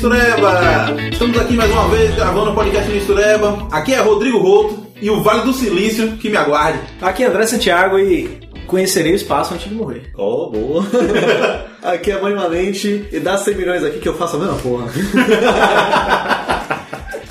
Mistureba! 0.00 0.96
Estamos 1.12 1.38
aqui 1.38 1.52
mais 1.52 1.70
uma 1.70 1.86
vez 1.88 2.14
gravando 2.14 2.52
o 2.52 2.54
podcast 2.54 2.90
Mistureba. 2.90 3.68
Aqui 3.70 3.92
é 3.92 4.00
Rodrigo 4.00 4.38
Roto 4.38 4.86
e 4.98 5.10
o 5.10 5.22
Vale 5.22 5.42
do 5.42 5.52
Silício 5.52 6.12
que 6.12 6.30
me 6.30 6.38
aguarde. 6.38 6.78
Aqui 7.02 7.22
é 7.22 7.26
André 7.26 7.44
Santiago 7.46 7.98
e 7.98 8.40
conhecerei 8.66 9.12
o 9.12 9.14
espaço 9.14 9.52
antes 9.52 9.68
de 9.68 9.74
morrer. 9.74 10.10
Oh, 10.16 10.48
boa. 10.48 10.86
aqui 11.84 12.12
é 12.12 12.18
Mãe 12.18 12.34
Valente 12.34 13.08
e 13.12 13.20
dá 13.20 13.36
100 13.36 13.54
milhões 13.54 13.84
aqui 13.84 13.98
que 13.98 14.08
eu 14.08 14.14
faço 14.14 14.36
a 14.36 14.38
mesma 14.38 14.54
porra. 14.54 14.86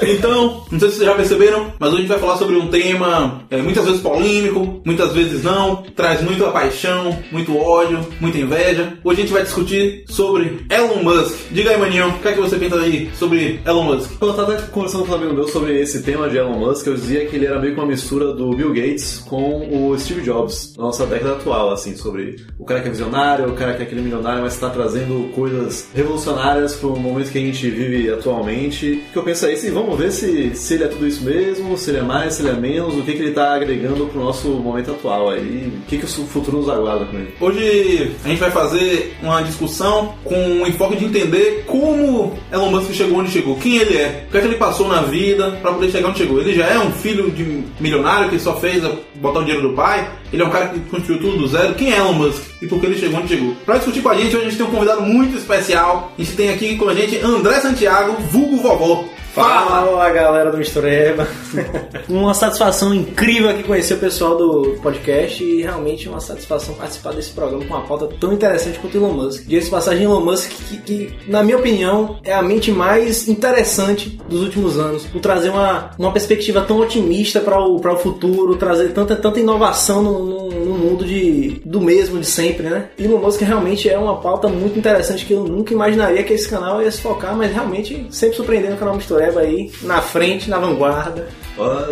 Então, 0.01 0.63
não 0.71 0.79
sei 0.79 0.89
se 0.89 0.95
vocês 0.95 1.09
já 1.09 1.15
perceberam, 1.15 1.73
mas 1.77 1.89
hoje 1.89 1.97
a 1.97 2.01
gente 2.01 2.09
vai 2.09 2.19
falar 2.19 2.37
sobre 2.37 2.55
um 2.55 2.67
tema 2.67 3.41
é, 3.49 3.57
muitas 3.57 3.85
vezes 3.85 4.01
polêmico, 4.01 4.81
muitas 4.85 5.11
vezes 5.13 5.43
não, 5.43 5.83
traz 5.95 6.21
muita 6.21 6.49
paixão, 6.51 7.17
muito 7.31 7.57
ódio, 7.57 7.99
muita 8.19 8.37
inveja. 8.37 8.93
Hoje 9.03 9.19
a 9.19 9.23
gente 9.23 9.33
vai 9.33 9.43
discutir 9.43 10.05
sobre 10.07 10.65
Elon 10.69 11.03
Musk. 11.03 11.35
Diga 11.51 11.71
aí, 11.71 11.77
maninho, 11.77 12.09
o 12.09 12.19
que 12.19 12.27
é 12.29 12.31
que 12.31 12.39
você 12.39 12.57
pensa 12.57 12.79
aí 12.79 13.09
sobre 13.13 13.59
Elon 13.65 13.83
Musk? 13.83 14.11
Eu 14.21 14.33
tava 14.33 14.55
conversando 14.63 15.05
com 15.05 15.11
um 15.11 15.15
amigo 15.15 15.33
meu 15.33 15.47
sobre 15.47 15.79
esse 15.79 16.01
tema 16.01 16.29
de 16.29 16.37
Elon 16.37 16.57
Musk, 16.57 16.87
eu 16.87 16.95
dizia 16.95 17.25
que 17.25 17.35
ele 17.35 17.45
era 17.45 17.59
meio 17.59 17.73
que 17.73 17.79
uma 17.79 17.87
mistura 17.87 18.33
do 18.33 18.51
Bill 18.51 18.73
Gates 18.73 19.23
com 19.27 19.67
o 19.69 19.97
Steve 19.99 20.21
Jobs, 20.21 20.75
na 20.77 20.85
nossa 20.85 21.05
década 21.05 21.33
atual, 21.33 21.71
assim, 21.71 21.95
sobre 21.95 22.37
o 22.57 22.63
cara 22.63 22.81
que 22.81 22.87
é 22.87 22.91
visionário, 22.91 23.49
o 23.49 23.53
cara 23.53 23.73
que 23.73 23.81
é 23.81 23.85
aquele 23.85 24.01
milionário, 24.01 24.43
mas 24.43 24.53
está 24.53 24.69
trazendo 24.69 25.29
coisas 25.33 25.89
revolucionárias 25.93 26.75
para 26.75 26.87
o 26.87 26.99
momento 26.99 27.31
que 27.31 27.37
a 27.37 27.41
gente 27.41 27.69
vive 27.69 28.09
atualmente. 28.09 29.03
O 29.09 29.13
que 29.13 29.17
eu 29.17 29.23
penso 29.23 29.45
é 29.45 29.53
esse, 29.53 29.69
vamos 29.69 29.88
ver 29.95 30.11
se, 30.11 30.55
se 30.55 30.73
ele 30.73 30.83
é 30.83 30.87
tudo 30.87 31.07
isso 31.07 31.23
mesmo, 31.23 31.77
se 31.77 31.89
ele 31.89 31.99
é 31.99 32.01
mais, 32.01 32.33
se 32.33 32.41
ele 32.41 32.49
é 32.49 32.53
menos, 32.53 32.95
o 32.95 33.01
que, 33.01 33.13
que 33.13 33.19
ele 33.19 33.29
está 33.29 33.53
agregando 33.53 34.05
pro 34.07 34.23
nosso 34.23 34.47
momento 34.49 34.91
atual 34.91 35.29
aí, 35.29 35.71
o 35.83 35.87
que, 35.87 35.97
que 35.97 36.05
o 36.05 36.25
futuro 36.25 36.57
nos 36.57 36.69
aguarda 36.69 37.05
com 37.05 37.17
ele. 37.17 37.33
Hoje 37.39 38.11
a 38.23 38.27
gente 38.27 38.39
vai 38.39 38.51
fazer 38.51 39.15
uma 39.21 39.41
discussão 39.41 40.15
com 40.23 40.61
o 40.61 40.67
enfoque 40.67 40.95
de 40.95 41.05
entender 41.05 41.63
como 41.65 42.37
Elon 42.51 42.71
Musk 42.71 42.93
chegou 42.93 43.19
onde 43.19 43.31
chegou, 43.31 43.55
quem 43.55 43.77
ele 43.77 43.97
é, 43.97 44.25
o 44.27 44.31
que 44.31 44.37
é 44.37 44.41
que 44.41 44.47
ele 44.47 44.55
passou 44.55 44.87
na 44.87 45.01
vida 45.01 45.51
para 45.61 45.73
poder 45.73 45.91
chegar 45.91 46.09
onde 46.09 46.19
chegou. 46.19 46.39
Ele 46.39 46.53
já 46.53 46.65
é 46.65 46.79
um 46.79 46.91
filho 46.91 47.31
de 47.31 47.63
milionário 47.79 48.29
que 48.29 48.39
só 48.39 48.55
fez 48.57 48.83
botar 49.15 49.39
o 49.39 49.43
dinheiro 49.43 49.67
do 49.67 49.75
pai, 49.75 50.09
ele 50.31 50.41
é 50.41 50.45
um 50.45 50.49
cara 50.49 50.67
que 50.69 50.79
construiu 50.81 51.19
tudo 51.19 51.37
do 51.37 51.47
zero. 51.47 51.73
Quem 51.75 51.91
é 51.91 51.97
Elon 51.97 52.13
Musk 52.13 52.43
e 52.61 52.67
por 52.67 52.79
que 52.79 52.85
ele 52.85 52.97
chegou 52.97 53.19
onde 53.19 53.29
chegou? 53.29 53.55
Para 53.65 53.77
discutir 53.77 54.01
com 54.01 54.09
a 54.09 54.15
gente, 54.15 54.35
hoje 54.35 54.45
a 54.45 54.49
gente 54.49 54.57
tem 54.57 54.65
um 54.65 54.71
convidado 54.71 55.01
muito 55.01 55.37
especial. 55.37 56.11
A 56.17 56.21
gente 56.21 56.35
tem 56.35 56.49
aqui 56.49 56.75
com 56.75 56.89
a 56.89 56.93
gente 56.93 57.17
André 57.17 57.59
Santiago, 57.59 58.15
vulgo 58.31 58.57
vovó. 58.57 59.05
Fala 59.39 60.09
galera 60.09 60.51
do 60.51 60.57
Mistureba! 60.57 61.25
uma 62.09 62.33
satisfação 62.33 62.93
incrível 62.93 63.49
aqui 63.49 63.63
conhecer 63.63 63.93
o 63.93 63.97
pessoal 63.97 64.35
do 64.35 64.77
podcast 64.81 65.41
e 65.41 65.61
realmente 65.61 66.09
uma 66.09 66.19
satisfação 66.19 66.75
participar 66.75 67.13
desse 67.13 67.31
programa 67.31 67.63
com 67.63 67.73
uma 67.73 67.85
pauta 67.85 68.09
tão 68.19 68.33
interessante 68.33 68.77
quanto 68.79 68.97
Elon 68.97 69.13
Musk. 69.13 69.45
De 69.45 69.57
essa 69.57 69.69
passagem 69.69 70.03
Elon 70.03 70.19
Musk, 70.19 70.49
que, 70.49 70.77
que, 70.81 71.13
na 71.25 71.41
minha 71.41 71.57
opinião 71.57 72.19
é 72.21 72.33
a 72.33 72.41
mente 72.41 72.69
mais 72.69 73.29
interessante 73.29 74.09
dos 74.27 74.41
últimos 74.41 74.77
anos, 74.77 75.05
por 75.05 75.21
trazer 75.21 75.51
uma, 75.51 75.91
uma 75.97 76.11
perspectiva 76.11 76.59
tão 76.59 76.77
otimista 76.77 77.39
para 77.39 77.57
o, 77.61 77.77
o 77.77 77.97
futuro, 77.97 78.57
trazer 78.57 78.89
tanta, 78.89 79.15
tanta 79.15 79.39
inovação 79.39 80.03
no, 80.03 80.25
no, 80.25 80.49
no, 80.49 80.77
mundo 80.77 81.05
de, 81.05 81.61
do 81.63 81.79
mesmo 81.79 82.19
de 82.19 82.25
sempre, 82.25 82.67
né? 82.67 82.89
Elon 82.99 83.19
Musk 83.19 83.39
realmente 83.39 83.89
é 83.89 83.97
uma 83.97 84.17
pauta 84.17 84.49
muito 84.49 84.77
interessante 84.77 85.25
que 85.25 85.33
eu 85.33 85.45
nunca 85.45 85.73
imaginaria 85.73 86.23
que 86.23 86.33
esse 86.33 86.49
canal 86.49 86.81
ia 86.81 86.91
se 86.91 86.99
focar, 86.99 87.37
mas 87.37 87.53
realmente 87.53 88.05
sempre 88.11 88.35
surpreendendo 88.35 88.75
o 88.75 88.77
canal 88.77 88.95
Mistureba 88.95 89.28
aí 89.37 89.71
na 89.81 90.01
frente, 90.01 90.49
na 90.49 90.57
vanguarda. 90.59 91.27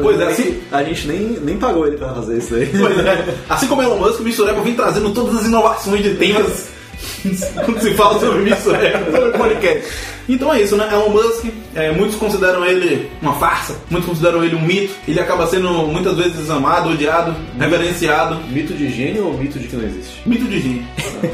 Pois 0.01 0.19
é, 0.19 0.27
assim, 0.27 0.61
a 0.71 0.81
gente 0.81 1.07
nem, 1.07 1.19
nem 1.41 1.57
pagou 1.57 1.85
ele 1.85 1.97
pra 1.97 2.13
fazer 2.13 2.37
isso 2.37 2.55
aí. 2.55 2.67
Pois 2.67 2.97
é. 2.99 3.35
Assim 3.49 3.67
como 3.67 3.81
Elon 3.81 3.97
Musk, 3.97 4.21
o 4.21 4.23
Mistureba 4.23 4.61
vem 4.61 4.75
trazendo 4.75 5.11
todas 5.11 5.35
as 5.41 5.45
inovações 5.45 6.01
de 6.01 6.15
temas 6.15 6.69
quando 7.65 7.81
se 7.81 7.93
fala 7.93 8.19
sobre 8.19 8.43
Mistureba, 8.43 9.11
sobre 9.11 9.37
podcast. 9.37 9.83
Então 10.27 10.53
é 10.53 10.61
isso, 10.61 10.75
né? 10.75 10.89
Elon 10.91 11.09
Musk, 11.09 11.45
é, 11.75 11.91
muitos 11.91 12.15
consideram 12.17 12.65
ele 12.65 13.09
uma 13.21 13.33
farsa, 13.33 13.75
muitos 13.89 14.09
consideram 14.09 14.43
ele 14.43 14.55
um 14.55 14.61
mito. 14.61 14.93
Ele 15.07 15.19
acaba 15.19 15.47
sendo 15.47 15.69
muitas 15.87 16.17
vezes 16.17 16.49
amado, 16.49 16.89
odiado, 16.89 17.35
reverenciado. 17.57 18.35
Mito 18.49 18.73
de 18.73 18.89
gênio 18.89 19.27
ou 19.27 19.33
mito 19.33 19.59
de 19.59 19.67
que 19.67 19.75
não 19.75 19.85
existe? 19.85 20.21
Mito 20.25 20.45
de 20.45 20.59
gênio. 20.59 20.85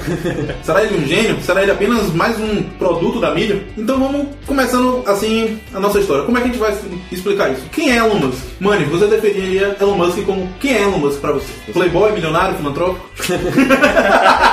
Será 0.64 0.84
ele 0.84 1.04
um 1.04 1.08
gênio? 1.08 1.42
Será 1.42 1.64
ele 1.64 1.72
apenas 1.72 2.14
mais 2.14 2.40
um 2.40 2.64
produto 2.78 3.20
da 3.20 3.34
mídia? 3.34 3.64
Então 3.78 4.00
vamos 4.00 4.28
começando 4.46 5.04
assim 5.08 5.60
a 5.74 5.80
nossa 5.80 6.00
história. 6.00 6.24
Como 6.24 6.38
é 6.38 6.42
que 6.42 6.50
a 6.50 6.52
gente 6.52 6.60
vai 6.60 6.78
explicar 7.12 7.52
isso? 7.52 7.64
Quem 7.72 7.92
é 7.92 7.98
Elon 7.98 8.16
Musk? 8.16 8.44
Mani, 8.60 8.86
você 8.86 9.08
definiria 9.08 9.76
Elon 9.80 9.96
Musk 9.96 10.24
como 10.26 10.48
quem 10.60 10.76
é 10.76 10.84
Elon 10.84 11.00
Musk 11.00 11.20
pra 11.20 11.32
você? 11.32 11.52
Playboy, 11.72 12.12
milionário, 12.12 12.56
filantrópico? 12.58 13.10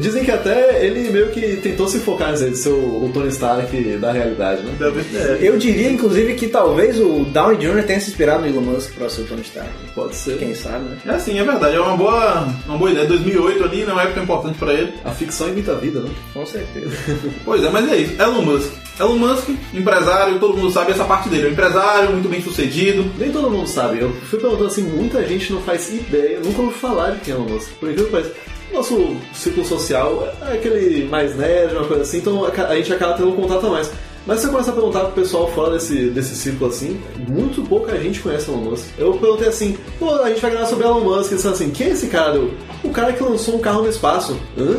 Dizem 0.00 0.24
que 0.24 0.30
até 0.30 0.84
ele 0.84 1.10
meio 1.10 1.28
que 1.28 1.56
tentou 1.56 1.88
se 1.88 2.00
focar 2.00 2.32
em 2.32 2.54
ser 2.54 2.70
o 2.70 3.10
Tony 3.12 3.28
Stark 3.28 3.76
da 3.98 4.12
realidade, 4.12 4.62
né? 4.62 4.72
É. 5.14 5.38
Eu 5.40 5.58
diria, 5.58 5.90
inclusive, 5.90 6.34
que 6.34 6.48
talvez 6.48 6.98
o 6.98 7.24
Downey 7.24 7.58
Jr. 7.58 7.82
tenha 7.84 8.00
se 8.00 8.10
inspirado 8.10 8.40
no 8.40 8.48
Elon 8.48 8.62
Musk 8.62 8.94
para 8.94 9.08
ser 9.08 9.22
o 9.22 9.24
Tony 9.26 9.42
Stark. 9.42 9.70
Pode 9.94 10.16
ser. 10.16 10.38
Quem 10.38 10.54
sabe, 10.54 10.84
né? 10.84 10.98
É 11.06 11.18
sim, 11.18 11.38
é 11.38 11.44
verdade. 11.44 11.76
É 11.76 11.80
uma 11.80 11.96
boa, 11.96 12.48
uma 12.66 12.78
boa 12.78 12.90
ideia. 12.90 13.06
2008 13.06 13.64
ali, 13.64 13.84
não 13.84 14.00
é 14.00 14.04
época 14.04 14.20
importante 14.20 14.58
para 14.58 14.72
ele. 14.72 14.94
A 15.04 15.10
ficção 15.10 15.48
imita 15.48 15.72
a 15.72 15.76
vida, 15.76 16.00
né? 16.00 16.10
Com 16.32 16.46
certeza. 16.46 16.90
pois 17.44 17.62
é, 17.62 17.70
mas 17.70 17.90
é 17.90 17.96
isso. 17.96 18.20
Elon 18.20 18.42
Musk. 18.42 18.72
Elon 18.98 19.16
Musk, 19.16 19.48
empresário, 19.72 20.38
todo 20.38 20.56
mundo 20.56 20.70
sabe 20.70 20.92
essa 20.92 21.04
parte 21.04 21.28
dele. 21.28 21.46
É 21.46 21.48
um 21.48 21.52
empresário, 21.52 22.10
muito 22.12 22.28
bem 22.28 22.42
sucedido. 22.42 23.10
Nem 23.18 23.30
todo 23.30 23.50
mundo 23.50 23.66
sabe. 23.66 24.00
Eu 24.00 24.12
fui 24.28 24.38
perguntando 24.38 24.68
assim, 24.68 24.82
muita 24.82 25.24
gente 25.24 25.52
não 25.52 25.60
faz 25.62 25.92
ideia, 25.92 26.40
nunca 26.44 26.60
ouviu 26.60 26.78
falar 26.78 27.12
de 27.12 27.20
quem 27.20 27.34
é 27.34 27.36
Elon 27.36 27.48
Musk. 27.48 27.70
Por 27.80 27.90
incrível 27.90 28.06
que 28.06 28.12
pareça 28.12 28.49
nosso 28.72 29.16
ciclo 29.32 29.64
social 29.64 30.28
é 30.42 30.54
aquele 30.54 31.04
mais 31.06 31.36
nerd, 31.36 31.74
uma 31.74 31.86
coisa 31.86 32.02
assim, 32.02 32.18
então 32.18 32.44
a 32.44 32.74
gente 32.76 32.92
acaba 32.92 33.14
tendo 33.14 33.30
um 33.30 33.36
contato 33.36 33.66
a 33.66 33.70
mais. 33.70 33.90
Mas 34.26 34.40
se 34.40 34.46
você 34.46 34.52
começa 34.52 34.70
a 34.70 34.74
perguntar 34.74 35.00
pro 35.00 35.22
pessoal 35.22 35.48
fora 35.48 35.72
desse, 35.72 36.10
desse 36.10 36.36
ciclo 36.36 36.68
assim, 36.68 37.00
muito 37.28 37.62
pouca 37.62 37.98
gente 37.98 38.20
conhece 38.20 38.50
Elon 38.50 38.58
Musk. 38.58 38.86
Eu 38.98 39.14
perguntei 39.14 39.48
assim, 39.48 39.78
pô, 39.98 40.14
a 40.16 40.28
gente 40.28 40.40
vai 40.40 40.50
gravar 40.50 40.66
sobre 40.66 40.84
Elon 40.84 41.00
Musk, 41.00 41.32
eles 41.32 41.46
assim, 41.46 41.70
quem 41.70 41.88
é 41.88 41.90
esse 41.90 42.06
cara? 42.08 42.38
o 42.82 42.90
cara 42.90 43.12
que 43.12 43.22
lançou 43.22 43.56
um 43.56 43.60
carro 43.60 43.82
no 43.82 43.88
espaço. 43.88 44.38
Hã? 44.58 44.76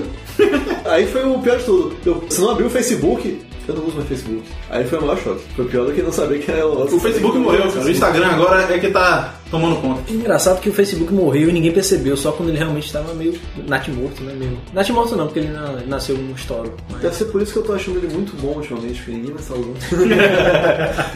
Aí 0.85 1.07
foi 1.07 1.25
o 1.25 1.39
pior 1.39 1.57
de 1.57 1.65
tudo. 1.65 1.95
Eu, 2.05 2.23
você 2.27 2.41
não 2.41 2.51
abriu 2.51 2.67
o 2.67 2.69
Facebook, 2.69 3.41
eu 3.67 3.75
não 3.75 3.85
uso 3.85 3.95
mais 3.95 4.07
Facebook. 4.07 4.43
Aí 4.69 4.85
foi 4.85 4.97
o 4.99 5.01
maior 5.01 5.17
choque. 5.17 5.41
Foi 5.55 5.65
pior 5.65 5.85
do 5.85 5.93
que 5.93 6.01
não 6.01 6.11
saber 6.11 6.39
que 6.39 6.51
era 6.51 6.67
o 6.67 6.83
O 6.83 6.99
Facebook 6.99 7.37
morreu, 7.37 7.71
cara. 7.71 7.85
O 7.85 7.89
Instagram 7.89 8.27
agora 8.27 8.73
é 8.73 8.79
que 8.79 8.89
tá 8.89 9.35
tomando 9.51 9.75
conta. 9.81 10.11
Engraçado 10.11 10.61
que 10.61 10.69
o 10.69 10.73
Facebook 10.73 11.13
morreu 11.13 11.49
e 11.49 11.51
ninguém 11.51 11.71
percebeu, 11.71 12.15
só 12.15 12.31
quando 12.31 12.49
ele 12.49 12.57
realmente 12.57 12.85
estava 12.85 13.13
meio 13.13 13.37
natimorto, 13.67 14.23
né? 14.23 14.33
Meio... 14.33 14.57
Natimorto 14.73 15.15
não, 15.15 15.25
porque 15.25 15.39
ele 15.39 15.51
nasceu 15.85 16.17
no 16.17 16.33
histórico. 16.33 16.77
Mas... 16.89 17.01
Deve 17.01 17.15
ser 17.15 17.25
por 17.25 17.41
isso 17.41 17.51
que 17.53 17.59
eu 17.59 17.63
tô 17.63 17.73
achando 17.73 17.97
ele 17.97 18.13
muito 18.13 18.35
bom 18.37 18.55
ultimamente, 18.55 19.01
porque 19.01 19.11
ninguém 19.11 19.33
vai 19.33 19.43
salvar. 19.43 19.75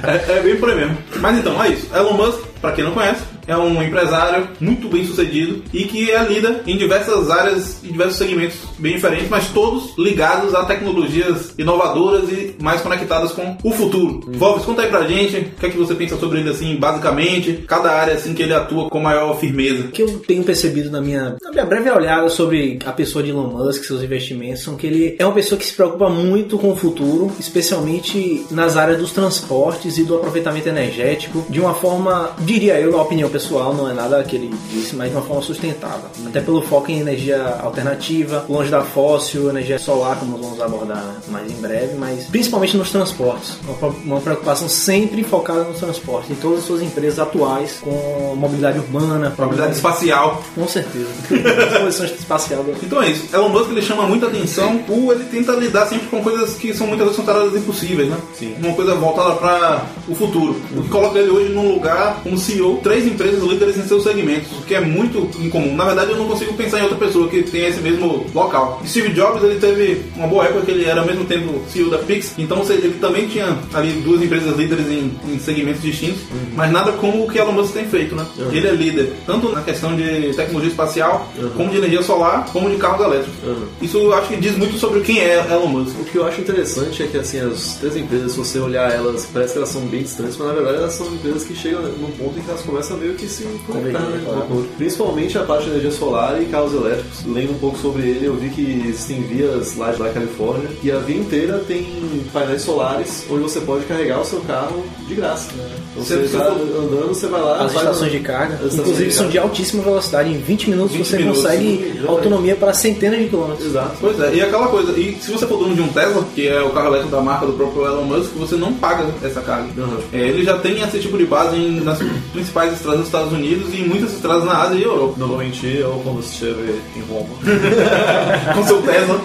é, 0.30 0.38
é 0.38 0.42
bem 0.42 0.58
por 0.58 0.70
aí 0.70 0.76
mesmo. 0.76 0.98
Mas 1.20 1.38
então, 1.38 1.64
é 1.64 1.70
isso. 1.70 1.88
Elon 1.96 2.14
Musk, 2.14 2.42
pra 2.62 2.74
quem 2.74 2.84
não 2.84 2.92
conhece, 2.92 3.24
é 3.48 3.56
um 3.56 3.82
empresário 3.82 4.48
muito 4.60 4.88
bem 4.90 5.06
sucedido 5.06 5.64
e 5.74 5.84
que 5.86 6.12
é 6.12 6.24
líder 6.24 6.62
em 6.66 6.78
diversas 6.78 7.30
áreas 7.30 7.84
e 7.84 7.88
diversos 7.88 8.18
segmentos 8.18 8.58
bem 8.78 8.96
diferentes, 8.96 9.30
mas 9.30 9.48
todos 9.50 9.94
ligados 9.98 10.54
a 10.56 10.66
tecnologias 10.66 11.54
inovadoras 11.58 12.30
e 12.30 12.56
mais 12.62 12.82
conectadas 12.82 13.32
com 13.32 13.58
o 13.64 13.72
futuro. 13.72 14.22
Hum. 14.28 14.32
Volves, 14.34 14.66
conta 14.66 14.82
aí 14.82 14.90
pra 14.90 15.08
gente 15.08 15.38
o 15.38 15.60
que 15.60 15.66
é 15.66 15.70
que 15.70 15.78
você 15.78 15.94
pensa 15.94 16.18
sobre 16.18 16.40
ele 16.40 16.50
assim, 16.50 16.76
basicamente, 16.76 17.64
cada 17.68 17.92
área 17.92 18.18
assim 18.26 18.34
que 18.34 18.44
ele 18.44 18.54
atua 18.54 18.90
com 18.90 19.00
maior 19.00 19.38
firmeza. 19.40 19.86
O 19.86 19.88
que 19.90 20.02
eu 20.02 20.20
tenho 20.20 20.44
percebido 20.44 20.90
na 20.90 21.00
minha, 21.00 21.36
na 21.42 21.52
minha 21.52 21.66
breve 21.66 21.90
olhada 21.90 22.30
sobre 22.30 22.80
a 22.86 22.92
pessoa 22.92 23.24
de 23.24 23.30
Elon 23.30 23.48
Musk, 23.48 23.84
seus 23.84 24.02
investimentos, 24.02 24.64
são 24.64 24.76
que 24.76 24.88
ele 24.88 25.16
é 25.20 25.26
uma 25.26 25.34
pessoa 25.34 25.58
que 25.58 25.66
se 25.66 25.74
preocupa 25.74 26.10
muito 26.10 26.58
com 26.58 26.72
o 26.72 26.76
futuro, 26.76 27.32
especialmente 27.40 28.46
nas 28.50 28.76
áreas 28.76 28.98
dos 28.98 29.12
transportes 29.12 29.98
e 29.98 30.04
do 30.04 30.16
aproveitamento 30.16 30.68
energético, 30.68 31.46
de 31.50 31.60
uma 31.60 31.74
forma, 31.74 32.32
diria 32.40 32.80
eu, 32.80 32.92
na 32.92 33.02
opinião 33.02 33.30
pessoal, 33.30 33.74
não 33.74 33.90
é 33.90 33.94
nada 33.94 34.24
que 34.24 34.36
ele 34.36 34.54
disse, 34.72 34.96
mas 34.96 35.10
de 35.10 35.16
uma 35.16 35.24
forma 35.24 35.42
sustentável. 35.42 36.10
Uhum. 36.20 36.28
Até 36.28 36.42
pelo 36.42 36.62
foco 36.62 36.92
em 36.92 37.00
energia 37.00 37.42
alternativa, 37.62 38.46
longe 38.50 38.72
da 38.72 38.82
fóssil, 38.82 39.50
energia 39.50 39.78
solar, 39.78 40.18
como 40.20 40.38
nós 40.38 40.42
vamos 40.42 40.62
abordar 40.62 41.16
mais 41.28 41.52
em 41.52 41.56
breve, 41.56 41.96
mas 41.96 42.26
principalmente 42.26 42.76
nos 42.78 42.92
transportes. 42.92 43.58
Uma 44.04 44.22
preocupação 44.22 44.68
sempre 44.68 45.24
focada 45.24 45.64
nos 45.64 45.80
transportes, 45.80 46.32
em 46.32 46.36
todas 46.36 46.60
as 46.60 46.66
suas 46.66 46.82
empresas 46.82 47.20
atuais, 47.20 47.80
com 47.82 48.15
mobilidade 48.36 48.80
urbana, 48.80 49.34
mobilidade 49.38 49.74
espacial. 49.74 50.44
Com 50.54 50.68
certeza. 50.68 51.08
Exposição 51.30 52.06
espacial. 52.06 52.66
Então 52.82 53.02
é 53.02 53.12
isso. 53.12 53.28
Elon 53.34 53.50
Musk 53.50 53.72
ele 53.72 53.82
chama 53.82 54.04
muita 54.04 54.28
atenção, 54.28 54.82
ou 54.88 55.12
ele 55.12 55.26
tenta 55.26 55.52
lidar 55.54 55.86
sempre 55.88 56.08
com 56.08 56.22
coisas 56.22 56.56
que 56.56 56.74
são 56.74 56.88
muitas 56.88 57.08
vezes 57.08 57.22
consideradas 57.22 57.56
impossíveis, 57.56 58.10
né? 58.10 58.18
Sim. 58.34 58.56
Uma 58.62 58.74
coisa 58.74 58.96
voltada 58.96 59.36
para 59.36 59.86
o 60.08 60.16
futuro. 60.16 60.56
O 60.76 60.84
que 60.84 60.90
coloca 60.90 61.20
ele 61.20 61.30
hoje 61.30 61.54
num 61.54 61.74
lugar 61.74 62.22
como 62.24 62.38
CEO, 62.38 62.80
três 62.82 63.06
empresas 63.06 63.26
empresas 63.26 63.44
líderes 63.44 63.78
em 63.78 63.88
seus 63.88 64.04
segmentos, 64.04 64.52
o 64.52 64.62
que 64.62 64.76
é 64.76 64.82
muito 64.82 65.30
incomum. 65.40 65.76
Na 65.76 65.86
verdade, 65.86 66.12
eu 66.12 66.18
não 66.18 66.28
consigo 66.28 66.54
pensar 66.54 66.80
em 66.80 66.84
outra 66.84 66.98
pessoa 66.98 67.28
que 67.28 67.44
tenha 67.44 67.70
esse 67.70 67.82
mesmo 67.82 68.26
local. 68.34 68.82
Steve 68.86 69.10
Jobs, 69.10 69.44
ele 69.44 69.60
teve 69.60 70.02
uma 70.16 70.28
boa 70.28 70.46
época 70.46 70.66
que 70.66 70.72
ele 70.72 70.86
era 70.86 71.02
ao 71.02 71.08
mesmo 71.08 71.26
tempo 71.26 71.62
CEO 71.70 71.90
da 71.90 71.98
Pix, 71.98 72.34
então 72.38 72.64
ele 72.70 72.98
também 73.00 73.28
tinha 73.28 73.58
ali 73.74 73.94
duas 74.02 74.22
empresas 74.22 74.56
líderes 74.56 74.88
em, 74.88 75.12
em 75.28 75.40
segmentos 75.40 75.82
distintos, 75.82 76.22
uhum. 76.32 76.54
mas 76.56 76.72
nada 76.72 76.92
como 76.94 77.26
o 77.26 77.30
que 77.30 77.38
Elon 77.38 77.52
Musk 77.52 77.74
tem 77.74 77.86
feito, 77.86 78.05
né? 78.14 78.26
Uhum. 78.38 78.52
Ele 78.52 78.68
é 78.68 78.72
líder 78.72 79.14
tanto 79.26 79.50
na 79.50 79.62
questão 79.62 79.96
de 79.96 80.34
tecnologia 80.34 80.70
espacial, 80.70 81.32
uhum. 81.38 81.50
como 81.52 81.70
de 81.72 81.78
energia 81.78 82.04
solar, 82.04 82.46
como 82.52 82.70
de 82.70 82.76
carros 82.76 83.06
elétricos. 83.06 83.34
Isso 83.82 83.98
eu 83.98 84.14
acho 84.14 84.28
que 84.28 84.36
diz 84.36 84.58
muito 84.58 84.78
sobre 84.78 85.00
quem 85.02 85.20
é 85.20 85.40
Elon 85.50 85.68
Musk. 85.68 86.00
O 86.00 86.04
que 86.04 86.18
eu 86.18 86.26
acho 86.26 86.42
interessante 86.42 87.02
é 87.02 87.08
que 87.08 87.18
assim, 87.18 87.40
as 87.40 87.78
três 87.78 87.96
empresas, 87.96 88.34
se 88.34 88.38
você 88.38 88.60
olhar 88.60 88.92
elas, 88.92 89.28
parece 89.32 89.54
que 89.54 89.60
elas 89.60 89.70
são 89.70 89.82
bem 89.84 90.04
distantes, 90.04 90.38
mas 90.38 90.48
na 90.48 90.54
verdade 90.54 90.78
elas 90.78 90.94
são 90.94 91.08
empresas 91.08 91.44
que 91.44 91.56
chegam 91.56 91.82
num 91.82 92.12
ponto 92.12 92.38
em 92.38 92.42
que 92.42 92.50
elas 92.50 92.62
começam 92.62 92.98
a 92.98 93.00
meio 93.00 93.14
que 93.16 93.28
se 93.28 93.44
conectar, 93.66 94.00
né? 94.00 94.22
Claro. 94.26 94.68
Principalmente 94.78 95.38
a 95.38 95.44
parte 95.44 95.64
de 95.66 95.72
energia 95.72 95.92
solar 95.92 96.42
e 96.42 96.46
carros 96.46 96.74
elétricos. 96.74 97.24
Lendo 97.26 97.52
um 97.52 97.60
pouco 97.60 97.78
sobre 97.78 98.04
ele, 98.04 98.26
eu 98.26 98.36
vi 98.36 98.50
que 98.50 98.84
existem 98.88 99.22
vias 99.24 99.76
lá 99.78 99.92
da 99.92 100.10
Califórnia 100.10 100.70
e 100.84 100.92
a 100.92 101.00
via 101.00 101.18
inteira 101.18 101.60
tem 101.68 102.24
painéis 102.34 102.64
solares 102.64 103.26
onde 103.30 103.44
você 103.44 103.62
pode 103.62 103.86
carregar 103.86 104.20
o 104.22 104.26
seu 104.26 104.42
carro 104.42 104.84
de 105.08 105.16
graça. 105.16 105.52
Né? 105.54 105.70
Então, 105.92 106.04
você 106.04 106.16
está 106.16 106.48
andando, 106.48 107.08
você 107.08 107.28
vai 107.28 107.42
lá. 107.42 107.64
As 107.64 107.74
estações 107.96 108.12
de 108.12 108.20
carga, 108.20 108.60
inclusive, 108.64 109.12
são 109.12 109.30
de 109.30 109.38
altíssima 109.38 109.84
velocidade. 109.84 110.30
Em 110.30 110.38
20 110.38 110.70
minutos 110.70 110.96
20 110.96 111.06
você 111.06 111.18
minutos, 111.18 111.42
consegue 111.42 111.66
sim, 111.66 112.08
autonomia 112.08 112.56
para 112.56 112.74
centenas 112.74 113.20
de 113.20 113.30
quilômetros. 113.30 113.66
Exato. 113.66 113.98
Pois 114.00 114.20
é, 114.20 114.36
e 114.36 114.42
aquela 114.42 114.68
coisa, 114.68 114.92
e 115.00 115.18
se 115.20 115.32
você 115.32 115.48
for 115.48 115.58
dono 115.58 115.76
de 115.76 115.82
um 115.82 115.88
Tesla, 115.88 116.26
que 116.34 116.48
é 116.48 116.62
o 116.62 116.70
carro 116.72 116.88
elétrico 116.88 117.12
da 117.12 117.22
marca 117.22 117.46
do 117.46 117.54
próprio 117.54 117.86
Elon 117.86 118.04
Musk, 118.04 118.32
você 118.36 118.56
não 118.56 118.74
paga 118.74 119.06
essa 119.24 119.42
carga. 119.42 119.68
Uhum. 119.78 119.98
É, 120.12 120.20
ele 120.20 120.44
já 120.44 120.58
tem 120.58 120.82
esse 120.82 121.00
tipo 121.00 121.18
de 121.18 121.26
base 121.26 121.56
em, 121.56 121.80
nas 121.82 122.00
principais 122.32 122.74
estradas 122.74 123.00
dos 123.00 123.08
Estados 123.08 123.32
Unidos 123.32 123.74
e 123.74 123.82
em 123.82 123.88
muitas 123.88 124.14
estradas 124.14 124.44
na 124.44 124.64
Ásia 124.64 124.78
e 124.78 124.84
Europa. 124.84 125.16
Normalmente 125.18 125.84
ou 125.84 126.00
quando 126.02 126.22
você 126.22 126.46
esteve 126.46 126.80
em 126.96 127.02
Roma. 127.02 127.30
com 128.54 128.68
seu 128.68 128.82
Tesla. 128.82 129.22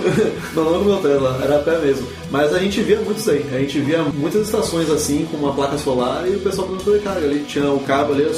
não, 0.55 0.65
não 0.65 0.79
com 0.79 0.85
meu 0.85 0.97
Tesla, 0.99 1.41
era 1.43 1.57
a 1.57 1.59
pé 1.61 1.79
mesmo. 1.79 2.07
Mas 2.31 2.55
a 2.55 2.59
gente 2.59 2.81
via 2.83 3.01
muito 3.01 3.19
isso 3.19 3.31
aí. 3.31 3.45
A 3.53 3.59
gente 3.59 3.81
via 3.81 4.03
muitas 4.03 4.43
estações 4.43 4.89
assim, 4.91 5.27
com 5.31 5.37
uma 5.37 5.53
placa 5.53 5.77
solar 5.79 6.25
e 6.29 6.37
o 6.37 6.41
pessoal 6.41 6.69
podendo 6.69 6.85
fazer 6.85 7.01
carga. 7.01 7.27
Ali 7.27 7.45
tinha 7.47 7.71
o 7.71 7.81
cabo 7.81 8.13
ali, 8.13 8.23
era 8.23 8.35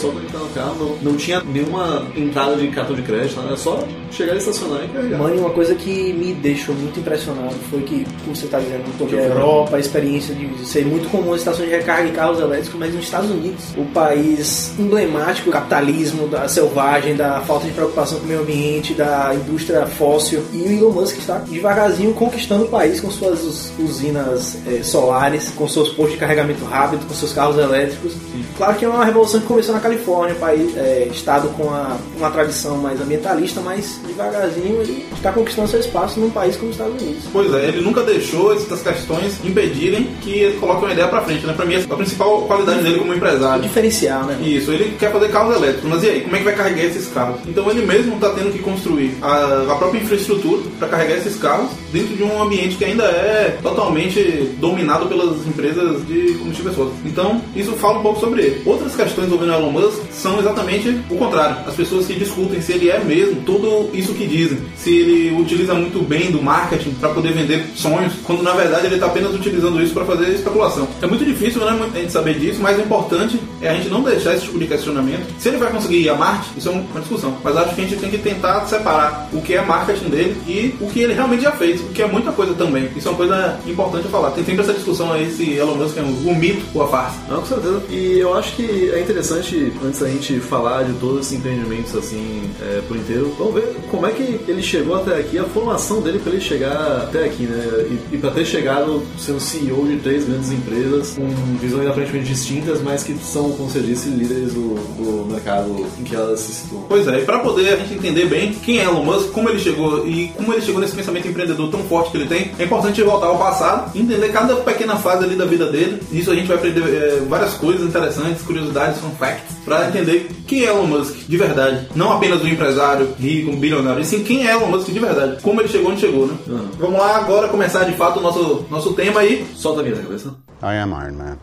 carro. 0.55 0.99
Não, 1.03 1.13
não 1.13 1.17
tinha 1.17 1.41
nenhuma 1.41 2.07
entrada 2.17 2.57
de 2.57 2.69
cartão 2.69 2.95
de 2.95 3.03
crédito, 3.03 3.41
era 3.41 3.57
só 3.57 3.83
chegar 4.11 4.35
e 4.35 4.39
estacionar 4.39 4.85
e 4.85 4.89
carregar. 4.89 5.19
Mãe, 5.19 5.39
uma 5.39 5.51
coisa 5.51 5.75
que 5.75 6.13
me 6.13 6.33
deixou 6.35 6.75
muito 6.75 7.01
impressionado 7.01 7.55
foi 7.71 7.83
que, 7.83 8.07
como 8.23 8.37
você 8.37 8.45
está 8.45 8.59
dizendo, 8.59 8.87
no 8.87 8.93
toda 8.99 9.17
a 9.17 9.25
Europa, 9.25 9.77
a 9.77 9.81
experiência 9.81 10.35
de 10.35 10.67
ser 10.67 10.85
muito 10.85 11.09
comum 11.11 11.33
as 11.33 11.41
estações 11.41 11.69
de 11.69 11.75
recarga 11.75 12.09
de 12.09 12.13
carros 12.13 12.39
elétricos, 12.39 12.79
mas 12.79 12.95
nos 12.95 13.05
Estados 13.05 13.31
Unidos, 13.31 13.65
o 13.77 13.85
país 13.87 14.75
emblemático 14.79 15.47
do 15.47 15.53
capitalismo, 15.53 16.29
da 16.29 16.49
selvagem, 16.49 17.17
da 17.17 17.41
falta 17.41 17.67
de 17.67 17.73
preocupação 17.73 18.19
com 18.19 18.25
o 18.25 18.29
meio 18.29 18.41
ambiente, 18.41 18.95
da 18.95 19.35
indústria 19.35 19.87
fóssil, 19.87 20.43
e 20.53 20.59
o 20.59 20.73
Elon 20.73 20.91
Musk 20.91 21.19
está 21.19 21.39
devagarzinho 21.39 22.13
conquistando 22.15 22.65
o 22.65 22.69
país 22.69 23.01
com 23.01 23.11
suas 23.11 23.73
usinas 23.79 24.59
é, 24.67 24.83
solares, 24.83 25.51
com 25.51 25.67
seus 25.67 25.89
postos 25.89 26.13
de 26.13 26.19
carregamento 26.19 26.65
rápido, 26.65 27.07
com 27.07 27.15
seus 27.15 27.33
carros 27.33 27.57
elétricos. 27.57 28.13
Sim. 28.13 28.45
Claro 28.57 28.77
que 28.77 28.85
é 28.85 28.89
uma 28.89 29.05
revolução 29.05 29.41
que 29.41 29.47
começou 29.47 29.75
na 29.75 29.81
Califórnia, 29.81 30.02
país, 30.41 30.77
é, 30.77 31.09
estado 31.11 31.49
com 31.51 31.71
a, 31.71 31.97
uma 32.17 32.31
tradição 32.31 32.77
mais 32.79 33.01
ambientalista, 33.01 33.61
mas 33.61 34.01
devagarzinho 34.07 34.81
ele 34.81 35.07
está 35.15 35.33
conquistando 35.33 35.69
seu 35.69 35.81
espaço 35.81 36.21
num 36.21 36.31
país 36.31 36.57
como 36.57 36.71
os 36.71 36.77
Estados 36.77 37.01
Unidos. 37.01 37.25
Pois 37.33 37.53
é, 37.55 37.69
ele 37.69 37.81
nunca 37.81 38.03
deixou 38.03 38.53
essas 38.55 38.83
questões 38.83 39.39
impedirem 39.45 40.09
que 40.21 40.31
ele 40.31 40.59
coloque 40.59 40.85
uma 40.85 40.93
ideia 40.93 41.09
para 41.09 41.23
frente, 41.23 41.47
né? 41.47 41.53
Para 41.53 41.65
mim, 41.65 41.77
a 41.77 41.97
principal 41.97 42.43
qualidade 42.43 42.83
dele 42.83 42.99
como 42.99 43.15
empresário. 43.15 43.61
O 43.61 43.67
diferencial, 43.67 44.25
né? 44.25 44.39
Isso, 44.43 44.71
ele 44.71 44.97
quer 44.99 45.13
fazer 45.13 45.31
carros 45.31 45.57
elétricos, 45.57 45.89
mas 45.89 46.03
e 46.03 46.09
aí, 46.09 46.21
como 46.23 46.37
é 46.37 46.39
que 46.39 46.45
vai 46.45 46.55
carregar 46.55 46.85
esses 46.85 47.09
carros? 47.09 47.41
Então 47.47 47.71
ele 47.71 47.87
mesmo 47.87 48.15
está 48.15 48.31
tendo 48.31 48.53
que 48.53 48.59
construir 48.59 49.17
a, 49.23 49.67
a 49.71 49.75
própria 49.77 50.01
infraestrutura 50.01 50.63
para 50.79 50.89
carregar 50.89 51.17
esses 51.17 51.37
carros 51.37 51.71
dentro 51.93 52.17
de 52.17 52.23
um 52.23 52.43
ambiente 52.43 52.77
que 52.77 52.85
ainda 52.85 53.05
é 53.05 53.59
totalmente 53.63 54.21
dominado 54.59 55.07
pelas 55.07 55.47
empresas 55.47 56.07
de 56.07 56.35
combustíveis 56.39 56.77
fósseis. 56.77 56.97
Então, 57.05 57.41
isso 57.55 57.73
fala 57.73 57.99
um 57.99 58.03
pouco 58.03 58.21
sobre 58.21 58.43
ele. 58.43 58.63
Outras 58.65 58.95
questões 58.95 59.27
envolvendo 59.27 59.53
Elon 59.53 59.71
Musk 59.71 59.92
são 60.11 60.39
exatamente 60.39 60.89
o 61.11 61.17
contrário. 61.17 61.57
As 61.67 61.75
pessoas 61.75 62.07
que 62.07 62.15
discutem 62.15 62.61
se 62.61 62.73
ele 62.73 62.91
é 62.91 63.03
mesmo 63.03 63.43
tudo 63.43 63.91
isso 63.93 64.15
que 64.15 64.27
dizem, 64.27 64.59
se 64.77 64.95
ele 64.95 65.41
utiliza 65.41 65.75
muito 65.75 66.03
bem 66.03 66.31
do 66.31 66.43
marketing 66.43 66.91
para 66.93 67.11
poder 67.11 67.33
vender 67.33 67.67
sonhos, 67.75 68.13
quando 68.25 68.43
na 68.43 68.53
verdade 68.53 68.87
ele 68.87 68.95
está 68.95 69.07
apenas 69.07 69.35
utilizando 69.35 69.83
isso 69.83 69.95
para 69.95 70.05
fazer 70.05 70.31
especulação. 70.31 70.89
É 71.01 71.07
muito 71.07 71.25
difícil, 71.25 71.61
né, 71.65 71.91
a 71.95 71.99
gente 71.99 72.13
saber 72.13 72.39
disso, 72.39 72.61
mas 72.61 72.79
o 72.79 72.83
importante 72.83 73.41
é 73.61 73.71
a 73.71 73.75
gente 73.75 73.89
não 73.89 74.03
deixar 74.03 74.35
esse 74.35 74.45
tipo 74.45 74.59
de 74.59 74.67
questionamento. 74.67 75.27
Se 75.39 75.49
ele 75.49 75.59
vai 75.59 75.71
conseguir 75.71 76.03
ir 76.03 76.09
a 76.09 76.15
Marte, 76.15 76.51
isso 76.57 76.69
é 76.69 76.73
uma 76.73 77.01
discussão. 77.01 77.37
Mas 77.43 77.57
acho 77.57 77.75
que 77.75 77.81
a 77.81 77.85
gente 77.85 78.01
tem 78.01 78.11
que 78.11 78.19
tentar 78.19 78.67
separar 78.67 79.29
o 79.33 79.41
que 79.41 79.55
é 79.55 79.63
marketing 79.63 80.09
dele 80.09 80.37
e 80.47 80.75
o 80.81 80.89
que 80.89 81.01
ele 81.01 81.15
realmente 81.15 81.43
já 81.43 81.53
fez, 81.53 81.81
o 81.81 81.89
que 81.89 82.03
é 82.03 82.07
muita 82.07 82.33
coisa 82.33 82.55
também. 82.55 82.89
Isso 82.97 83.09
é 83.09 83.11
uma 83.11 83.17
coisa 83.17 83.59
importante 83.67 84.07
a 84.07 84.11
falar. 84.11 84.31
Tem 84.31 84.45
sempre 84.45 84.63
essa 84.63 84.73
discussão 84.73 85.13
aí 85.13 85.31
se 85.31 85.53
Elon 85.55 85.75
Musk 85.77 85.97
é 85.97 86.03
um, 86.03 86.31
um 86.31 86.35
mito 86.35 86.63
ou 86.75 86.83
a 86.83 86.89
farsa. 86.89 87.19
Não, 87.29 87.41
com 87.41 87.47
certeza. 87.47 87.83
E 87.91 88.19
eu 88.19 88.35
acho 88.35 88.55
que 88.57 88.91
é 88.91 89.01
interessante, 89.01 89.73
antes 89.85 90.01
da 90.01 90.09
gente 90.09 90.41
falar 90.41 90.85
de 90.85 90.93
todos 90.95 91.27
esses 91.27 91.39
empreendimentos 91.39 91.95
assim 91.95 92.43
é, 92.61 92.81
por 92.87 92.97
inteiro, 92.97 93.35
vamos 93.39 93.55
ver 93.55 93.77
como 93.91 94.07
é 94.07 94.13
que 94.13 94.41
ele 94.49 94.63
chegou 94.63 94.97
até 94.97 95.19
aqui, 95.19 95.39
a 95.39 95.45
formação 95.45 96.01
dele 96.01 96.19
para 96.19 96.33
ele 96.33 96.41
chegar 96.41 97.03
até 97.03 97.25
aqui, 97.25 97.45
né? 97.45 97.87
E, 97.91 98.15
e 98.17 98.19
para 98.19 98.31
ter 98.31 98.45
chegado 98.45 99.03
sendo 99.19 99.41
CEO 99.41 99.87
de 99.87 99.97
três 99.99 100.25
grandes 100.25 100.51
empresas 100.51 101.15
com 101.15 101.29
visões 101.61 101.89
aparentemente 101.89 102.29
distintas, 102.29 102.81
mas 102.81 103.03
que 103.03 103.17
são, 103.19 103.53
como 103.53 103.69
você 103.69 103.81
disse, 103.81 104.09
líderes 104.09 104.53
do, 104.53 104.75
do 104.97 105.33
mercado 105.33 105.87
em 105.99 106.05
que 106.05 106.15
elas 106.15 106.41
se 106.41 106.53
situam. 106.53 106.85
Pois 106.89 107.07
é, 107.09 107.21
e 107.21 107.25
para 107.25 107.39
poder 107.41 107.73
a 107.73 107.77
gente 107.77 107.95
entender 107.95 108.27
bem 108.27 108.53
quem 108.53 108.79
é 108.79 108.85
Elon 108.85 109.05
Musk, 109.05 109.31
como 109.31 109.49
ele 109.49 109.59
chegou 109.59 110.07
e 110.07 110.29
como 110.37 110.53
ele 110.53 110.63
chegou 110.63 110.81
nesse 110.81 110.95
pensamento 110.95 111.29
empreendedor 111.29 111.71
tão 111.71 111.83
forte 111.85 112.11
que 112.11 112.17
ele 112.19 112.27
tem, 112.27 112.53
é 112.59 112.65
importante 112.65 113.03
voltar 113.03 113.27
ao 113.27 113.39
passado, 113.39 113.97
entender 113.97 114.29
cada 114.31 114.57
pequena 114.57 114.97
fase 114.97 115.25
ali 115.25 115.37
da 115.37 115.45
vida 115.45 115.71
dele. 115.71 116.01
Nisso 116.11 116.31
a 116.31 116.35
gente 116.35 116.47
vai 116.47 116.57
aprender 116.57 116.81
é, 116.81 117.23
várias 117.29 117.55
coisas 117.55 117.87
interessantes, 117.87 118.43
curiosidades, 118.43 119.01
fun 119.01 119.11
facts, 119.19 119.57
para 119.73 119.89
entender 119.89 120.29
quem 120.47 120.65
é 120.65 120.69
Elon 120.69 120.87
Musk 120.87 121.27
de 121.27 121.37
verdade. 121.37 121.89
Não 121.97 122.13
apenas 122.13 122.43
um 122.43 122.47
empresário 122.49 123.15
rico, 123.19 123.51
um 123.51 123.59
bilionário, 123.59 124.03
e 124.03 124.05
sim 124.05 124.23
quem 124.23 124.47
é 124.47 124.53
Elon 124.53 124.67
Musk 124.67 124.91
de 124.91 124.99
verdade. 124.99 125.43
Como 125.43 125.61
ele 125.61 125.69
chegou 125.69 125.91
onde 125.91 126.01
chegou, 126.01 126.27
né? 126.27 126.37
Uhum. 126.47 126.69
Vamos 126.79 126.99
lá 126.99 127.17
agora 127.17 127.49
começar 127.49 127.85
de 127.85 127.93
fato 127.93 128.19
o 128.19 128.23
nosso, 128.23 128.67
nosso 128.71 128.93
tema 128.93 129.21
aí. 129.21 129.47
Solta 129.55 129.81
a 129.81 129.83
minha 129.83 129.97
cabeça. 129.97 130.29
I 130.63 130.77
am 130.77 130.91
Iron 130.91 131.15
Man. 131.15 131.39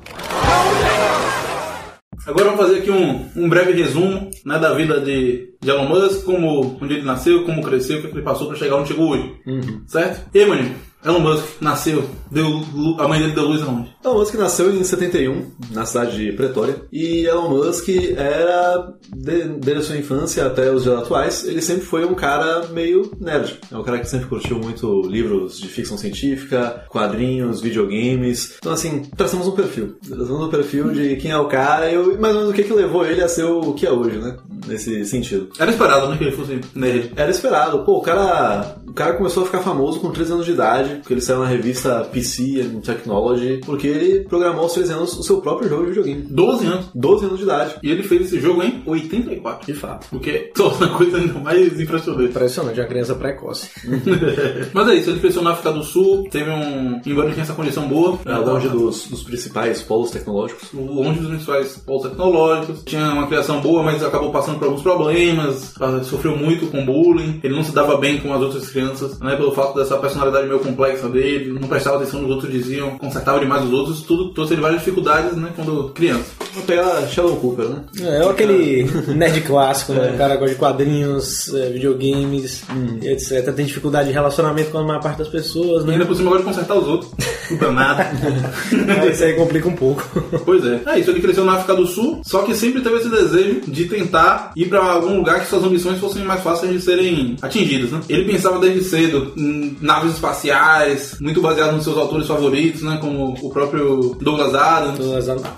Agora 2.27 2.45
vamos 2.45 2.59
fazer 2.59 2.79
aqui 2.79 2.91
um, 2.91 3.27
um 3.35 3.49
breve 3.49 3.71
resumo 3.71 4.29
né, 4.45 4.59
da 4.59 4.75
vida 4.75 4.99
de, 4.99 5.55
de 5.59 5.69
Elon 5.69 5.89
Musk, 5.89 6.23
como, 6.23 6.77
onde 6.79 6.93
ele 6.93 7.03
nasceu, 7.03 7.43
como 7.45 7.63
cresceu, 7.63 7.97
o 7.97 8.01
que 8.01 8.07
ele 8.09 8.21
passou 8.21 8.47
para 8.47 8.57
chegar 8.57 8.75
onde 8.75 8.89
chegou 8.89 9.09
hoje. 9.09 9.33
Uhum. 9.47 9.81
Certo? 9.87 10.29
E 10.31 10.39
aí, 10.39 10.45
maninho? 10.45 10.75
Elon 11.03 11.19
Musk 11.19 11.61
nasceu, 11.61 12.09
deu, 12.29 12.61
a 12.97 13.07
mãe 13.07 13.19
dele 13.19 13.31
deu 13.31 13.45
luz 13.45 13.61
aonde? 13.61 13.95
Elon 14.03 14.19
Musk 14.19 14.33
nasceu 14.35 14.73
em 14.73 14.83
71, 14.83 15.49
na 15.71 15.85
cidade 15.85 16.17
de 16.17 16.33
Pretória. 16.33 16.75
E 16.91 17.25
Elon 17.25 17.49
Musk 17.49 17.87
era, 18.17 18.93
de, 19.15 19.43
desde 19.59 19.81
a 19.81 19.85
sua 19.85 19.97
infância 19.97 20.45
até 20.45 20.69
os 20.69 20.83
dias 20.83 20.99
atuais, 20.99 21.45
ele 21.45 21.61
sempre 21.61 21.85
foi 21.85 22.03
um 22.03 22.13
cara 22.13 22.67
meio 22.67 23.11
nerd. 23.17 23.59
É 23.71 23.77
um 23.77 23.83
cara 23.83 23.99
que 23.99 24.09
sempre 24.09 24.27
curtiu 24.27 24.59
muito 24.59 25.01
livros 25.03 25.57
de 25.57 25.69
ficção 25.69 25.97
científica, 25.97 26.83
quadrinhos, 26.89 27.61
videogames. 27.61 28.57
Então, 28.57 28.73
assim, 28.73 29.03
traçamos 29.15 29.47
um 29.47 29.51
perfil. 29.51 29.95
Traçamos 30.05 30.47
um 30.47 30.49
perfil 30.49 30.91
de 30.91 31.15
quem 31.15 31.31
é 31.31 31.37
o 31.37 31.47
cara 31.47 31.89
e 31.89 31.95
mais 32.17 32.35
ou 32.35 32.41
menos 32.41 32.49
o 32.49 32.53
que, 32.53 32.63
que 32.63 32.73
levou 32.73 33.05
ele 33.05 33.23
a 33.23 33.29
ser 33.29 33.45
o 33.45 33.73
que 33.73 33.85
é 33.85 33.91
hoje, 33.91 34.17
né? 34.17 34.35
Nesse 34.67 35.05
sentido. 35.05 35.49
Era 35.57 35.71
esperado, 35.71 36.09
né? 36.09 36.17
Que 36.17 36.25
ele 36.25 36.35
fosse 36.35 36.59
nerd. 36.75 37.13
Era 37.15 37.31
esperado. 37.31 37.85
Pô, 37.85 37.99
o 37.99 38.01
cara, 38.01 38.75
o 38.85 38.93
cara 38.93 39.13
começou 39.13 39.43
a 39.43 39.45
ficar 39.45 39.61
famoso 39.61 40.01
com 40.01 40.11
13 40.11 40.33
anos 40.33 40.45
de 40.45 40.51
idade 40.51 40.88
porque 40.95 41.13
ele 41.13 41.21
saiu 41.21 41.39
na 41.39 41.47
revista 41.47 42.07
PC 42.11 42.61
and 42.61 42.81
Technology, 42.81 43.61
porque 43.65 43.87
ele 43.87 44.19
programou 44.21 44.63
aos 44.63 44.73
13 44.73 44.93
anos 44.93 45.17
o 45.17 45.23
seu 45.23 45.41
próprio 45.41 45.69
jogo 45.69 45.83
de 45.83 45.89
videogame. 45.89 46.21
12 46.29 46.65
anos. 46.65 46.85
12 46.93 47.25
anos 47.25 47.37
de 47.37 47.43
idade. 47.43 47.75
E 47.83 47.91
ele 47.91 48.03
fez 48.03 48.23
esse 48.23 48.39
jogo 48.39 48.63
em 48.63 48.81
84. 48.85 49.65
De 49.65 49.73
fato. 49.73 50.07
O 50.15 50.19
que 50.19 50.51
torna 50.55 50.87
a 50.87 50.89
coisa 50.89 51.17
ainda 51.17 51.39
mais 51.39 51.79
impressionante. 51.79 52.29
Impressionante, 52.29 52.79
é 52.79 52.83
uma 52.83 52.89
criança 52.89 53.15
precoce. 53.15 53.69
Mas 54.73 54.87
é 54.87 54.95
isso, 54.95 55.09
ele 55.09 55.19
cresceu 55.19 55.41
na 55.41 55.51
África 55.51 55.71
do 55.71 55.83
Sul, 55.83 56.27
teve 56.29 56.49
um. 56.49 57.01
Embora 57.05 57.27
ele 57.27 57.33
tenha 57.33 57.43
essa 57.43 57.53
condição 57.53 57.87
boa. 57.87 58.19
É, 58.25 58.35
longe 58.37 58.69
dos, 58.69 59.07
dos 59.07 59.23
principais 59.23 59.81
polos 59.81 60.11
tecnológicos. 60.11 60.69
Longe 60.73 61.19
dos 61.19 61.29
principais 61.29 61.77
polos 61.77 62.03
tecnológicos. 62.03 62.83
Tinha 62.83 63.13
uma 63.13 63.27
criação 63.27 63.61
boa, 63.61 63.83
mas 63.83 64.03
acabou 64.03 64.31
passando 64.31 64.59
por 64.59 64.65
alguns 64.65 64.81
problemas. 64.81 65.73
Sofreu 66.03 66.35
muito 66.35 66.67
com 66.67 66.85
bullying. 66.85 67.39
Ele 67.43 67.55
não 67.55 67.63
se 67.63 67.71
dava 67.71 67.97
bem 67.97 68.19
com 68.19 68.33
as 68.33 68.41
outras 68.41 68.69
crianças, 68.69 69.19
né? 69.19 69.35
Pelo 69.35 69.51
fato 69.51 69.75
dessa 69.75 69.97
personalidade 69.97 70.47
meio 70.47 70.59
complexa 70.59 70.78
dele, 71.09 71.57
não 71.59 71.67
prestava 71.67 71.97
atenção 71.97 72.21
nos 72.21 72.31
outros 72.31 72.51
diziam, 72.51 72.97
consertava 72.97 73.39
demais 73.39 73.63
os 73.63 73.71
outros, 73.71 74.01
tudo 74.01 74.33
trouxe 74.33 74.55
várias 74.55 74.79
dificuldades, 74.79 75.35
né, 75.35 75.51
quando 75.55 75.89
criança. 75.89 76.31
Vou 76.53 76.63
pegar 76.63 77.07
Sheldon 77.07 77.35
Cooper, 77.35 77.65
né? 77.65 77.81
É, 78.01 78.23
é 78.23 78.29
aquele 78.29 78.83
nerd 79.15 79.41
clássico, 79.41 79.93
né? 79.93 80.09
É. 80.09 80.13
O 80.13 80.17
cara 80.17 80.35
gosta 80.35 80.53
de 80.53 80.59
quadrinhos, 80.59 81.53
é, 81.53 81.69
videogames, 81.69 82.63
hum. 82.69 82.99
etc. 83.01 83.53
Tem 83.53 83.65
dificuldade 83.65 84.07
de 84.07 84.13
relacionamento 84.13 84.71
com 84.71 84.79
a 84.79 84.83
maior 84.83 85.01
parte 85.01 85.19
das 85.19 85.27
pessoas, 85.27 85.85
né? 85.85 85.91
E 85.91 85.93
ainda 85.93 86.05
por 86.05 86.15
cima 86.15 86.29
gosta 86.29 86.45
de 86.45 86.49
consertar 86.49 86.77
os 86.77 86.87
outros. 86.87 87.11
danado. 87.57 88.01
Aí 89.01 89.11
isso 89.11 89.23
aí 89.23 89.33
complica 89.33 89.67
um 89.67 89.75
pouco. 89.75 90.03
Pois 90.45 90.65
é. 90.65 90.81
É 90.85 90.99
isso, 90.99 91.09
ele 91.11 91.21
cresceu 91.21 91.45
na 91.45 91.53
África 91.53 91.75
do 91.75 91.85
Sul, 91.87 92.21
só 92.23 92.43
que 92.43 92.53
sempre 92.53 92.81
teve 92.81 92.97
esse 92.97 93.09
desejo 93.09 93.61
de 93.67 93.85
tentar 93.85 94.51
ir 94.55 94.67
pra 94.67 94.79
algum 94.79 95.17
lugar 95.17 95.39
que 95.39 95.47
suas 95.47 95.63
ambições 95.63 95.99
fossem 95.99 96.23
mais 96.23 96.41
fáceis 96.41 96.71
de 96.71 96.81
serem 96.81 97.35
atingidas, 97.41 97.91
né? 97.91 98.01
Ele 98.09 98.31
pensava 98.31 98.59
desde 98.59 98.83
cedo 98.83 99.33
em 99.37 99.77
naves 99.81 100.13
espaciais, 100.13 101.17
muito 101.19 101.41
baseado 101.41 101.75
nos 101.75 101.83
seus 101.83 101.97
autores 101.97 102.27
favoritos, 102.27 102.81
né? 102.81 102.97
Como 103.01 103.35
o 103.41 103.49
próprio 103.49 104.15
Douglas 104.19 104.53
Adams. 104.53 104.99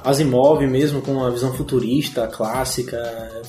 Asimov 0.03 0.61
mesmo, 0.65 0.90
com 0.99 1.13
uma 1.13 1.31
visão 1.31 1.53
futurista, 1.53 2.27
clássica, 2.27 2.99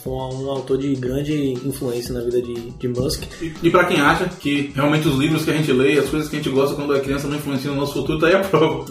foi 0.03 0.13
um, 0.13 0.51
autor 0.51 0.79
de 0.79 0.95
grande 0.95 1.55
influência 1.65 2.15
na 2.15 2.21
vida 2.21 2.41
de, 2.41 2.55
de 2.55 2.89
Musk. 2.89 3.25
E, 3.41 3.53
e 3.63 3.71
pra 3.71 3.85
quem 3.85 4.01
acha 4.01 4.29
que 4.39 4.71
realmente 4.75 5.09
os 5.09 5.19
livros 5.19 5.45
que 5.45 5.51
a 5.51 5.55
gente 5.55 5.73
lê, 5.73 5.99
as 5.99 6.09
coisas 6.09 6.29
que 6.29 6.37
a 6.37 6.39
gente 6.39 6.51
gosta 6.51 6.77
quando 6.77 6.95
é 6.95 7.01
criança 7.01 7.27
não 7.27 7.37
influenciam 7.37 7.75
no 7.75 7.81
nosso 7.81 7.95
futuro, 7.95 8.19
tá 8.19 8.27
aí 8.27 8.35
a 8.35 8.41
prova. 8.41 8.85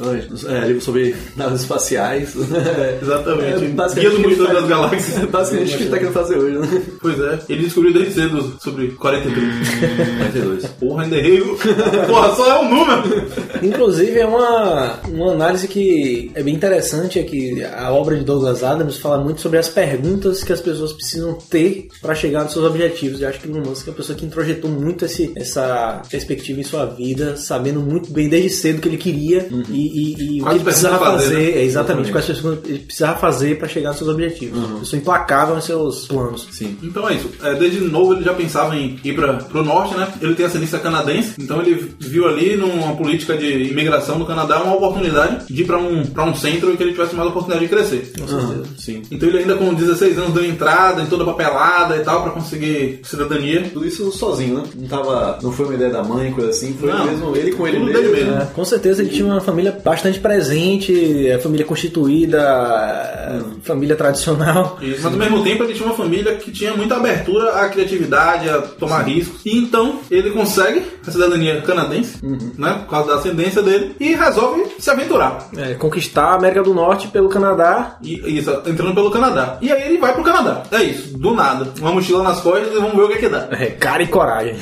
É, 0.50 0.68
livro 0.68 0.82
sobre 0.82 1.16
naves 1.36 1.62
espaciais. 1.62 2.36
Exatamente. 3.02 3.66
É, 3.66 3.68
basicamente 3.70 4.02
Guia 4.02 4.10
do 4.10 4.18
o 4.18 4.30
Mochileiro 4.30 4.48
tá- 4.48 4.60
das 4.60 4.70
Galáxias. 4.70 5.24
É 5.24 5.26
basicamente 5.28 5.74
o 5.74 5.78
que 5.78 5.84
ele 5.84 5.90
tá 5.90 5.98
querendo 5.98 6.14
fazer 6.14 6.38
hoje, 6.38 6.58
né? 6.58 6.84
Pois 7.00 7.20
é, 7.20 7.40
ele 7.50 7.64
descobriu 7.64 7.94
desde 7.94 8.14
cedo 8.14 8.58
sobre 8.60 8.90
43. 8.92 9.70
42. 10.18 10.66
Porra, 10.80 11.04
ainda 11.04 11.18
errei. 11.18 11.42
Porra, 11.42 12.36
só 12.36 12.52
é 12.52 12.60
um 12.60 12.70
número. 12.70 13.28
Inclusive, 13.62 14.20
é 14.20 14.26
uma, 14.26 15.00
uma 15.08 15.32
análise 15.34 15.68
que 15.68 16.32
é 16.34 16.44
bem 16.44 16.56
interessante, 16.56 17.20
é 17.20 17.24
que 17.24 17.64
a 17.64 17.92
obra 17.92 18.18
de 18.18 18.24
Douglas 18.34 18.64
Adams 18.64 18.98
fala 18.98 19.18
muito 19.24 19.42
sobre 19.42 19.58
as 19.58 19.68
perguntas 19.70 20.44
que 20.44 20.54
as 20.54 20.62
pessoas 20.62 20.94
precisam 20.94 21.34
ter 21.34 21.88
para 22.02 22.16
chegar 22.16 22.44
nos 22.44 22.54
seus 22.54 22.66
objetivos. 22.66 23.22
Eu 23.22 23.30
acho 23.30 23.40
que 23.40 23.48
o 23.48 23.52
Elon 23.56 23.66
Musk 23.70 23.88
é 23.88 23.92
uma 23.92 23.98
pessoa 23.98 24.18
que 24.18 24.26
introjetou 24.26 24.70
muito 24.70 25.06
esse, 25.06 25.32
essa 25.36 26.02
perspectiva 26.10 26.60
em 26.60 26.64
sua 26.64 26.86
vida, 26.86 27.36
sabendo 27.38 27.80
muito 27.82 28.12
bem 28.12 28.30
desde 28.30 28.50
cedo 28.50 28.78
o 28.78 28.82
que 28.82 28.88
ele 28.90 28.98
queria 28.98 29.48
e, 29.70 29.72
e- 29.72 30.38
e 30.38 30.42
o 30.42 30.46
que 30.46 30.52
ele 30.56 30.64
precisava 30.64 31.00
fazer, 31.00 31.24
fazer, 31.26 31.36
né? 31.56 31.60
é 31.60 31.64
exatamente 31.64 32.12
quais 32.12 32.26
pessoas 32.26 32.60
ele 32.66 32.80
precisava 32.80 33.20
fazer 33.20 33.58
para 33.58 33.68
chegar 33.68 33.90
nos 33.90 33.98
seus 33.98 34.10
objetivos. 34.10 34.58
Uma 34.58 34.80
pessoa 34.80 35.00
implacável 35.00 35.56
nos 35.56 35.66
seus 35.66 36.08
planos. 36.08 36.48
Sim. 36.52 36.78
Então 36.84 37.08
é 37.10 37.16
isso. 37.16 37.30
É, 37.44 37.56
desde 37.56 37.80
novo 37.82 38.14
ele 38.14 38.24
já 38.24 38.34
pensava 38.34 38.76
em 38.76 39.00
ir 39.04 39.16
para 39.16 39.34
pro 39.36 39.64
norte, 39.64 39.96
né? 39.96 40.08
Ele 40.22 40.36
tem 40.36 40.46
ascendência 40.46 40.80
canadense, 40.80 41.34
então 41.40 41.62
ele 41.62 41.92
viu 42.00 42.28
ali 42.28 42.56
numa 42.56 42.96
política 42.96 43.38
de 43.38 43.64
imigração 43.72 44.18
do 44.20 44.26
Canadá 44.26 44.62
uma 44.64 44.76
oportunidade 44.76 45.46
de 45.54 45.62
ir 45.62 45.66
para 45.66 45.78
um, 45.78 46.06
pra 46.06 46.24
um 46.26 46.36
centro 46.36 46.72
em 46.72 46.76
que 46.76 46.84
ele 46.84 46.92
tivesse 46.92 47.16
mais 47.16 47.30
oportunidade 47.30 47.68
de 47.68 47.74
crescer. 47.74 48.12
Aham, 48.30 48.64
Sim. 48.78 49.02
Então 49.12 49.30
ele 49.30 49.40
ainda 49.40 49.56
com 49.56 49.74
16 49.74 50.18
anos 50.18 50.34
deu 50.34 50.46
entrada 50.46 51.02
em 51.02 51.06
toda 51.06 51.24
a 51.24 51.26
papelada 51.26 51.96
e 51.98 52.00
tal 52.00 52.24
para 52.24 52.32
conseguir 52.32 53.00
cidadania. 53.04 53.70
Tudo 53.74 53.86
isso 53.86 54.12
sozinho, 54.12 54.56
né? 54.56 54.64
Não 54.76 54.88
tava. 54.88 55.40
Não 55.42 55.52
foi 55.52 55.66
uma 55.66 55.76
ideia 55.76 55.92
da 55.92 56.04
mãe, 56.04 56.32
coisa 56.32 56.50
assim. 56.50 56.74
Foi 56.80 56.90
Não. 56.92 57.06
mesmo 57.06 57.36
ele 57.36 57.52
com 57.52 57.68
ele 57.68 57.80
mesmo. 57.80 57.94
dele 57.94 58.10
mesmo. 58.10 58.42
É, 58.42 58.46
com 58.46 58.66
certeza 58.66 59.02
ele 59.02 59.12
tinha 59.12 59.26
uma 59.26 59.42
família 59.42 59.78
bastante 59.84 60.20
presente, 60.20 61.30
a 61.32 61.40
família 61.40 61.66
constituída, 61.66 62.42
a 62.42 63.42
família 63.64 63.96
tradicional. 63.96 64.78
Isso. 64.82 65.02
Mas 65.04 65.14
ao 65.14 65.20
mesmo 65.20 65.44
tempo 65.44 65.64
ele 65.64 65.74
tinha 65.74 65.86
uma 65.86 65.96
família 65.96 66.36
que 66.36 66.52
tinha 66.52 66.74
muita 66.76 66.96
abertura 66.96 67.52
à 67.52 67.70
criatividade, 67.70 68.50
a 68.50 68.62
tomar 68.62 69.02
riscos. 69.04 69.42
E 69.46 69.58
então 69.58 70.00
ele 70.10 70.32
consegue 70.32 70.84
a 71.06 71.12
cidadania 71.12 71.62
canadense, 71.62 72.18
né? 72.58 72.80
Por 72.84 72.90
causa 72.90 73.10
da 73.10 73.16
ascendência 73.16 73.62
dele, 73.62 73.96
e 74.00 74.14
resolve 74.14 74.66
se 74.80 74.90
aventurar. 74.90 75.50
É, 75.58 75.74
conquistar 75.76 76.26
a 76.26 76.36
América 76.36 76.64
do 76.64 76.74
Norte 76.74 77.08
pelo 77.08 77.30
Canadá. 77.30 77.98
E, 78.02 78.11
isso, 78.26 78.52
entrando 78.66 78.94
pelo 78.96 79.12
Canadá. 79.12 79.58
E 79.62 79.72
aí 79.72 79.84
ele 79.90 79.98
vai 79.98 80.14
pro 80.14 80.24
Canadá. 80.24 80.64
É 80.72 80.84
isso, 80.84 81.18
do 81.18 81.34
nada. 81.34 81.68
Uma 81.80 81.92
mochila 81.92 82.24
nas 82.24 82.40
costas 82.42 82.72
e 82.72 82.76
vamos 82.76 82.96
ver 82.96 83.04
o 83.04 83.08
que 83.08 83.14
é 83.14 83.18
que 83.18 83.30
dá. 83.30 83.48
É, 83.52 83.68
cara 83.68 84.04
e 84.04 84.08
coragem. 84.08 84.56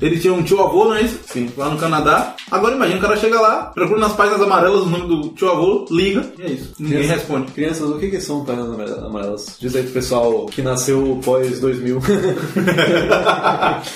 Ele 0.00 0.18
tinha 0.18 0.32
um 0.32 0.42
tio 0.42 0.60
avô, 0.60 0.84
não 0.86 0.94
é 0.94 1.02
isso? 1.02 1.18
Sim. 1.26 1.50
Lá 1.56 1.68
no 1.70 1.76
Canadá. 1.78 2.34
Agora 2.50 2.74
imagina 2.74 2.98
o 2.98 3.02
cara 3.02 3.16
chega 3.16 3.40
lá, 3.40 3.62
procura 3.74 4.00
nas 4.00 4.12
páginas 4.12 4.40
amarelas 4.42 4.82
o 4.82 4.86
nome 4.86 5.06
do 5.08 5.28
tio 5.30 5.50
avô, 5.50 5.86
liga, 5.90 6.24
e 6.38 6.42
é 6.42 6.46
isso. 6.50 6.72
Ninguém 6.78 6.98
Criança- 6.98 7.14
responde. 7.14 7.52
Crianças, 7.52 7.88
o 7.90 7.98
que, 7.98 8.08
que 8.10 8.20
são 8.20 8.44
amare- 8.48 8.98
amarelas? 9.04 9.56
Diz 9.60 9.74
aí 9.74 9.82
pro 9.82 9.92
pessoal 9.92 10.46
que 10.46 10.62
nasceu 10.62 11.18
pós 11.24 11.58
2000. 11.60 11.98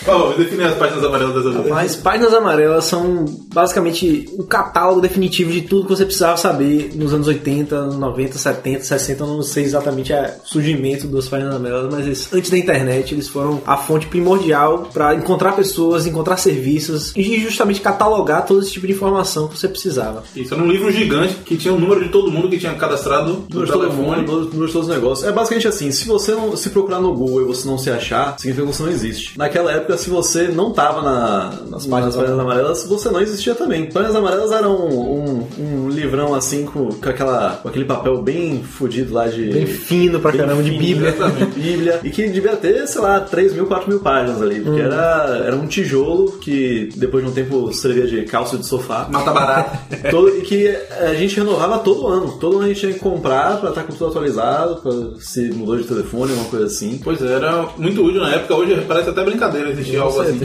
Ó, 0.07 0.33
define 0.33 0.65
as 0.65 0.75
páginas 0.75 1.05
amarelas 1.05 1.35
dessa 1.45 1.63
vez. 1.63 1.77
As 1.77 1.97
páginas 1.97 2.35
amarelas 2.35 2.85
são 2.85 3.25
basicamente 3.53 4.29
o 4.39 4.45
catálogo 4.45 5.01
definitivo 5.01 5.51
de 5.53 5.63
tudo 5.63 5.85
que 5.85 5.91
você 5.91 6.05
precisava 6.05 6.37
saber 6.37 6.93
nos 6.95 7.13
anos 7.13 7.27
80, 7.27 7.87
90, 7.87 8.39
70, 8.39 8.85
60. 8.89 9.23
Eu 9.23 9.27
não 9.27 9.43
sei 9.43 9.65
exatamente 9.65 10.13
o 10.13 10.17
surgimento 10.45 11.07
das 11.09 11.29
páginas 11.29 11.55
amarelas, 11.55 11.93
mas 11.93 12.07
eles- 12.07 12.29
antes 12.33 12.51
da 12.51 12.59
internet 12.59 13.15
eles 13.15 13.29
foram 13.29 13.61
a 13.67 13.77
fonte 13.77 14.07
primordial 14.07 14.89
para 14.93 15.15
encontrar 15.15 15.53
pessoas, 15.53 16.07
encontrar 16.07 16.37
serviços 16.37 17.13
e 17.17 17.39
justamente 17.41 17.81
catalogar 17.81 18.47
todo 18.47 18.61
esse 18.61 18.73
tipo 18.73 18.87
de 18.87 18.93
informação 18.93 19.49
que 19.49 19.59
você 19.59 19.69
precisava. 19.69 20.23
Isso, 20.35 20.55
era 20.55 20.63
um 20.63 20.67
livro 20.71 20.91
gigante 20.91 21.35
que 21.45 21.57
tinha 21.57 21.73
o 21.73 21.79
número 21.79 22.03
de 22.05 22.11
todo 22.11 22.31
mundo 22.31 22.49
que 22.49 22.59
tinha 22.59 22.75
cadastrado 22.75 23.45
no 23.49 23.67
telefone. 23.67 23.89
mundo, 23.89 24.17
número 24.23 24.45
número 24.49 24.67
de 24.67 24.73
todos 24.73 24.89
os 24.89 24.95
negócios. 24.95 25.27
É 25.29 25.33
basicamente 25.33 25.69
assim, 25.69 25.91
se 25.91 26.07
você 26.07 26.33
não 26.33 26.57
se 26.57 26.71
procurar 26.71 27.01
no 27.01 27.13
Google 27.15 27.43
e 27.43 27.45
você 27.45 27.67
não 27.69 27.79
se 27.79 27.91
achar, 27.91 28.37
significa 28.39 28.67
que 28.67 28.73
você 28.77 28.83
não 28.83 28.91
existe. 28.91 29.39
Naquela 29.39 29.73
época, 29.73 29.97
se 29.97 30.09
você 30.11 30.49
não 30.49 30.73
tava 30.73 31.03
na- 31.03 31.51
nas 31.71 31.87
páginas 31.87 32.15
das 32.15 32.17
páginas 32.17 32.39
amarelas, 32.41 32.85
você 32.85 33.11
não 33.11 33.21
existia 33.21 33.55
também. 33.55 33.87
Páginas 33.91 34.17
amarelas 34.17 34.51
eram 34.53 34.77
um, 34.77 35.47
um- 35.59 35.85
um 35.85 35.89
livrão 35.89 36.35
assim 36.35 36.65
com, 36.65 36.89
com, 36.93 37.09
aquela, 37.09 37.59
com 37.63 37.69
aquele 37.69 37.85
papel 37.85 38.23
bem 38.23 38.63
fudido 38.79 39.13
lá 39.15 39.27
de. 39.29 39.47
Bem 39.51 39.67
fino 39.67 40.21
pra 40.21 40.31
bem 40.31 40.41
caramba 40.41 40.63
de 40.63 40.71
fino, 40.71 40.83
Bíblia. 40.83 41.09
exatamente, 41.11 41.59
Bíblia. 41.61 42.01
E 42.05 42.11
que 42.11 42.29
devia 42.29 42.57
ter, 42.57 42.87
sei 42.87 43.01
lá, 43.01 43.21
3 43.21 43.53
mil, 43.55 43.67
4 43.67 43.89
mil 43.89 44.01
páginas 44.01 44.41
ali. 44.41 44.61
Porque 44.61 44.81
era, 44.81 45.43
era 45.47 45.57
um 45.57 45.67
tijolo 45.67 46.33
que 46.41 46.89
depois 46.97 47.25
de 47.25 47.31
um 47.31 47.35
tempo 47.35 47.73
servia 47.73 48.07
de 48.07 48.23
calço 48.23 48.57
de 48.59 48.67
sofá. 48.67 49.09
Mata 49.11 49.31
barata. 49.33 49.79
Todo- 50.11 50.29
e 50.39 50.43
que 50.43 50.69
a 51.01 51.15
gente 51.15 51.37
renovava 51.37 51.79
todo 51.79 52.07
ano. 52.07 52.39
Todo 52.39 52.57
ano 52.57 52.65
a 52.67 52.69
gente 52.69 52.81
tinha 52.81 52.93
que 52.93 52.99
comprar 53.01 53.59
pra 53.61 53.71
estar 53.71 53.83
com 53.83 53.93
tudo 53.93 54.07
atualizado, 54.07 54.77
pra, 54.83 54.93
se 55.21 55.51
mudou 55.53 55.77
de 55.77 55.85
telefone, 55.85 56.33
uma 56.33 56.45
coisa 56.45 56.67
assim. 56.67 57.01
Pois 57.03 57.21
é, 57.23 57.33
era 57.33 57.67
muito 57.77 58.03
útil 58.05 58.21
na 58.21 58.35
época, 58.35 58.55
hoje 58.55 58.81
parece 58.87 59.11
até 59.11 59.25
brincadeira 59.25 59.71
existir 59.71 59.97
algo 59.99 60.21
assim. 60.21 60.39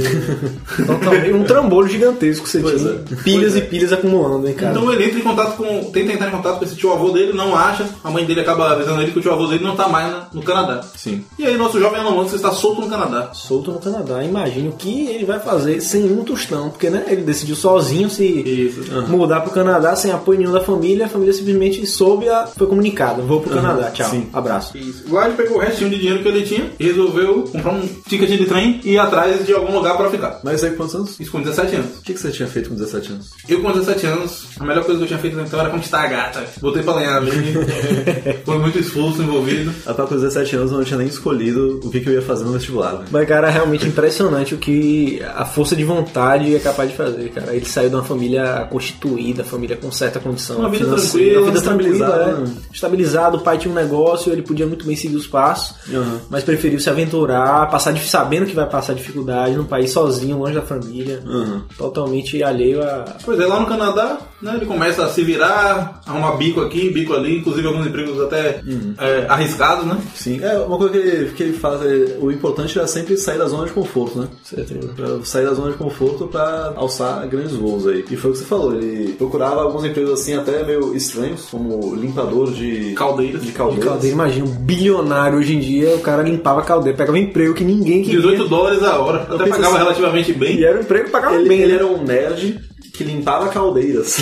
Totalmente 0.86 1.34
um 1.34 1.44
trambolho 1.44 1.88
gigantesco 1.88 2.44
que 2.46 2.50
você 2.50 2.60
Pois 2.60 2.82
tinha. 2.82 2.92
é. 2.92 3.24
Pilhas 3.24 3.54
Pois 3.54 3.56
e 3.56 3.62
pilhas 3.68 3.94
acumulando, 3.94 4.48
hein, 4.48 4.54
cara. 4.54 4.72
Então 4.72 4.92
ele 4.92 5.06
entra 5.06 5.20
em 5.20 5.24
contato 5.24 5.58
com. 5.58 5.92
tenta 5.92 6.14
entrar 6.14 6.28
em 6.28 6.32
contato 6.32 6.60
com 6.60 6.66
esse 6.66 6.76
tio 6.76 6.92
avô 6.92 7.10
dele, 7.10 7.34
não 7.34 7.56
acha. 7.56 7.86
A 8.04 8.10
mãe 8.10 8.23
dele 8.26 8.42
acaba 8.42 8.72
avisando 8.72 9.02
ele 9.02 9.12
que 9.12 9.20
o 9.20 9.22
tio 9.22 9.32
avô 9.34 9.48
dele 9.48 9.64
não 9.64 9.76
tá 9.76 9.88
mais 9.88 10.10
na- 10.12 10.28
no 10.34 10.42
Canadá. 10.42 10.82
Sim. 10.96 11.24
E 11.38 11.46
aí 11.46 11.58
nosso 11.58 11.80
jovem 11.80 12.00
Elon 12.02 12.12
Musk 12.12 12.36
está 12.36 12.52
solto 12.52 12.82
no 12.82 12.90
Canadá. 12.90 13.30
solto 13.34 13.72
no 13.72 13.80
Canadá. 13.80 14.24
Imagine 14.24 14.70
o 14.70 14.74
que 14.74 15.08
ele 15.08 15.26
vai 15.26 15.40
fazer 15.40 15.82
sem 15.82 16.04
um 16.12 16.24
tostão, 16.24 16.70
porque 16.70 16.90
né, 16.90 17.06
ele 17.08 17.22
decidiu 17.24 17.56
sozinho 17.56 18.10
se 18.10 18.24
Isso. 18.26 18.92
mudar 19.10 19.42
pro 19.42 19.52
Canadá 19.52 19.96
sem 19.96 20.12
apoio 20.12 20.40
nenhum 20.40 20.52
da 20.52 20.62
família. 20.62 21.06
A 21.06 21.10
família 21.10 21.34
simplesmente 21.34 21.86
soube, 21.86 22.28
a, 22.30 22.48
foi 22.48 22.68
comunicada: 22.68 23.22
vou 23.22 23.42
pro 23.42 23.54
Canadá, 23.54 23.92
tchau, 23.92 24.10
sim. 24.10 24.28
abraço. 24.34 24.78
Isso. 24.78 25.04
Lá 25.14 25.26
ele 25.28 25.36
pegou 25.36 25.58
o 25.58 25.60
restinho 25.60 25.90
de 25.90 25.98
dinheiro 25.98 26.22
que 26.22 26.28
ele 26.28 26.44
tinha 26.44 26.72
e 26.80 26.86
resolveu 26.86 27.44
comprar 27.52 27.72
um 27.74 27.88
ticket 28.08 28.30
de 28.30 28.46
trem 28.46 28.80
e 28.84 28.92
ir 28.94 29.00
atrás 29.00 29.46
de 29.46 29.54
algum 29.54 29.74
lugar 29.74 29.96
pra 29.98 30.10
ficar. 30.10 30.40
Mas 30.44 30.64
aí 30.64 30.72
com 30.72 30.78
quantos 30.78 30.96
anos? 30.96 31.20
Isso 31.20 31.32
com 31.32 31.42
17 31.42 31.76
anos. 31.76 31.98
O 31.98 32.02
que, 32.02 32.14
que 32.14 32.20
você 32.20 32.32
tinha 32.32 32.48
feito 32.48 32.70
com 32.70 32.76
17 32.76 33.12
anos? 33.12 33.30
Eu 33.48 33.62
com 33.62 33.72
17 33.72 34.06
anos, 34.08 34.46
a 34.60 34.64
melhor 34.64 34.84
coisa 34.84 34.98
que 35.00 35.04
eu 35.04 35.08
tinha 35.08 35.20
feito 35.20 35.40
então 35.40 35.60
era 35.60 35.70
conquistar 35.70 36.04
a 36.04 36.08
gata. 36.08 36.44
Botei 36.62 36.84
pra 36.84 36.96
lenhar 36.96 37.18
ali. 37.18 37.32
Foi 38.46 38.58
muito 38.60 38.80
esforço 38.80 39.22
envolvido. 39.22 39.74
Até 39.86 40.04
com 40.06 40.16
17 40.16 40.56
anos 40.56 40.72
eu 40.72 40.78
não 40.78 40.84
tinha 40.86 40.98
nem 40.98 41.08
escolhido 41.08 41.80
o 41.84 41.90
que, 41.90 42.00
que 42.00 42.10
eu 42.10 42.14
ia 42.14 42.22
fazer 42.22 42.44
no 42.46 42.52
vestibular. 42.54 42.94
né? 42.94 43.06
Mas, 43.12 43.28
cara, 43.28 43.48
é 43.48 43.52
realmente 43.52 43.86
impressionante 43.88 44.54
o 44.56 44.58
que 44.58 45.22
a 45.36 45.46
força 45.46 45.76
de 45.76 45.84
vontade 45.84 46.56
é 46.56 46.60
capaz 46.60 46.90
de 46.90 46.96
fazer, 46.96 47.30
cara. 47.30 47.56
Ele 47.56 47.66
saiu 47.66 47.90
de 47.90 47.96
uma 47.96 48.04
família 48.04 48.68
constituída, 48.70 49.44
família 49.44 49.76
com 49.78 49.92
certa 49.92 50.20
condição 50.20 50.58
Uma 50.60 50.70
vida 50.70 50.86
financeira, 50.86 51.12
tranquila, 51.12 51.40
uma 51.42 51.46
vida 51.48 51.58
estabilizada, 51.60 52.24
é. 52.24 52.34
né? 52.36 52.56
estabilizado. 52.72 53.38
O 53.38 53.42
pai 53.42 53.58
tinha 53.58 53.72
um 53.72 53.76
negócio, 53.76 54.32
ele 54.32 54.42
podia 54.42 54.66
muito 54.68 54.86
bem 54.86 54.96
seguir 54.96 55.16
os 55.16 55.28
passos, 55.28 55.76
Uhum. 55.90 56.20
mas 56.30 56.44
preferiu 56.44 56.80
se 56.80 56.90
aventurar, 56.90 57.70
passar 57.70 57.92
de, 57.94 58.08
sabendo 58.08 58.46
que 58.46 58.56
vai 58.56 58.68
passar 58.68 58.94
dificuldade 58.94 59.56
num 59.56 59.66
país 59.66 59.92
sozinho, 59.92 60.38
longe 60.38 60.54
da 60.56 60.62
família, 60.62 61.22
Uhum. 61.26 61.62
totalmente 61.78 62.42
alheio 62.44 62.82
a. 62.84 63.06
Pois 63.24 63.40
é, 63.40 63.46
lá 63.46 63.60
no 63.60 63.66
Canadá, 63.66 64.18
né, 64.44 64.54
ele 64.58 64.66
começa 64.66 65.04
a 65.06 65.10
se 65.10 65.24
virar, 65.24 66.02
arrumar 66.06 66.34
bico 66.38 66.62
aqui, 66.62 66.90
bico 66.90 67.14
ali, 67.14 67.38
inclusive 67.40 67.68
alguns 67.68 67.88
empregos 67.88 68.20
até 68.22 68.62
é, 69.00 69.26
arriscados, 69.30 69.86
né? 69.86 69.98
Sim, 70.16 70.40
é 70.44 70.58
uma 70.58 70.78
coisa 70.78 70.92
que 70.94 71.00
ele, 71.00 71.32
que 71.32 71.44
ele 71.44 71.54
faz. 71.54 71.82
é, 71.82 72.18
o 72.20 72.32
importante 72.32 72.78
era 72.78 72.88
sempre 72.88 73.18
sair 73.18 73.38
da 73.38 73.46
zona 73.48 73.66
de 73.66 73.72
conforto, 73.72 74.20
né? 74.20 74.28
Certeza. 74.44 74.90
Pra 74.96 75.24
sair 75.24 75.46
da 75.46 75.54
zona 75.54 75.72
de 75.72 75.78
conforto 75.78 76.28
pra 76.28 76.74
alçar 76.76 77.28
grandes 77.28 77.54
voos 77.56 77.88
aí. 77.88 78.04
E 78.10 78.16
foi 78.18 78.32
o 78.32 78.34
que 78.34 78.40
você 78.40 78.46
falou, 78.46 78.76
ele 78.76 79.14
procurava 79.14 79.62
alguns 79.62 79.86
empregos 79.86 80.12
assim 80.12 80.36
até 80.36 80.64
meio 80.64 80.96
estranhos, 80.96 81.48
como 81.50 81.96
limpador 81.96 82.52
de 82.52 82.94
Caldeiras. 82.94 83.42
De 83.42 83.48
De 83.48 83.54
caldeiras. 83.54 83.86
caldeira, 83.86 84.14
imagina, 84.16 84.46
um 84.46 84.56
bilionário 84.56 85.38
hoje 85.40 85.56
em 85.56 85.60
dia, 85.60 85.96
o 85.96 86.00
cara 86.00 86.22
limpava 86.24 86.62
caldeira, 86.64 86.98
pegava 86.98 87.18
um 87.18 87.22
emprego 87.22 87.54
que 87.54 87.64
ninguém 87.64 88.04
queria. 88.04 88.20
18 88.20 88.48
dólares 88.48 88.84
a 88.84 89.00
hora. 89.00 89.22
Até 89.22 89.38
penso 89.38 89.50
pagava 89.52 89.68
assim, 89.76 89.78
relativamente 89.84 90.34
bem. 90.34 90.58
E 90.58 90.66
era 90.66 90.78
um 90.78 90.82
emprego 90.82 91.06
que 91.06 91.12
pagava 91.12 91.36
Ele, 91.36 91.48
bem, 91.50 91.60
ele 91.62 91.72
né? 91.72 91.76
era 91.78 91.88
um 91.88 92.04
nerd 92.04 92.60
que 92.92 93.04
limpava 93.04 93.50
caldeiras. 93.50 94.18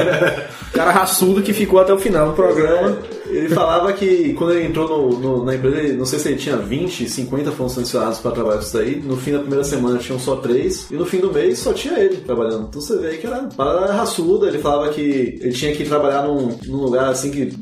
cara 0.72 0.90
raçudo 0.92 1.42
que 1.42 1.52
ficou 1.52 1.80
até 1.80 1.92
o 1.92 1.98
final 1.98 2.28
do 2.28 2.34
programa. 2.34 2.98
Ele 3.30 3.48
falava 3.48 3.92
que 3.92 4.32
quando 4.34 4.52
ele 4.54 4.66
entrou 4.66 4.88
no, 4.88 5.18
no- 5.18 5.44
na 5.44 5.54
empresa, 5.54 5.76
ele- 5.78 5.92
não 5.96 6.04
sei 6.06 6.18
se 6.18 6.28
ele 6.28 6.36
tinha 6.38 6.56
20, 6.56 7.08
50 7.08 7.52
foram 7.52 7.68
selecionados 7.68 8.18
para 8.18 8.30
trabalhar 8.32 8.56
com 8.58 8.62
isso 8.64 8.76
daí. 8.76 9.00
No 9.04 9.16
fim 9.16 9.32
da 9.32 9.38
primeira 9.40 9.64
semana 9.64 9.98
tinham 9.98 10.18
só 10.18 10.36
três, 10.36 10.90
e 10.90 10.94
no 10.94 11.04
fim 11.06 11.18
do 11.18 11.32
mês 11.32 11.58
só 11.58 11.72
tinha 11.72 11.98
ele 11.98 12.16
trabalhando. 12.18 12.66
Então 12.68 12.80
você 12.80 12.96
vê 12.98 13.16
que 13.16 13.26
era 13.26 13.42
parada 13.56 13.92
raçuda. 13.92 14.46
Ele 14.48 14.58
falava 14.58 14.88
que 14.90 15.38
ele 15.40 15.52
tinha 15.52 15.74
que 15.74 15.84
trabalhar 15.84 16.22
num, 16.22 16.56
num 16.66 16.78
lugar 16.82 17.08
assim 17.10 17.30
que 17.30 17.52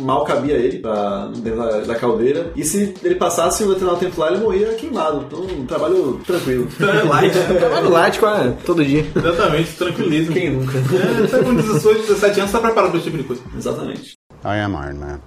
mal 0.00 0.24
cabia 0.24 0.54
ele, 0.54 0.78
pra, 0.78 1.26
dentro 1.36 1.58
da, 1.58 1.80
da 1.80 1.94
caldeira. 1.94 2.50
E 2.56 2.64
se 2.64 2.94
ele 3.02 3.14
passasse 3.16 3.64
um 3.64 3.68
determinado 3.68 4.00
tempo 4.00 4.20
lá, 4.20 4.30
ele 4.32 4.40
morria 4.42 4.68
queimado. 4.74 5.24
Então, 5.26 5.40
um 5.40 5.66
trabalho 5.66 6.20
tranquilo. 6.26 6.68
É 6.92 7.02
light. 7.04 7.32
Trabalho 7.58 7.90
light 7.90 8.18
quase 8.18 8.52
todo 8.66 8.84
dia. 8.84 9.04
Exatamente, 9.16 9.72
tranquilismo. 9.76 10.32
Quem 10.32 10.50
nunca? 10.50 10.78
É, 10.78 11.42
com 11.42 11.54
18, 11.54 12.00
17 12.02 12.40
anos 12.40 12.52
tá 12.52 12.58
preparado 12.60 12.90
para 12.90 12.98
esse 12.98 13.04
tipo 13.10 13.18
de 13.18 13.24
coisa. 13.24 13.42
Exatamente. 13.56 14.16
I 14.44 14.58
am 14.60 14.74
Iron 14.74 14.98
Man. 14.98 15.20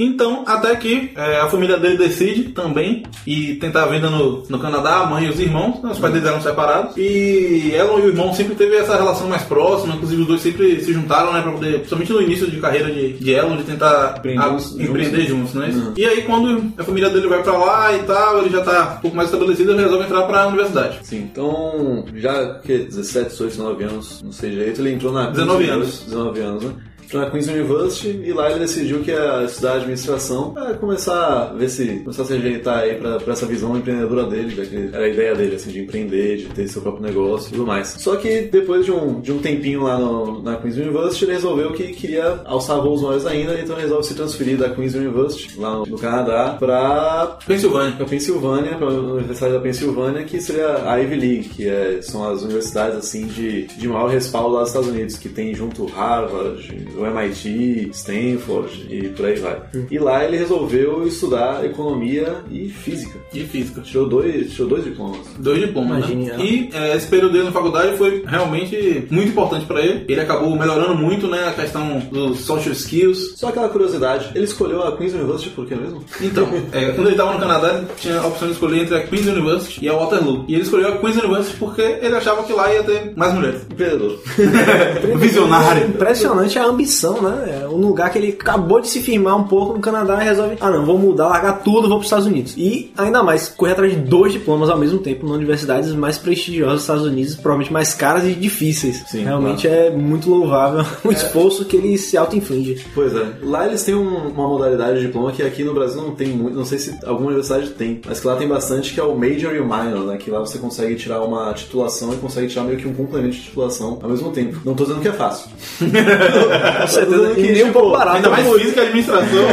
Então, 0.00 0.44
até 0.46 0.76
que 0.76 1.10
é, 1.16 1.40
a 1.40 1.48
família 1.48 1.76
dele 1.76 1.98
decide 1.98 2.50
também 2.50 3.02
e 3.26 3.54
tentar 3.56 3.82
a 3.82 3.86
venda 3.86 4.08
no, 4.08 4.44
no 4.48 4.58
Canadá, 4.60 4.98
a 5.00 5.06
mãe 5.06 5.24
e 5.24 5.28
os 5.28 5.40
irmãos, 5.40 5.82
né, 5.82 5.90
os 5.90 5.98
pais 5.98 6.12
deles 6.12 6.28
eram 6.28 6.40
separados. 6.40 6.96
E 6.96 7.72
ela 7.74 7.98
e 7.98 8.02
o 8.04 8.08
irmão 8.08 8.32
sempre 8.32 8.54
teve 8.54 8.76
essa 8.76 8.94
relação 8.94 9.26
mais 9.28 9.42
próxima, 9.42 9.96
inclusive 9.96 10.22
os 10.22 10.28
dois 10.28 10.40
sempre 10.40 10.80
se 10.84 10.92
juntaram, 10.92 11.32
né, 11.32 11.42
pra 11.42 11.50
poder, 11.50 11.78
principalmente 11.78 12.12
no 12.12 12.22
início 12.22 12.48
de 12.48 12.60
carreira 12.60 12.92
de, 12.92 13.14
de 13.14 13.30
Elon, 13.32 13.56
de 13.56 13.64
tentar 13.64 14.14
Empreender 14.18 14.40
a- 14.44 14.48
juntos, 14.50 14.78
empreender 14.78 15.26
juntos. 15.26 15.54
né? 15.54 15.92
E 15.96 16.04
aí, 16.04 16.22
quando 16.22 16.72
a 16.78 16.84
família 16.84 17.10
dele 17.10 17.26
vai 17.26 17.42
pra 17.42 17.58
lá 17.58 17.92
e 17.96 17.98
tal, 18.04 18.38
ele 18.38 18.50
já 18.50 18.60
tá 18.60 18.94
um 18.98 19.00
pouco 19.00 19.16
mais 19.16 19.28
estabelecido, 19.32 19.72
ele 19.72 19.82
resolve 19.82 20.04
entrar 20.04 20.22
pra 20.28 20.46
universidade. 20.46 21.00
Sim, 21.02 21.28
então, 21.32 22.04
já 22.14 22.54
que 22.60 22.78
17, 22.84 23.30
18, 23.30 23.50
19 23.50 23.82
anos, 23.82 24.22
não 24.22 24.30
sei 24.30 24.50
direito, 24.50 24.80
ele 24.80 24.92
entrou 24.92 25.12
na 25.12 25.28
19 25.30 25.58
Queen's 25.64 25.72
anos. 25.74 25.88
University- 25.88 26.10
19 26.10 26.40
anos, 26.40 26.62
né? 26.62 26.72
Na 27.12 27.30
Queen's 27.30 27.48
University 27.48 28.20
e 28.24 28.32
lá 28.32 28.50
ele 28.50 28.60
decidiu 28.60 29.00
que 29.00 29.10
ia 29.10 29.44
estudar 29.44 29.74
administração 29.76 30.50
para 30.50 30.74
começar 30.74 31.50
a 31.50 31.54
ver 31.54 31.68
se 31.68 32.00
começar 32.00 32.22
a 32.22 32.26
se 32.26 32.32
ajeitar 32.34 32.78
aí 32.80 32.94
pra, 32.96 33.18
pra 33.18 33.32
essa 33.32 33.46
visão 33.46 33.76
empreendedora 33.76 34.24
dele, 34.26 34.54
que 34.66 34.90
era 34.94 35.04
a 35.04 35.08
ideia 35.08 35.34
dele, 35.34 35.56
assim, 35.56 35.70
de 35.70 35.80
empreender, 35.80 36.36
de 36.38 36.44
ter 36.46 36.68
seu 36.68 36.82
próprio 36.82 37.02
negócio 37.04 37.48
e 37.48 37.52
tudo 37.52 37.66
mais. 37.66 37.88
Só 37.98 38.16
que 38.16 38.42
depois 38.42 38.84
de 38.84 38.92
um, 38.92 39.20
de 39.20 39.32
um 39.32 39.38
tempinho 39.38 39.82
lá 39.82 39.98
no- 39.98 40.42
na 40.42 40.56
Queen's 40.56 40.76
University, 40.76 41.24
ele 41.24 41.32
resolveu 41.32 41.72
que 41.72 41.92
queria 41.92 42.40
alçar 42.44 42.80
voos 42.80 43.00
maiores 43.02 43.26
ainda, 43.26 43.58
então 43.60 43.76
resolve 43.76 44.06
se 44.06 44.14
transferir 44.14 44.56
da 44.58 44.68
Queen's 44.70 44.94
University, 44.94 45.58
lá 45.58 45.74
no, 45.78 45.86
no 45.86 45.98
Canadá, 45.98 46.56
pra 46.58 47.38
Pensilvânia. 47.46 47.92
para 47.96 48.06
Pensilvânia, 48.06 48.76
para 48.76 48.86
a 48.86 48.90
Universidade 48.92 49.52
da 49.54 49.60
Pensilvânia, 49.60 50.24
que 50.24 50.40
seria 50.40 50.88
a 50.90 50.96
Ivy 51.00 51.16
League, 51.16 51.48
que 51.50 51.66
é- 51.68 52.00
são 52.02 52.28
as 52.28 52.42
universidades 52.42 52.96
assim 52.98 53.26
de, 53.26 53.66
de 53.66 53.88
maior 53.88 54.08
respaldo 54.08 54.54
lá 54.54 54.60
dos 54.60 54.68
Estados 54.70 54.88
Unidos, 54.88 55.16
que 55.16 55.28
tem 55.28 55.54
junto 55.54 55.86
Harvard, 55.86 56.88
o 56.98 57.06
MIT, 57.06 57.90
Stanford 57.92 58.86
e 58.90 59.08
por 59.10 59.26
aí 59.26 59.36
vai. 59.36 59.62
E 59.90 59.98
lá 59.98 60.24
ele 60.24 60.36
resolveu 60.36 61.06
estudar 61.06 61.64
economia 61.64 62.36
e 62.50 62.68
física. 62.68 63.18
De 63.32 63.44
física. 63.44 63.80
Tirou 63.82 64.08
dois, 64.08 64.52
tirou 64.52 64.68
dois 64.68 64.84
diplomas. 64.84 65.20
Dois 65.38 65.60
diplomas, 65.60 66.08
né? 66.08 66.30
é. 66.36 66.40
E 66.40 66.70
é, 66.72 66.96
esse 66.96 67.06
período 67.06 67.32
dele 67.32 67.44
na 67.44 67.52
faculdade 67.52 67.96
foi 67.96 68.24
realmente 68.26 69.06
muito 69.10 69.28
importante 69.28 69.66
pra 69.66 69.80
ele. 69.80 70.04
Ele 70.08 70.20
acabou 70.20 70.54
melhorando 70.56 70.94
muito, 70.94 71.28
né, 71.28 71.48
a 71.48 71.52
questão 71.52 72.00
dos 72.10 72.40
social 72.40 72.72
skills. 72.72 73.34
Só 73.36 73.48
aquela 73.48 73.68
curiosidade, 73.68 74.30
ele 74.34 74.44
escolheu 74.44 74.82
a 74.82 74.96
Queen's 74.96 75.14
University 75.14 75.50
por 75.50 75.66
quê 75.66 75.74
mesmo? 75.74 76.04
Então, 76.20 76.48
é, 76.72 76.92
quando 76.92 77.06
ele 77.06 77.12
estava 77.12 77.32
no 77.32 77.40
Canadá, 77.40 77.74
ele 77.74 77.86
tinha 77.96 78.18
a 78.18 78.26
opção 78.26 78.48
de 78.48 78.54
escolher 78.54 78.82
entre 78.82 78.96
a 78.96 79.06
Queen's 79.06 79.26
University 79.26 79.84
e 79.84 79.88
a 79.88 79.94
Waterloo. 79.94 80.44
E 80.48 80.54
ele 80.54 80.62
escolheu 80.62 80.88
a 80.88 80.98
Queen's 80.98 81.16
University 81.16 81.56
porque 81.58 81.82
ele 81.82 82.14
achava 82.14 82.42
que 82.42 82.52
lá 82.52 82.72
ia 82.72 82.82
ter 82.82 83.12
mais 83.16 83.34
mulheres. 83.34 83.62
Empreendedor. 83.70 84.18
Visionário. 85.18 85.88
Impressionante 85.88 86.58
a 86.58 86.64
ambição, 86.64 86.87
né? 87.22 87.60
É 87.64 87.68
um 87.68 87.76
lugar 87.76 88.10
que 88.10 88.18
ele 88.18 88.36
acabou 88.38 88.80
de 88.80 88.88
se 88.88 89.00
firmar 89.00 89.36
um 89.36 89.44
pouco 89.44 89.74
no 89.74 89.80
Canadá 89.80 90.20
e 90.22 90.24
resolve, 90.24 90.56
ah 90.60 90.70
não, 90.70 90.84
vou 90.84 90.98
mudar, 90.98 91.28
largar 91.28 91.62
tudo, 91.62 91.82
vou 91.88 91.90
para 91.90 91.98
os 91.98 92.04
Estados 92.06 92.26
Unidos. 92.26 92.54
E 92.56 92.92
ainda 92.96 93.22
mais, 93.22 93.48
correr 93.48 93.72
atrás 93.72 93.92
de 93.92 93.98
dois 93.98 94.32
diplomas 94.32 94.68
ao 94.70 94.78
mesmo 94.78 94.98
tempo 94.98 95.26
em 95.26 95.30
universidades 95.30 95.92
mais 95.92 96.18
prestigiosas 96.18 96.74
dos 96.74 96.82
Estados 96.82 97.04
Unidos, 97.04 97.34
provavelmente 97.34 97.72
mais 97.72 97.94
caras 97.94 98.24
e 98.24 98.32
difíceis. 98.34 99.02
Sim, 99.08 99.24
Realmente 99.24 99.66
é 99.68 99.90
muito 99.90 100.28
louvável 100.30 100.84
o 101.04 101.12
esforço 101.12 101.64
que 101.64 101.76
ele 101.76 101.96
se 101.98 102.16
auto-inflige. 102.16 102.84
Pois 102.94 103.14
é. 103.14 103.26
Lá 103.42 103.66
eles 103.66 103.82
têm 103.84 103.94
um- 103.94 104.28
uma 104.28 104.48
modalidade 104.48 105.00
de 105.00 105.06
diploma 105.06 105.32
que 105.32 105.42
aqui 105.42 105.62
no 105.64 105.74
Brasil 105.74 106.00
não 106.02 106.12
tem 106.14 106.28
muito, 106.28 106.56
não 106.56 106.64
sei 106.64 106.78
se 106.78 106.94
alguma 107.04 107.28
universidade 107.28 107.70
tem, 107.70 108.00
mas 108.06 108.20
que 108.20 108.26
lá 108.26 108.36
tem 108.36 108.48
bastante, 108.48 108.92
que 108.94 109.00
é 109.00 109.02
o 109.02 109.14
Major 109.16 109.54
e 109.54 109.60
o 109.60 109.64
Minor, 109.64 110.06
né? 110.06 110.16
Que 110.16 110.30
lá 110.30 110.38
você 110.40 110.58
consegue 110.58 110.94
tirar 110.96 111.20
uma 111.22 111.52
titulação 111.52 112.12
e 112.12 112.16
consegue 112.16 112.48
tirar 112.48 112.64
meio 112.64 112.78
que 112.78 112.86
um 112.88 112.94
complemento 112.94 113.34
de 113.36 113.42
titulação 113.42 113.98
ao 114.02 114.08
mesmo 114.10 114.30
tempo. 114.30 114.58
Não 114.64 114.74
tô 114.74 114.84
dizendo 114.84 115.00
que 115.00 115.08
é 115.08 115.12
fácil. 115.12 115.50
Com 116.82 116.86
certeza, 116.88 117.34
que, 117.34 117.40
e 117.40 117.52
nem 117.52 117.62
um 117.62 117.66
tipo, 117.66 117.72
pouco 117.80 117.96
barato. 117.96 118.16
Ainda 118.16 118.30
mais 118.30 118.52
física 118.52 118.80
e 118.80 118.86
administração, 118.86 119.44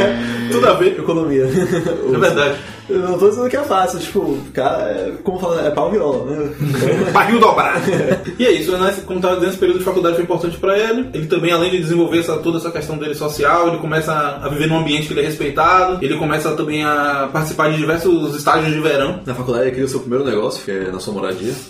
tudo 0.50 0.68
a 0.68 0.72
ver. 0.74 0.98
Economia. 0.98 1.44
É 1.44 2.18
verdade. 2.18 2.56
Eu 2.88 3.00
não 3.00 3.18
tô 3.18 3.28
dizendo 3.28 3.48
que 3.48 3.56
é 3.56 3.62
fácil, 3.62 3.98
tipo, 3.98 4.38
cara, 4.52 4.90
é, 4.90 5.12
como 5.22 5.40
fala, 5.40 5.66
é 5.66 5.70
pau 5.70 5.90
viola, 5.90 6.24
né? 6.24 6.54
Barril 7.12 7.40
dobrado. 7.40 7.80
e 8.38 8.46
é 8.46 8.52
isso, 8.52 8.76
né? 8.78 8.94
Como 9.04 9.18
estava 9.18 9.34
dizendo, 9.34 9.50
esse 9.50 9.58
período 9.58 9.78
de 9.78 9.84
faculdade 9.84 10.14
foi 10.14 10.24
importante 10.24 10.56
para 10.56 10.78
ele. 10.78 11.08
Ele 11.12 11.26
também, 11.26 11.52
além 11.52 11.70
de 11.70 11.78
desenvolver 11.78 12.20
essa, 12.20 12.36
toda 12.36 12.58
essa 12.58 12.70
questão 12.70 12.96
dele 12.96 13.14
social, 13.14 13.68
ele 13.68 13.78
começa 13.78 14.12
a 14.12 14.48
viver 14.48 14.68
num 14.68 14.78
ambiente 14.78 15.08
que 15.08 15.14
ele 15.14 15.20
é 15.20 15.24
respeitado. 15.24 16.04
Ele 16.04 16.16
começa 16.16 16.52
também 16.52 16.84
a 16.84 17.28
participar 17.32 17.70
de 17.70 17.76
diversos 17.76 18.36
estágios 18.36 18.72
de 18.72 18.80
verão. 18.80 19.20
Na 19.26 19.34
faculdade 19.34 19.64
ele 19.64 19.72
cria 19.72 19.86
o 19.86 19.88
seu 19.88 20.00
primeiro 20.00 20.24
negócio, 20.24 20.64
que 20.64 20.70
é 20.70 20.90
na 20.90 21.00
sua 21.00 21.14
moradia. 21.14 21.52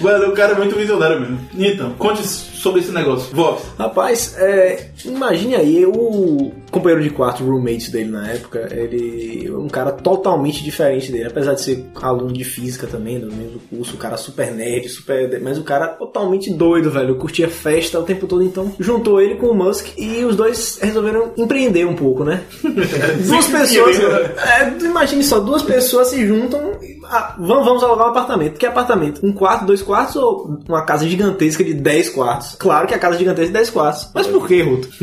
Mano, 0.00 0.28
o 0.28 0.32
cara 0.32 0.52
é 0.52 0.56
muito 0.56 0.76
visionário 0.76 1.20
mesmo. 1.20 1.38
Então, 1.56 1.90
conte 1.92 2.26
sobre 2.26 2.80
esse 2.80 2.90
negócio. 2.90 3.34
Vox. 3.34 3.62
Rapaz, 3.78 4.34
é, 4.38 4.88
imagine 5.04 5.54
aí, 5.54 5.86
o 5.86 6.52
companheiro 6.70 7.02
de 7.02 7.10
quarto, 7.10 7.44
roommate 7.44 7.90
dele 7.90 8.10
na 8.10 8.30
época, 8.30 8.68
ele 8.72 9.50
um 9.50 9.68
cara 9.68 9.92
totalmente 9.92 10.62
diferente 10.62 11.10
dele, 11.12 11.26
apesar 11.28 11.54
de 11.54 11.62
ser 11.62 11.84
aluno 11.94 12.32
de 12.32 12.44
física 12.44 12.86
também, 12.86 13.18
do 13.18 13.32
mesmo 13.32 13.60
curso, 13.70 13.94
o 13.94 13.98
cara 13.98 14.16
super 14.16 14.52
nerd, 14.52 14.88
super. 14.88 15.40
Mas 15.40 15.58
o 15.58 15.64
cara 15.64 15.88
totalmente 15.88 16.52
doido, 16.52 16.90
velho. 16.90 17.16
Curtia 17.16 17.48
festa 17.48 17.98
o 17.98 18.02
tempo 18.02 18.26
todo, 18.26 18.42
então 18.42 18.72
juntou 18.78 19.20
ele 19.20 19.36
com 19.36 19.46
o 19.46 19.54
Musk 19.54 19.88
e 19.96 20.24
os 20.24 20.36
dois 20.36 20.78
resolveram 20.80 21.32
empreender 21.36 21.86
um 21.86 21.94
pouco, 21.94 22.24
né? 22.24 22.42
duas 23.26 23.46
pessoas. 23.46 23.98
É, 23.98 24.84
imagine 24.84 25.22
só, 25.22 25.40
duas 25.40 25.62
pessoas 25.62 26.08
se 26.08 26.26
juntam. 26.26 26.72
e, 26.82 26.93
ah, 27.14 27.36
vamos, 27.38 27.64
vamos 27.64 27.84
alugar 27.84 28.08
um 28.08 28.10
apartamento. 28.10 28.58
Que 28.58 28.66
apartamento? 28.66 29.24
Um 29.24 29.32
quarto, 29.32 29.66
dois 29.66 29.80
quartos 29.82 30.16
ou 30.16 30.58
uma 30.68 30.84
casa 30.84 31.08
gigantesca 31.08 31.62
de 31.62 31.72
10 31.72 32.08
quartos? 32.08 32.56
Claro 32.58 32.88
que 32.88 32.94
a 32.94 32.98
casa 32.98 33.16
gigantesca 33.16 33.46
de 33.46 33.52
10 33.52 33.70
quartos. 33.70 34.08
Mas 34.12 34.26
por 34.26 34.48
que, 34.48 34.60
Ruto? 34.62 34.88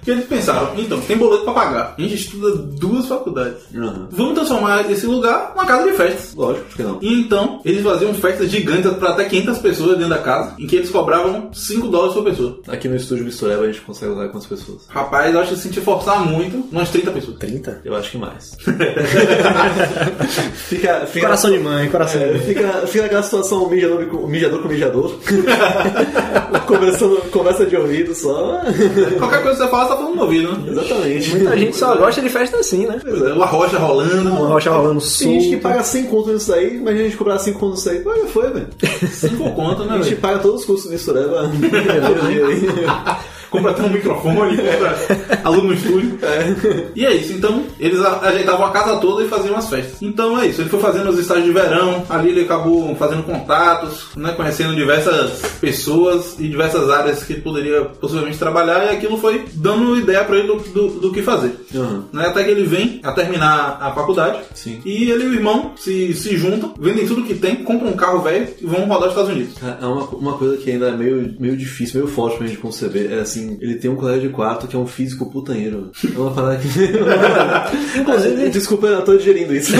Porque 0.00 0.10
eles 0.10 0.24
pensaram, 0.24 0.72
então, 0.76 1.00
tem 1.02 1.16
boleto 1.16 1.44
pra 1.44 1.52
pagar. 1.52 1.94
A 1.96 2.00
gente 2.00 2.16
estuda 2.16 2.56
duas 2.56 3.06
faculdades. 3.06 3.62
Uhum. 3.72 4.08
Vamos 4.10 4.34
transformar 4.34 4.90
esse 4.90 5.06
lugar 5.06 5.52
numa 5.54 5.64
casa 5.64 5.88
de 5.88 5.96
festas. 5.96 6.34
Lógico, 6.34 6.66
por 6.66 6.76
que 6.76 6.82
não? 6.82 6.98
E 7.00 7.20
então, 7.20 7.60
eles 7.64 7.84
faziam 7.84 8.12
festas 8.14 8.50
gigantes 8.50 8.90
para 8.94 9.10
até 9.10 9.26
500 9.26 9.58
pessoas 9.58 9.96
dentro 9.96 10.08
da 10.08 10.18
casa, 10.18 10.54
em 10.58 10.66
que 10.66 10.74
eles 10.74 10.90
cobravam 10.90 11.50
5 11.52 11.86
dólares 11.86 12.14
por 12.14 12.24
pessoa. 12.24 12.58
Aqui 12.66 12.88
no 12.88 12.96
estúdio 12.96 13.24
Mistureba 13.24 13.62
a 13.62 13.66
gente 13.66 13.80
consegue 13.82 14.12
usar 14.12 14.28
quantas 14.28 14.48
pessoas? 14.48 14.82
Rapaz, 14.88 15.32
eu 15.32 15.40
acho 15.40 15.54
que 15.54 15.60
se 15.60 15.70
te 15.70 15.80
forçar 15.80 16.26
muito, 16.26 16.66
umas 16.72 16.90
30 16.90 17.10
pessoas. 17.12 17.38
30? 17.38 17.82
Eu 17.84 17.94
acho 17.94 18.10
que 18.10 18.18
mais. 18.18 18.56
fica, 20.80 21.06
fica, 21.06 21.26
Coração 21.26 21.50
de 21.50 21.58
mãe, 21.58 21.88
coração 21.88 22.18
de 22.20 22.24
É, 22.26 22.30
mãe. 22.32 22.40
fica, 22.40 22.68
fica 22.86 23.04
aquela 23.06 23.22
situação 23.22 23.68
mijador 23.68 24.06
com 24.06 24.26
mijador. 24.26 24.62
Com 24.62 24.68
mijador. 24.68 25.14
Conversando, 26.66 27.16
conversa 27.30 27.66
de 27.66 27.76
ouvido 27.76 28.14
só. 28.14 28.60
Qualquer 29.18 29.42
coisa 29.42 29.58
que 29.58 29.64
você 29.64 29.68
fala, 29.70 29.82
você 29.84 29.88
tá 29.90 29.96
falando 29.96 30.14
no 30.16 30.22
ouvido, 30.22 30.52
né? 30.52 30.70
Exatamente. 30.70 31.30
Muita 31.36 31.56
gente 31.58 31.76
só 31.76 31.96
gosta 31.96 32.22
de 32.22 32.28
festa 32.28 32.56
assim, 32.58 32.86
né? 32.86 32.98
Pois 33.02 33.20
é. 33.22 33.32
Uma 33.32 33.46
rocha 33.46 33.78
rolando, 33.78 34.30
Uma 34.30 34.46
rocha 34.48 34.70
rolando 34.70 35.00
Tem 35.00 35.40
gente 35.40 35.48
que 35.50 35.56
paga 35.56 35.82
100 35.82 36.04
conto 36.06 36.32
nisso 36.32 36.52
aí, 36.54 36.76
imagina 36.76 37.00
a 37.02 37.04
gente 37.04 37.16
cobrar 37.16 37.38
5 37.38 37.58
conto 37.58 37.72
nisso 37.74 37.90
aí. 37.90 38.02
Olha, 38.04 38.26
foi, 38.26 38.50
velho. 38.50 38.68
5 39.12 39.50
conto, 39.52 39.84
né, 39.84 39.94
A 39.94 39.96
gente 39.96 40.08
velho? 40.10 40.20
paga 40.20 40.38
todos 40.38 40.60
os 40.60 40.66
custos 40.66 40.84
do 40.86 40.92
Mistureba. 40.92 41.50
Compra 43.50 43.70
até 43.72 43.82
um 43.82 43.90
microfone, 43.90 44.56
compra 44.56 44.96
aluno 45.44 45.68
no 45.68 45.74
estúdio. 45.74 46.18
E 46.94 47.04
é 47.04 47.14
isso, 47.14 47.32
então 47.32 47.64
eles 47.78 48.00
ajeitavam 48.00 48.66
a 48.66 48.70
casa 48.70 48.96
toda 48.98 49.24
e 49.24 49.28
faziam 49.28 49.56
as 49.56 49.68
festas. 49.68 50.00
Então 50.02 50.38
é 50.38 50.46
isso, 50.46 50.60
ele 50.60 50.70
foi 50.70 50.80
fazendo 50.80 51.10
os 51.10 51.18
estágios 51.18 51.46
de 51.46 51.52
verão, 51.52 52.04
ali 52.08 52.30
ele 52.30 52.42
acabou 52.42 52.94
fazendo 52.96 53.22
contatos, 53.22 54.08
né, 54.16 54.32
conhecendo 54.32 54.74
diversas 54.74 55.42
pessoas 55.60 56.36
e 56.38 56.48
diversas 56.48 56.90
áreas 56.90 57.22
que 57.22 57.34
ele 57.34 57.42
poderia 57.42 57.82
possivelmente 57.84 58.38
trabalhar, 58.38 58.86
e 58.86 58.96
aquilo 58.96 59.16
foi 59.18 59.44
dando 59.54 59.96
ideia 59.96 60.24
pra 60.24 60.36
ele 60.36 60.48
do, 60.48 60.56
do, 60.56 60.88
do 61.00 61.12
que 61.12 61.22
fazer. 61.22 61.54
Uhum. 61.74 62.04
Né, 62.12 62.26
até 62.26 62.44
que 62.44 62.50
ele 62.50 62.64
vem 62.64 63.00
a 63.02 63.12
terminar 63.12 63.78
a 63.80 63.92
faculdade 63.92 64.40
Sim. 64.54 64.80
e 64.84 65.10
ele 65.10 65.24
e 65.24 65.28
o 65.28 65.34
irmão 65.34 65.72
se, 65.76 66.14
se 66.14 66.36
juntam, 66.36 66.74
vendem 66.78 67.06
tudo 67.06 67.24
que 67.24 67.34
tem, 67.34 67.56
compram 67.56 67.90
um 67.90 67.96
carro 67.96 68.20
velho 68.20 68.48
e 68.60 68.66
vão 68.66 68.86
rodar 68.86 69.08
os 69.08 69.08
Estados 69.10 69.30
Unidos. 69.30 69.54
É 69.80 69.84
uma, 69.84 70.04
uma 70.04 70.32
coisa 70.34 70.56
que 70.56 70.70
ainda 70.70 70.88
é 70.88 70.96
meio, 70.96 71.34
meio 71.38 71.56
difícil, 71.56 72.00
meio 72.00 72.12
forte 72.12 72.38
pra 72.38 72.46
gente 72.46 72.58
conceber. 72.58 73.12
É 73.12 73.20
assim, 73.20 73.39
ele 73.60 73.74
tem 73.76 73.90
um 73.90 73.96
colega 73.96 74.20
de 74.20 74.28
quarto 74.28 74.66
que 74.66 74.76
é 74.76 74.78
um 74.78 74.86
físico 74.86 75.30
putanheiro. 75.30 75.90
É 76.04 76.18
uma 76.18 76.30
parada 76.30 76.58
que. 76.58 76.68
Inclusive. 77.98 78.48
Desculpa, 78.50 78.86
eu 78.86 79.02
tô 79.02 79.16
digerindo 79.16 79.54
isso. 79.54 79.72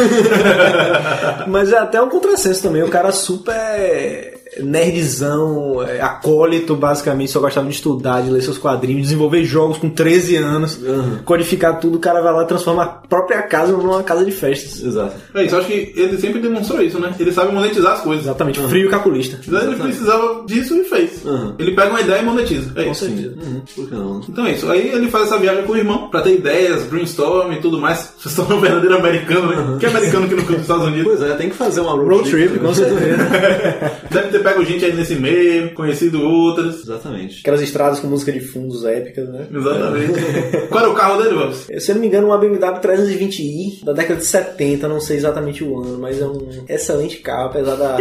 Mas 1.48 1.72
é 1.72 1.78
até 1.78 2.00
um 2.00 2.08
contrassenso 2.08 2.62
também. 2.62 2.82
O 2.82 2.88
cara 2.88 3.12
super 3.12 4.39
nerdzão, 4.62 5.82
é, 5.82 6.00
acólito, 6.00 6.74
basicamente, 6.74 7.30
só 7.30 7.40
gostava 7.40 7.66
de 7.68 7.74
estudar, 7.74 8.22
de 8.22 8.30
ler 8.30 8.42
seus 8.42 8.58
quadrinhos, 8.58 9.02
desenvolver 9.02 9.44
jogos 9.44 9.78
com 9.78 9.88
13 9.88 10.36
anos, 10.36 10.78
codificar 11.24 11.78
tudo, 11.78 11.96
o 11.96 12.00
cara 12.00 12.20
vai 12.20 12.32
lá 12.32 12.42
e 12.42 12.46
transforma 12.46 12.82
a 12.82 12.86
própria 12.86 13.42
casa 13.42 13.72
numa 13.72 14.02
casa 14.02 14.24
de 14.24 14.32
festas. 14.32 14.82
Exato. 14.82 15.14
É 15.34 15.44
isso, 15.44 15.56
acho 15.56 15.66
que 15.66 15.92
ele 15.96 16.18
sempre 16.18 16.40
demonstrou 16.40 16.82
isso, 16.82 16.98
né? 16.98 17.14
Ele 17.18 17.32
sabe 17.32 17.52
monetizar 17.52 17.94
as 17.94 18.00
coisas. 18.00 18.24
Exatamente, 18.24 18.60
frio 18.68 18.86
e 18.86 18.90
calculista. 18.90 19.38
Mas 19.46 19.64
Ele 19.64 19.76
precisava 19.76 20.44
disso 20.46 20.74
e 20.74 20.84
fez. 20.84 21.24
Uhum. 21.24 21.54
Ele 21.58 21.72
pega 21.72 21.90
uma 21.90 22.00
ideia 22.00 22.20
e 22.20 22.24
monetiza. 22.24 22.72
É 22.76 22.84
Com 22.84 22.90
isso. 22.90 23.04
certeza. 23.04 23.34
Uhum. 23.40 23.62
Por 23.74 23.88
que 23.88 23.94
não? 23.94 24.20
Então 24.28 24.46
é 24.46 24.52
isso. 24.52 24.70
Aí 24.70 24.88
ele 24.88 25.08
faz 25.08 25.26
essa 25.26 25.38
viagem 25.38 25.64
com 25.64 25.72
o 25.72 25.76
irmão 25.76 26.08
pra 26.10 26.22
ter 26.22 26.34
ideias, 26.34 26.84
brainstorm 26.84 27.52
e 27.52 27.60
tudo 27.60 27.78
mais. 27.78 28.12
Vocês 28.18 28.34
são 28.34 28.44
um 28.46 28.60
verdadeiro 28.60 28.96
americano, 28.96 29.48
né? 29.48 29.78
Que 29.78 29.86
americano 29.86 30.28
que 30.28 30.34
não 30.34 30.40
fica 30.42 30.52
nos 30.52 30.62
Estados 30.62 30.86
Unidos? 30.86 31.04
Pois 31.04 31.22
é, 31.30 31.34
tem 31.34 31.48
que 31.50 31.56
fazer 31.56 31.80
uma 31.80 31.92
Road 31.92 32.28
trip, 32.30 32.58
com 32.58 32.74
certeza. 32.74 33.00
Deve 34.10 34.28
ter 34.28 34.39
pego 34.40 34.64
gente 34.64 34.84
aí 34.84 34.92
nesse 34.92 35.14
meio, 35.14 35.72
conhecido 35.74 36.22
outras. 36.22 36.82
Exatamente. 36.82 37.40
Aquelas 37.40 37.62
estradas 37.62 38.00
com 38.00 38.06
música 38.06 38.32
de 38.32 38.40
fundos 38.40 38.84
épicas, 38.84 39.28
né? 39.28 39.46
Exatamente. 39.52 40.66
Qual 40.68 40.84
era 40.84 40.90
o 40.90 40.94
carro 40.94 41.22
dele, 41.22 41.34
Vamos? 41.34 41.66
Se 41.78 41.90
eu 41.90 41.94
não 41.94 42.00
me 42.00 42.06
engano, 42.08 42.26
uma 42.28 42.38
BMW 42.38 42.80
320i 42.80 43.84
da 43.84 43.92
década 43.92 44.20
de 44.20 44.26
70, 44.26 44.88
não 44.88 45.00
sei 45.00 45.16
exatamente 45.16 45.64
o 45.64 45.80
ano, 45.80 45.98
mas 45.98 46.20
é 46.20 46.26
um 46.26 46.64
excelente 46.68 47.18
carro, 47.18 47.46
apesar 47.46 47.76
da 47.76 47.96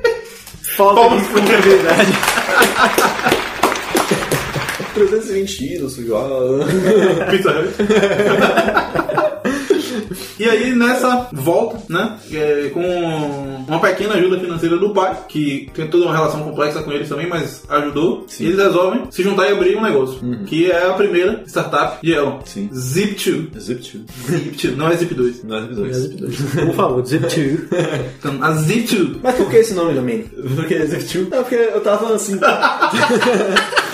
falta 0.76 1.14
de 1.14 1.22
disponibilidade. 1.22 2.12
320 4.94 5.74
idos, 5.74 5.98
igual. 5.98 6.30
Pizza. 7.30 7.52
E 10.38 10.44
aí, 10.44 10.74
nessa 10.74 11.28
volta, 11.32 11.80
né, 11.88 12.16
é, 12.32 12.70
com 12.72 13.64
uma 13.68 13.80
pequena 13.80 14.14
ajuda 14.14 14.40
financeira 14.40 14.76
do 14.76 14.90
pai, 14.90 15.16
que 15.28 15.70
tem 15.74 15.88
toda 15.88 16.06
uma 16.06 16.14
relação 16.14 16.42
complexa 16.42 16.82
com 16.82 16.92
eles 16.92 17.08
também, 17.08 17.28
mas 17.28 17.64
ajudou, 17.68 18.26
eles 18.40 18.58
resolvem 18.58 19.02
se 19.10 19.22
juntar 19.22 19.48
e 19.48 19.52
abrir 19.52 19.76
um 19.76 19.82
negócio, 19.82 20.18
que 20.46 20.70
é 20.70 20.86
a 20.86 20.92
primeira 20.94 21.44
startup 21.46 22.04
de 22.04 22.12
Elon. 22.12 22.40
Sim. 22.44 22.68
Zip2. 22.72 23.58
Zip 23.58 23.80
Zip2, 23.82 24.76
não 24.76 24.88
é 24.88 24.96
Zip2. 24.96 25.44
Não 25.44 25.86
é 25.86 25.92
Zip 25.92 26.16
2. 26.16 26.36
Por 26.66 26.74
favor, 26.74 27.02
Zip2. 27.02 27.58
Então, 28.18 28.42
a 28.42 28.52
Zip2. 28.52 29.18
Mas 29.22 29.34
por 29.36 29.50
que 29.50 29.56
esse 29.56 29.74
nome, 29.74 29.94
Domênio? 29.94 30.28
Porque 30.56 30.86
Zip 30.86 31.28
2? 31.28 31.32
É 31.32 31.42
porque 31.42 31.54
eu 31.54 31.80
tava 31.80 32.14
assim. 32.14 32.38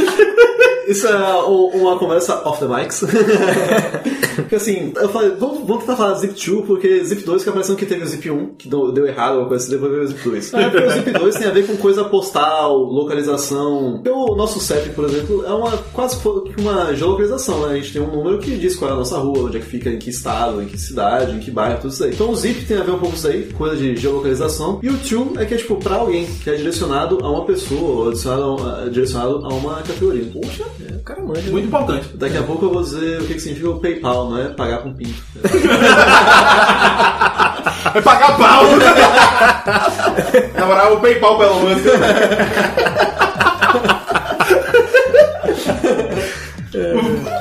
Isso 0.90 1.06
é 1.06 1.16
uma 1.16 1.96
conversa 1.98 2.42
off 2.44 2.58
the 2.58 2.66
mics. 2.66 3.04
porque 4.36 4.56
assim, 4.56 4.92
eu 4.96 5.08
falei, 5.08 5.30
vamos, 5.38 5.60
vamos 5.60 5.84
tentar 5.84 5.96
falar 5.96 6.14
Zip 6.14 6.34
2, 6.34 6.66
porque 6.66 7.04
Zip 7.04 7.22
2 7.22 7.42
fica 7.42 7.52
parecendo 7.52 7.78
que 7.78 7.86
teve 7.86 8.02
o 8.02 8.06
Zip 8.06 8.28
1, 8.28 8.54
que 8.58 8.68
deu, 8.68 8.90
deu 8.90 9.06
errado, 9.06 9.32
alguma 9.32 9.48
coisa 9.48 9.64
assim, 9.64 9.72
depois 9.72 9.92
veio 9.92 10.04
o 10.04 10.08
Zip 10.08 10.22
2. 10.22 10.50
É 10.60 10.68
porque 10.68 10.86
o 10.86 10.90
Zip 10.90 11.12
2 11.12 11.36
tem 11.36 11.46
a 11.46 11.50
ver 11.52 11.66
com 11.66 11.76
coisa 11.76 12.04
postal, 12.04 12.76
localização. 12.76 14.00
Porque 14.02 14.10
o 14.10 14.34
nosso 14.34 14.60
CEP, 14.60 14.90
por 14.90 15.04
exemplo, 15.04 15.44
é 15.46 15.52
uma 15.52 15.76
quase 15.92 16.16
que 16.18 16.60
uma 16.60 16.94
geolocalização, 16.94 17.66
né? 17.66 17.74
A 17.74 17.76
gente 17.76 17.92
tem 17.92 18.02
um 18.02 18.10
número 18.10 18.38
que 18.38 18.56
diz 18.56 18.76
qual 18.76 18.90
é 18.90 18.94
a 18.94 18.96
nossa 18.96 19.16
rua, 19.18 19.44
onde 19.44 19.58
é 19.58 19.60
que 19.60 19.66
fica, 19.66 19.90
em 19.90 19.98
que 19.98 20.10
estado, 20.10 20.62
em 20.62 20.66
que 20.66 20.78
cidade, 20.78 21.32
em 21.32 21.38
que 21.38 21.50
bairro, 21.50 21.80
tudo 21.80 21.92
isso 21.92 22.04
aí. 22.04 22.10
Então 22.12 22.30
o 22.30 22.36
Zip 22.36 22.64
tem 22.66 22.76
a 22.76 22.82
ver 22.82 22.90
um 22.90 22.98
pouco 22.98 23.10
com 23.10 23.16
isso 23.16 23.28
aí, 23.28 23.44
coisa 23.52 23.76
de 23.76 23.96
geolocalização. 23.96 24.80
E 24.82 24.88
o 24.88 24.98
To 24.98 25.38
é 25.38 25.44
que 25.44 25.54
é 25.54 25.56
tipo 25.56 25.76
pra 25.76 25.96
alguém, 25.96 26.26
que 26.26 26.50
é 26.50 26.54
direcionado 26.54 27.18
a 27.22 27.30
uma 27.30 27.44
pessoa, 27.44 28.06
ou 28.06 28.90
direcionado 28.90 29.44
a 29.44 29.48
uma 29.48 29.76
categoria. 29.76 30.24
Poxa, 30.32 30.64
É, 30.88 30.94
o 30.94 31.02
cara 31.02 31.22
manja. 31.22 31.50
Muito 31.50 31.66
importante. 31.66 32.08
Daqui 32.14 32.36
a 32.36 32.42
pouco 32.42 32.66
eu 32.66 32.72
vou 32.72 32.82
dizer 32.82 33.20
o 33.20 33.26
que, 33.26 33.34
que 33.34 33.40
significa 33.40 33.70
o 33.70 33.80
PayPal, 33.80 34.30
não 34.30 34.38
é 34.38 34.48
pagar 34.48 34.78
com 34.78 34.94
pinto. 34.94 35.22
É 37.94 38.00
pagar 38.00 38.36
pau! 38.36 38.64
Na 40.54 40.66
moral, 40.66 40.94
o 40.94 41.00
PayPal 41.00 41.38
pelo 41.38 41.60
menos. 41.60 41.82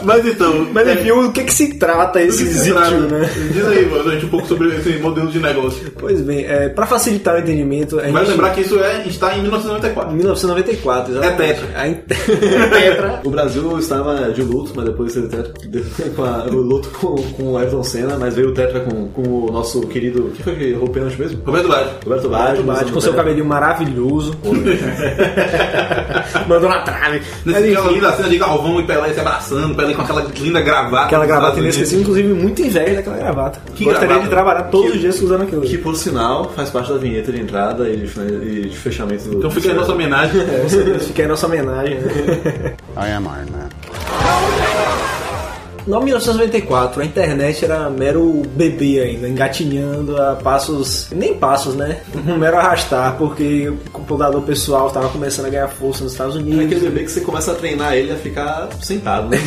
Mas 0.10 0.26
então. 0.26 0.67
Mas 0.74 0.88
é, 0.88 0.93
enfim, 0.93 1.12
o 1.12 1.32
que 1.32 1.43
que 1.43 1.54
se 1.54 1.74
trata 1.76 2.22
esse 2.22 2.43
que 2.43 2.50
se 2.54 2.69
Zip2, 2.72 2.74
trata? 2.74 2.98
né? 2.98 3.30
Diz 3.54 3.67
aí, 3.67 3.86
mano, 3.86 4.12
gente, 4.12 4.26
um 4.26 4.30
pouco 4.30 4.48
sobre 4.48 4.76
esse 4.76 4.89
modelo 5.00 5.28
de 5.32 5.39
negócio. 5.39 5.91
Pois 5.98 6.22
bem, 6.22 6.45
é, 6.45 6.69
pra 6.69 6.86
facilitar 6.86 7.36
o 7.36 7.39
entendimento, 7.39 8.00
a 8.00 8.04
Vai 8.04 8.12
gente... 8.26 8.32
lembrar 8.32 8.50
que 8.54 8.62
isso 8.62 8.80
é, 8.80 9.04
está 9.08 9.36
em 9.38 9.41
1994. 9.41 10.13
1994, 10.15 11.12
exatamente. 11.13 11.39
É 11.39 11.54
tetra. 11.54 11.67
A 11.80 11.88
in- 11.88 11.93
tetra. 12.69 13.22
O 13.24 13.30
Brasil 13.30 13.78
estava 13.80 14.32
de 14.32 14.41
luto, 14.41 14.72
mas 14.76 14.86
depois 14.86 15.13
teve 15.13 15.28
tetra, 15.28 15.54
com 16.15 16.24
a- 16.24 16.45
o 16.45 16.56
luto 16.62 16.89
com, 16.89 17.15
com 17.34 17.43
o 17.54 17.58
Ayrton 17.58 17.84
Senna, 17.84 18.17
mas 18.17 18.34
veio 18.36 18.50
o 18.50 18.54
tetra 18.54 18.80
com, 18.82 19.08
com 19.10 19.22
o 19.22 19.52
nosso 19.52 19.82
querido. 19.88 20.32
Quem 20.36 20.43
foi 20.43 20.56
que 20.56 20.72
roubou 20.72 20.89
o 20.89 20.91
pênalti 20.91 21.19
mesmo? 21.19 21.41
Roberto 21.45 21.67
Baggio. 21.67 21.91
Roberto 22.04 22.30
Baggio. 22.30 22.63
Bate 22.63 22.91
com 22.91 23.00
seu 23.02 23.13
cabelinho 23.13 23.45
maravilhoso. 23.45 24.36
Mandou 26.48 26.69
na 26.69 26.80
trave. 26.82 27.22
Nesse 27.45 27.72
enfim, 27.72 27.93
linda 27.93 28.12
cena 28.13 28.30
de 28.30 28.38
Galvão 28.38 28.80
e 28.80 28.84
Pelé 28.84 29.13
se 29.13 29.19
abraçando, 29.19 29.76
Pelé 29.76 29.93
com 29.99 30.13
aquela 30.13 30.31
linda 30.39 30.62
gravata. 30.62 31.05
aquela 31.05 31.25
gravata 31.25 31.59
inesquecível, 31.59 32.01
inclusive 32.01 32.33
muito 32.33 32.62
inveja 32.62 32.95
daquela 32.95 33.17
gravata. 33.17 33.59
Que 33.75 33.83
Gostaria 33.83 34.07
gravata? 34.07 34.23
de 34.25 34.29
trabalhar 34.33 34.63
todos 34.63 34.89
Que- 34.91 34.95
os 34.95 35.01
dias 35.01 35.21
usando 35.21 35.43
aquilo. 35.43 35.62
Que 35.62 35.77
por 35.77 35.95
sinal 35.95 36.51
faz 36.55 36.69
parte 36.69 36.91
da 36.91 36.97
vinheta 36.97 37.31
de 37.31 37.39
entrada 37.41 37.89
e 37.89 37.97
de, 37.97 38.21
e 38.65 38.69
de 38.69 38.77
fechamento 38.77 39.23
do. 39.29 39.38
Então 39.38 39.51
fica 39.51 39.69
aí 39.69 39.75
a 39.75 39.79
nossa 39.79 39.91
homenagem. 39.93 40.41
É, 40.41 40.67
certeza, 40.69 40.99
fica 40.99 41.21
aí 41.23 41.27
nossa 41.27 41.45
homenagem. 41.47 41.95
né? 41.99 42.73
I 42.97 43.12
am 43.12 43.23
Iron 43.25 43.51
Man. 43.51 44.68
No 45.89 45.99
1994, 46.04 47.02
a 47.02 47.06
internet 47.06 47.65
era 47.65 47.89
mero 47.89 48.43
bebê 48.56 48.99
ainda, 48.99 49.28
engatinhando 49.28 50.21
a 50.21 50.36
passos. 50.36 51.08
Nem 51.12 51.34
passos, 51.34 51.73
né? 51.73 52.02
Um 52.28 52.38
mero 52.38 52.58
arrastar, 52.58 53.17
porque 53.17 53.67
o 53.69 53.78
computador 53.91 54.39
pessoal 54.43 54.89
estava 54.89 55.10
começando 55.10 55.47
a 55.47 55.49
ganhar 55.49 55.67
força 55.67 56.04
nos 56.04 56.12
Estados 56.12 56.36
É 56.36 56.38
Unidos. 56.38 56.65
aquele 56.65 56.82
bebê 56.82 57.06
que 57.06 57.12
você 57.12 57.21
começa 57.21 57.54
a 57.54 57.56
treinar 57.56 57.95
ele 57.95 58.12
a 58.12 58.15
ficar 58.17 58.69
sentado, 58.80 59.30
né? 59.30 59.38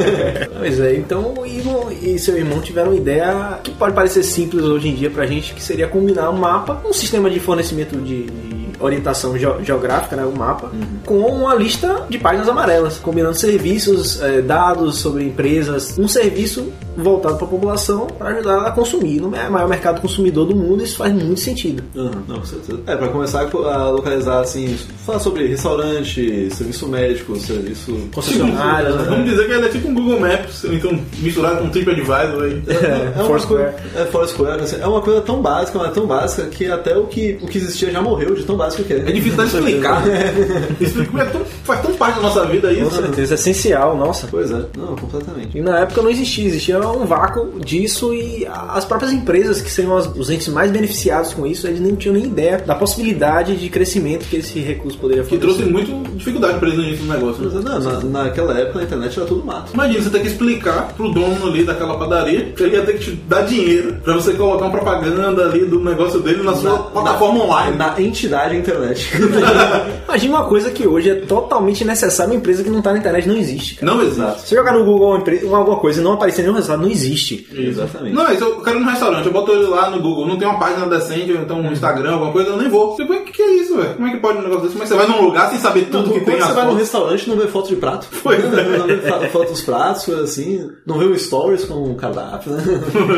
Pois 0.58 0.80
é, 0.80 0.94
então 0.94 1.34
o 1.36 1.46
Igor 1.46 1.92
e 1.92 2.18
seu 2.18 2.34
irmão 2.36 2.60
tiveram 2.60 2.92
uma 2.92 2.96
ideia 2.96 3.58
que 3.62 3.70
pode 3.70 3.94
parecer 3.94 4.22
simples 4.22 4.64
hoje 4.64 4.88
em 4.88 4.94
dia 4.94 5.10
pra 5.10 5.26
gente, 5.26 5.52
que 5.52 5.62
seria 5.62 5.86
combinar 5.86 6.30
um 6.30 6.38
mapa, 6.38 6.80
um 6.82 6.94
sistema 6.94 7.28
de 7.28 7.38
fornecimento 7.40 7.96
de, 8.00 8.24
de 8.24 8.59
orientação 8.80 9.36
geo- 9.38 9.62
geográfica, 9.62 10.16
né, 10.16 10.24
o 10.24 10.36
mapa, 10.36 10.70
com 11.04 11.18
uma 11.20 11.54
lista 11.54 12.06
de 12.08 12.18
páginas 12.18 12.48
amarelas, 12.48 12.98
combinando 12.98 13.34
serviços, 13.36 14.20
eh, 14.22 14.40
dados 14.42 14.98
sobre 14.98 15.24
empresas, 15.24 15.98
um 15.98 16.08
serviço 16.08 16.72
voltado 17.02 17.36
para 17.36 17.46
a 17.46 17.48
população 17.50 18.06
para 18.06 18.30
ajudar 18.30 18.52
ela 18.52 18.68
a 18.68 18.70
consumir. 18.72 19.20
No 19.20 19.30
maior 19.30 19.68
mercado 19.68 20.00
consumidor 20.00 20.46
do 20.46 20.54
mundo, 20.54 20.82
isso 20.82 20.96
faz 20.96 21.12
muito 21.12 21.40
sentido. 21.40 21.82
Uhum, 21.94 22.10
não, 22.28 22.38
com 22.40 22.44
certeza. 22.46 22.80
É, 22.86 22.96
pra 22.96 23.08
começar 23.08 23.42
a 23.52 23.88
localizar, 23.90 24.40
assim, 24.40 24.76
falar 25.06 25.18
sobre 25.20 25.46
restaurante, 25.46 26.50
serviço 26.54 26.88
médico, 26.88 27.36
serviço... 27.38 27.96
Concessionárias, 28.14 28.94
né? 28.96 29.04
Vamos 29.08 29.24
dizer 29.30 29.46
que 29.46 29.52
ele 29.52 29.66
é 29.66 29.68
tipo 29.68 29.88
um 29.88 29.94
Google 29.94 30.20
Maps, 30.20 30.64
então 30.64 30.98
misturado 31.18 31.58
com 31.58 31.64
um 31.64 31.70
TripAdvisor 31.70 32.42
aí. 32.44 32.62
É, 32.68 33.24
Foursquare. 33.24 33.72
coisa, 33.72 33.74
é, 33.96 34.04
Foursquare, 34.06 34.60
assim, 34.62 34.76
é 34.80 34.86
uma 34.86 35.00
coisa 35.00 35.20
tão 35.20 35.40
básica, 35.42 35.78
mas 35.78 35.92
tão 35.92 36.06
básica 36.06 36.46
que 36.48 36.66
até 36.66 36.96
o 36.96 37.06
que, 37.06 37.38
o 37.42 37.46
que 37.46 37.58
existia 37.58 37.90
já 37.90 38.00
morreu 38.02 38.34
de 38.34 38.42
tão 38.44 38.56
básico 38.56 38.84
que 38.84 38.92
é. 38.92 38.98
É 38.98 39.12
difícil 39.12 39.40
até 39.40 39.56
explicar. 39.58 40.02
É 41.20 41.24
tão- 41.24 41.44
faz 41.64 41.82
tão 41.82 41.94
parte 41.94 42.16
da 42.16 42.22
nossa 42.22 42.44
vida 42.46 42.68
Com 42.74 42.80
isso. 42.82 42.90
certeza, 42.96 43.34
é 43.34 43.36
essencial, 43.36 43.96
nossa. 43.96 44.26
Pois 44.30 44.50
é, 44.50 44.62
não, 44.76 44.96
completamente. 44.96 45.56
E 45.56 45.60
na 45.60 45.80
época 45.80 46.02
não 46.02 46.10
existia, 46.10 46.46
existia 46.46 46.78
um 46.92 47.06
vácuo 47.06 47.60
disso 47.60 48.12
e 48.14 48.46
as 48.46 48.84
próprias 48.84 49.12
empresas 49.12 49.60
que 49.62 49.70
seriam 49.70 49.96
as- 49.96 50.06
os 50.16 50.30
entes 50.30 50.48
mais 50.48 50.70
beneficiados 50.70 51.32
com 51.34 51.46
isso, 51.46 51.66
eles 51.66 51.80
nem 51.80 51.94
tinham 51.94 52.14
nem 52.14 52.24
ideia 52.24 52.58
da 52.58 52.74
possibilidade 52.74 53.56
de 53.56 53.68
crescimento 53.68 54.26
que 54.28 54.36
esse 54.36 54.58
recurso 54.60 54.98
poderia 54.98 55.22
Que 55.22 55.30
fornecer. 55.30 55.54
trouxe 55.56 55.70
muito 55.72 56.10
dificuldade 56.16 56.58
pra 56.58 56.68
eles 56.68 56.78
no 56.78 56.84
início 56.86 57.04
do 57.06 57.12
negócio. 57.12 57.42
Mas, 57.44 57.64
não, 57.64 57.80
na, 57.80 58.24
naquela 58.24 58.58
época 58.58 58.80
a 58.80 58.82
internet 58.82 59.16
era 59.18 59.26
tudo 59.28 59.44
mato. 59.44 59.72
Imagina, 59.74 60.02
você 60.02 60.10
ter 60.10 60.20
que 60.20 60.26
explicar 60.28 60.92
pro 60.96 61.10
dono 61.10 61.46
ali 61.46 61.64
daquela 61.64 61.98
padaria 61.98 62.46
que 62.56 62.62
ele 62.62 62.76
ia 62.76 62.82
ter 62.84 62.94
que 62.94 63.04
te 63.04 63.10
dar 63.12 63.42
dinheiro 63.42 63.96
pra 64.02 64.14
você 64.14 64.32
colocar 64.34 64.64
uma 64.66 64.70
propaganda 64.70 65.44
ali 65.46 65.64
do 65.64 65.80
negócio 65.80 66.20
dele 66.20 66.42
na 66.42 66.54
sua 66.54 66.78
plataforma 66.78 67.44
online. 67.44 67.76
Na 67.76 68.00
entidade 68.00 68.56
internet. 68.56 69.10
Imagina 70.08 70.36
uma 70.38 70.44
coisa 70.46 70.70
que 70.70 70.86
hoje 70.86 71.10
é 71.10 71.14
totalmente 71.14 71.84
necessária, 71.84 72.32
uma 72.32 72.38
empresa 72.38 72.62
que 72.62 72.70
não 72.70 72.82
tá 72.82 72.92
na 72.92 72.98
internet 72.98 73.28
não 73.28 73.36
existe. 73.36 73.76
Cara. 73.76 73.92
Não 73.92 74.02
exato. 74.02 74.40
Se 74.40 74.54
jogar 74.54 74.72
no 74.72 74.84
Google 74.84 75.22
uma- 75.44 75.58
alguma 75.58 75.76
coisa 75.78 76.00
e 76.00 76.04
não 76.04 76.12
aparecer 76.12 76.42
nenhum 76.42 76.54
resultado, 76.54 76.79
não 76.80 76.88
existe. 76.88 77.46
Exatamente. 77.52 78.14
Não, 78.14 78.26
é 78.26 78.34
isso, 78.34 78.44
eu 78.44 78.60
quero 78.62 78.78
ir 78.78 78.80
no 78.80 78.90
restaurante, 78.90 79.26
eu 79.26 79.32
boto 79.32 79.52
ele 79.52 79.66
lá 79.66 79.90
no 79.90 80.00
Google, 80.00 80.26
não 80.26 80.38
tem 80.38 80.48
uma 80.48 80.58
página 80.58 80.86
decente, 80.86 81.32
ou 81.32 81.38
então 81.40 81.60
um 81.60 81.72
Instagram, 81.72 82.12
alguma 82.12 82.32
coisa, 82.32 82.50
eu 82.50 82.56
nem 82.56 82.68
vou. 82.68 82.96
Tipo, 82.96 83.12
o 83.12 83.24
que, 83.24 83.32
que 83.32 83.42
é 83.42 83.52
isso, 83.56 83.76
velho? 83.76 83.94
Como 83.94 84.06
é 84.06 84.10
que 84.10 84.16
pode 84.18 84.38
um 84.38 84.42
negócio 84.42 84.62
desse? 84.62 84.72
Como 84.72 84.84
é 84.84 84.86
que 84.86 84.92
você 84.92 84.98
vai 84.98 85.08
num 85.08 85.24
lugar 85.24 85.50
sem 85.50 85.58
saber 85.58 85.86
tudo 85.86 86.08
Não, 86.08 86.12
que 86.12 86.20
quando 86.20 86.24
tem 86.24 86.36
você 86.36 86.48
as 86.48 86.54
vai 86.54 86.66
num 86.66 86.74
restaurante 86.74 87.28
não 87.28 87.36
vê 87.36 87.46
foto 87.46 87.68
de 87.68 87.76
prato. 87.76 88.06
Pois 88.22 88.44
é. 88.44 88.78
Não 88.78 88.86
vê 88.86 89.28
foto 89.28 89.50
dos 89.50 89.62
pratos, 89.62 90.04
coisa 90.04 90.22
assim. 90.22 90.70
Não 90.86 90.98
vê 90.98 91.06
o 91.06 91.18
stories 91.18 91.64
com 91.64 91.90
o 91.90 91.94
cardápio, 91.94 92.52
né? 92.52 92.62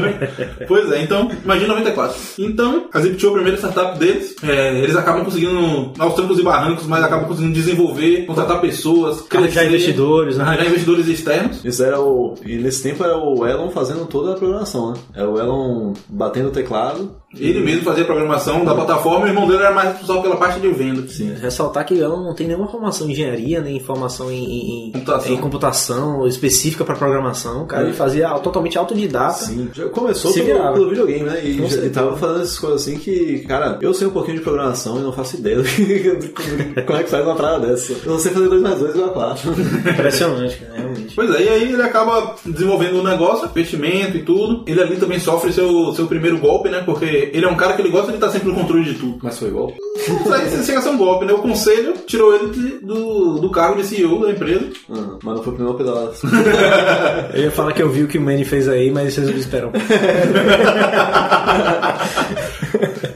Pois 0.66 0.90
é, 0.92 1.02
então, 1.02 1.30
imagina 1.44 1.68
94. 1.68 2.16
Então, 2.38 2.86
a 2.92 3.00
Zip2, 3.00 3.28
a 3.28 3.32
primeira 3.32 3.58
startup 3.58 3.98
deles, 3.98 4.36
é, 4.42 4.78
eles 4.78 4.96
acabam 4.96 5.24
conseguindo, 5.24 5.92
aos 5.98 6.14
trancos 6.14 6.38
e 6.38 6.42
barrancos, 6.42 6.86
mas 6.86 7.02
acabam 7.04 7.26
conseguindo 7.26 7.54
desenvolver, 7.54 8.26
contratar 8.26 8.60
pessoas, 8.60 9.24
Arranjar 9.32 9.66
investidores, 9.66 10.36
né? 10.36 10.44
arranjar 10.44 10.66
investidores 10.66 11.08
externos. 11.08 11.64
Isso 11.64 11.82
era 11.82 12.00
o. 12.00 12.34
E 12.44 12.56
nesse 12.56 12.82
tempo 12.82 13.02
era 13.04 13.16
o 13.16 13.41
Elon 13.46 13.70
fazendo 13.70 14.06
toda 14.06 14.32
a 14.32 14.36
programação, 14.36 14.92
né? 14.92 14.98
Era 15.14 15.28
o 15.30 15.38
Elon 15.38 15.92
batendo 16.08 16.48
o 16.48 16.52
teclado 16.52 17.10
Ele 17.34 17.60
mesmo 17.60 17.82
fazia 17.82 18.02
a 18.02 18.06
programação 18.06 18.64
da 18.64 18.74
plataforma 18.74 19.26
e 19.26 19.30
o 19.30 19.32
irmão 19.32 19.46
dele 19.46 19.60
era 19.60 19.72
mais 19.72 19.88
responsável 19.90 20.22
pela 20.22 20.36
parte 20.36 20.60
de 20.60 20.68
venda. 20.68 21.06
Sim. 21.08 21.32
Ressaltar 21.40 21.84
que 21.86 21.98
ela 22.00 22.16
não 22.16 22.34
tem 22.34 22.46
nenhuma 22.46 22.68
formação 22.68 23.08
em 23.08 23.12
engenharia, 23.12 23.60
nem 23.60 23.80
formação 23.80 24.30
em, 24.30 24.88
em, 24.88 24.92
Computação. 24.92 25.32
em 25.32 25.36
computação 25.38 26.26
específica 26.26 26.84
para 26.84 26.94
programação. 26.94 27.62
O 27.62 27.66
cara 27.66 27.84
ele 27.84 27.92
fazia 27.94 28.28
totalmente 28.40 28.76
autodidata. 28.76 29.32
Sim, 29.46 29.70
já 29.72 29.88
começou 29.88 30.32
pelo, 30.32 30.72
pelo 30.74 30.88
videogame, 30.90 31.22
né? 31.24 31.40
E 31.44 31.52
já- 31.54 31.58
ele 31.62 31.68
certeza. 31.70 31.94
tava 31.94 32.16
fazendo 32.16 32.42
essas 32.42 32.58
coisas 32.58 32.82
assim 32.82 32.98
que, 32.98 33.40
cara, 33.48 33.78
eu 33.80 33.94
sei 33.94 34.06
um 34.06 34.10
pouquinho 34.10 34.36
de 34.36 34.42
programação 34.42 34.98
e 34.98 35.02
não 35.02 35.12
faço 35.12 35.36
ideia 35.36 35.56
do 35.56 35.62
que- 35.64 36.82
como 36.86 36.98
é 36.98 37.02
que 37.02 37.10
faz 37.10 37.24
uma 37.24 37.34
parada 37.34 37.66
dessa. 37.66 37.92
Eu 37.92 38.12
não 38.12 38.18
sei 38.18 38.32
fazer 38.32 38.48
2 38.48 38.60
mais 38.62 38.78
2 38.78 38.94
igual 38.94 39.08
a 39.08 39.12
4. 39.12 39.50
Impressionante, 39.90 40.56
cara, 40.58 40.81
Pois 41.14 41.30
é, 41.34 41.42
e 41.42 41.48
aí 41.48 41.72
ele 41.72 41.82
acaba 41.82 42.34
desenvolvendo 42.44 43.00
um 43.00 43.02
negócio, 43.02 43.46
investimento 43.46 44.16
e 44.16 44.22
tudo. 44.22 44.64
Ele 44.66 44.80
ali 44.80 44.96
também 44.96 45.18
sofre 45.18 45.52
seu, 45.52 45.92
seu 45.94 46.06
primeiro 46.06 46.38
golpe, 46.38 46.68
né? 46.68 46.82
Porque 46.84 47.30
ele 47.32 47.44
é 47.44 47.48
um 47.48 47.56
cara 47.56 47.74
que 47.74 47.82
ele 47.82 47.90
gosta 47.90 48.08
de 48.10 48.16
estar 48.16 48.30
sempre 48.30 48.48
no 48.48 48.54
controle 48.54 48.84
de 48.84 48.94
tudo. 48.94 49.18
Mas 49.22 49.38
foi 49.38 49.48
igual. 49.48 49.72
Isso 49.96 50.32
aí 50.34 50.64
chega 50.64 50.78
a 50.78 50.82
ser 50.82 50.88
um 50.90 50.96
golpe, 50.96 51.24
né? 51.24 51.32
O 51.32 51.38
conselho 51.38 51.94
tirou 52.06 52.34
ele 52.34 52.50
de- 52.50 52.78
do, 52.84 53.38
do 53.38 53.50
cargo 53.50 53.80
de 53.80 53.86
CEO 53.86 54.20
da 54.20 54.30
empresa. 54.30 54.66
Uhum. 54.88 55.18
Mas 55.22 55.34
não 55.36 55.42
foi 55.42 55.52
a 55.52 55.56
primeira 55.56 55.78
pedalada. 55.78 56.12
Eu 57.34 57.42
ia 57.44 57.50
falar 57.50 57.72
que 57.72 57.82
eu 57.82 57.88
vi 57.90 58.02
o 58.02 58.08
que 58.08 58.18
o 58.18 58.20
Manny 58.20 58.44
fez 58.44 58.68
aí, 58.68 58.90
mas 58.90 59.14
vocês 59.14 59.28
não 59.28 59.36
esperam. 59.36 59.70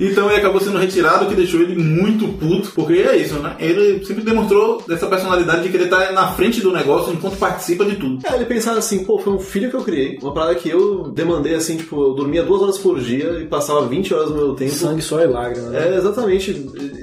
Então 0.01 0.29
ele 0.29 0.39
acabou 0.39 0.61
sendo 0.61 0.79
retirado, 0.79 1.25
o 1.25 1.29
que 1.29 1.35
deixou 1.35 1.61
ele 1.61 1.77
muito 1.77 2.29
puto, 2.29 2.73
porque 2.75 2.95
é 2.95 3.17
isso, 3.17 3.35
né? 3.35 3.57
Ele 3.59 4.05
sempre 4.05 4.23
demonstrou 4.23 4.83
essa 4.91 5.07
personalidade 5.07 5.63
de 5.63 5.69
querer 5.69 5.85
estar 5.85 6.13
na 6.13 6.29
frente 6.33 6.61
do 6.61 6.73
negócio 6.73 7.13
enquanto 7.13 7.37
participa 7.39 7.85
de 7.85 7.97
tudo. 7.97 8.19
É, 8.27 8.35
ele 8.35 8.45
pensava 8.45 8.79
assim, 8.79 9.05
pô, 9.05 9.19
foi 9.19 9.33
um 9.33 9.39
filho 9.39 9.71
que 9.71 9.77
eu 9.77 9.83
criei. 9.83 10.19
Uma 10.23 10.33
parada 10.33 10.55
que 10.55 10.69
eu 10.69 11.05
demandei 11.11 11.55
assim, 11.55 11.77
tipo, 11.77 12.03
eu 12.03 12.15
dormia 12.15 12.43
duas 12.43 12.63
horas 12.63 12.79
por 12.79 13.01
dia 13.01 13.39
e 13.41 13.47
passava 13.47 13.87
20 13.87 14.15
horas 14.15 14.29
do 14.29 14.35
meu 14.35 14.55
tempo. 14.55 14.73
Sangue, 14.73 15.03
só 15.03 15.21
e 15.21 15.27
lágrimas. 15.27 15.71
né? 15.71 15.95
É, 15.95 15.97
exatamente. 15.97 16.51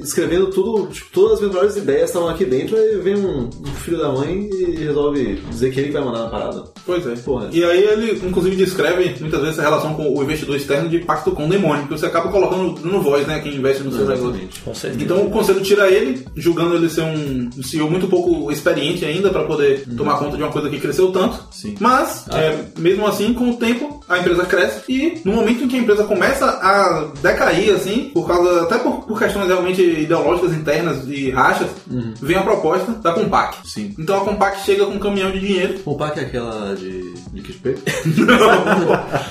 Escrevendo 0.01 0.47
tudo, 0.47 0.87
tipo, 0.87 1.09
todas 1.11 1.33
as 1.33 1.39
minhas 1.39 1.53
melhores 1.55 1.75
ideias 1.77 2.09
estavam 2.09 2.29
aqui 2.29 2.45
dentro, 2.45 2.75
aí 2.75 2.97
vem 2.97 3.15
um, 3.15 3.49
um 3.49 3.75
filho 3.83 3.97
da 3.97 4.09
mãe 4.11 4.49
e 4.51 4.75
resolve 4.77 5.35
dizer 5.49 5.71
que 5.71 5.79
ele 5.79 5.87
que 5.87 5.93
vai 5.93 6.03
mandar 6.03 6.23
na 6.23 6.29
parada. 6.29 6.63
Pois 6.85 7.05
é. 7.07 7.15
Porra. 7.15 7.49
E 7.51 7.63
aí 7.63 7.83
ele, 7.83 8.21
inclusive, 8.25 8.55
descreve 8.55 9.15
muitas 9.19 9.39
vezes 9.39 9.57
essa 9.57 9.61
relação 9.61 9.93
com 9.93 10.13
o 10.13 10.23
investidor 10.23 10.55
externo 10.55 10.89
de 10.89 10.99
pacto 10.99 11.31
com 11.31 11.45
o 11.45 11.49
demônio, 11.49 11.87
que 11.87 11.91
você 11.91 12.05
acaba 12.05 12.29
colocando 12.29 12.79
no 12.81 13.01
voz, 13.01 13.25
né? 13.25 13.39
Quem 13.39 13.55
investe 13.55 13.83
no 13.83 13.91
seu 13.91 14.01
negócio. 14.01 14.25
Exatamente. 14.25 14.59
Com 14.61 14.73
certeza. 14.73 15.03
Então 15.03 15.25
o 15.25 15.29
conselho 15.29 15.61
tira 15.61 15.89
ele, 15.89 16.25
julgando 16.35 16.75
ele 16.75 16.89
ser 16.89 17.01
um 17.01 17.49
CEO 17.61 17.89
muito 17.89 18.07
pouco 18.07 18.51
experiente 18.51 19.05
ainda 19.05 19.29
para 19.29 19.43
poder 19.43 19.85
tomar 19.95 20.17
conta 20.17 20.37
de 20.37 20.43
uma 20.43 20.51
coisa 20.51 20.69
que 20.69 20.79
cresceu 20.79 21.11
tanto. 21.11 21.47
Sim. 21.51 21.75
Mas, 21.79 22.25
é, 22.29 22.57
mesmo 22.77 23.07
assim, 23.07 23.33
com 23.33 23.51
o 23.51 23.55
tempo, 23.55 24.03
a 24.07 24.19
empresa 24.19 24.45
cresce 24.45 24.81
e 24.89 25.21
no 25.23 25.33
momento 25.33 25.63
em 25.63 25.67
que 25.67 25.75
a 25.75 25.79
empresa 25.79 26.03
começa 26.03 26.45
a 26.45 27.11
decair, 27.21 27.73
assim, 27.73 28.11
por 28.13 28.27
causa, 28.27 28.63
até 28.63 28.77
por, 28.77 29.05
por 29.05 29.19
questões 29.19 29.47
realmente 29.47 29.81
ideológicas 29.81 30.53
internas 30.53 31.07
e 31.07 31.29
rachas, 31.29 31.69
vem 32.21 32.37
a 32.37 32.43
proposta 32.43 32.91
da 32.93 33.13
Compaq. 33.13 33.57
Sim. 33.67 33.93
Então 33.97 34.17
a 34.17 34.25
Compaq 34.25 34.63
chega 34.65 34.85
com 34.85 34.93
um 34.93 34.99
caminhão 34.99 35.31
de 35.31 35.39
dinheiro. 35.39 35.79
O 35.85 35.95
pack 35.95 36.19
é 36.19 36.23
aquela 36.23 36.72
de 36.75 37.13
liquid 37.33 37.55
paper? 37.57 37.79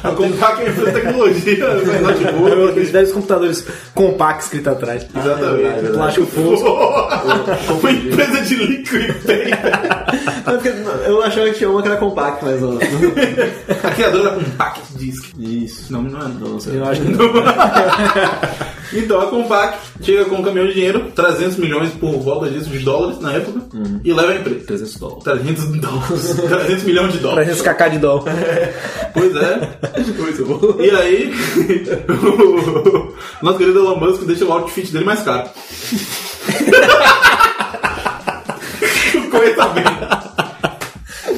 a 0.05 0.11
Compaq 0.13 0.63
é 0.63 0.67
a 0.67 0.71
empresa 0.71 0.93
de 0.93 1.01
tecnologia, 1.01 1.75
né, 1.75 1.99
notebook. 2.01 2.71
Aqueles 2.71 2.91
velhos 2.91 3.13
computadores 3.13 3.67
compactos 3.95 4.47
escrito 4.47 4.71
atrás. 4.71 5.07
Exatamente. 5.15 5.63
verdade. 5.63 5.93
Plástico 5.93 6.27
fosco. 6.27 7.73
Uma 7.81 7.93
empresa 7.93 8.43
de 8.43 8.55
liquid 8.57 9.13
paper. 9.15 10.03
É 10.47 10.51
porque 10.53 10.69
eu 11.07 11.23
achava 11.23 11.49
que 11.49 11.55
tinha 11.55 11.71
uma 11.71 11.83
que 11.83 11.89
era 11.89 11.97
compact, 11.97 12.45
mas 12.45 12.61
não. 12.61 12.79
A 13.83 13.91
criadora 13.91 14.25
da 14.25 14.31
Compact 14.31 14.81
Disc. 14.97 15.33
Isso. 15.39 15.93
Não, 15.93 16.03
não 16.03 16.21
é. 16.21 16.25
Não, 16.25 16.59
não. 16.59 16.73
Eu 16.73 16.85
acho 16.85 17.01
que 17.01 17.09
Então 18.95 19.21
a 19.21 19.27
Compaq 19.27 19.79
chega 20.03 20.27
com 20.27 20.37
um 20.37 20.43
caminhão 20.43 20.67
de 20.67 20.75
dinheiro, 20.75 21.11
300 21.15 21.57
milhões 21.57 21.91
por 21.93 22.13
volta 22.19 22.51
disso, 22.51 22.69
de 22.69 22.81
dólares 22.81 23.21
na 23.21 23.33
época, 23.33 23.61
e 24.05 24.13
leva 24.13 24.33
a 24.33 24.37
empresa. 24.37 24.65
300 24.67 24.97
dólares. 24.97 25.25
300 25.25 25.81
dólares. 25.81 26.35
300 26.37 26.85
milhões 26.85 27.13
de 27.13 27.19
dólares. 27.19 27.32
300 27.35 27.63
kk 27.63 27.91
de 27.91 27.99
dólar. 27.99 28.33
Pois 29.13 29.37
é. 29.37 29.69
Muito 30.19 30.47
bom. 30.47 30.83
E 30.83 30.91
aí, 30.91 31.35
o 32.09 33.15
nosso 33.45 33.59
querido 33.59 33.81
Elon 33.81 33.97
Musk 33.97 34.23
deixa 34.23 34.47
o 34.47 34.53
outfit 34.53 34.91
dele 34.91 35.05
mais 35.05 35.21
caro. 35.21 35.51
Coisa 39.31 39.69
bem. 39.69 39.85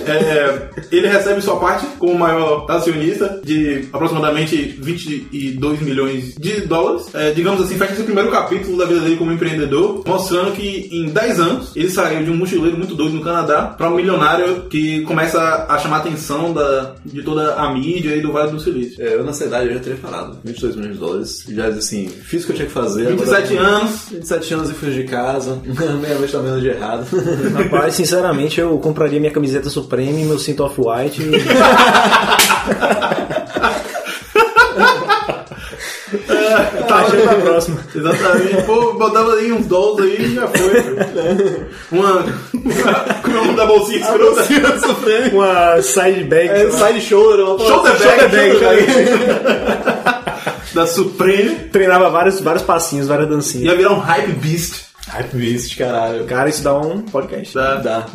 É, 0.06 0.68
ele 0.90 1.06
recebe 1.08 1.40
sua 1.40 1.56
parte 1.56 1.86
como 1.98 2.18
maior 2.18 2.66
acionista 2.70 3.40
de 3.44 3.88
aproximadamente 3.92 4.76
22 4.80 5.80
milhões 5.80 6.34
de 6.34 6.60
dólares. 6.62 7.06
É, 7.14 7.30
digamos 7.32 7.62
assim, 7.62 7.76
fecha 7.76 7.92
esse 7.94 8.02
primeiro 8.02 8.30
capítulo 8.30 8.76
da 8.76 8.84
vida 8.86 9.00
dele 9.00 9.16
como 9.16 9.32
empreendedor, 9.32 10.02
mostrando 10.06 10.52
que 10.52 10.88
em 10.92 11.06
10 11.08 11.40
anos 11.40 11.72
ele 11.76 11.90
saiu 11.90 12.24
de 12.24 12.30
um 12.30 12.36
mochileiro 12.36 12.76
muito 12.76 12.94
doido 12.94 13.14
no 13.14 13.22
Canadá 13.22 13.74
para 13.76 13.88
um 13.90 13.96
milionário 13.96 14.62
que 14.68 15.02
começa 15.02 15.66
a 15.68 15.78
chamar 15.78 15.96
a 15.96 16.00
atenção 16.00 16.52
da, 16.52 16.94
de 17.04 17.22
toda 17.22 17.54
a 17.54 17.72
mídia 17.72 18.14
e 18.16 18.20
do 18.20 18.32
Vale 18.32 18.50
do 18.50 18.60
Silício. 18.60 19.02
É, 19.02 19.14
eu 19.14 19.24
nessa 19.24 19.44
idade 19.44 19.68
eu 19.68 19.74
já 19.74 19.80
teria 19.80 19.98
parado. 19.98 20.38
22 20.44 20.76
milhões 20.76 20.94
de 20.94 21.00
dólares. 21.00 21.44
Já 21.48 21.66
assim, 21.68 22.08
fiz 22.08 22.42
o 22.42 22.46
que 22.46 22.52
eu 22.52 22.56
tinha 22.56 22.66
que 22.68 22.72
fazer. 22.74 23.06
27 23.08 23.52
agora- 23.56 23.68
anos, 23.76 23.90
27 24.10 24.54
anos 24.54 24.70
e 24.70 24.74
fui 24.74 24.90
de 24.90 25.04
casa. 25.04 25.58
Meia-noite 26.00 26.32
tá 26.32 26.38
menos 26.40 26.60
de 26.62 26.68
errado. 26.68 27.06
Rapaz, 27.54 27.94
sinceramente, 27.94 28.60
eu 28.60 28.76
compraria 28.78 29.18
minha 29.20 29.32
camiseta 29.32 29.68
Supreme, 29.94 30.24
meu 30.24 30.38
cinto 30.38 30.64
off-white. 30.64 31.22
e- 31.22 31.30
tá, 36.88 36.96
achando 36.96 37.22
pra 37.22 37.34
próxima. 37.34 37.80
Exatamente. 37.94 38.62
Pô, 38.64 38.94
botava 38.94 39.34
aí 39.34 39.52
uns 39.52 39.66
dólares 39.66 40.18
aí 40.18 40.24
e 40.26 40.34
já 40.34 40.48
foi. 40.48 40.70
Uma. 41.92 42.24
Como 43.22 43.36
é 43.36 43.40
o 43.40 43.44
nome 43.44 43.56
da 43.56 43.66
bolsinha 43.66 43.98
escrota? 44.00 44.42
Uma 45.32 45.80
side 45.82 46.24
bag. 46.24 46.48
É, 46.48 46.70
side 46.70 47.00
shoulder, 47.00 47.44
uma 47.46 47.58
Shoulder 47.58 47.92
bag, 47.98 48.02
shoulder 48.02 48.30
bag, 48.30 48.58
shoulder 48.92 49.42
Da 50.74 50.86
Supreme. 50.86 51.54
Treinava 51.72 52.10
vários, 52.10 52.40
vários 52.40 52.62
passinhos, 52.62 53.06
várias 53.06 53.28
dancinhas. 53.28 53.66
Ia 53.66 53.76
virar 53.76 53.92
um 53.92 53.98
hype 54.00 54.32
beast. 54.32 54.84
Hype 55.08 55.36
Beast, 55.36 55.76
caralho. 55.76 56.24
Cara, 56.24 56.48
isso 56.48 56.62
dá 56.62 56.78
um 56.78 57.02
podcast. 57.02 57.52
Tá? 57.52 57.76
Dá. 57.76 58.06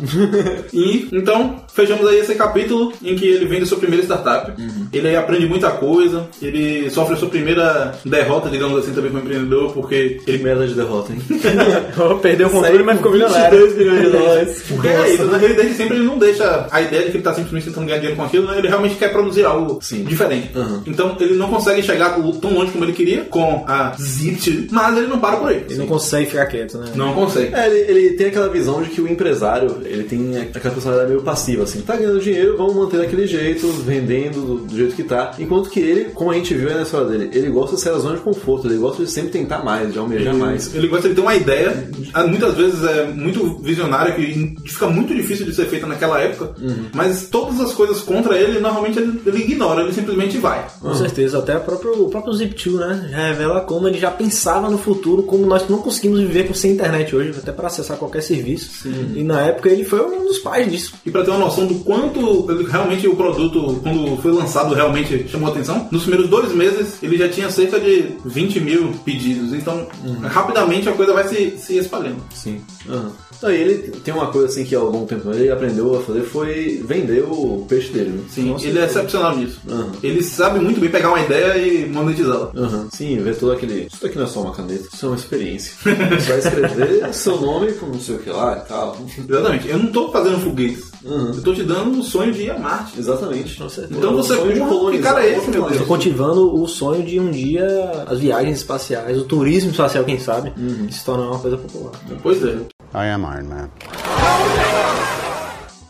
E 0.72 1.08
então, 1.12 1.64
fechamos 1.72 2.06
aí 2.06 2.18
esse 2.18 2.34
capítulo 2.34 2.92
em 3.02 3.16
que 3.16 3.26
ele 3.26 3.46
vende 3.46 3.66
sua 3.66 3.78
primeira 3.78 4.04
startup. 4.04 4.52
Ele 4.92 5.08
aí 5.08 5.16
aprende 5.16 5.46
muita 5.46 5.70
coisa, 5.70 6.28
ele 6.40 6.88
sofre 6.90 7.14
a 7.14 7.16
sua 7.16 7.28
primeira 7.28 7.94
derrota, 8.04 8.48
digamos 8.48 8.78
assim, 8.78 8.92
também 8.92 9.10
como 9.10 9.22
empreendedor, 9.22 9.72
porque 9.72 10.20
ele. 10.26 10.40
Merda 10.40 10.66
de 10.66 10.74
derrota, 10.74 11.12
hein? 11.12 11.20
Perdeu 12.22 12.48
o 12.48 12.50
controle, 12.50 12.82
mas 12.82 12.96
ficou 12.96 13.12
milionário. 13.12 13.50
22 13.60 13.76
milhões 13.76 14.00
de 14.00 14.10
dólares. 14.10 14.62
Porque 14.68 14.88
é 14.88 15.14
isso, 15.14 15.24
né? 15.24 15.44
ele 15.44 15.54
desde 15.54 15.74
sempre 15.74 15.96
ele 15.96 16.06
não 16.06 16.18
deixa 16.18 16.66
a 16.70 16.80
ideia 16.80 17.04
de 17.04 17.10
que 17.10 17.16
ele 17.18 17.24
tá 17.24 17.34
simplesmente 17.34 17.66
tentando 17.66 17.86
ganhar 17.86 17.98
dinheiro 17.98 18.16
com 18.16 18.24
aquilo, 18.24 18.46
né? 18.46 18.58
ele 18.58 18.68
realmente 18.68 18.94
quer 18.94 19.12
produzir 19.12 19.44
algo 19.44 19.78
Sim. 19.82 20.04
diferente. 20.04 20.56
Uhum. 20.56 20.82
Então 20.86 21.16
ele 21.20 21.34
não 21.34 21.50
consegue 21.50 21.82
chegar 21.82 22.16
tão 22.40 22.54
longe 22.54 22.72
como 22.72 22.84
ele 22.84 22.92
queria 22.92 23.24
com 23.24 23.64
a 23.66 23.94
Zip, 24.00 24.68
mas 24.70 24.96
ele 24.96 25.06
não 25.06 25.18
para 25.18 25.36
por 25.36 25.48
aí. 25.48 25.64
Ele 25.68 25.78
não 25.78 25.86
consegue 25.86 26.30
ficar 26.30 26.46
quieto, 26.46 26.78
né? 26.78 26.79
Não 26.94 27.14
consegue. 27.14 27.54
É, 27.54 27.66
ele, 27.66 27.78
ele 27.90 28.10
tem 28.16 28.26
aquela 28.28 28.48
visão 28.48 28.82
de 28.82 28.90
que 28.90 29.00
o 29.00 29.08
empresário, 29.08 29.78
ele 29.84 30.04
tem 30.04 30.38
aquela 30.38 30.74
personalidade 30.74 31.10
meio 31.10 31.22
passiva, 31.22 31.64
assim, 31.64 31.80
tá 31.82 31.96
ganhando 31.96 32.20
dinheiro, 32.20 32.56
vamos 32.56 32.74
manter 32.74 32.98
daquele 32.98 33.26
jeito, 33.26 33.68
vendendo 33.68 34.40
do, 34.40 34.54
do 34.66 34.76
jeito 34.76 34.94
que 34.94 35.02
tá. 35.02 35.32
Enquanto 35.38 35.70
que 35.70 35.80
ele, 35.80 36.06
como 36.06 36.30
a 36.30 36.34
gente 36.34 36.54
viu 36.54 36.68
aí 36.68 36.74
na 36.74 36.82
história 36.82 37.08
dele, 37.08 37.30
ele 37.32 37.50
gosta 37.50 37.76
de 37.76 37.82
ser 37.82 37.90
a 37.90 37.98
zona 37.98 38.16
de 38.16 38.22
conforto, 38.22 38.66
ele 38.66 38.78
gosta 38.78 39.04
de 39.04 39.10
sempre 39.10 39.30
tentar 39.30 39.64
mais, 39.64 39.92
de 39.92 39.98
almejar 39.98 40.34
mais. 40.34 40.74
Ele 40.74 40.88
gosta 40.88 41.08
de 41.08 41.14
ter 41.14 41.20
uma 41.20 41.34
ideia, 41.34 41.88
ah, 42.12 42.26
muitas 42.26 42.54
vezes 42.54 42.82
é 42.84 43.06
muito 43.06 43.58
visionária, 43.58 44.14
que 44.14 44.56
fica 44.66 44.86
muito 44.88 45.14
difícil 45.14 45.46
de 45.46 45.54
ser 45.54 45.66
feita 45.66 45.86
naquela 45.86 46.20
época, 46.20 46.54
mas 46.94 47.28
todas 47.30 47.60
as 47.60 47.72
coisas 47.72 48.00
contra 48.00 48.36
ele, 48.36 48.60
normalmente 48.60 48.98
ele, 48.98 49.20
ele 49.26 49.38
ignora, 49.38 49.82
ele 49.82 49.92
simplesmente 49.92 50.38
vai. 50.38 50.66
Com 50.80 50.94
certeza, 50.94 51.38
até 51.38 51.56
o 51.56 51.60
próprio, 51.60 52.06
o 52.06 52.08
próprio 52.10 52.32
Zip2, 52.34 52.78
né? 52.78 53.08
Já 53.10 53.28
revela 53.28 53.60
como 53.60 53.88
ele 53.88 53.98
já 53.98 54.10
pensava 54.10 54.68
no 54.70 54.78
futuro, 54.78 55.22
como 55.22 55.46
nós 55.46 55.68
não 55.68 55.78
conseguimos 55.78 56.20
viver 56.20 56.46
com 56.46 56.54
sem 56.70 56.74
internet 56.74 57.14
hoje, 57.14 57.34
até 57.36 57.52
para 57.52 57.66
acessar 57.66 57.96
qualquer 57.96 58.22
serviço. 58.22 58.88
E 59.16 59.22
na 59.24 59.40
época 59.42 59.68
ele 59.68 59.84
foi 59.84 60.00
um 60.04 60.24
dos 60.26 60.38
pais 60.38 60.70
disso. 60.70 60.94
E 61.04 61.10
para 61.10 61.24
ter 61.24 61.30
uma 61.30 61.40
noção 61.40 61.66
do 61.66 61.74
quanto 61.80 62.50
ele- 62.50 62.64
realmente 62.64 63.06
o 63.08 63.16
produto, 63.16 63.80
quando 63.82 64.16
foi 64.22 64.32
lançado, 64.32 64.74
realmente 64.74 65.26
chamou 65.28 65.50
atenção, 65.50 65.88
nos 65.90 66.02
primeiros 66.02 66.28
dois 66.30 66.52
meses 66.52 67.02
ele 67.02 67.16
já 67.16 67.28
tinha 67.28 67.50
cerca 67.50 67.78
de 67.80 68.12
20 68.24 68.60
mil 68.60 68.92
pedidos. 69.04 69.52
Então, 69.52 69.86
rapidamente 70.22 70.88
a 70.88 70.92
coisa 70.92 71.12
vai 71.12 71.26
se, 71.28 71.56
se 71.58 71.76
espalhando. 71.78 72.22
Sim. 72.34 72.60
Aham. 72.88 73.12
Então, 73.40 73.50
ele 73.50 73.90
tem 74.04 74.12
uma 74.12 74.26
coisa 74.26 74.48
assim 74.48 74.64
que 74.64 74.74
ao 74.74 74.90
longo 74.90 75.06
tempo 75.06 75.32
ele 75.32 75.50
aprendeu 75.50 75.96
a 75.96 76.02
fazer 76.02 76.22
foi 76.24 76.82
vender 76.84 77.24
o 77.24 77.64
peixe 77.66 77.90
dele, 77.90 78.10
né? 78.10 78.22
Sim, 78.28 78.54
ele 78.62 78.78
é 78.78 78.84
excepcional 78.84 79.34
nisso. 79.34 79.58
Aham. 79.66 79.92
Ele 80.02 80.22
sabe 80.22 80.60
muito 80.60 80.78
bem 80.78 80.90
pegar 80.90 81.08
uma 81.08 81.20
ideia 81.20 81.56
e 81.56 81.88
monetizá-la. 81.88 82.52
Aham. 82.54 82.88
Sim, 82.92 83.16
ver 83.16 83.36
todo 83.36 83.52
aquele. 83.52 83.86
Isso 83.90 84.02
daqui 84.02 84.18
não 84.18 84.24
é 84.24 84.28
só 84.28 84.42
uma 84.42 84.52
caneta, 84.52 84.88
isso 84.92 85.06
é 85.06 85.08
uma 85.08 85.16
experiência. 85.16 85.72
Você 85.82 85.94
vai 86.28 86.38
escrever 86.38 87.14
seu 87.14 87.40
nome 87.40 87.72
com 87.72 87.86
não 87.86 87.98
sei 87.98 88.16
o 88.16 88.18
que 88.18 88.28
lá 88.28 88.62
e 88.62 88.68
tal. 88.68 88.98
Exatamente. 89.26 89.68
Eu 89.68 89.78
não 89.78 89.86
tô 89.86 90.12
fazendo 90.12 90.38
foguetes. 90.40 90.90
Uhum. 91.02 91.32
Eu 91.34 91.42
tô 91.42 91.54
te 91.54 91.62
dando 91.62 91.98
o 91.98 92.02
sonho 92.02 92.34
de 92.34 92.42
ir 92.42 92.50
a 92.50 92.58
Marte. 92.58 92.98
Exatamente. 92.98 93.58
Então 93.90 94.16
você, 94.16 94.36
de 94.36 94.60
porra, 94.60 94.92
que 94.92 94.98
cara 94.98 95.24
é 95.24 95.38
esse, 95.38 95.48
meu. 95.48 95.64
Deus? 95.64 95.78
Tô 95.78 95.84
cultivando 95.86 96.60
o 96.60 96.68
sonho 96.68 97.02
de 97.02 97.18
um 97.18 97.30
dia 97.30 97.66
as 98.06 98.18
viagens 98.18 98.58
espaciais, 98.58 99.16
o 99.16 99.24
turismo 99.24 99.70
espacial, 99.70 100.04
quem 100.04 100.18
sabe, 100.18 100.52
se 100.90 101.02
tornar 101.04 101.28
uma 101.28 101.38
coisa 101.38 101.56
popular. 101.56 101.92
Pois 102.22 102.44
é. 102.44 102.58
I 102.92 103.06
am 103.08 103.22
Iron 103.22 103.44
Man. 103.48 103.70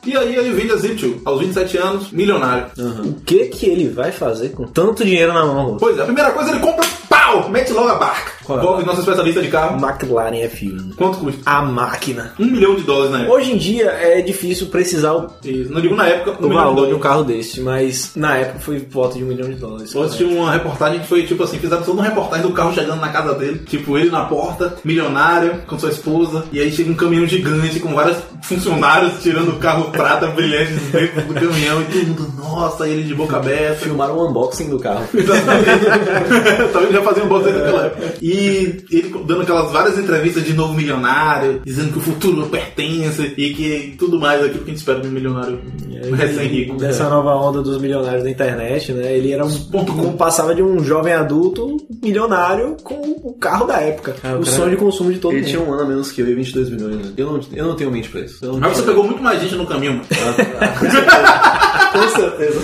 E 0.05 0.17
aí 0.17 0.35
ele 0.35 0.53
vende 0.53 0.73
a 0.73 0.77
Zip2, 0.77 1.21
aos 1.25 1.41
27 1.41 1.77
anos, 1.79 2.11
milionário. 2.11 2.67
O 3.05 3.15
que 3.21 3.47
que 3.47 3.67
ele 3.67 3.89
vai 3.89 4.11
fazer 4.11 4.51
com 4.51 4.65
tanto 4.67 5.05
dinheiro 5.05 5.33
na 5.33 5.45
mão? 5.45 5.77
Pois 5.79 5.99
é, 5.99 6.03
a 6.03 6.05
primeira 6.07 6.31
coisa 6.33 6.51
ele 6.51 6.61
compra, 6.61 6.87
pau, 7.09 7.49
mete 7.51 7.73
logo 7.73 7.89
a 7.89 7.95
barca. 7.97 8.33
Qual 8.59 8.75
é 8.75 8.77
Bob, 8.77 8.87
nosso 8.87 9.01
especialista 9.01 9.43
de 9.43 9.49
carro. 9.49 9.77
McLaren 9.77 10.33
F1. 10.49 10.95
Quanto 10.97 11.19
custa? 11.19 11.41
A 11.47 11.63
máquina. 11.63 12.33
Um 12.39 12.47
milhão 12.47 12.75
de 12.75 12.83
dólares 12.83 13.13
na 13.13 13.19
época. 13.21 13.35
Hoje 13.35 13.53
em 13.53 13.57
dia 13.57 13.87
é 13.87 14.21
difícil 14.21 14.67
precisar 14.69 15.15
o, 15.15 15.27
Isso, 15.45 15.73
Não 15.73 15.81
digo 15.81 15.95
na 15.95 16.07
época, 16.09 16.33
um 16.33 16.47
o 16.47 16.49
milhão 16.49 16.69
de 16.69 16.75
valor 16.75 16.89
de 16.89 16.95
um 16.95 16.99
carro 16.99 17.25
desse, 17.25 17.61
mas 17.61 18.13
na 18.17 18.37
época 18.37 18.61
foi 18.61 18.79
volta 18.91 19.19
de 19.19 19.25
um 19.25 19.27
milhão 19.29 19.49
de 19.49 19.57
dólares. 19.57 19.95
Eu 19.95 20.03
assisti 20.03 20.25
uma 20.25 20.51
reportagem 20.51 21.01
que 21.01 21.07
foi 21.07 21.25
tipo 21.25 21.43
assim, 21.43 21.59
fizeram 21.59 21.83
toda 21.83 21.99
uma 21.99 22.09
reportagem 22.09 22.47
do 22.47 22.53
carro 22.53 22.75
chegando 22.75 23.01
na 23.01 23.09
casa 23.09 23.35
dele, 23.35 23.61
tipo 23.67 23.97
ele 23.97 24.11
na 24.11 24.25
porta, 24.25 24.75
milionário, 24.85 25.63
com 25.67 25.79
sua 25.79 25.91
esposa, 25.91 26.45
e 26.53 26.61
aí 26.61 26.71
chega 26.71 26.91
um 26.91 26.95
caminhão 26.95 27.27
gigante 27.27 27.81
com 27.81 27.95
vários 27.95 28.19
funcionários 28.43 29.23
tirando 29.23 29.51
o 29.51 29.59
carro 29.59 29.91
prata 29.91 30.27
brilhante 30.29 30.73
dentro 30.73 31.23
do 31.23 31.35
caminhão 31.35 31.83
e 31.83 31.85
todo 31.85 32.07
mundo, 32.07 32.33
nossa, 32.37 32.89
ele 32.89 33.05
de 33.05 33.15
boca 33.15 33.37
aberta. 33.37 33.77
Filmaram 33.77 34.17
o 34.17 34.29
unboxing 34.29 34.69
do 34.69 34.79
carro. 34.79 35.07
Exatamente. 35.15 35.71
Talvez 36.73 36.93
já 36.93 37.03
fazia 37.03 37.25
um 37.25 37.29
bom 37.29 37.41
desde 37.41 37.61
aquela 37.61 37.87
época. 37.87 38.15
E 38.21 38.40
ele 38.47 39.15
dando 39.27 39.43
aquelas 39.43 39.71
várias 39.73 39.99
entrevistas 39.99 40.45
de 40.45 40.53
novo 40.55 40.75
milionário, 40.75 41.61
dizendo 41.65 41.93
que 41.93 41.99
o 41.99 42.03
futuro 42.03 42.47
pertence 42.47 43.33
e 43.37 43.55
que 43.55 43.95
tudo 43.99 44.19
mais 44.19 44.41
aquilo 44.43 44.59
que 44.65 44.71
a 44.71 44.73
gente 44.75 44.79
espera 44.79 45.01
de 45.01 45.09
um 45.09 45.11
milionário 45.11 45.61
recém-rico. 46.15 46.77
Dessa 46.77 47.09
nova 47.09 47.35
onda 47.35 47.61
dos 47.63 47.81
milionários 47.81 48.25
da 48.25 48.31
internet, 48.31 48.93
né? 48.93 49.13
Ele 49.17 49.33
era 49.33 49.45
um 49.45 49.51
Ponto 49.71 49.93
com. 49.93 50.13
passava 50.17 50.55
de 50.55 50.63
um 50.63 50.83
jovem 50.83 51.13
adulto 51.13 51.77
milionário 52.03 52.77
com 52.83 52.95
o 53.23 53.35
carro 53.35 53.67
da 53.67 53.81
época. 53.81 54.17
Ah, 54.25 54.29
o 54.35 54.41
o 54.41 54.45
cara- 54.45 54.57
sonho 54.57 54.71
de 54.71 54.77
consumo 54.77 55.13
de 55.13 55.19
todo 55.19 55.33
Ele 55.33 55.41
mundo. 55.43 55.51
tinha 55.51 55.61
um 55.63 55.73
ano 55.73 55.83
a 55.83 55.87
menos 55.87 56.11
que 56.11 56.21
eu 56.23 56.29
e 56.29 56.35
22 56.35 56.71
milhões. 56.71 56.97
Né? 56.97 57.13
Eu, 57.17 57.27
não, 57.33 57.41
eu 57.53 57.67
não 57.67 57.77
tenho 57.77 57.91
mente 57.91 58.09
pra 58.09 58.21
isso. 58.23 58.39
Mas 58.59 58.77
você 58.77 58.83
pegou 58.83 59.05
muito 59.05 59.23
mais 59.23 59.41
gente 59.41 59.55
no 59.55 59.67
caminho, 59.67 59.93
mano. 59.95 60.05
Com 61.93 62.09
certeza. 62.09 62.61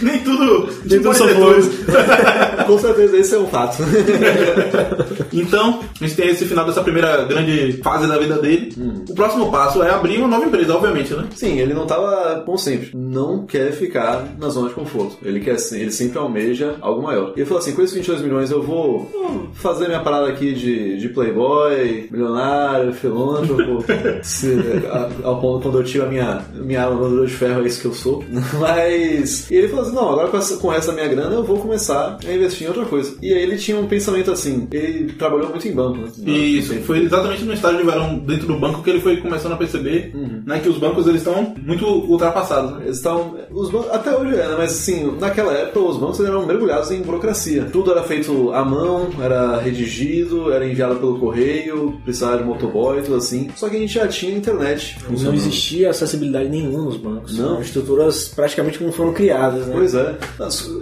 Nem 0.00 0.17
tudo. 0.36 0.68
Nem 0.84 1.00
tudo 1.00 1.14
são 1.14 1.28
flores. 1.28 1.70
Com 2.66 2.78
certeza, 2.78 3.16
esse 3.16 3.34
é 3.34 3.38
um 3.38 3.46
fato. 3.46 3.78
Então, 5.32 5.80
a 6.00 6.04
gente 6.04 6.16
tem 6.16 6.28
esse 6.30 6.44
final 6.46 6.64
dessa 6.64 6.82
primeira 6.82 7.24
grande 7.24 7.74
fase 7.82 8.06
da 8.06 8.18
vida 8.18 8.38
dele. 8.38 8.72
O 9.08 9.14
próximo 9.14 9.50
passo 9.50 9.82
é 9.82 9.90
abrir 9.90 10.18
uma 10.18 10.28
nova 10.28 10.46
empresa, 10.46 10.74
obviamente, 10.74 11.12
né? 11.14 11.24
Sim, 11.34 11.58
ele 11.58 11.74
não 11.74 11.86
tava, 11.86 12.42
como 12.44 12.58
sempre, 12.58 12.90
não 12.94 13.44
quer 13.46 13.72
ficar 13.72 14.26
na 14.38 14.48
zona 14.48 14.68
de 14.68 14.74
conforto. 14.74 15.18
Ele 15.22 15.40
quer, 15.40 15.56
ele 15.72 15.92
sempre 15.92 16.18
almeja 16.18 16.76
algo 16.80 17.02
maior. 17.02 17.32
E 17.36 17.40
ele 17.40 17.46
falou 17.46 17.60
assim: 17.62 17.72
com 17.72 17.82
esses 17.82 17.94
22 17.94 18.22
milhões 18.22 18.50
eu 18.50 18.62
vou, 18.62 19.08
vou 19.12 19.48
fazer 19.54 19.86
minha 19.86 20.00
parada 20.00 20.28
aqui 20.28 20.52
de, 20.54 20.98
de 20.98 21.08
playboy, 21.10 22.08
milionário, 22.10 22.92
filântropo. 22.92 23.84
se, 24.22 24.56
a- 24.90 25.08
ao 25.28 25.40
ponto 25.40 25.62
quando 25.64 25.78
eu 25.78 25.84
tiro 25.84 26.04
a 26.04 26.08
minha, 26.08 26.42
minha 26.54 26.84
armadura 26.84 27.26
de 27.26 27.32
ferro, 27.34 27.62
é 27.62 27.66
isso 27.66 27.80
que 27.80 27.86
eu 27.86 27.94
sou. 27.94 28.24
Mas. 28.58 29.50
E 29.50 29.54
ele 29.56 29.68
falou 29.68 29.84
assim: 29.84 29.94
não, 29.94 30.12
agora 30.18 30.28
com, 30.28 30.36
essa, 30.36 30.56
com 30.56 30.72
essa 30.72 30.92
minha 30.92 31.06
grana 31.06 31.36
eu 31.36 31.44
vou 31.44 31.58
começar 31.58 32.18
a 32.26 32.32
investir 32.32 32.66
em 32.66 32.68
outra 32.68 32.84
coisa. 32.84 33.14
E 33.22 33.32
aí 33.32 33.40
ele 33.40 33.56
tinha 33.56 33.78
um 33.78 33.86
pensamento 33.86 34.30
assim: 34.30 34.66
ele 34.72 35.12
trabalhou 35.12 35.48
muito 35.48 35.66
em 35.66 35.72
banco, 35.72 35.98
né? 35.98 36.08
E 36.18 36.58
isso, 36.58 36.74
foi 36.82 37.04
exatamente 37.04 37.44
no 37.44 37.52
estágio 37.52 37.78
de 37.78 37.84
verão 37.84 38.18
dentro 38.18 38.46
do 38.46 38.58
banco 38.58 38.82
que 38.82 38.90
ele 38.90 39.00
foi 39.00 39.18
começando 39.18 39.52
a 39.52 39.56
perceber 39.56 40.12
né, 40.44 40.58
que 40.58 40.68
os 40.68 40.78
bancos 40.78 41.06
eles 41.06 41.20
estão 41.20 41.54
muito 41.62 41.86
ultrapassados. 41.86 42.72
Né? 42.72 42.84
Eles 42.86 42.96
estavam. 42.96 43.36
Os 43.50 43.70
bancos, 43.70 43.90
até 43.90 44.16
hoje 44.16 44.34
é, 44.34 44.48
né? 44.48 44.54
Mas 44.58 44.72
assim, 44.72 45.16
naquela 45.18 45.52
época 45.52 45.80
os 45.80 45.96
bancos 45.96 46.20
eram 46.20 46.46
mergulhados 46.46 46.90
em 46.90 47.00
burocracia. 47.02 47.68
Tudo 47.72 47.92
era 47.92 48.02
feito 48.02 48.52
à 48.52 48.64
mão, 48.64 49.08
era 49.20 49.58
redigido, 49.58 50.52
era 50.52 50.66
enviado 50.66 50.96
pelo 50.96 51.18
correio, 51.18 52.00
precisava 52.04 52.38
de 52.38 52.44
motoboy, 52.44 53.02
tudo 53.02 53.16
assim. 53.16 53.48
Só 53.54 53.68
que 53.68 53.76
a 53.76 53.80
gente 53.80 53.94
já 53.94 54.08
tinha 54.08 54.36
internet. 54.36 54.98
Não 55.08 55.34
existia 55.34 55.90
acessibilidade 55.90 56.48
nenhuma 56.48 56.82
nos 56.82 56.96
bancos. 56.96 57.38
Não. 57.38 57.52
Eram 57.52 57.62
estruturas 57.62 58.28
praticamente 58.28 58.78
como 58.78 58.92
foram 58.92 59.12
criadas, 59.12 59.66
né? 59.66 59.74
Pois 59.74 59.94
é. 59.94 60.07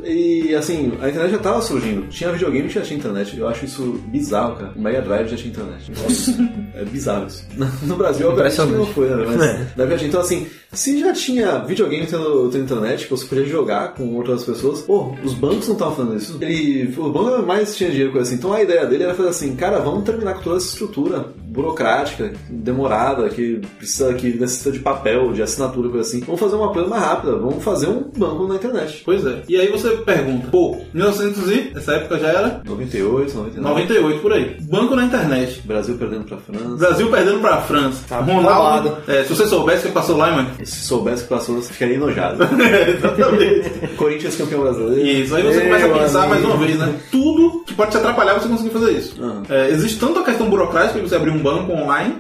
E 0.04 0.54
assim, 0.54 0.92
a 1.00 1.08
internet 1.08 1.32
já 1.32 1.38
tava 1.38 1.60
surgindo. 1.62 2.06
Tinha 2.08 2.32
videogame 2.32 2.68
que 2.68 2.74
já 2.74 2.82
tinha 2.82 2.98
internet. 2.98 3.38
Eu 3.38 3.48
acho 3.48 3.64
isso 3.64 4.00
bizarro, 4.08 4.56
cara. 4.56 4.72
O 4.76 4.80
Mega 4.80 5.02
Drive 5.02 5.28
já 5.28 5.36
tinha 5.36 5.50
internet. 5.50 5.90
Nossa, 5.90 6.34
é 6.74 6.84
bizarro 6.84 7.26
isso. 7.26 7.44
No 7.82 7.96
Brasil, 7.96 8.28
obviamente, 8.28 8.60
não 8.60 8.86
foi, 8.86 9.08
né? 9.08 9.24
Mas 9.26 9.40
É. 9.40 9.88
já 9.90 9.96
tinha. 9.96 10.08
Então, 10.08 10.20
assim, 10.20 10.46
se 10.72 11.00
já 11.00 11.12
tinha 11.12 11.58
videogame 11.60 12.06
tendo, 12.06 12.48
tendo 12.50 12.64
internet, 12.64 13.04
que 13.04 13.10
você 13.10 13.24
podia 13.26 13.44
jogar 13.46 13.94
com 13.94 14.14
outras 14.14 14.44
pessoas, 14.44 14.80
pô, 14.82 15.14
os 15.24 15.34
bancos 15.34 15.66
não 15.66 15.74
estavam 15.74 15.96
fazendo 15.96 16.16
isso. 16.16 16.38
Ele, 16.40 16.94
o 16.96 17.10
banco 17.10 17.46
mais 17.46 17.76
tinha 17.76 17.90
dinheiro, 17.90 18.12
coisa 18.12 18.26
assim. 18.28 18.36
Então 18.36 18.52
a 18.52 18.62
ideia 18.62 18.86
dele 18.86 19.04
era 19.04 19.14
fazer 19.14 19.28
assim, 19.30 19.56
cara, 19.56 19.78
vamos 19.78 20.04
terminar 20.04 20.34
com 20.34 20.42
toda 20.42 20.56
essa 20.56 20.66
estrutura 20.68 21.26
burocrática, 21.56 22.32
demorada, 22.48 23.28
que 23.30 23.60
precisa, 23.78 24.12
que 24.14 24.38
necessita 24.38 24.70
de 24.70 24.78
papel, 24.80 25.32
de 25.32 25.42
assinatura, 25.42 25.88
coisa 25.88 26.06
assim. 26.06 26.20
Vamos 26.20 26.40
fazer 26.40 26.56
uma 26.56 26.68
coisa 26.72 26.88
mais 26.88 27.02
rápida, 27.02 27.36
vamos 27.36 27.64
fazer 27.64 27.88
um 27.88 28.04
banco 28.16 28.46
na 28.46 28.56
internet. 28.56 29.02
Pois 29.04 29.24
é. 29.26 29.42
E 29.48 29.56
aí 29.56 29.68
você 29.72 29.90
pergunta, 29.90 30.48
pô, 30.48 30.76
1900 30.92 31.50
e 31.50 31.72
essa 31.74 31.94
época 31.94 32.18
já 32.18 32.28
era 32.28 32.60
98, 32.64 33.34
99. 33.34 33.60
98 33.60 34.20
por 34.20 34.32
aí. 34.32 34.56
Banco 34.60 34.94
na 34.94 35.04
internet. 35.04 35.62
Brasil 35.64 35.96
perdendo 35.96 36.24
pra 36.24 36.36
França. 36.36 36.76
Brasil 36.76 37.10
perdendo 37.10 37.40
pra 37.40 37.56
França. 37.62 38.04
Tá 38.08 38.20
Ronaldo. 38.20 38.98
É, 39.08 39.22
se 39.22 39.30
você 39.30 39.46
soubesse 39.46 39.86
que 39.86 39.92
passou 39.92 40.16
lá, 40.16 40.30
mano. 40.30 40.50
Se 40.62 40.84
soubesse 40.84 41.22
que 41.22 41.28
passou, 41.28 41.56
você 41.56 41.72
ficaria 41.72 41.94
enojado. 41.94 42.42
Exatamente. 42.88 43.94
Corinthians 43.96 44.36
campeão 44.36 44.60
brasileiro. 44.62 45.06
Isso, 45.06 45.34
aí 45.34 45.42
você 45.42 45.58
Meu 45.58 45.64
começa 45.66 45.86
a 45.86 45.98
pensar 45.98 46.28
mais 46.28 46.44
amigo. 46.44 46.48
uma 46.48 46.66
vez, 46.66 46.78
né? 46.78 46.94
Tudo 47.10 47.64
que 47.64 47.74
pode 47.74 47.90
te 47.90 47.96
atrapalhar 47.96 48.34
você 48.34 48.48
conseguir 48.48 48.70
fazer 48.70 48.92
isso. 48.92 49.22
Uhum. 49.22 49.42
É, 49.48 49.70
existe 49.70 49.98
tanto 49.98 50.18
a 50.18 50.24
questão 50.24 50.48
burocrática 50.48 51.00
de 51.00 51.08
você 51.08 51.16
abrir 51.16 51.30
um 51.30 51.38
banco 51.46 51.72
online, 51.72 52.14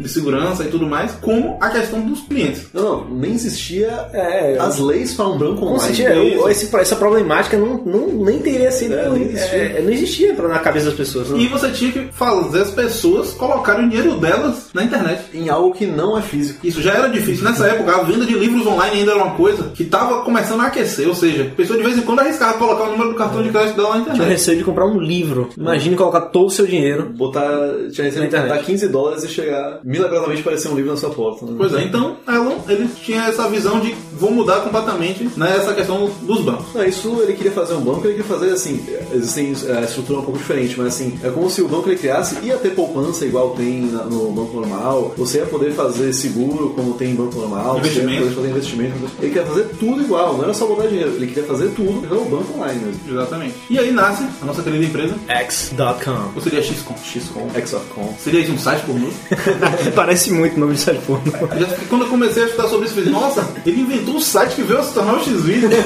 de 0.00 0.08
segurança 0.08 0.64
e 0.64 0.68
tudo 0.68 0.86
mais, 0.86 1.12
como 1.20 1.56
a 1.60 1.70
questão 1.70 2.00
dos 2.00 2.20
clientes. 2.22 2.66
Não, 2.74 2.82
não, 2.82 3.10
nem 3.10 3.32
existia 3.32 3.88
É, 4.12 4.56
as 4.58 4.78
leis 4.78 5.14
para 5.14 5.28
um 5.28 5.38
banco 5.38 5.64
online. 5.64 5.94
tinha- 5.94 6.14
isso. 6.24 6.48
esse- 6.48 6.76
essa 6.76 6.96
problemática 6.96 7.56
não, 7.56 7.76
não, 7.84 8.08
nem 8.24 8.38
teria 8.40 8.70
sido. 8.72 8.94
É, 8.94 9.08
nem 9.08 9.22
existia. 9.22 9.58
é, 9.58 9.82
não 9.82 9.90
existia 9.92 10.34
pra- 10.34 10.48
na 10.48 10.58
cabeça 10.58 10.86
das 10.86 10.94
pessoas. 10.94 11.28
E 11.36 11.46
você 11.46 11.70
tinha 11.70 11.92
que 11.92 12.08
fazer 12.12 12.62
as 12.62 12.70
pessoas 12.70 13.32
colocarem 13.32 13.86
o 13.86 13.88
dinheiro 13.88 14.16
delas 14.16 14.70
na 14.74 14.82
internet. 14.84 15.22
Em 15.34 15.48
algo 15.48 15.72
que 15.74 15.86
não 15.86 16.18
é 16.18 16.22
físico. 16.22 16.58
Isso 16.66 16.80
já 16.82 16.92
era 16.94 17.08
difícil. 17.08 17.44
Nessa 17.44 17.66
época, 17.66 17.92
a 17.94 18.02
venda 18.02 18.24
de 18.26 18.34
livros 18.34 18.66
online 18.66 18.98
ainda 19.00 19.12
era 19.12 19.22
uma 19.24 19.34
coisa 19.34 19.64
que 19.74 19.82
estava 19.84 20.22
começando 20.24 20.60
a 20.60 20.66
aquecer. 20.66 21.06
Ou 21.08 21.14
seja, 21.14 21.44
a 21.44 21.54
pessoa 21.56 21.78
de 21.78 21.84
vez 21.84 21.96
em 21.98 22.02
quando 22.02 22.20
arriscava 22.20 22.58
colocar 22.58 22.84
o 22.84 22.90
número 22.92 23.10
do 23.10 23.16
cartão 23.16 23.42
de 23.42 23.50
crédito 23.50 23.76
dela 23.76 23.90
na 23.90 23.94
Tinha 24.02 24.14
internet. 24.14 24.28
receio 24.32 24.58
de 24.58 24.64
comprar 24.64 24.86
um 24.86 24.98
livro. 24.98 25.50
Imagine 25.56 25.96
colocar 25.96 26.20
todo 26.22 26.46
o 26.46 26.50
seu 26.50 26.66
dinheiro. 26.66 27.10
Botar, 27.14 27.48
tinha 27.92 28.04
recebido 28.06 28.20
Na 28.20 28.26
internet. 28.26 28.61
Botar 28.62 28.66
15 28.66 28.88
dólares 28.88 29.24
e 29.24 29.28
chegar 29.28 29.80
milagrosamente 29.84 30.40
aparecer 30.40 30.68
um 30.68 30.74
livro 30.76 30.90
na 30.90 30.96
sua 30.96 31.10
porta. 31.10 31.44
né? 31.44 31.54
Pois 31.56 31.74
é, 31.74 31.82
então 31.84 32.16
ela, 32.26 32.56
ele 32.68 32.88
tinha 33.04 33.24
essa 33.24 33.48
visão 33.48 33.80
de 33.80 33.94
vou 34.18 34.30
mudar 34.30 34.60
completamente 34.60 35.28
né, 35.36 35.56
essa 35.56 35.74
questão 35.74 36.10
dos 36.22 36.40
bancos. 36.42 36.66
Não, 36.74 36.84
isso 36.84 37.18
ele 37.22 37.32
queria 37.34 37.52
fazer 37.52 37.74
um 37.74 37.80
banco, 37.80 38.06
ele 38.06 38.14
queria 38.14 38.24
fazer 38.38 38.52
assim, 38.52 38.84
existem 39.12 39.52
é, 39.66 39.78
a 39.78 39.82
estrutura 39.82 40.20
um 40.20 40.22
pouco 40.22 40.38
diferente, 40.38 40.74
mas 40.78 40.88
assim, 40.88 41.18
é 41.22 41.30
como 41.30 41.50
se 41.50 41.60
o 41.62 41.68
banco 41.68 41.88
ele 41.88 41.98
criasse, 41.98 42.36
ia 42.42 42.56
ter 42.56 42.70
poupança 42.70 43.24
igual 43.24 43.50
tem 43.50 43.82
na- 43.82 44.04
no 44.04 44.30
banco 44.32 44.54
normal, 44.56 45.14
você 45.16 45.38
ia 45.38 45.46
poder 45.46 45.72
fazer 45.72 46.12
seguro 46.12 46.70
como 46.70 46.94
tem 46.94 47.10
em 47.12 47.14
banco 47.14 47.36
normal, 47.38 47.80
você 47.80 47.98
ia 47.98 48.04
Investimento. 48.04 48.22
poder 48.22 48.34
fazer 48.34 48.48
investimento. 48.50 48.94
Ele 49.20 49.28
queria 49.32 49.46
fazer 49.46 49.64
tudo 49.78 50.02
igual, 50.02 50.34
não 50.36 50.44
era 50.44 50.54
só 50.54 50.66
botar 50.66 50.86
dinheiro, 50.86 51.10
ele 51.16 51.26
queria 51.26 51.44
fazer 51.44 51.68
tudo 51.70 51.92
no 52.06 52.24
banco 52.24 52.54
online 52.58 52.80
mesmo. 52.84 53.00
Exatamente. 53.10 53.54
E 53.70 53.78
aí 53.78 53.90
nasce 53.90 54.24
a 54.40 54.44
nossa 54.44 54.62
querida 54.62 54.84
empresa, 54.84 55.14
X.com. 55.28 56.30
ou 56.34 56.40
seria 56.42 56.62
XCOM. 56.62 56.94
XCOM, 57.04 57.48
XOFCOM. 57.66 58.14
Seria 58.18 58.40
isso 58.40 58.51
um 58.52 58.58
site 58.58 58.82
pornô? 58.84 59.08
Parece 59.94 60.32
muito 60.32 60.56
o 60.56 60.60
nome 60.60 60.74
de 60.74 60.80
site 60.80 61.00
porno. 61.06 61.24
Eu 61.52 61.60
já 61.60 61.66
Quando 61.88 62.02
eu 62.02 62.08
comecei 62.08 62.42
a 62.42 62.46
estudar 62.46 62.68
sobre 62.68 62.86
isso, 62.86 62.98
eu 62.98 63.04
falei, 63.04 63.20
nossa, 63.20 63.48
ele 63.64 63.80
inventou 63.80 64.16
um 64.16 64.20
site 64.20 64.54
que 64.54 64.62
veio 64.62 64.80
a 64.80 64.82
se 64.82 64.92
tornar 64.94 65.14
o 65.14 65.24
X-Video. 65.24 65.70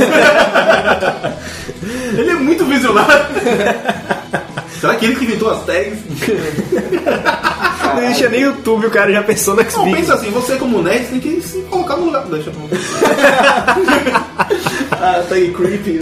ele 2.18 2.31
é 2.31 2.35
muito 2.35 2.64
visionário. 2.64 3.26
Será 4.81 4.94
que 4.96 5.07
ele 5.07 5.16
que 5.16 5.24
inventou 5.24 5.50
as 5.50 5.64
tags? 5.64 5.98
Não 7.94 8.02
existia 8.05 8.29
nem 8.29 8.42
YouTube, 8.42 8.87
o 8.87 8.90
cara 8.90 9.11
já 9.12 9.22
pensou 9.22 9.55
no 9.55 9.62
Não, 9.62 9.68
X-Video. 9.68 9.96
pensa 9.96 10.14
assim, 10.14 10.31
você 10.31 10.57
como 10.57 10.83
nerd 10.83 11.07
tem 11.07 11.20
que 11.20 11.40
se 11.40 11.62
colocar 11.62 11.96
no 11.96 12.07
lugar. 12.07 12.24
Deixa 12.26 12.50
eu 12.50 12.55
Ah, 14.92 15.22
tá 15.29 15.35
aí 15.35 15.52
creepy. 15.52 16.00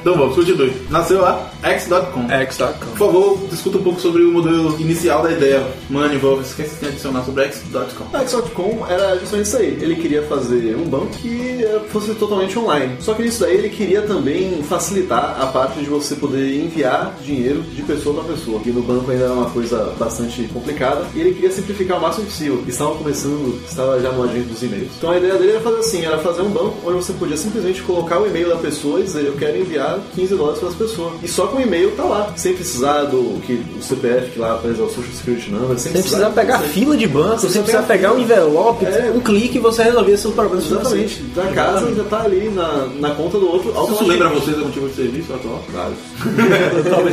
Então 0.00 0.14
vamos, 0.16 0.34
continue. 0.34 0.72
Nasceu 0.90 1.20
lá 1.20 1.51
X.com. 1.62 2.28
X.com. 2.28 2.86
Por 2.90 2.98
favor, 2.98 3.38
discuta 3.48 3.78
um 3.78 3.82
pouco 3.82 4.00
sobre 4.00 4.22
o 4.22 4.32
modelo 4.32 4.80
inicial 4.80 5.22
da 5.22 5.30
ideia. 5.30 5.64
Mano, 5.88 6.12
envolve, 6.12 6.42
o 6.42 6.44
que 6.44 6.62
você 6.62 6.76
tem 6.76 6.88
a 6.88 6.92
adicionar 6.92 7.24
sobre 7.24 7.44
X.com? 7.44 8.18
X.com 8.18 8.86
era 8.88 9.16
justamente 9.18 9.46
isso 9.46 9.56
aí. 9.56 9.78
Ele 9.80 9.96
queria 9.96 10.22
fazer 10.24 10.76
um 10.76 10.84
banco 10.84 11.06
que 11.18 11.62
eh, 11.62 11.80
fosse 11.88 12.14
totalmente 12.14 12.58
online. 12.58 12.96
Só 13.00 13.14
que 13.14 13.22
isso 13.22 13.40
daí 13.40 13.56
ele 13.56 13.68
queria 13.68 14.02
também 14.02 14.62
facilitar 14.64 15.40
a 15.40 15.46
parte 15.46 15.78
de 15.80 15.86
você 15.86 16.16
poder 16.16 16.60
enviar 16.60 17.16
dinheiro 17.22 17.62
de 17.62 17.82
pessoa 17.82 18.22
para 18.22 18.34
pessoa. 18.34 18.60
Que 18.60 18.70
no 18.70 18.82
banco 18.82 19.10
ainda 19.10 19.24
era 19.24 19.32
uma 19.32 19.50
coisa 19.50 19.94
bastante 19.98 20.42
complicada. 20.52 21.06
E 21.14 21.20
ele 21.20 21.34
queria 21.34 21.52
simplificar 21.52 21.98
o 21.98 22.02
máximo 22.02 22.26
possível. 22.26 22.64
Estava 22.66 22.94
começando, 22.96 23.62
estava 23.64 24.00
já 24.00 24.10
no 24.10 24.24
agente 24.24 24.48
dos 24.48 24.62
e-mails. 24.62 24.90
Então 24.98 25.10
a 25.10 25.18
ideia 25.18 25.34
dele 25.34 25.52
era 25.52 25.60
fazer 25.60 25.78
assim, 25.78 26.04
era 26.04 26.18
fazer 26.18 26.42
um 26.42 26.50
banco 26.50 26.76
onde 26.84 26.96
você 26.96 27.12
podia 27.12 27.36
simplesmente 27.36 27.82
colocar 27.82 28.18
o 28.18 28.26
e-mail 28.26 28.48
da 28.48 28.56
pessoa 28.56 28.98
e 28.98 29.04
dizer 29.04 29.24
eu 29.24 29.34
quero 29.36 29.58
enviar 29.58 30.00
15 30.14 30.34
dólares 30.34 30.58
para 30.58 30.68
as 30.68 30.74
pessoas. 30.74 31.12
E 31.22 31.28
só 31.28 31.51
com 31.52 31.58
o 31.58 31.60
e-mail 31.62 31.92
tá 31.92 32.02
lá, 32.04 32.32
sem 32.36 32.54
precisar 32.54 33.02
do 33.04 33.40
que 33.46 33.62
o 33.78 33.82
CPF 33.82 34.30
que 34.32 34.38
lá 34.38 34.58
faz 34.58 34.78
o 34.80 34.88
Social 34.88 35.12
Security 35.14 35.50
Number, 35.50 35.78
sem, 35.78 35.92
Sem 35.92 36.00
precisar 36.02 36.30
pegar 36.30 36.58
sem- 36.60 36.68
fila 36.70 36.96
de 36.96 37.06
banco, 37.06 37.38
sem, 37.40 37.50
Sem 37.50 37.62
precisar 37.62 37.82
pegar 37.86 37.92
pegar 38.10 38.14
um 38.14 38.20
envelope, 38.20 38.84
É. 38.86 39.12
um 39.14 39.20
clique 39.20 39.58
e 39.58 39.60
você 39.60 39.82
resolvia 39.84 40.16
seus 40.16 40.34
problemas 40.34 40.64
Exatamente, 40.66 41.22
da 41.34 41.44
casa 41.48 41.94
já 41.94 42.04
tá 42.04 42.22
ali 42.22 42.48
na, 42.48 42.86
na 42.98 43.10
conta 43.10 43.38
do 43.38 43.48
outro. 43.48 43.70
Isso 43.92 44.04
lembra 44.04 44.28
vocês 44.30 44.56
algum 44.58 44.70
tipo 44.70 44.88
de 44.88 44.94
serviço 44.94 45.32
atual? 45.34 45.62
Claro. 45.70 45.92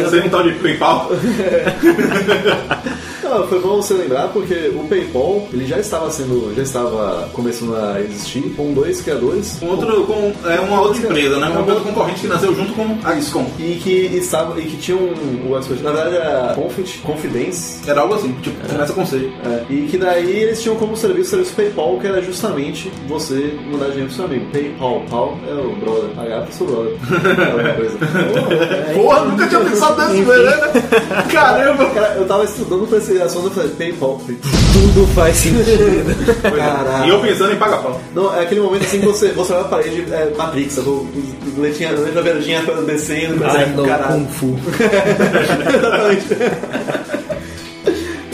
Você 0.10 0.20
não 0.22 0.30
tal 0.30 0.44
de 0.44 0.54
PayPal? 0.54 1.12
Não, 3.30 3.48
foi 3.48 3.60
bom 3.60 3.76
você 3.76 3.94
lembrar 3.94 4.30
porque 4.30 4.72
o 4.76 4.88
PayPal 4.88 5.48
ele 5.54 5.66
já 5.66 5.78
estava 5.78 6.10
sendo, 6.10 6.54
já 6.56 6.64
estava 6.64 7.30
começando 7.34 7.76
a 7.76 8.02
existir 8.02 8.54
com 8.56 8.74
dois 8.74 9.02
criadores 9.02 9.62
outro, 9.62 10.04
com 10.06 10.34
é 10.50 10.60
uma 10.60 10.82
outra 10.82 11.02
empresa, 11.02 11.38
né? 11.38 11.48
Uma 11.50 11.62
empresa 11.62 11.80
concorrente 11.82 12.22
que 12.22 12.28
nasceu 12.28 12.56
junto 12.56 12.74
com 12.74 12.98
a 13.04 13.20
XCOM. 13.22 13.46
e 13.60 13.76
que 13.76 13.92
estava 14.18 14.60
e 14.60 14.66
que 14.66 14.78
tinha 14.78 14.98
um, 14.98 15.50
na 15.50 15.92
verdade 15.92 16.16
era 16.16 16.54
Confid, 16.56 17.00
Confidence. 17.04 17.88
Era 17.88 18.02
algo 18.02 18.16
assim, 18.16 18.34
tipo, 18.42 18.68
começa 18.68 18.94
com 18.94 19.06
C. 19.06 19.30
é, 19.46 19.66
e 19.70 19.88
que 19.88 19.98
daí 19.98 20.44
eles 20.44 20.62
tinham 20.62 20.76
como 20.76 20.98
serviço 20.98 21.20
o 21.20 21.26
serviço 21.26 21.54
PayPal, 21.56 22.00
que 22.00 22.08
era 22.08 22.22
justamente 22.22 22.92
você 23.08 23.58
mandar 23.72 23.90
dinheiro 23.90 24.08
pro 24.08 24.16
seu 24.16 24.26
amigo. 24.26 24.46
PayPal, 24.52 25.02
Pal 25.10 25.38
é 25.48 25.54
o 25.54 25.76
brother, 25.76 26.10
pagar 26.16 26.42
pro 26.44 26.54
seu 26.54 26.66
brother. 26.66 26.94
É 26.94 27.54
outra 27.54 27.74
coisa. 27.74 27.98
Porra, 28.96 29.26
nunca 29.26 29.48
tinha 29.48 29.62
pensado 29.62 29.98
nessa 29.98 30.14
né? 30.14 31.24
Caramba! 31.32 31.90
Cara, 31.92 32.16
eu 32.16 32.28
tava 32.28 32.44
estudando 32.44 32.88
pra 32.88 32.98
esse 32.98 33.19
assunto 33.22 33.48
e 33.48 33.52
falei, 33.52 33.70
PayPal. 33.72 34.22
Tudo 34.74 35.08
faz 35.14 35.36
sentido. 35.38 36.42
Caralho. 36.56 37.06
E 37.06 37.10
eu 37.10 37.20
pensando 37.22 37.54
em 37.54 37.58
pagar 37.58 37.82
pau. 37.82 38.02
Não, 38.14 38.36
é 38.36 38.44
aquele 38.44 38.62
momento 38.62 38.84
assim 38.84 39.00
que 39.00 39.06
você, 39.06 39.30
você 39.30 39.54
olha 39.54 39.64
pra 39.66 39.78
parede, 39.78 40.06
é 40.12 40.34
Matrix, 40.38 40.80
a 40.80 40.82
letinha, 41.58 41.90
a 41.90 42.00
letra 42.00 42.22
verdinha 42.22 42.62
descendo, 42.86 43.38
mas 43.40 43.56
Ai, 43.56 43.64
é, 43.64 43.68
não, 43.68 43.86
caralho. 43.86 44.14
Kung 44.14 44.28
Fu. 44.28 44.60
Exatamente. 45.76 46.26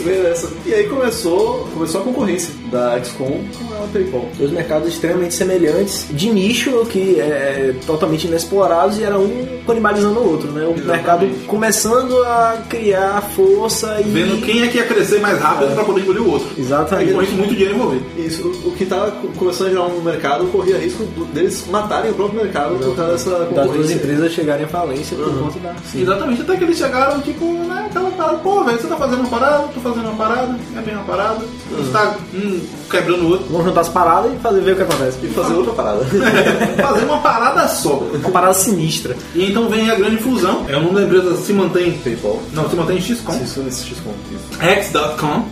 Beleza. 0.06 0.52
E 0.64 0.72
aí 0.72 0.88
começou, 0.88 1.68
começou 1.74 2.00
a 2.00 2.04
concorrência 2.04 2.54
da 2.70 3.02
XCOM 3.02 3.44
com 3.58 3.74
a 3.86 3.92
PayPal. 3.92 4.26
Dois 4.38 4.50
mercados 4.50 4.88
extremamente 4.88 5.34
semelhantes, 5.34 6.06
de 6.10 6.30
nicho, 6.30 6.84
que 6.86 7.20
é 7.20 7.74
totalmente 7.86 8.26
inexplorados, 8.26 8.98
e 8.98 9.04
era 9.04 9.18
um 9.18 9.60
canibalizando 9.66 10.20
o 10.20 10.30
outro, 10.32 10.50
né? 10.52 10.64
O 10.66 10.78
mercado 10.86 11.26
começando 11.46 12.22
a 12.24 12.58
criar 12.68 13.22
força 13.34 14.00
e. 14.00 14.04
Vendo 14.10 14.40
quem 14.44 14.62
é 14.62 14.68
que 14.68 14.78
ia 14.78 14.84
crescer 14.86 15.20
mais 15.20 15.38
rápido 15.40 15.74
pra 15.74 15.84
poder 15.84 16.02
engolir 16.02 16.22
o 16.22 16.30
outro. 16.30 16.48
E 16.56 16.60
Exatamente. 16.60 17.12
com 17.12 17.22
isso, 17.22 17.32
muito 17.32 17.50
dinheiro 17.54 17.74
envolvido. 17.74 18.04
Isso, 18.16 18.48
o, 18.64 18.72
que 18.72 18.84
tava 18.86 19.10
co- 19.12 19.28
começando 19.36 19.66
a 19.68 19.70
gerar 19.70 19.86
um 19.86 20.02
mercado 20.02 20.46
corria 20.48 20.78
risco 20.78 21.04
deles 21.32 21.64
matarem 21.70 22.10
o 22.10 22.14
próprio 22.14 22.42
mercado 22.42 22.76
por 22.78 22.94
causa 22.96 23.12
dessa 23.12 23.30
Das 23.30 23.48
duas 23.48 23.66
concorrência. 23.66 23.94
empresas 23.94 24.32
chegarem 24.32 24.64
à 24.64 24.68
falência 24.68 25.16
por 25.16 25.38
conta 25.38 25.58
da. 25.60 25.74
Exatamente, 25.94 26.42
até 26.42 26.56
que 26.56 26.64
eles 26.64 26.78
chegaram, 26.78 27.20
tipo, 27.20 27.44
né, 27.52 27.86
aquela 27.90 28.10
parada, 28.10 28.38
pô, 28.38 28.64
velho, 28.64 28.78
você 28.80 28.86
tá 28.86 28.96
fazendo 28.96 29.20
uma 29.20 29.28
parada, 29.28 29.68
tô 29.74 29.80
fazendo 29.80 30.08
uma 30.08 30.16
parada, 30.16 30.56
é 30.76 30.80
bem 30.80 30.94
uma 30.94 31.04
parada, 31.04 31.44
você 31.70 31.90
tá 31.92 32.16
um 32.34 32.60
quebrando 32.90 33.24
o 33.24 33.28
outro. 33.30 33.46
Vamos 33.50 33.66
juntar 33.76 33.80
as 33.80 33.88
paradas 33.88 34.32
e 34.32 34.36
fazer 34.36 34.60
ver 34.60 34.72
o 34.72 34.76
que 34.76 34.82
acontece. 34.82 35.18
E 35.22 35.28
fazer 35.28 35.54
outra 35.54 35.72
parada. 35.72 36.00
Fazer 36.82 37.04
uma 37.04 37.18
parada 37.18 37.68
só. 37.68 37.98
Uma 37.98 38.30
parada 38.30 38.54
sinistra. 38.54 39.16
E 39.34 39.50
então 39.50 39.68
vem 39.68 39.90
a 39.90 39.94
grande 39.94 40.18
fusão. 40.18 40.64
É 40.68 40.76
o 40.76 40.82
nome 40.82 40.94
da 40.94 41.02
empresa 41.02 41.36
se 41.36 41.52
mantém. 41.52 41.92
PayPal. 41.98 42.40
Não, 42.52 42.68
se 42.68 42.76
mantém 42.76 42.98
em 42.98 43.00
XCOM. 43.00 43.36
Isso 43.42 43.60
nesse 43.60 43.86
XCOM. 43.86 44.12
X.com. 44.60 45.44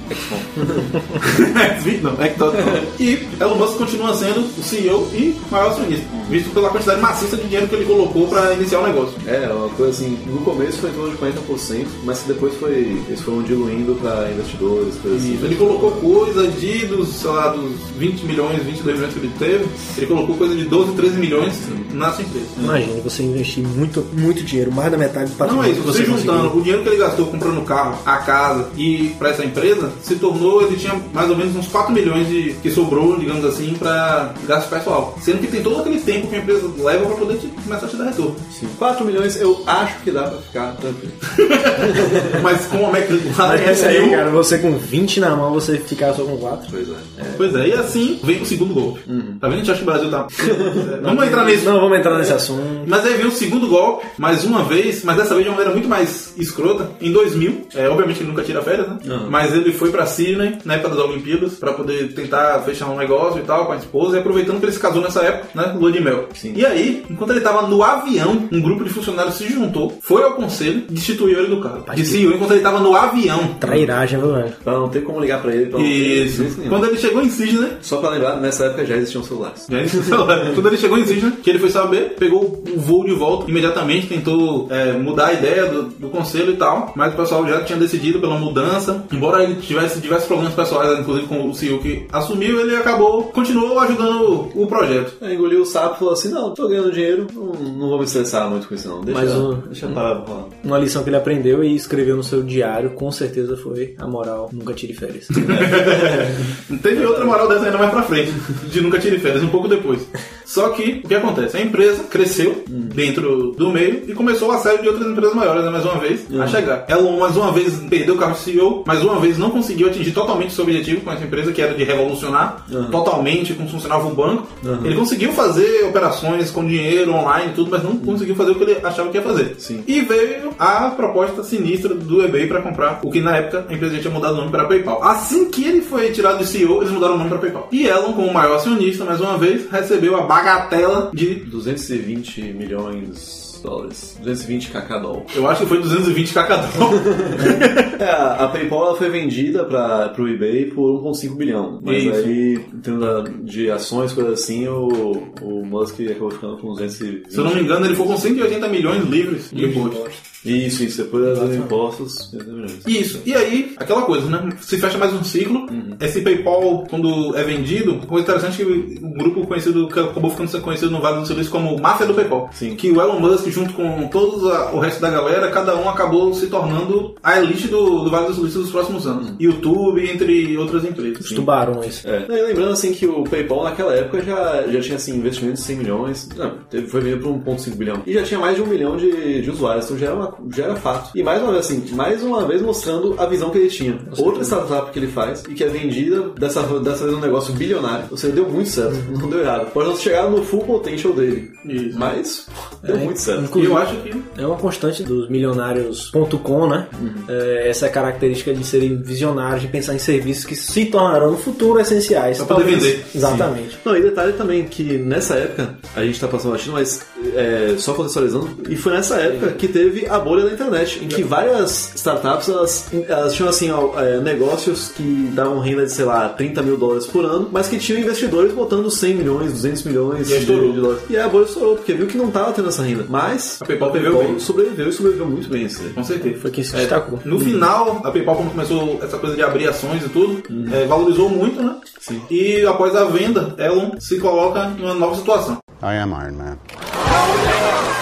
X, 1.83 2.03
não, 2.03 2.17
X.com. 2.21 3.03
E 3.03 3.29
Elon 3.41 3.57
Musk 3.57 3.77
continua 3.77 4.15
sendo 4.15 4.41
o 4.41 4.63
CEO 4.63 5.09
e 5.13 5.39
maior 5.51 5.71
acionista, 5.71 6.07
visto 6.29 6.51
pela 6.51 6.71
quantidade 6.71 7.01
maciça 7.01 7.37
de 7.37 7.45
dinheiro 7.45 7.67
que 7.67 7.75
ele 7.75 7.85
colocou 7.85 8.29
para 8.29 8.55
iniciar 8.55 8.81
o 8.81 8.87
negócio. 8.87 9.15
É, 9.27 9.49
uma 9.53 9.69
coisa 9.71 9.93
assim, 9.93 10.19
no 10.27 10.41
começo 10.41 10.79
foi 10.79 10.91
em 10.91 10.95
torno 10.95 11.11
de 11.11 11.19
40%, 11.19 11.87
mas 12.05 12.23
depois 12.23 12.55
foi, 12.55 12.99
eles 13.09 13.21
foram 13.21 13.43
diluindo 13.43 13.95
para 13.97 14.31
investidores, 14.31 14.95
coisas 14.97 15.23
assim. 15.23 15.39
Ele 15.43 15.57
colocou 15.57 15.93
coisa 15.93 16.47
de, 16.49 16.87
dos, 16.87 17.09
sei 17.09 17.31
lá, 17.31 17.49
dos 17.49 17.73
20 17.99 18.14
milhões, 18.23 18.63
22 18.63 18.97
milhões 18.97 19.13
que 19.15 19.19
ele 19.21 19.33
teve, 19.39 19.67
ele 19.97 20.07
colocou 20.07 20.37
coisa 20.37 20.55
de 20.55 20.65
12, 20.65 20.93
13 20.93 21.17
milhões 21.19 21.55
na 21.93 22.13
sua 22.13 22.23
empresa. 22.25 22.47
Imagine 22.59 23.01
você 23.01 23.23
investir 23.23 23.65
muito, 23.65 24.05
muito 24.13 24.43
dinheiro, 24.43 24.73
mais 24.73 24.91
da 24.91 24.97
metade 24.99 25.27
do 25.27 25.31
Não 25.31 25.37
patrimônio 25.39 25.71
é 25.71 25.73
isso, 25.73 25.83
você 25.83 26.05
conseguiu. 26.05 26.19
juntando 26.35 26.57
o 26.59 26.61
dinheiro 26.63 26.83
que 26.83 26.89
ele 26.89 26.97
gastou 26.99 27.27
comprando 27.27 27.59
o 27.59 27.63
carro, 27.65 27.99
a 28.05 28.17
casa 28.19 28.69
e 28.77 29.15
para 29.19 29.31
essa 29.31 29.45
empresa, 29.45 29.91
se 30.03 30.17
tornou, 30.17 30.63
ele 30.67 30.77
tinha 30.77 30.95
mais 31.13 31.31
ou 31.31 31.37
menos 31.37 31.57
uns 31.57 31.69
4 31.69 31.93
milhões 31.93 32.29
de, 32.29 32.55
que 32.63 32.71
sobrou, 32.71 33.19
digamos 33.19 33.45
assim, 33.45 33.75
para 33.79 34.35
gasto 34.47 34.69
pessoal. 34.69 35.17
Sendo 35.21 35.39
que 35.41 35.47
tem 35.49 35.63
todo 35.63 35.81
aquele 35.81 36.01
tempo 36.01 36.27
que 36.29 36.35
a 36.37 36.39
empresa 36.39 36.69
leva 36.79 37.07
para 37.07 37.17
poder 37.17 37.39
te- 37.39 37.47
começar 37.49 37.87
a 37.87 37.89
te 37.89 37.97
dar 37.97 38.05
retorno. 38.05 38.37
Sim. 38.59 38.69
4 38.79 39.05
milhões 39.05 39.37
eu 39.41 39.63
acho 39.67 39.99
que 40.01 40.11
dá 40.11 40.23
pra 40.25 40.39
ficar 40.39 40.77
tranquilo. 40.77 41.13
Mas 42.43 42.67
com 42.67 42.87
a 42.87 42.99
McLaren 42.99 43.33
Mas 43.37 43.61
é 43.61 43.73
isso 43.73 43.85
aí, 43.87 44.11
cara, 44.11 44.31
você 44.31 44.59
com 44.59 44.77
20 44.77 45.21
na 45.21 45.37
mão, 45.37 45.53
você 45.53 45.79
ficar 45.79 46.13
só 46.15 46.25
com 46.25 46.37
4. 46.37 46.67
Pois 46.71 46.89
é. 46.89 46.95
Pois 47.37 47.55
é, 47.55 47.69
e 47.69 47.73
assim 47.73 47.94
vem 48.23 48.43
o 48.43 48.47
segundo 48.47 48.75
golpe. 48.75 49.01
Tá 49.41 49.49
vendo? 49.49 49.55
A 49.55 49.57
gente 49.59 49.71
acha 49.71 49.83
que 49.83 49.89
o 49.89 49.91
Brasil 49.93 50.11
tá. 50.11 50.27
Vamos 51.03 51.27
entrar 51.27 51.45
nisso. 51.45 51.65
Não 51.65 51.81
vamos 51.81 51.99
entrar 51.99 52.19
nesse 52.19 52.33
assunto. 52.33 52.63
Mas 52.87 53.05
aí 53.05 53.15
veio 53.15 53.29
o 53.29 53.33
segundo 53.33 53.69
golpe, 53.69 54.07
mais 54.19 54.45
uma 54.45 54.63
vez, 54.65 55.05
mas 55.05 55.17
dessa 55.17 55.35
vez 55.35 55.45
de 55.45 55.49
uma 55.51 55.57
maneira 55.57 55.73
muito 55.73 55.89
mais 55.89 56.35
escrota, 56.37 56.91
em 57.01 57.13
2000. 57.13 57.69
É, 57.75 57.89
obviamente 57.89 58.21
ele 58.21 58.29
nunca 58.29 58.43
tira 58.43 58.63
férias, 58.63 58.89
né? 58.89 58.99
Mas 59.31 59.53
ele 59.53 59.73
foi 59.73 59.91
pra 59.91 60.07
Sydney, 60.07 60.59
na 60.65 60.75
época 60.75 60.95
das 60.95 61.05
Olimpíadas, 61.05 61.55
pra 61.55 61.73
poder 61.73 62.13
tentar 62.15 62.61
fechar 62.61 62.89
um 62.89 62.97
negócio 62.97 63.41
e 63.41 63.43
tal 63.43 63.67
com 63.67 63.73
a 63.73 63.77
esposa, 63.77 64.17
e 64.17 64.21
aproveitando 64.21 64.59
que 64.59 64.67
ele 64.67 64.73
se 64.73 64.81
casou 64.81 65.03
nessa 65.03 65.23
época, 65.23 65.49
né? 65.55 65.75
Lua 65.79 65.93
de 65.93 66.01
mel. 66.01 66.29
Sim. 66.35 66.53
E 66.57 66.65
aí, 66.65 67.05
enquanto 67.11 67.31
ele 67.31 67.41
tava 67.41 67.67
no 67.67 67.83
avião, 67.83 68.49
um 68.51 68.61
grupo 68.61 68.85
de 68.85 68.91
funcionários 68.91 69.35
se 69.37 69.49
juntou, 69.49 69.99
foi 70.03 70.23
ao 70.23 70.33
conselho 70.33 70.85
e 70.89 70.95
destituiu 70.95 71.39
ele 71.39 71.49
do 71.49 71.61
cargo. 71.61 71.85
De 71.95 72.05
CEO, 72.05 72.33
enquanto 72.33 72.53
ele 72.53 72.61
tava 72.61 72.81
no 72.81 72.95
avião. 72.95 73.55
Trairagem, 73.61 74.19
viu, 74.19 74.33
velho? 74.33 74.53
Pra 74.63 74.73
não 74.75 74.89
ter 74.89 75.03
como 75.03 75.21
ligar 75.21 75.41
pra 75.41 75.55
ele. 75.55 75.67
Pra 75.67 75.79
não 75.79 75.87
Isso. 75.87 76.45
Quando 76.69 76.87
ele 76.87 76.99
chegou 76.99 77.23
em 77.23 77.31
Sydney, 77.31 77.73
Só 77.85 77.99
pra 77.99 78.11
lembrar, 78.11 78.37
nessa 78.41 78.65
época 78.65 78.85
já 78.87 78.97
existiam 78.97 79.23
celulares. 79.23 79.67
Já 79.71 79.79
existe 79.81 79.99
o 79.99 80.03
celular. 80.05 80.53
Quando 80.55 80.67
ele 80.69 80.77
chegou 80.79 80.99
em 80.99 81.07
Sydney, 81.07 81.33
que 81.43 81.51
ele 81.51 81.59
foi 81.59 81.71
saber, 81.71 82.15
pegou 82.19 82.63
o 82.75 82.79
voo 82.81 83.05
de 83.05 83.13
volta, 83.13 83.51
imediatamente 83.51 84.07
tentou 84.07 84.67
é, 84.71 84.93
mudar 84.93 85.27
a 85.27 85.33
ideia 85.35 85.67
do, 85.67 85.83
do 85.85 86.09
conselho 86.09 86.53
e 86.53 86.57
tal, 86.57 86.93
mas 86.97 87.13
o 87.13 87.17
pessoal 87.17 87.47
já 87.47 87.63
tinha 87.63 87.79
decidido 87.79 88.21
pela 88.21 88.39
mudança. 88.39 89.05
Embora 89.13 89.43
ele 89.45 89.57
tivesse 89.57 90.01
diversos 90.01 90.27
problemas 90.27 90.55
pessoais, 90.55 90.99
inclusive 90.99 91.27
com 91.27 91.49
o 91.49 91.55
CEO 91.55 91.79
que 91.81 92.07
assumiu, 92.11 92.61
ele 92.61 92.75
acabou, 92.77 93.25
continuou 93.25 93.79
ajudando 93.81 94.49
o, 94.55 94.67
projeto. 94.67 95.15
Aí 95.21 95.35
engoliu 95.35 95.61
o 95.63 95.67
sapo 95.67 95.97
e 95.97 95.99
falou 95.99 96.15
assim: 96.15 96.31
Não, 96.31 96.55
tô 96.55 96.67
ganhando 96.69 96.91
dinheiro, 96.91 97.27
não, 97.35 97.45
não 97.53 97.89
vou 97.91 97.99
me 97.99 98.05
estressar 98.05 98.49
muito 98.49 98.67
com 98.67 98.75
isso, 98.75 98.89
não. 98.89 99.03
Deixa, 99.03 99.21
Mas 99.21 99.33
o- 99.35 99.55
deixa 99.67 99.87
parar 99.89 100.15
pra 100.17 100.25
falar. 100.27 100.45
Uma 100.65 100.79
lição 100.79 101.03
que 101.03 101.11
ele 101.11 101.17
aprendeu 101.17 101.63
e 101.63 101.75
escreveu 101.75 102.17
no 102.17 102.25
seu 102.25 102.43
diário, 102.43 102.91
com 102.91 103.11
certeza 103.13 103.57
foi 103.57 103.95
a 103.99 104.07
moral, 104.07 104.49
nunca 104.53 104.73
tire 104.73 104.95
férias. 104.95 105.29
Teve 106.83 107.05
outra 107.05 107.25
moral 107.25 107.49
dessa 107.49 107.69
mais 107.79 107.91
pra 107.91 108.03
frente, 108.03 108.33
de 108.65 108.81
nunca 108.81 108.99
tire 108.99 109.19
férias, 109.19 109.43
um 109.43 109.49
pouco 109.49 109.69
depois. 109.69 110.07
Só 110.45 110.71
que, 110.71 111.03
o 111.05 111.09
que 111.09 111.15
acontece? 111.15 111.57
A 111.57 111.61
empresa 111.61 112.05
cresceu 112.05 112.65
dentro 112.67 113.53
do 113.53 113.71
meio 113.71 114.03
e 114.07 114.13
começou 114.13 114.51
a 114.53 114.59
série 114.59 114.83
de 114.83 114.89
outras 114.89 115.07
empresas 115.07 115.35
maiores, 115.35 115.65
né, 115.65 115.71
mais 115.71 115.85
uma 115.85 115.99
vez, 115.99 116.27
a 116.41 116.47
chegar. 116.47 116.85
Elon, 116.89 117.19
mais 117.19 117.37
uma 117.37 117.53
vez, 117.53 117.75
perdeu 117.89 118.15
o 118.15 118.19
carro 118.19 118.33
de 118.33 118.41
CEO, 118.41 118.85
mais 118.87 119.03
uma 119.03 119.19
vez, 119.19 119.39
não 119.39 119.51
conseguiu 119.51 119.89
atingir 119.89 120.13
totalmente 120.13 120.53
seu 120.53 120.65
objetivo 120.65 121.01
com 121.01 121.13
essa 121.13 121.25
empresa, 121.25 121.53
que 121.53 121.63
era 121.63 121.75
de 121.75 121.85
revolucionar 121.85 122.65
totalmente 122.91 123.55
como 123.55 123.69
funcionava 123.69 124.07
o 124.07 124.15
banco. 124.15 124.47
Ele 124.85 124.95
conseguiu 124.95 125.33
fazer 125.33 125.85
operações 125.85 126.51
com 126.51 126.67
dinheiro 126.67 127.13
online 127.13 127.51
e 127.51 127.55
tudo, 127.55 127.71
mas 127.71 127.83
não 127.83 127.97
conseguiu 127.97 128.35
fazer 128.37 128.53
o 128.53 128.55
que 128.55 128.65
ele 128.65 128.79
achava 128.83 129.11
que 129.11 129.17
ia 129.17 129.23
fazer. 129.23 129.57
Sim. 129.59 129.83
E 129.87 130.01
veio 130.01 130.51
a 130.59 130.91
proposta 130.91 131.43
sinistra 131.43 131.95
do 131.95 132.25
eBay 132.25 132.47
para 132.47 132.61
comprar 132.61 133.01
o 133.03 133.11
que 133.11 133.21
na 133.21 133.37
época 133.37 133.67
a 133.69 133.73
empresa 133.73 133.97
já 133.97 134.03
tinha 134.03 134.15
mudado 134.15 134.35
o 134.35 134.37
nome 134.39 134.51
para 134.51 134.65
PayPal. 134.65 135.03
Assim 135.03 135.51
que 135.51 135.65
ele 135.65 135.81
foi 135.81 136.11
tirado 136.11 136.39
de 136.39 136.47
CEO, 136.47 136.83
eles 136.83 136.91
mudaram 136.91 137.15
o 137.15 137.19
nome 137.19 137.31
para 137.31 137.39
PayPal. 137.39 137.69
E 137.73 137.87
Elon, 137.87 138.13
como 138.13 138.33
maior 138.33 138.57
acionista, 138.57 139.05
mais 139.05 139.21
uma 139.21 139.39
vez, 139.39 139.71
recebeu 139.71 140.17
a 140.17 140.23
bagatela 140.35 141.11
de 141.15 141.37
220 141.37 142.43
milhões 142.53 143.55
de 143.57 143.63
dólares. 143.63 144.19
220 144.23 144.71
kk 144.71 145.01
doll. 145.01 145.27
eu 145.35 145.49
acho 145.49 145.63
que 145.63 145.67
foi 145.67 145.81
220 145.81 146.35
cacadão. 146.35 146.69
É, 147.95 148.11
a 148.11 148.45
a 148.45 148.49
PayPal 148.49 148.89
ela 148.89 148.97
foi 148.97 149.09
vendida 149.09 149.65
para 149.65 150.13
o 150.19 150.29
eBay 150.29 150.67
por 150.67 151.01
1,5 151.05 151.37
bilhão. 151.37 151.81
Mas 151.81 152.03
Isso. 152.03 152.15
aí, 152.15 152.55
em 152.55 152.81
termos 152.81 153.31
de 153.45 153.71
ações, 153.71 154.13
coisas 154.13 154.33
assim, 154.33 154.67
o, 154.67 155.33
o 155.41 155.65
Musk 155.65 156.01
acabou 156.01 156.33
ficando 156.33 156.59
com 156.59 156.73
220. 156.73 157.31
Se 157.31 157.39
eu 157.39 157.45
não 157.45 157.55
me 157.55 157.61
engano, 157.61 157.87
ele 157.87 157.95
foi 157.95 158.07
com 158.07 158.17
180 158.17 158.69
milhões 158.69 159.05
livres 159.05 159.51
depois. 159.53 160.34
Isso, 160.45 160.85
isso. 160.85 161.03
Depois 161.03 161.39
dos 161.39 161.55
impostos, 161.57 162.29
50 162.31 162.51
milhões. 162.53 162.79
Isso. 162.87 163.21
E 163.25 163.33
aí, 163.35 163.75
aquela 163.77 164.03
coisa, 164.03 164.29
né? 164.29 164.51
Se 164.61 164.79
fecha 164.79 164.99
mais 164.99 165.13
um 165.13 165.25
ciclo. 165.25 165.67
Esse 166.01 166.21
PayPal, 166.21 166.85
quando 166.89 167.35
é 167.37 167.43
vendido, 167.43 167.97
coisa 168.07 168.25
interessante 168.25 168.63
é 168.63 168.65
que 168.65 169.01
o 169.03 169.11
grupo 169.11 169.47
conhecido, 169.47 169.89
que 169.89 169.99
acabou 169.99 170.31
ficando 170.31 170.61
conhecido 170.63 170.91
no 170.91 171.01
Vale 171.01 171.21
do 171.21 171.27
Silício 171.27 171.51
como 171.51 171.81
Máfia 171.81 172.07
do 172.07 172.15
PayPal. 172.15 172.51
Sim. 172.53 172.75
Que 172.77 172.91
o 172.91 173.01
Elon 173.01 173.19
Musk, 173.21 173.49
junto 173.49 173.73
com 173.75 174.09
todos 174.09 174.45
a- 174.51 174.73
o 174.73 174.79
resto 174.79 175.01
da 175.01 175.11
galera, 175.11 175.51
cada 175.51 175.77
um 175.77 175.89
acabou 175.89 176.33
se 176.35 176.47
tornando 176.49 177.15
a 177.23 177.39
elite 177.41 177.69
do, 177.69 178.05
do 178.05 178.11
Vale 178.11 178.27
do 178.29 178.35
Silício 178.35 178.61
dos 178.61 178.71
próximos 178.71 179.07
anos. 179.07 179.33
YouTube, 179.41 180.09
entre 180.11 180.57
outras 180.59 180.85
empresas. 180.85 181.21
Os 181.25 181.31
tubarões. 181.33 182.05
É. 182.05 182.25
E 182.29 182.43
lembrando 182.49 182.73
assim 182.73 182.93
que 182.93 183.07
o 183.07 183.25
PayPal 183.25 183.65
naquela 183.65 183.95
época 183.95 184.23
já, 184.23 184.65
já 184.69 184.81
tinha 184.81 184.97
assim, 184.97 185.17
investimentos 185.17 185.61
de 185.61 185.67
100 185.67 185.77
milhões, 185.77 186.29
não, 186.37 186.53
teve, 186.71 186.87
foi 186.87 187.01
meio 187.01 187.19
para 187.19 187.29
1,5 187.31 187.77
bilhão. 187.77 188.03
E 188.07 188.13
já 188.13 188.23
tinha 188.23 188.41
mais 188.41 188.57
de 188.57 188.63
um 188.63 188.67
milhão 188.67 188.97
de, 188.97 189.43
de 189.43 189.51
usuários, 189.51 189.85
então 189.87 189.99
já 189.99 190.07
era, 190.07 190.15
uma- 190.15 190.34
já 190.55 190.65
era 190.65 190.77
fato. 190.77 191.11
E 191.15 191.23
mais 191.23 191.43
uma 191.43 191.53
vez 191.53 191.67
assim, 191.67 191.85
mais 191.95 192.23
uma 192.23 192.47
vez 192.47 192.63
mostrando 192.63 193.15
a 193.19 193.27
visão 193.27 193.51
que 193.51 193.59
ele 193.59 193.69
tinha. 193.69 193.99
Outra 194.19 194.43
startup 194.45 194.91
que 194.91 194.99
ele 194.99 195.09
faz 195.09 195.45
e 195.49 195.55
que 195.55 195.65
é 195.65 195.69
vendida, 195.69 196.31
dessa, 196.39 196.63
dessa 196.81 197.05
vez 197.05 197.17
um 197.17 197.21
negócio 197.21 197.53
bilionário. 197.55 198.07
Ou 198.11 198.17
seja, 198.17 198.35
deu 198.35 198.49
muito 198.49 198.69
certo, 198.69 198.97
não 199.11 199.29
deu 199.29 199.41
errado. 199.41 199.71
Pode 199.73 199.89
não 199.89 199.97
chegar 199.97 200.31
no 200.31 200.43
full 200.43 200.61
potential 200.61 201.13
dele. 201.13 201.53
Isso. 201.65 201.99
Mas 201.99 202.47
deu 202.83 202.97
muito 202.97 203.21
certo. 203.21 203.59
E 203.59 203.65
eu 203.65 203.77
acho 203.77 203.97
que 203.97 204.23
É 204.39 204.47
uma 204.47 204.57
constante 204.57 205.03
dos 205.03 205.29
milionários.com, 205.29 206.67
né? 206.67 206.89
É, 207.29 207.69
essa 207.69 207.89
característica 207.89 208.53
de 208.53 208.65
serem 208.65 208.97
visionários, 208.97 209.63
de 209.63 209.69
pensar 209.69 209.95
em 209.95 209.99
serviços 209.99 210.45
que 210.45 210.57
se 210.57 210.87
tornarão 210.87 211.33
no 211.33 211.39
futuro 211.39 211.81
essenciais. 211.81 212.39
Pra 212.39 212.57
poder 212.57 212.75
vender. 212.75 213.05
Exatamente. 213.15 213.79
Não, 213.85 213.97
e 213.97 214.03
detalhe 214.03 214.33
também 214.33 214.65
que 214.65 214.99
nessa 214.99 215.35
época, 215.35 215.75
a 215.95 216.05
gente 216.05 216.19
tá 216.21 216.29
passando 216.29 216.53
batido, 216.53 216.73
mas 216.73 217.07
é, 217.35 217.75
só 217.79 217.95
contextualizando, 217.95 218.51
e 218.69 218.77
foi 218.77 218.93
nessa 218.93 219.17
época 219.17 219.53
que 219.53 219.69
teve 219.69 220.07
a 220.07 220.19
bolha 220.25 220.45
da 220.45 220.53
internet, 220.53 221.05
em 221.05 221.09
que 221.09 221.23
várias 221.23 221.93
startups 221.95 222.49
elas, 222.49 222.87
elas 223.09 223.35
tinham 223.35 223.49
assim, 223.49 223.71
ó, 223.71 223.99
é, 224.01 224.19
negócios 224.21 224.89
que 224.89 225.31
davam 225.33 225.59
renda 225.61 225.85
de, 225.87 225.93
sei 225.93 226.05
lá, 226.05 226.29
30 226.31 226.63
mil 226.63 226.77
dólares 226.77 227.07
por 227.07 227.25
ano, 227.25 227.49
mas 227.53 227.69
que 227.69 227.79
tinham 227.79 228.01
investidores 228.01 228.53
botando 228.53 228.91
100 228.91 229.15
milhões, 229.15 229.53
200 229.53 229.83
milhões 229.85 230.31
E 230.31 230.39
de, 230.41 230.47
de 230.47 230.81
dólares. 230.81 231.03
E 231.11 231.17
aí 231.17 231.23
a 231.23 231.29
bolha 231.29 231.45
estourou, 231.45 231.77
porque 231.77 231.93
viu 231.95 232.07
que 232.07 232.17
não 232.17 232.31
tava 232.31 232.53
tendo 232.53 232.69
essa 232.69 232.83
renda. 232.83 233.05
Mas 233.09 233.61
A 233.63 233.67
PayPal 233.67 233.89
sobreviveu 233.91 234.19
bem. 234.25 234.39
sobreviveu 234.39 234.89
e 234.89 234.93
sobreviveu 234.93 235.27
muito 235.27 235.49
bem 235.49 235.67
isso 235.67 235.83
aí. 235.83 235.91
Com 235.91 236.03
certeza. 236.05 236.39
Foi 236.41 236.51
quem 236.51 236.65
se 236.65 236.75
É, 236.75 236.81
destacou. 236.81 237.21
No 237.25 237.39
final, 237.39 238.01
a 238.05 238.11
PayPal, 238.11 238.37
quando 238.37 238.51
começou 238.51 238.99
essa 239.03 239.19
coisa 239.19 239.37
de 239.37 239.43
abrir 239.43 239.69
ações 239.69 240.05
e 240.05 240.09
tudo, 240.09 240.43
é, 240.73 240.87
valorizou 240.87 241.29
muito, 241.29 241.63
né? 241.63 241.77
Sim. 242.01 242.21
E 242.31 242.65
após 242.67 242.95
a 242.97 243.05
venda, 243.05 243.55
Elon 243.59 243.93
se 243.99 244.19
coloca 244.19 244.73
em 244.79 244.83
uma 244.83 244.95
nova 244.95 245.17
situação. 245.17 245.59
I 245.83 245.99
am 245.99 246.11
Iron 246.13 246.33
Man. 246.37 247.94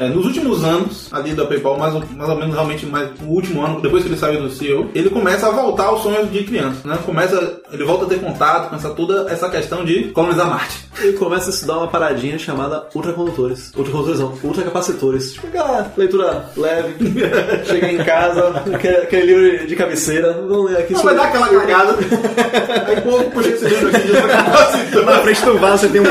É, 0.00 0.08
nos 0.08 0.24
últimos 0.24 0.64
anos, 0.64 1.08
ali 1.12 1.34
da 1.34 1.44
PayPal, 1.44 1.78
mais, 1.78 1.94
ou- 1.94 2.02
mais 2.16 2.30
ou 2.30 2.36
menos 2.36 2.54
realmente 2.54 2.86
mais 2.86 3.08
no 3.20 3.28
último 3.28 3.62
ano, 3.64 3.80
depois 3.82 4.02
que 4.02 4.08
ele 4.08 4.16
saiu 4.16 4.40
do 4.40 4.50
CEO, 4.50 4.88
ele 4.94 5.10
começa 5.10 5.46
a 5.46 5.50
voltar 5.50 5.84
aos 5.84 6.02
sonhos 6.02 6.30
de 6.32 6.42
criança, 6.44 6.78
né? 6.88 6.98
Começa, 7.04 7.60
ele 7.72 7.84
volta 7.84 8.06
a 8.06 8.08
ter 8.08 8.18
contato 8.18 8.70
com 8.70 8.76
essa, 8.76 8.88
toda 8.90 9.30
essa 9.30 9.48
questão 9.50 9.84
de 9.84 10.04
colonizar 10.08 10.48
Marte. 10.48 10.88
Ele 11.00 11.14
começa 11.14 11.46
a 11.48 11.50
estudar 11.52 11.78
uma 11.78 11.88
paradinha 11.88 12.38
chamada 12.38 12.84
ultracondutores. 12.94 13.72
Ultracondutores 13.74 14.20
não, 14.20 14.34
ultracapacitores. 14.44 15.32
Tipo 15.32 15.46
aquela 15.46 15.90
leitura 15.96 16.44
leve, 16.56 16.94
chega 17.64 17.90
em 17.92 17.96
casa, 18.04 18.48
aquele, 18.74 19.24
livro 19.34 19.66
de 19.66 19.76
cabeceira, 19.76 20.32
vamos 20.46 20.70
ler 20.70 20.78
aqui 20.80 20.92
Não 20.92 21.02
vai 21.02 21.14
dar 21.14 21.24
aquela 21.24 21.48
cagada. 21.60 21.96
Aí, 22.86 23.00
pô, 23.00 23.18
puxa 23.30 23.48
esse 23.48 23.64
livro 23.66 23.88
aqui 23.88 24.06
de 24.08 24.12
Na 24.12 24.28
capacitão. 24.28 25.22
frente 25.22 25.44
do 25.44 25.58
vaso 25.58 25.78
você 25.78 25.88
tem 25.88 26.00
um 26.02 26.04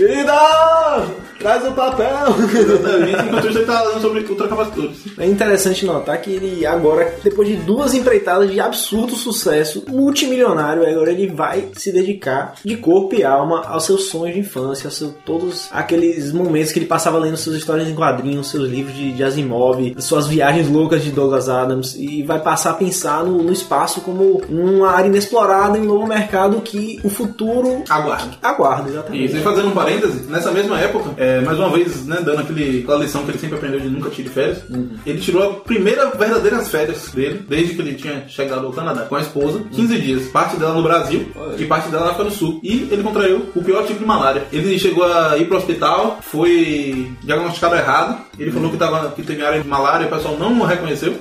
porta-revista. 0.00 0.06
Querida, 0.06 1.19
traz 1.40 1.66
o 1.66 1.72
papel! 1.72 2.06
Exatamente, 2.54 3.26
enquanto 3.26 3.52
você 3.52 3.64
tá 3.64 3.78
falando 3.78 4.00
sobre 4.00 4.20
ultracapacitores. 4.20 4.96
É 5.18 5.26
interessante 5.26 5.86
notar 5.86 6.20
que 6.20 6.30
ele 6.30 6.66
agora, 6.66 7.14
depois 7.24 7.48
de 7.48 7.56
duas 7.56 7.94
empreitadas 7.94 8.50
de 8.50 8.60
absurdo 8.60 9.16
sucesso, 9.16 9.84
multimilionário, 9.88 10.86
agora 10.86 11.10
ele 11.10 11.26
vai 11.28 11.68
se 11.74 11.90
dedicar 11.90 12.54
de 12.64 12.76
corpo 12.76 13.14
e 13.14 13.24
alma 13.24 13.64
aos 13.66 13.84
seus 13.84 14.04
sonhos 14.04 14.34
de 14.34 14.40
infância, 14.40 14.86
aos 14.86 14.96
seus, 14.96 15.12
todos 15.24 15.68
aqueles 15.72 16.30
momentos 16.32 16.72
que 16.72 16.78
ele 16.78 16.86
passava 16.86 17.18
lendo 17.18 17.36
suas 17.36 17.56
histórias 17.56 17.88
em 17.88 17.94
quadrinhos, 17.94 18.50
seus 18.50 18.68
livros 18.68 18.94
de, 18.94 19.12
de 19.12 19.24
Asimov, 19.24 19.96
suas 19.98 20.26
viagens 20.26 20.68
loucas 20.68 21.02
de 21.02 21.10
Douglas 21.10 21.48
Adams, 21.48 21.96
e 21.96 22.22
vai 22.22 22.38
passar 22.38 22.70
a 22.70 22.74
pensar 22.74 23.24
no, 23.24 23.42
no 23.42 23.52
espaço 23.52 24.02
como 24.02 24.42
uma 24.48 24.90
área 24.90 25.08
inexplorada 25.08 25.78
em 25.78 25.82
um 25.82 25.86
novo 25.86 26.06
mercado 26.06 26.60
que 26.60 27.00
o 27.02 27.08
futuro 27.08 27.82
Aguarde. 27.88 28.38
aguarda, 28.42 28.90
exatamente. 28.90 29.36
E 29.36 29.40
fazendo 29.40 29.68
um 29.68 29.72
parêntese, 29.72 30.24
nessa 30.28 30.50
mesma 30.50 30.78
época, 30.78 31.10
é, 31.16 31.29
mais 31.42 31.58
uma 31.58 31.70
vez, 31.70 32.06
né, 32.06 32.20
dando 32.24 32.40
aquele, 32.40 32.80
aquela 32.80 33.04
lição 33.04 33.24
que 33.24 33.30
ele 33.30 33.38
sempre 33.38 33.56
aprendeu 33.56 33.80
de 33.80 33.88
nunca 33.88 34.10
tire 34.10 34.28
férias, 34.28 34.62
ele 35.04 35.20
tirou 35.20 35.42
a 35.42 35.54
primeira 35.54 36.10
verdadeiras 36.10 36.68
férias 36.68 37.08
dele, 37.10 37.44
desde 37.48 37.74
que 37.74 37.82
ele 37.82 37.94
tinha 37.94 38.24
chegado 38.28 38.66
ao 38.66 38.72
Canadá, 38.72 39.02
com 39.02 39.16
a 39.16 39.20
esposa, 39.20 39.62
15 39.72 39.98
dias, 39.98 40.28
parte 40.28 40.56
dela 40.56 40.74
no 40.74 40.82
Brasil 40.82 41.28
e 41.58 41.64
parte 41.64 41.88
dela 41.90 42.04
na 42.04 42.10
África 42.12 42.30
do 42.30 42.34
Sul. 42.34 42.60
E 42.62 42.88
ele 42.90 43.02
contraiu 43.02 43.48
o 43.54 43.62
pior 43.62 43.86
tipo 43.86 43.98
de 43.98 44.04
malária. 44.04 44.44
Ele 44.52 44.78
chegou 44.78 45.04
a 45.04 45.36
ir 45.36 45.46
pro 45.46 45.56
hospital, 45.56 46.18
foi 46.22 47.10
diagnosticado 47.22 47.74
errado, 47.76 48.20
ele 48.38 48.50
falou 48.50 48.70
que, 48.70 48.76
tava, 48.76 49.10
que 49.10 49.22
teve 49.22 49.44
área 49.44 49.60
de 49.60 49.68
malária, 49.68 50.06
o 50.06 50.10
pessoal 50.10 50.36
não 50.38 50.58
o 50.60 50.64
reconheceu. 50.64 51.14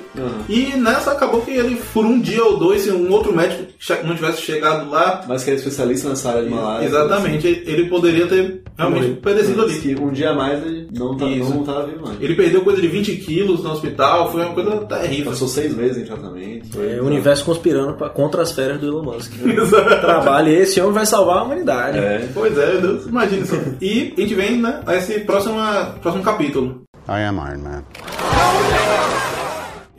E 0.47 0.75
nessa 0.77 1.11
acabou 1.11 1.41
que 1.41 1.51
ele, 1.51 1.75
por 1.93 2.05
um 2.05 2.19
dia 2.19 2.43
ou 2.43 2.57
dois, 2.57 2.83
se 2.83 2.91
um 2.91 3.11
outro 3.11 3.35
médico 3.35 3.63
não 4.03 4.15
tivesse 4.15 4.41
chegado 4.41 4.89
lá, 4.89 5.23
Mas 5.27 5.43
que 5.43 5.51
é 5.51 5.55
especialista 5.55 6.09
nessa 6.09 6.29
área 6.29 6.43
de 6.43 6.49
malária. 6.49 6.85
Exatamente, 6.85 7.47
ele 7.65 7.89
poderia 7.89 8.27
ter 8.27 8.61
realmente 8.79 9.19
perecido 9.21 9.61
ali. 9.61 9.79
que 9.79 9.95
um 10.01 10.11
dia 10.11 10.31
a 10.31 10.33
mais 10.35 10.63
ele 10.65 10.87
não, 10.97 11.15
tá, 11.17 11.25
Isso. 11.25 11.49
não 11.53 11.63
tava 11.63 11.85
vivo 11.85 12.05
mais. 12.07 12.21
Ele 12.21 12.35
perdeu 12.35 12.61
coisa 12.61 12.81
de 12.81 12.87
20 12.87 13.15
quilos 13.17 13.63
no 13.63 13.71
hospital, 13.71 14.31
foi 14.31 14.43
uma 14.45 14.53
coisa 14.53 14.77
terrível. 14.85 15.31
Passou 15.31 15.47
seis 15.47 15.75
meses 15.75 15.97
em 16.01 16.05
tratamento. 16.05 16.67
Foi, 16.73 16.93
É 16.93 17.01
o 17.01 17.05
universo 17.05 17.45
conspirando 17.45 17.93
pra- 17.93 18.09
contra 18.09 18.41
as 18.41 18.51
férias 18.51 18.79
do 18.79 18.87
Elon 18.87 19.03
Musk. 19.03 19.31
Exato. 19.45 19.99
Trabalho 20.01 20.49
e 20.49 20.55
esse 20.55 20.79
homem 20.81 20.93
vai 20.93 21.05
salvar 21.05 21.37
a 21.39 21.43
humanidade. 21.43 21.97
É. 21.97 22.27
Pois 22.33 22.57
é, 22.57 22.71
meu 22.73 22.81
Deus, 22.81 23.05
imagina 23.05 23.43
isso. 23.43 23.55
E 23.81 24.13
a 24.17 24.21
gente 24.21 24.33
vem 24.35 24.57
né, 24.61 24.81
a 24.85 24.95
esse 24.95 25.19
próximo, 25.21 25.55
próximo 26.01 26.23
capítulo. 26.23 26.81
I 27.07 27.23
am 27.23 27.37
Iron 27.37 27.59
Man. 27.63 29.18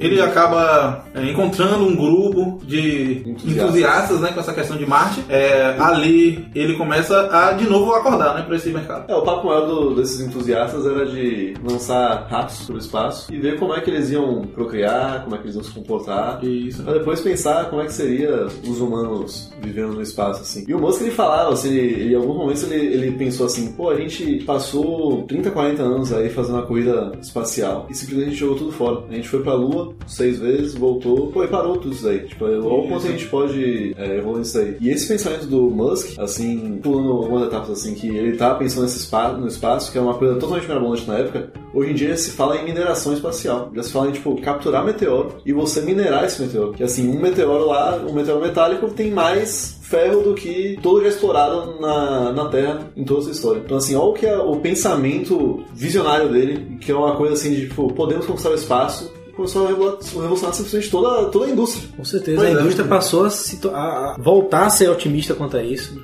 Ele 0.00 0.20
acaba 0.20 1.04
é, 1.14 1.30
encontrando 1.30 1.84
um 1.84 1.94
grupo 1.94 2.58
de 2.64 3.22
Entusiastas. 3.26 3.52
entusiastas, 3.64 4.20
né, 4.20 4.32
com 4.32 4.40
essa 4.40 4.52
questão 4.54 4.76
de 4.76 4.86
Marte. 4.86 5.22
É, 5.28 5.76
ali 5.78 6.48
ele 6.54 6.74
começa 6.76 7.28
a 7.30 7.52
de 7.52 7.68
novo 7.68 7.92
acordar 7.92 8.34
né, 8.34 8.42
para 8.42 8.56
esse 8.56 8.70
mercado. 8.70 9.04
É, 9.10 9.14
o 9.14 9.22
papo 9.22 9.46
maior 9.46 9.66
do- 9.66 9.94
desses 9.94 10.20
entusiastas 10.20 10.86
era 10.86 11.04
de 11.06 11.54
lançar 11.62 12.26
ratos 12.30 12.64
pro 12.66 12.78
espaço 12.78 13.32
e 13.32 13.38
ver 13.38 13.58
como 13.58 13.74
é 13.74 13.80
que 13.80 13.90
eles 13.90 14.10
iam 14.10 14.42
procriar, 14.54 15.22
como 15.24 15.34
é 15.36 15.38
que 15.38 15.44
eles 15.44 15.54
iam 15.56 15.64
se 15.64 15.70
comportar. 15.72 16.42
Isso. 16.44 16.82
Pra 16.82 16.94
depois 16.94 17.20
pensar 17.20 17.68
como 17.68 17.82
é 17.82 17.86
que 17.86 17.92
seria 17.92 18.46
os 18.66 18.80
humanos 18.80 19.50
vivendo 19.60 19.92
no 19.92 20.02
espaço, 20.02 20.40
assim. 20.42 20.64
E 20.66 20.74
o 20.74 20.78
Musk, 20.80 21.02
ele 21.02 21.10
falava, 21.10 21.52
assim, 21.52 21.74
ele, 21.74 22.12
em 22.12 22.16
alguns 22.16 22.36
momentos 22.36 22.62
ele, 22.70 22.86
ele 22.94 23.12
pensou 23.12 23.46
assim, 23.46 23.72
pô, 23.72 23.90
a 23.90 23.96
gente 23.96 24.42
passou 24.44 25.24
30, 25.24 25.50
40 25.50 25.82
anos 25.82 26.12
aí 26.12 26.30
fazendo 26.30 26.54
uma 26.56 26.66
corrida 26.66 27.12
espacial 27.20 27.86
e 27.90 27.94
simplesmente 27.94 28.32
a 28.34 28.38
jogou 28.38 28.56
tudo 28.56 28.72
fora. 28.72 29.04
A 29.10 29.14
gente 29.14 29.28
foi 29.28 29.42
pra 29.42 29.54
Lua 29.54 29.89
seis 30.06 30.38
vezes, 30.38 30.74
voltou, 30.74 31.28
pô, 31.28 31.44
e 31.44 31.48
parou 31.48 31.76
tudo 31.76 31.94
isso 31.94 32.04
daí. 32.04 32.20
Tipo, 32.26 32.44
olha 32.44 32.60
o 32.60 32.88
quanto 32.88 33.06
a 33.06 33.10
gente 33.10 33.26
pode 33.26 33.94
é, 33.96 34.18
evoluir 34.18 34.42
isso 34.42 34.58
daí. 34.58 34.76
E 34.80 34.90
esse 34.90 35.08
pensamento 35.08 35.46
do 35.46 35.70
Musk, 35.70 36.18
assim, 36.18 36.78
pulando 36.82 37.12
algumas 37.12 37.46
etapas, 37.46 37.70
assim, 37.70 37.94
que 37.94 38.08
ele 38.08 38.36
tá 38.36 38.54
pensando 38.54 38.82
nesse 38.82 38.98
espaço, 38.98 39.38
no 39.38 39.46
espaço, 39.46 39.92
que 39.92 39.98
é 39.98 40.00
uma 40.00 40.14
coisa 40.14 40.34
totalmente 40.34 40.66
mirabolante 40.66 41.06
na 41.06 41.18
época, 41.18 41.52
hoje 41.74 41.90
em 41.90 41.94
dia 41.94 42.16
se 42.16 42.30
fala 42.30 42.56
em 42.56 42.64
mineração 42.64 43.12
espacial. 43.12 43.70
Já 43.74 43.82
se 43.82 43.92
fala 43.92 44.08
em, 44.08 44.12
tipo, 44.12 44.40
capturar 44.40 44.84
meteoro 44.84 45.36
e 45.44 45.52
você 45.52 45.80
minerar 45.80 46.24
esse 46.24 46.40
meteoro. 46.42 46.72
Que, 46.72 46.82
assim, 46.82 47.08
um 47.08 47.20
meteoro 47.20 47.66
lá, 47.66 47.96
um 47.96 48.12
meteoro 48.12 48.40
metálico 48.40 48.88
tem 48.90 49.10
mais 49.10 49.78
ferro 49.90 50.22
do 50.22 50.34
que 50.34 50.78
todo 50.80 51.02
já 51.02 51.08
explorado 51.08 51.80
na, 51.80 52.32
na 52.32 52.48
Terra 52.48 52.90
em 52.96 53.04
toda 53.04 53.22
essa 53.22 53.30
história. 53.32 53.60
Então, 53.64 53.76
assim, 53.76 53.96
olha 53.96 54.04
o 54.04 54.12
que 54.14 54.24
é 54.24 54.38
o 54.38 54.56
pensamento 54.56 55.64
visionário 55.74 56.28
dele, 56.28 56.78
que 56.80 56.92
é 56.92 56.94
uma 56.94 57.16
coisa 57.16 57.34
assim 57.34 57.52
de, 57.52 57.68
tipo, 57.68 57.92
podemos 57.92 58.24
conquistar 58.24 58.50
o 58.50 58.54
espaço 58.54 59.12
começou 59.40 59.64
a 59.64 59.68
revolu- 59.68 59.98
revolucionar 60.14 60.54
simplesmente 60.54 60.90
toda, 60.90 61.24
toda 61.30 61.46
a 61.46 61.50
indústria. 61.50 61.88
Com 61.96 62.04
certeza, 62.04 62.36
Pois 62.38 62.48
a 62.48 62.58
é. 62.58 62.60
indústria 62.62 62.86
passou 62.86 63.24
a, 63.24 63.30
se 63.30 63.58
a- 63.68 64.14
a 64.14 64.16
voltar 64.18 64.66
a 64.66 64.70
ser 64.70 64.90
otimista 64.90 65.34
quanto 65.34 65.56
a 65.56 65.62
isso. 65.62 65.94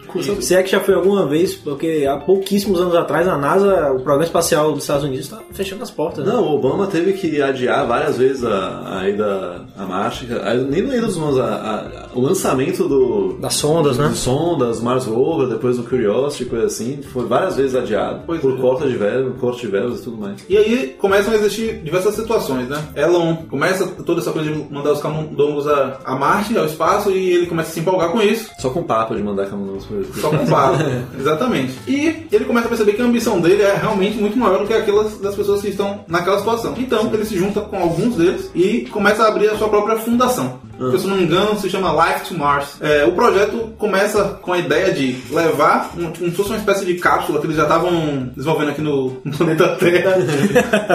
Se 0.41 0.55
é 0.55 0.63
que 0.63 0.71
já 0.71 0.81
foi 0.81 0.95
alguma 0.95 1.27
vez, 1.27 1.55
porque 1.55 2.07
há 2.09 2.17
pouquíssimos 2.17 2.81
anos 2.81 2.95
atrás 2.95 3.29
a 3.29 3.37
NASA, 3.37 3.91
o 3.93 3.97
programa 3.97 4.25
espacial 4.25 4.73
dos 4.73 4.83
Estados 4.85 5.05
Unidos, 5.05 5.27
está 5.27 5.41
fechando 5.53 5.83
as 5.83 5.91
portas. 5.91 6.25
né? 6.25 6.33
Não, 6.33 6.43
o 6.43 6.55
Obama 6.57 6.87
teve 6.87 7.13
que 7.13 7.41
adiar 7.43 7.87
várias 7.87 8.17
vezes 8.17 8.45
a, 8.45 9.01
a 9.01 9.09
ida 9.09 9.65
a 9.77 9.85
Marte, 9.85 10.27
a- 10.33 10.55
nem 10.55 10.83
no 10.83 10.95
ida 10.95 11.07
dos 11.07 11.17
humanos, 11.17 11.39
a- 11.39 11.45
a- 11.45 12.07
o 12.19 12.21
lançamento 12.21 12.89
do, 12.89 13.35
Das 13.41 13.55
sondas, 13.55 13.99
né? 13.99 14.11
sondas, 14.15 14.81
Mars 14.81 15.05
Rover, 15.05 15.49
depois 15.49 15.77
do 15.77 15.83
Curiosity, 15.83 16.45
coisa 16.47 16.67
assim, 16.67 17.01
foi 17.03 17.27
várias 17.27 17.57
vezes 17.57 17.75
adiado 17.75 18.23
Pois 18.27 18.41
por 18.41 18.55
é. 18.57 18.61
corte 18.61 18.89
de 18.89 18.97
verbos, 18.97 19.39
corte 19.41 19.61
de 19.63 19.67
verbos 19.69 20.01
e 20.01 20.05
tudo 20.05 20.17
mais. 20.17 20.37
E 20.49 20.57
aí 20.57 20.97
começam 20.99 21.33
a 21.33 21.37
existir 21.37 21.81
diversas 21.83 22.15
situações, 22.15 22.69
né? 22.69 22.83
Elon 22.95 23.26
Então 23.27 23.47
começa 23.49 23.87
toda 23.87 24.21
essa 24.21 24.31
coisa 24.31 24.51
de 24.51 24.73
mandar 24.73 24.93
os 24.93 25.01
camundongos 25.01 25.67
a, 25.67 25.99
a 26.05 26.15
Marte, 26.15 26.57
ao 26.57 26.67
espaço, 26.67 27.11
e 27.11 27.31
ele 27.33 27.47
começa 27.47 27.71
a 27.71 27.73
se 27.73 27.81
empolgar 27.81 28.11
com 28.11 28.23
isso. 28.23 28.51
Só 28.59 28.71
com 28.71 28.83
papo 28.83 29.15
de 29.15 29.23
mandar 29.23 29.47
camundongos 29.47 29.85
pra 29.85 30.21
Só 30.21 30.31
com 30.31 30.47
papo. 30.47 30.79
Exatamente. 31.19 31.75
E 31.87 32.27
ele 32.31 32.45
começa 32.45 32.67
a 32.67 32.69
perceber 32.69 32.93
que 32.93 33.03
a 33.03 33.05
ambição 33.05 33.41
dele 33.41 33.63
é 33.63 33.75
realmente 33.75 34.19
muito 34.19 34.39
maior 34.39 34.61
do 34.61 34.67
que 34.67 34.75
aquelas 34.75 35.19
das 35.19 35.35
pessoas 35.35 35.61
que 35.61 35.69
estão 35.69 36.05
naquela 36.07 36.39
situação. 36.39 36.75
Então 36.77 37.11
ele 37.13 37.25
se 37.25 37.37
junta 37.37 37.61
com 37.61 37.77
alguns 37.77 38.17
deles 38.17 38.51
e 38.55 38.83
começa 38.91 39.25
a 39.25 39.29
abrir 39.29 39.49
a 39.49 39.57
sua 39.57 39.69
própria 39.69 39.97
fundação. 39.97 40.61
Que, 40.79 40.99
se 40.99 41.05
eu 41.05 41.11
não 41.11 41.17
me 41.17 41.25
engano, 41.25 41.59
se 41.59 41.71
chama 41.71 42.07
Life 42.07 42.29
to 42.29 42.39
Mars. 42.39 42.77
É, 42.81 43.05
o 43.05 43.13
projeto 43.13 43.73
começa 43.79 44.39
com 44.43 44.53
a 44.53 44.59
ideia 44.59 44.93
de 44.93 45.17
levar 45.31 45.93
um, 45.97 46.13
como 46.13 46.31
se 46.31 46.37
fosse 46.37 46.51
uma 46.51 46.59
espécie 46.59 46.85
de 46.85 46.95
cápsula 46.95 47.41
que 47.41 47.47
eles 47.47 47.57
já 47.57 47.63
estavam 47.63 48.31
desenvolvendo 48.37 48.71
aqui 48.71 48.83
no, 48.83 49.17
no 49.25 49.37
planeta 49.37 49.69
Terra. 49.77 50.17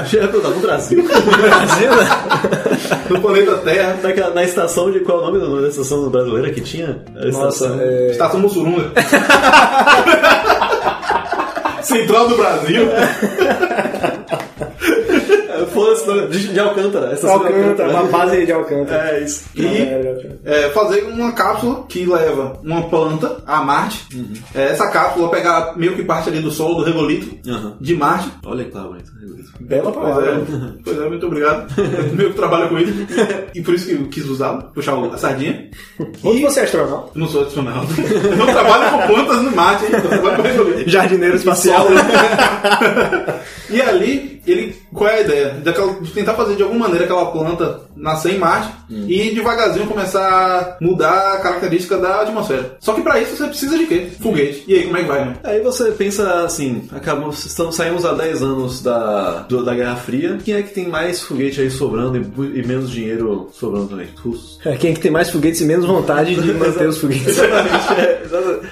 Já 0.06 0.20
é 0.20 0.28
no 0.28 0.60
Brasil. 0.60 1.04
Brasil, 1.04 1.96
né? 1.96 2.08
no 3.10 3.22
planeta 3.22 3.58
Terra. 3.58 3.98
Naquela, 4.02 4.34
na 4.34 4.44
estação 4.44 4.92
de. 4.92 5.00
Qual 5.00 5.20
é 5.20 5.22
o 5.28 5.32
nome 5.32 5.62
da 5.62 5.68
estação 5.68 6.10
brasileira 6.10 6.52
que 6.52 6.62
tinha? 6.62 7.04
A 7.16 7.28
estação. 7.28 7.80
é... 7.82 8.12
Estação 8.12 8.40
Mussurunga. 8.40 8.92
Central 11.82 12.30
do 12.30 12.38
Brasil. 12.38 12.88
Foda-se, 15.82 16.08
não, 16.08 16.28
de, 16.30 16.48
de 16.50 16.60
Alcântara. 16.60 17.10
a 17.10 17.14
estação 17.14 17.40
de 17.40 17.46
Alcântara, 17.48 17.90
uma 17.92 18.04
base 18.04 18.46
de 18.46 18.52
Alcântara. 18.52 19.10
É 19.18 19.24
isso. 19.24 19.44
E 19.56 19.66
é, 20.46 20.70
fazer 20.74 21.02
uma 21.04 21.32
cápsula 21.32 21.86
que 21.88 22.06
leva 22.06 22.60
uma 22.64 22.84
planta 22.90 23.38
a 23.46 23.62
Marte. 23.64 24.08
É, 24.56 24.68
essa 24.70 24.90
cápsula 24.90 25.30
pegar 25.30 25.78
meio 25.78 25.96
que 25.96 26.04
parte 26.04 26.30
ali 26.30 26.40
do 26.40 26.52
Sol, 26.52 26.76
do 26.76 26.84
regolito 26.84 27.38
Aham. 27.50 27.78
de 27.80 27.96
Marte. 27.96 28.30
Olha 28.46 28.64
que 28.66 28.72
tá 28.72 28.82
bonito. 28.82 29.12
Bela 29.60 29.92
Pois 29.92 29.96
palavra. 29.96 30.32
é, 30.32 30.82
pois 30.84 31.00
é, 31.00 31.10
muito 31.10 31.28
obrigado. 31.28 31.74
Meu 32.16 32.30
que 32.32 32.36
trabalha 32.36 32.68
com 32.68 32.78
ele. 32.78 33.08
E 33.54 33.62
por 33.62 33.74
isso 33.76 33.86
que 33.88 33.94
eu 33.94 34.08
quis 34.08 34.26
usá-lo, 34.26 34.64
puxar 34.74 34.94
a 34.96 35.18
sardinha. 35.18 35.70
Onde 36.24 36.42
você 36.42 36.62
é 36.62 36.64
astronauta? 36.64 37.12
Não 37.16 37.28
sou 37.28 37.44
astronauta. 37.44 37.88
Eu 38.02 38.38
não 38.38 38.46
trabalho 38.48 38.92
com 39.08 39.14
plantas 39.14 39.42
no 39.44 39.52
Marte, 39.56 39.86
hein? 39.86 39.92
Eu 39.94 40.02
trabalho 40.10 40.36
com 40.38 40.42
regolito. 40.42 40.90
Jardineiro 40.90 41.36
espacial. 41.36 41.88
E 43.70 43.82
ali, 43.82 44.31
ele, 44.46 44.76
qual 44.94 45.10
é 45.10 45.18
a 45.18 45.22
ideia? 45.22 45.50
Daquela- 45.64 45.94
de 46.00 46.12
tentar 46.12 46.34
fazer 46.34 46.56
de 46.56 46.64
alguma 46.64 46.82
maneira 46.88 47.06
aquela 47.06 47.32
planta 47.32 47.82
nascer 47.96 48.34
em 48.34 48.40
Marte 48.40 48.72
e 48.90 49.32
devagarzinho 49.36 49.86
começar 49.88 50.22
a 50.28 50.78
mudar 50.84 51.34
a 51.34 51.38
característica 51.40 51.98
da 51.98 52.22
atmosfera. 52.22 52.76
Só 52.80 52.94
que 52.94 53.02
pra 53.02 53.20
isso 53.20 53.36
você 53.36 53.48
precisa 53.48 53.78
de 53.78 53.86
quê? 53.86 54.08
Foguete. 54.22 54.64
E 54.68 54.74
aí, 54.74 54.84
como 54.86 54.98
é 54.98 55.02
que 55.02 55.08
vai, 55.08 55.26
né? 55.26 55.36
Aí 55.44 55.60
você 55.62 55.92
pensa 55.92 56.44
assim, 56.44 56.88
acabamos, 56.92 57.46
estamos, 57.46 57.76
saímos 57.76 58.04
há 58.06 58.14
10 58.14 58.42
anos 58.42 58.82
da, 58.82 59.42
do- 59.42 59.64
da 59.64 59.74
Guerra 59.76 59.96
Fria. 59.98 60.38
Quem 60.44 60.56
é 60.56 60.62
que 60.64 60.74
tem 60.74 60.88
mais 60.88 61.22
foguete 61.22 61.62
aí 61.62 61.70
sobrando 61.70 62.18
e, 62.18 62.60
e 62.60 62.66
menos 62.68 62.90
dinheiro 62.90 63.50
sobrando 63.54 63.88
também? 63.90 64.08
Russos. 64.24 64.60
É, 64.66 64.76
Quem 64.76 64.92
é 64.92 64.94
que 64.94 65.00
tem 65.00 65.12
mais 65.12 65.30
foguetes 65.30 65.62
e 65.62 65.66
menos 65.66 65.86
vontade 65.86 66.36
de 66.36 66.52
manter 66.54 66.88
os 66.90 66.98
foguetes? 66.98 67.28
Exatamente. 67.28 67.94
é, 68.02 68.22
exatamente. 68.26 68.68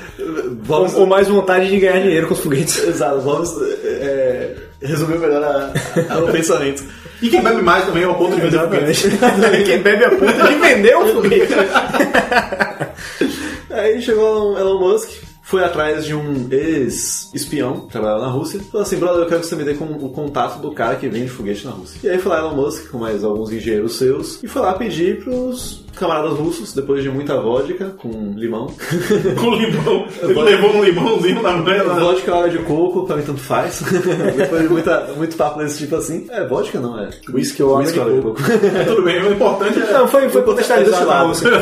Vamos, 0.63 0.93
Ou, 0.95 1.01
ou 1.01 1.07
mais 1.07 1.27
vontade 1.27 1.69
de 1.69 1.77
ganhar 1.79 1.99
dinheiro 2.01 2.27
com 2.27 2.33
os 2.33 2.39
foguetes. 2.39 2.83
Exato, 2.83 3.19
vamos 3.21 3.53
é, 3.83 4.55
resumir 4.81 5.19
melhor 5.19 5.43
a, 5.43 5.73
a- 6.13 6.19
o 6.19 6.31
pensamento. 6.31 6.83
E 7.21 7.29
quem 7.29 7.41
bebe 7.41 7.61
mais 7.61 7.85
também 7.85 8.03
é 8.03 8.07
o 8.07 8.15
ponto 8.15 8.35
de 8.35 8.41
vender 8.41 8.59
foguete. 8.59 9.09
Quem 9.65 9.81
bebe 9.81 10.05
a 10.05 10.09
puta 10.11 10.47
de 10.47 10.55
vender 10.55 10.95
o 10.95 11.07
foguete. 11.15 11.53
Aí 13.71 14.01
chegou 14.01 14.57
Elon 14.57 14.79
Musk, 14.79 15.09
foi 15.43 15.63
atrás 15.63 16.05
de 16.05 16.13
um 16.15 16.47
ex-espião 16.49 17.81
que 17.81 17.91
trabalhava 17.91 18.21
na 18.25 18.31
Rússia. 18.31 18.59
Falou 18.71 18.85
assim, 18.85 18.97
brother, 18.97 19.23
eu 19.23 19.27
quero 19.27 19.41
que 19.41 19.47
você 19.47 19.55
me 19.55 19.63
dê 19.63 19.73
com, 19.73 19.85
o 19.85 20.09
contato 20.09 20.59
do 20.59 20.71
cara 20.71 20.95
que 20.95 21.07
vende 21.09 21.29
foguete 21.29 21.65
na 21.65 21.71
Rússia. 21.71 21.99
E 22.03 22.09
aí 22.09 22.17
foi 22.19 22.31
lá 22.31 22.39
Elon 22.39 22.55
Musk, 22.55 22.89
com 22.89 22.97
mais 22.99 23.23
alguns 23.23 23.51
engenheiros 23.51 23.97
seus, 23.97 24.41
e 24.43 24.47
foi 24.47 24.61
lá 24.61 24.73
pedir 24.73 25.23
pros 25.23 25.83
camaradas 25.95 26.33
russos, 26.37 26.73
depois 26.73 27.03
de 27.03 27.09
muita 27.09 27.39
vodka 27.39 27.93
com 27.97 28.33
limão. 28.35 28.67
com 29.39 29.55
limão. 29.55 30.05
Ele 30.21 30.41
levou 30.41 30.75
um 30.75 30.83
limãozinho 30.83 31.41
na 31.41 31.53
mão. 31.53 31.99
vodka 31.99 32.35
água 32.35 32.49
de 32.49 32.57
coco, 32.59 33.05
pra 33.05 33.17
mim 33.17 33.23
tanto 33.23 33.39
faz. 33.39 33.81
depois 34.35 34.61
de 34.61 34.69
muita, 34.69 35.07
muito 35.15 35.35
papo 35.35 35.59
desse 35.59 35.79
tipo 35.79 35.95
assim. 35.95 36.27
É, 36.29 36.45
vodka 36.45 36.79
não, 36.79 36.99
é. 36.99 37.09
Whisky 37.31 37.63
ou 37.63 37.71
água 37.71 37.81
Whisky 37.81 37.93
de 37.93 38.01
água 38.01 38.13
de 38.13 38.21
coco. 38.21 38.41
coco. 38.41 38.85
Tudo 38.87 39.03
bem, 39.03 39.21
o 39.23 39.31
importante 39.33 39.79
é. 39.79 39.93
Não, 39.93 40.07
foi, 40.07 40.29
foi 40.29 40.41
contextualizado 40.41 41.05
na 41.05 41.25
música. 41.25 41.59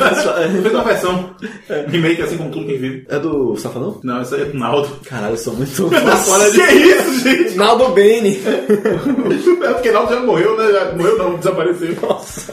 Fez 0.61 0.73
uma 0.73 0.83
versão 0.83 1.29
remake 1.87 2.21
assim 2.21 2.37
como 2.37 2.51
tudo 2.51 2.65
que 2.65 2.77
vive. 2.77 3.05
É 3.09 3.19
do 3.19 3.55
Safanão? 3.57 3.99
Não, 4.03 4.21
isso 4.21 4.35
aí 4.35 4.41
é 4.41 4.45
do 4.45 4.57
Naldo. 4.57 4.89
Caralho, 5.05 5.33
eu 5.33 5.37
sou 5.37 5.53
muito. 5.53 5.89
Fora 5.89 6.51
de... 6.51 6.57
Que 6.57 6.73
isso, 6.73 7.19
gente? 7.23 7.55
Naldo 7.55 7.89
Bene. 7.89 8.39
É 9.63 9.73
porque 9.73 9.91
Naldo 9.91 10.13
já 10.13 10.21
morreu, 10.21 10.57
né? 10.57 10.71
Já 10.71 10.91
morreu 10.93 11.17
não, 11.17 11.35
desapareceu. 11.35 11.95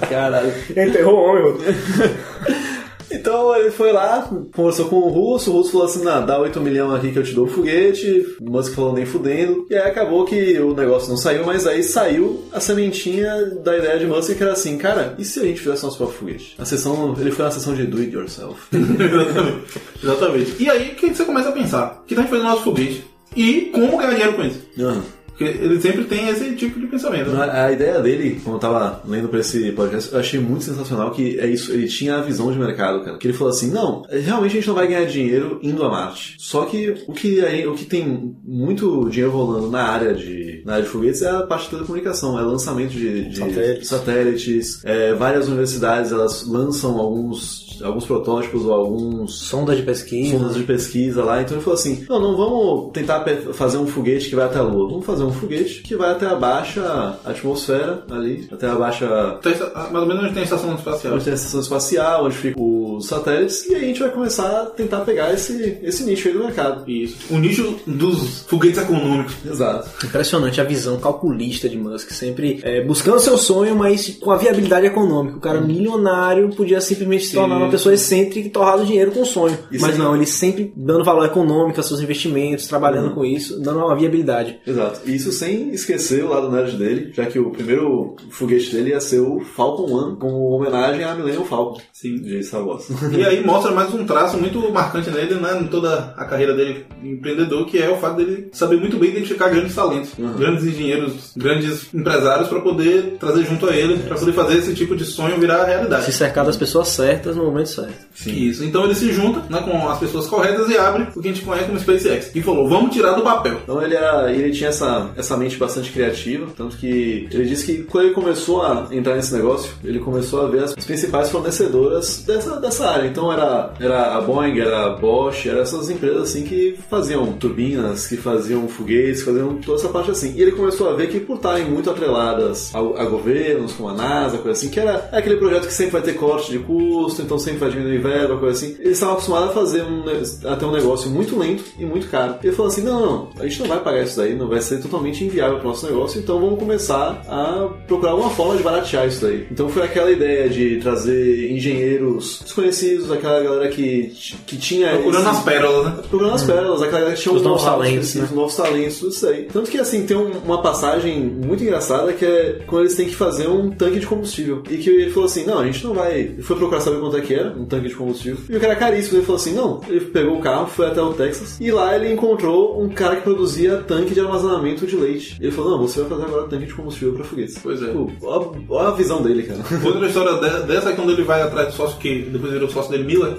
Caralho. 0.09 0.53
Enterrou 0.71 1.15
o 1.15 1.23
homem. 1.23 1.64
Então 3.11 3.55
ele 3.57 3.71
foi 3.71 3.93
lá, 3.93 4.29
conversou 4.55 4.87
com 4.87 4.97
o 4.97 5.09
russo, 5.09 5.51
o 5.51 5.55
russo 5.55 5.73
falou 5.73 5.87
assim, 5.87 6.03
não, 6.03 6.25
dá 6.25 6.39
8 6.39 6.61
milhões 6.61 6.95
aqui 6.95 7.13
que 7.13 7.19
eu 7.19 7.23
te 7.23 7.33
dou 7.33 7.47
o 7.47 7.49
foguete, 7.49 8.37
o 8.41 8.51
Musk 8.51 8.75
falou 8.75 8.93
nem 8.93 9.07
fudendo, 9.07 9.67
e 9.71 9.75
aí 9.75 9.89
acabou 9.89 10.25
que 10.25 10.59
o 10.59 10.75
negócio 10.75 11.09
não 11.09 11.17
saiu, 11.17 11.45
mas 11.45 11.67
aí 11.67 11.83
saiu 11.83 12.45
a 12.53 12.61
sementinha 12.61 13.47
da 13.63 13.77
ideia 13.79 13.99
de 13.99 14.07
Musk 14.07 14.37
que 14.37 14.43
era 14.43 14.53
assim, 14.53 14.77
cara, 14.77 15.15
e 15.19 15.25
se 15.25 15.41
a 15.41 15.45
gente 15.45 15.61
fizesse 15.61 15.85
nosso 15.85 15.97
próprio 15.97 16.19
foguete? 16.19 16.55
A 16.59 16.65
sessão, 16.65 17.15
ele 17.19 17.31
foi 17.31 17.45
na 17.45 17.51
sessão 17.51 17.75
de 17.75 17.87
do 17.87 17.99
it 17.99 18.13
yourself. 18.13 18.61
Exatamente. 18.75 19.65
Exatamente. 20.03 20.63
E 20.63 20.71
aí 20.71 20.95
que 20.95 21.15
você 21.15 21.25
começa 21.25 21.49
a 21.51 21.53
pensar, 21.53 22.03
que 22.07 22.15
tá 22.15 22.25
fazendo 22.25 22.45
nosso 22.45 22.65
foguete? 22.65 23.05
E 23.37 23.71
como 23.73 23.97
ganhar 23.97 24.11
dinheiro 24.11 24.35
com 24.35 24.45
isso? 24.45 24.61
Aham. 24.79 25.03
Porque 25.37 25.45
ele 25.45 25.81
sempre 25.81 26.05
tem 26.05 26.29
esse 26.29 26.55
tipo 26.55 26.79
de 26.79 26.87
pensamento. 26.87 27.31
né? 27.31 27.43
A, 27.45 27.67
a 27.67 27.73
ideia 27.73 28.01
dele, 28.01 28.41
quando 28.45 28.55
eu 28.57 28.61
tava 28.61 29.03
lendo 29.07 29.29
pra 29.29 29.41
esse 29.41 29.73
podcast, 29.73 30.13
eu 30.13 30.21
achei 30.21 30.39
muito 30.39 30.63
sensacional 30.65 31.11
que 31.11 31.39
é 31.41 31.47
isso, 31.49 31.73
ele 31.73 31.89
tinha 31.89 32.17
a 32.19 32.21
visão 32.23 32.53
de 32.53 32.59
mercado, 32.59 33.05
cara. 33.05 33.19
Que 33.19 33.27
ele 33.27 33.35
falou 33.37 33.53
assim, 33.53 33.71
não, 33.71 34.03
realmente 34.09 34.53
a 34.53 34.55
gente 34.55 34.69
não 34.69 34.75
vai 34.77 34.87
ganhar 34.87 35.05
dinheiro 35.07 35.59
indo 35.63 35.83
a 35.83 35.91
Marte. 35.91 36.37
Só 36.39 36.65
que 36.67 36.95
o 37.09 37.13
que, 37.13 37.45
aí- 37.45 37.67
o 37.67 37.75
que 37.75 37.85
tem 37.85 38.37
muito 38.45 39.09
dinheiro 39.11 39.33
rolando 39.33 39.69
na 39.71 39.83
área 39.83 40.15
de, 40.15 40.63
na 40.65 40.75
área 40.75 40.85
de 40.85 40.91
foguetes 40.91 41.23
é 41.23 41.31
a 41.31 41.43
parte 41.43 41.65
de 41.65 41.71
telecomunicação, 41.71 42.39
é 42.39 42.43
lançamento 42.43 42.93
de, 42.93 43.29
de 43.29 43.37
Satélites. 43.39 43.89
satélites, 43.89 44.85
é, 44.85 45.15
várias 45.15 45.49
universidades 45.49 46.13
elas 46.13 46.47
lançam 46.47 46.97
alguns, 46.99 47.74
alguns 47.83 48.05
protótipos 48.07 48.65
ou 48.65 48.73
alguns 48.73 49.35
Sonda 49.35 49.75
de 49.75 49.83
pesquisa. 49.83 50.39
sondas 50.39 50.57
de 50.57 50.63
pesquisa 50.63 51.25
lá. 51.25 51.43
Então 51.43 51.57
ele 51.57 51.65
falou 51.65 51.79
assim: 51.79 52.05
não, 52.09 52.21
não 52.21 52.37
vamos 52.37 52.93
tentar 52.93 53.25
fazer 53.53 53.79
um 53.79 53.87
foguete 53.87 54.29
que 54.29 54.37
vai 54.37 54.45
até 54.47 54.59
a 54.59 54.63
Lua. 54.63 54.89
Vamos 54.89 55.07
fazer 55.07 55.25
um 55.25 55.33
foguete 55.33 55.83
que 55.83 55.97
vai 55.97 56.13
até 56.13 56.27
a 56.27 56.35
baixa 56.35 57.19
atmosfera 57.25 58.05
ali, 58.11 58.49
até 58.51 58.69
a 58.69 58.75
baixa. 58.75 59.39
Mais 59.75 60.03
ou 60.03 60.07
menos 60.07 60.25
onde 60.25 60.33
tem 60.33 60.43
a 60.43 60.45
estação 60.45 60.75
espacial. 60.75 61.15
Onde 61.15 61.25
tem 61.25 61.33
a 61.33 61.37
estação 61.37 61.61
espacial, 61.61 62.25
onde 62.27 62.35
ficam 62.37 62.63
os 62.97 63.07
satélites, 63.07 63.67
e 63.67 63.75
aí 63.75 63.85
a 63.85 63.87
gente 63.87 64.01
vai 64.01 64.11
começar 64.11 64.63
a 64.63 64.67
tentar 64.67 65.01
pegar 65.01 65.33
esse, 65.33 65.79
esse 65.83 66.05
nicho 66.05 66.29
aí 66.29 66.35
do 66.35 66.41
mercado. 66.41 66.89
Isso. 66.91 67.17
O 67.31 67.39
nicho 67.39 67.77
dos 67.87 68.41
foguetes 68.49 68.79
econômicos. 68.81 69.35
Exato. 69.45 69.89
Impressionante 70.07 70.61
a 70.61 70.65
visão 70.65 70.99
calculista 70.99 71.69
de 71.69 71.77
Musk, 71.77 72.11
sempre 72.11 72.61
é, 72.63 72.85
buscando 72.85 73.21
seu 73.21 73.37
sonho, 73.39 73.75
mas 73.77 74.17
com 74.21 74.31
a 74.31 74.37
viabilidade 74.37 74.87
econômica. 74.87 75.37
O 75.37 75.41
cara 75.41 75.61
milionário 75.61 76.51
podia 76.51 76.81
simplesmente 76.81 77.27
se 77.27 77.35
tornar 77.35 77.57
uma 77.59 77.71
pessoa 77.71 77.95
excêntrica 77.95 78.47
e 78.47 78.51
torrar 78.51 78.81
o 78.81 78.85
dinheiro 78.85 79.11
com 79.13 79.23
o 79.23 79.27
sonho. 79.27 79.57
Isso 79.71 79.85
mas 79.85 79.95
é- 79.95 79.99
não, 79.99 80.15
ele 80.15 80.27
sempre 80.27 80.73
dando 80.77 81.05
valor 81.05 81.25
econômico 81.27 81.79
aos 81.79 81.87
seus 81.87 82.01
investimentos, 82.01 82.67
trabalhando 82.67 83.15
com 83.15 83.25
isso, 83.25 83.61
dando 83.61 83.79
uma 83.79 83.95
viabilidade. 83.97 84.59
Exato. 84.67 85.01
E 85.07 85.15
isso 85.15 85.33
sem 85.33 85.71
esquecer 85.71 86.25
o 86.25 86.29
lado 86.29 86.51
nerd 86.51 86.77
dele, 86.77 87.11
já 87.13 87.27
que 87.27 87.39
o 87.39 87.51
primeiro 87.51 88.17
foguete 88.31 88.73
dele 88.75 88.91
ia 88.91 89.01
ser 89.01 89.21
o 89.21 89.41
Falcon 89.41 89.85
1, 90.13 90.17
como 90.17 90.51
homenagem 90.51 91.05
à 91.05 91.15
Millennium 91.15 91.45
Falcon. 91.45 91.81
Sim. 91.93 92.17
De 92.17 92.43
Star 92.43 92.67
Wars. 92.67 92.84
E 93.13 93.25
aí 93.25 93.45
mostra 93.45 93.73
mais 93.73 93.93
um 93.95 94.05
traço 94.05 94.37
muito 94.37 94.71
marcante 94.73 95.11
nele, 95.11 95.35
né, 95.35 95.59
em 95.61 95.67
toda 95.67 96.15
a 96.17 96.25
carreira 96.25 96.55
dele 96.55 96.87
de 97.01 97.11
empreendedor, 97.11 97.67
que 97.67 97.79
é 97.79 97.89
o 97.89 97.97
fato 97.97 98.17
dele 98.17 98.49
saber 98.53 98.77
muito 98.77 98.99
bem 98.99 99.11
identificar 99.11 99.49
grandes 99.49 99.75
talentos, 99.75 100.11
grandes 100.37 100.65
engenheiros, 100.65 101.33
grandes 101.37 101.93
empresários 101.95 102.49
para 102.49 102.61
poder 102.61 103.17
trazer 103.19 103.45
junto 103.45 103.69
a 103.69 103.77
ele, 103.77 103.99
para 103.99 104.17
poder 104.17 104.33
fazer 104.33 104.59
esse 104.59 104.75
tipo 104.75 104.97
de 104.97 105.05
sonho 105.05 105.39
virar 105.39 105.65
realidade. 105.65 106.05
Se 106.05 106.13
cercar 106.13 106.45
das 106.45 106.57
pessoas 106.57 106.89
certas 106.89 107.37
no 107.37 107.45
momento 107.45 107.69
certo. 107.69 107.95
Isso. 108.27 108.65
Então 108.65 108.85
ele 108.85 108.95
se 108.95 109.13
junta 109.13 109.43
né, 109.51 109.61
com 109.63 109.89
as 109.89 109.99
pessoas 109.99 110.27
corretas 110.27 110.69
e 110.69 110.77
abre 110.77 111.09
o 111.15 111.21
que 111.21 111.29
a 111.29 111.33
gente 111.33 111.45
conhece 111.45 111.67
como 111.67 111.79
SpaceX. 111.79 112.31
E 112.35 112.43
falou, 112.43 112.69
vamos 112.69 112.95
tirar 112.95 113.13
do 113.13 113.23
papel. 113.23 113.61
Então 113.63 113.83
ele, 113.83 113.95
era, 113.95 114.33
ele 114.33 114.51
tinha 114.53 114.71
essa, 114.71 115.11
essa 115.17 115.37
mente 115.37 115.57
bastante 115.57 115.91
criativa, 115.91 116.47
tanto 116.57 116.77
que 116.77 117.29
ele 117.31 117.45
disse 117.45 117.67
que 117.67 117.83
quando 117.85 118.07
ele 118.07 118.15
começou 118.15 118.63
a 118.63 118.89
entrar 118.91 119.15
nesse 119.15 119.33
negócio, 119.35 119.73
ele 119.83 119.99
começou 119.99 120.43
a 120.43 120.49
ver 120.49 120.65
as 120.65 120.75
principais 120.75 121.31
fornecedoras 121.31 122.25
dessa, 122.27 122.61
dessa 122.61 122.74
dessa 122.75 122.91
área. 122.91 123.07
Então 123.07 123.33
era, 123.33 123.73
era 123.81 124.17
a 124.17 124.21
Boeing, 124.21 124.59
era 124.59 124.87
a 124.87 124.91
Bosch, 124.91 125.47
eram 125.47 125.61
essas 125.61 125.89
empresas 125.89 126.23
assim 126.23 126.43
que 126.43 126.77
faziam 126.91 127.33
turbinas, 127.33 128.07
que 128.07 128.17
faziam 128.17 128.69
foguetes, 128.69 129.23
faziam 129.23 129.57
toda 129.57 129.79
essa 129.79 129.89
parte 129.89 130.11
assim. 130.11 130.35
E 130.37 130.43
ele 130.43 130.53
começou 130.53 130.91
a 130.91 130.95
ver 130.95 131.09
que 131.09 131.21
por 131.21 131.37
estarem 131.37 131.65
muito 131.65 131.89
atreladas 131.91 132.75
a, 132.75 132.79
a 132.79 133.05
governos, 133.05 133.73
como 133.73 133.89
a 133.89 133.95
NASA, 133.95 134.39
coisa 134.39 134.59
assim, 134.59 134.69
que 134.69 134.81
era 134.81 135.09
aquele 135.13 135.37
projeto 135.37 135.67
que 135.67 135.73
sempre 135.73 135.93
vai 135.93 136.03
ter 136.03 136.15
corte 136.15 136.51
de 136.51 136.59
custo, 136.59 137.23
então 137.23 137.39
sempre 137.39 137.61
vai 137.61 137.71
diminuir 137.71 137.99
verba, 137.99 138.37
coisa 138.39 138.57
assim. 138.57 138.77
Eles 138.81 138.93
estavam 138.93 139.15
acostumados 139.15 139.51
a 139.51 139.53
fazer 139.53 139.83
um, 139.83 140.05
a 140.51 140.57
ter 140.57 140.65
um 140.65 140.73
negócio 140.73 141.11
muito 141.11 141.39
lento 141.39 141.65
e 141.79 141.85
muito 141.85 142.09
caro. 142.09 142.37
Ele 142.43 142.53
falou 142.53 142.71
assim: 142.71 142.83
não, 142.83 143.01
não, 143.01 143.29
a 143.39 143.45
gente 143.45 143.61
não 143.61 143.69
vai 143.69 143.81
pagar 143.81 144.03
isso 144.03 144.17
daí, 144.17 144.35
não 144.35 144.49
vai 144.49 144.61
ser 144.61 144.81
totalmente 144.81 145.25
inviável 145.25 145.59
para 145.59 145.67
o 145.67 145.69
nosso 145.69 145.87
negócio, 145.87 146.21
então 146.21 146.41
vamos 146.41 146.59
começar 146.59 147.23
a 147.29 147.69
procurar 147.87 148.15
uma 148.15 148.31
forma 148.31 148.57
de 148.57 148.63
baratear 148.63 149.07
isso 149.07 149.23
daí. 149.23 149.47
Então 149.51 149.69
foi 149.69 149.83
aquela 149.83 150.11
ideia 150.11 150.49
de 150.49 150.79
trazer 150.81 151.53
engenheiros 151.53 152.41
desconhecidos, 152.43 152.64
aquela 153.13 153.43
galera 153.43 153.69
que, 153.69 154.13
que 154.47 154.57
tinha. 154.57 154.89
Procurando 154.91 155.21
esse- 155.29 155.31
as 155.37 155.43
pérolas, 155.43 155.85
né? 155.87 155.95
Procurando 156.09 156.35
as 156.35 156.43
pérolas, 156.45 156.83
aquela 156.83 156.99
galera 157.01 157.17
que 157.17 157.23
tinha 157.23 157.35
Os 157.35 157.41
um 157.41 157.45
novos 157.45 157.65
talentos, 157.65 158.15
né? 158.15 158.29
novos 158.33 158.57
talentos, 158.57 158.99
tudo 158.99 159.13
isso 159.13 159.27
aí. 159.27 159.43
Tanto 159.53 159.71
que 159.71 159.79
assim, 159.79 160.07
tem 160.07 160.17
um- 160.17 160.39
uma 160.45 160.63
passagem 160.63 161.21
muito 161.21 161.63
engraçada 161.63 162.13
que 162.13 162.25
é 162.25 162.61
quando 162.67 162.83
eles 162.83 162.95
têm 162.97 163.07
que 163.07 163.15
fazer 163.15 163.49
um 163.49 163.71
tanque 163.71 163.99
de 164.01 164.07
combustível. 164.07 164.63
E 164.71 164.77
que 164.79 164.91
ele 164.91 165.11
falou 165.11 165.27
assim: 165.27 165.45
não, 165.45 165.59
a 165.59 165.65
gente 165.67 165.85
não 165.85 165.95
vai. 165.95 166.21
Ele 166.21 166.43
foi 166.43 166.57
procurar 166.57 166.81
saber 166.81 167.01
quanto 167.01 167.17
é 167.17 167.21
que 167.21 167.35
era, 167.35 167.51
um 167.51 167.65
tanque 167.65 167.89
de 167.89 167.95
combustível. 167.95 168.39
E 168.49 168.57
o 168.57 168.61
cara 168.61 168.73
era 168.73 168.81
caríssimo. 168.81 169.19
Ele 169.19 169.27
falou 169.27 169.41
assim: 169.41 169.53
não, 169.55 169.81
ele 169.89 170.01
pegou 170.01 170.37
o 170.37 170.41
carro, 170.41 170.67
foi 170.67 170.87
até 170.87 171.01
o 171.03 171.13
Texas, 171.13 171.59
e 171.61 171.71
lá 171.71 171.95
ele 171.97 172.13
encontrou 172.13 172.83
um 172.83 172.89
cara 172.89 173.17
que 173.17 173.23
produzia 173.23 173.77
tanque 173.87 174.15
de 174.15 174.21
armazenamento 174.21 174.87
de 174.87 174.97
leite. 174.97 175.37
Ele 175.41 175.53
falou: 175.53 175.73
não, 175.73 175.79
você 175.87 176.01
vai 176.01 176.11
fazer 176.11 176.23
agora 176.25 176.49
tanque 176.49 176.67
de 176.67 176.75
combustível 176.75 177.15
para 177.15 177.25
foguetes. 177.25 177.59
Pois 177.63 177.83
é. 177.83 177.87
Pô, 177.87 178.11
ó, 178.23 178.53
ó 178.69 178.79
a 178.87 178.91
visão 178.93 179.23
dele, 179.23 179.43
cara. 179.45 179.61
Outra 179.85 180.07
história 180.07 180.35
de- 180.35 180.67
dessa 180.67 180.91
é 180.91 180.93
quando 180.93 181.13
ele 181.13 181.23
vai 181.23 181.43
atrás 181.43 181.69
do 181.69 181.75
sócio 181.75 181.99
que 181.99 182.23
depois 182.23 182.53
virou 182.55 182.71
sócio 182.71 182.91
dele, 182.91 183.05
Miller. 183.05 183.37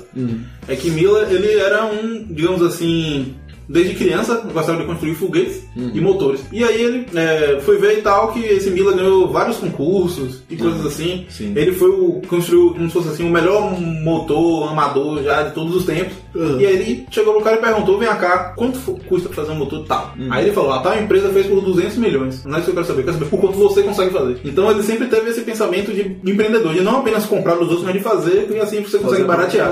É 0.68 0.76
que 0.76 0.90
Miller, 0.90 1.28
ele 1.32 1.54
era 1.54 1.86
um, 1.86 2.26
digamos 2.30 2.62
assim, 2.62 3.34
desde 3.68 3.96
criança 3.96 4.42
gostava 4.54 4.80
de 4.80 4.86
construir 4.86 5.16
foguetes 5.16 5.64
e 5.76 6.00
motores. 6.00 6.42
E 6.52 6.64
aí 6.64 6.82
ele 6.82 7.08
é, 7.16 7.60
foi 7.62 7.78
ver 7.78 8.00
e 8.00 8.02
tal 8.02 8.32
que 8.32 8.40
esse 8.40 8.70
Miller 8.70 8.96
ganhou 8.96 9.28
vários 9.28 9.58
concursos 9.58 10.42
e 10.50 10.56
coisas 10.56 10.86
assim. 10.86 11.26
Sim. 11.30 11.54
Ele 11.56 11.72
foi 11.72 11.90
o 11.90 12.22
construiu 12.28 12.74
como 12.74 12.88
se 12.88 12.94
fosse 12.94 13.10
assim 13.10 13.28
o 13.28 13.32
melhor 13.32 13.80
motor 13.80 14.70
amador 14.70 15.24
já 15.24 15.44
de 15.44 15.54
todos 15.54 15.76
os 15.76 15.86
tempos. 15.86 16.25
E 16.36 16.66
aí 16.66 16.74
ele 16.76 17.06
chegou 17.10 17.34
pro 17.34 17.44
cara 17.44 17.58
e 17.58 17.62
perguntou: 17.62 17.98
"Vem 17.98 18.08
cá, 18.10 18.54
quanto 18.56 18.80
custa 19.08 19.30
fazer 19.30 19.52
um 19.52 19.56
motor 19.56 19.86
tal?". 19.86 20.14
Aí 20.30 20.46
ele 20.46 20.54
falou: 20.54 20.74
"A 20.74 20.80
tal 20.80 20.98
empresa 20.98 21.30
fez 21.30 21.48
por 21.48 21.62
200 21.62 21.98
milhões". 21.98 22.44
Não 22.46 22.56
é 22.56 22.60
isso 22.60 22.66
que 22.66 22.72
eu 22.72 22.76
quero 22.76 22.88
saber, 22.88 23.02
eu 23.02 23.06
quero 23.06 23.18
saber 23.18 23.30
por 23.30 23.40
quanto 23.40 23.58
você 23.58 23.82
consegue 23.84 24.12
fazer. 24.12 24.38
Então 24.44 24.70
ele 24.70 24.84
sempre 24.84 25.08
teve 25.08 25.30
esse 25.30 25.42
pensamento 25.42 25.92
de 25.92 26.02
empreendedor, 26.30 26.74
de 26.74 26.82
não 26.82 26.98
apenas 26.98 27.26
comprar 27.26 27.56
dos 27.56 27.70
outros, 27.70 27.84
mas 27.84 27.94
de 27.94 28.00
fazer, 28.00 28.48
e 28.52 28.60
assim 28.60 28.82
você 28.82 28.98
consegue 28.98 29.16
Fazer 29.16 29.24
baratear. 29.24 29.72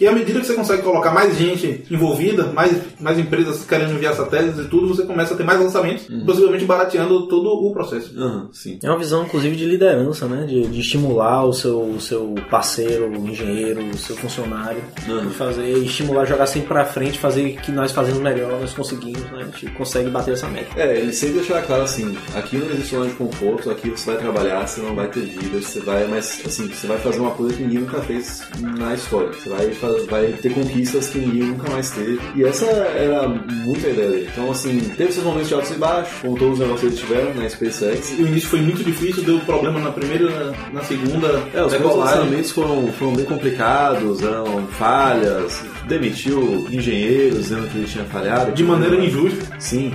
E 0.00 0.06
à 0.06 0.12
medida 0.12 0.40
que 0.40 0.46
você 0.46 0.54
consegue 0.54 0.82
colocar 0.82 1.12
mais 1.12 1.36
gente 1.36 1.84
envolvida, 1.90 2.44
mais, 2.52 2.76
mais 3.00 3.18
empresas 3.18 3.64
querendo 3.64 3.94
enviar 3.94 4.14
satélites 4.14 4.58
e 4.58 4.68
tudo, 4.68 4.88
você 4.88 5.04
começa 5.04 5.34
a 5.34 5.36
ter 5.36 5.44
mais 5.44 5.60
lançamentos, 5.60 6.06
possivelmente 6.26 6.64
barateando 6.64 7.26
todo 7.26 7.48
o 7.48 7.72
processo. 7.72 8.12
Sim. 8.52 8.78
É 8.82 8.88
uma 8.88 8.98
visão, 8.98 9.24
inclusive, 9.24 9.56
de 9.56 9.64
liderança, 9.64 10.26
né? 10.26 10.44
De, 10.46 10.66
de 10.66 10.80
estimular 10.80 11.44
o 11.44 11.52
seu, 11.52 11.80
o 11.80 12.00
seu 12.00 12.34
parceiro, 12.50 13.08
o 13.08 13.28
engenheiro, 13.28 13.82
o 13.82 13.96
seu 13.96 14.16
funcionário. 14.16 14.82
Uhum. 15.08 15.28
De 15.28 15.34
fazer, 15.34 15.68
estimular, 15.78 16.01
jogar 16.26 16.46
sempre 16.46 16.68
pra 16.68 16.84
frente, 16.84 17.18
fazer 17.18 17.56
que 17.62 17.70
nós 17.72 17.92
fazemos 17.92 18.20
melhor, 18.20 18.60
nós 18.60 18.72
conseguimos, 18.72 19.20
né? 19.30 19.40
A 19.40 19.44
gente 19.44 19.66
consegue 19.72 20.10
bater 20.10 20.34
essa 20.34 20.48
meta. 20.48 20.68
É, 20.80 20.98
ele 20.98 21.12
sempre 21.12 21.36
deixava 21.40 21.62
claro 21.62 21.82
assim, 21.82 22.16
aqui 22.34 22.56
não 22.56 22.66
existe 22.70 22.94
zona 22.94 23.06
de 23.06 23.14
conforto, 23.14 23.70
aqui 23.70 23.90
você 23.90 24.12
vai 24.12 24.20
trabalhar, 24.20 24.66
você 24.66 24.80
não 24.80 24.94
vai 24.94 25.08
ter 25.08 25.20
vida, 25.20 25.60
você 25.60 25.80
vai, 25.80 26.06
mas 26.06 26.42
assim, 26.46 26.68
você 26.68 26.86
vai 26.86 26.98
fazer 26.98 27.20
uma 27.20 27.30
coisa 27.32 27.54
que 27.54 27.62
ninguém 27.62 27.80
nunca 27.80 28.00
fez 28.02 28.42
na 28.60 28.94
história. 28.94 29.30
Você 29.32 29.48
vai, 29.48 29.66
vai 30.08 30.26
ter 30.40 30.52
conquistas 30.54 31.08
que 31.08 31.18
ninguém 31.18 31.42
nunca 31.48 31.70
mais 31.70 31.90
teve. 31.90 32.20
E 32.36 32.44
essa 32.44 32.64
era 32.66 33.28
muito 33.28 33.86
a 33.86 33.90
ideia 33.90 34.10
dele. 34.10 34.28
Então, 34.32 34.50
assim, 34.50 34.80
teve 34.96 35.12
seus 35.12 35.24
momentos 35.24 35.48
de 35.48 35.54
altos 35.54 35.70
e 35.70 35.74
baixos, 35.74 36.18
como 36.20 36.36
todos 36.38 36.54
os 36.54 36.58
negócios 36.60 36.80
que 36.80 36.86
eles 36.86 36.98
tiveram 36.98 37.34
na 37.34 37.48
SpaceX. 37.48 38.10
O 38.18 38.22
início 38.22 38.48
foi 38.48 38.60
muito 38.60 38.82
difícil, 38.84 39.22
deu 39.22 39.38
problema 39.40 39.78
na 39.80 39.90
primeira, 39.90 40.52
na 40.72 40.82
segunda 40.82 41.28
É, 41.28 41.62
os 41.62 41.72
primeiros 41.72 41.72
decolagem. 41.72 42.18
lançamentos 42.20 42.50
foram, 42.50 42.92
foram 42.92 43.12
bem 43.14 43.24
complicados, 43.24 44.22
eram 44.22 44.66
falhas, 44.68 45.62
demitiu 45.92 46.66
engenheiros 46.70 47.38
dizendo 47.38 47.68
que 47.68 47.78
ele 47.78 47.86
tinha 47.86 48.04
falhado. 48.04 48.52
De 48.52 48.64
maneira 48.64 48.96
injusta. 48.96 49.56
Sim, 49.58 49.92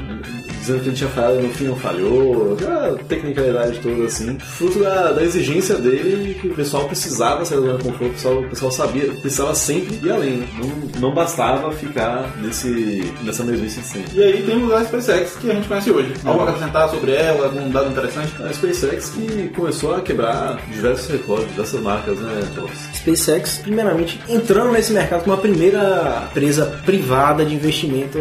dizendo 0.68 0.84
que 0.84 0.90
ele 0.90 0.96
tinha 0.96 1.10
falhado 1.10 1.40
e 1.40 1.44
no 1.44 1.54
fim 1.54 1.64
não 1.66 1.76
falhou, 1.76 2.54
aquela 2.54 2.98
tecnicalidade 3.08 3.80
toda 3.80 4.06
assim. 4.06 4.38
Fruto 4.40 4.80
da, 4.80 5.12
da 5.14 5.24
exigência 5.24 5.76
dele, 5.76 6.34
que 6.36 6.48
o 6.50 6.56
pessoal 6.56 6.86
precisava 6.86 7.46
sair 7.46 7.62
da 7.62 7.68
zona 7.68 7.78
de 7.78 7.84
conforto, 7.84 8.06
o 8.06 8.14
pessoal, 8.14 8.40
o 8.40 8.50
pessoal 8.50 8.72
sabia, 8.72 9.06
precisava 9.14 9.56
sempre 9.56 10.00
ir 10.04 10.12
além, 10.12 10.38
né? 10.38 10.48
não, 10.60 11.10
não 11.10 11.14
bastava 11.14 11.72
ficar 11.72 12.36
nesse, 12.42 13.14
nessa 13.24 13.44
mesmice 13.44 13.80
de 13.80 13.86
sempre. 13.86 14.20
E 14.20 14.24
aí 14.24 14.44
temos 14.44 14.72
a 14.74 14.84
SpaceX 14.84 15.36
que 15.38 15.50
a 15.50 15.54
gente 15.56 15.68
conhece 15.68 15.92
hoje. 15.92 16.14
Algo 16.26 16.42
a 16.42 16.50
acrescentar 16.50 16.90
sobre 16.90 17.12
ela, 17.12 17.46
algum 17.46 17.70
dado 17.70 17.90
interessante? 17.90 18.34
A 18.44 18.54
SpaceX 18.54 19.10
que 19.10 19.50
começou 19.50 19.96
a 19.96 20.02
quebrar 20.02 20.58
diversos 20.72 21.10
recordes, 21.10 21.50
diversas 21.50 21.82
marcas, 21.82 22.20
né, 22.20 22.42
Thomas? 22.56 22.78
SpaceX, 22.94 23.60
primeiramente, 23.60 24.20
entrando 24.28 24.72
nesse 24.72 24.92
mercado 24.92 25.24
como 25.24 25.36
a 25.36 25.40
primeira 25.40 26.28
empresa 26.30 26.66
privada 26.86 27.46
de 27.46 27.56
investimento 27.56 28.20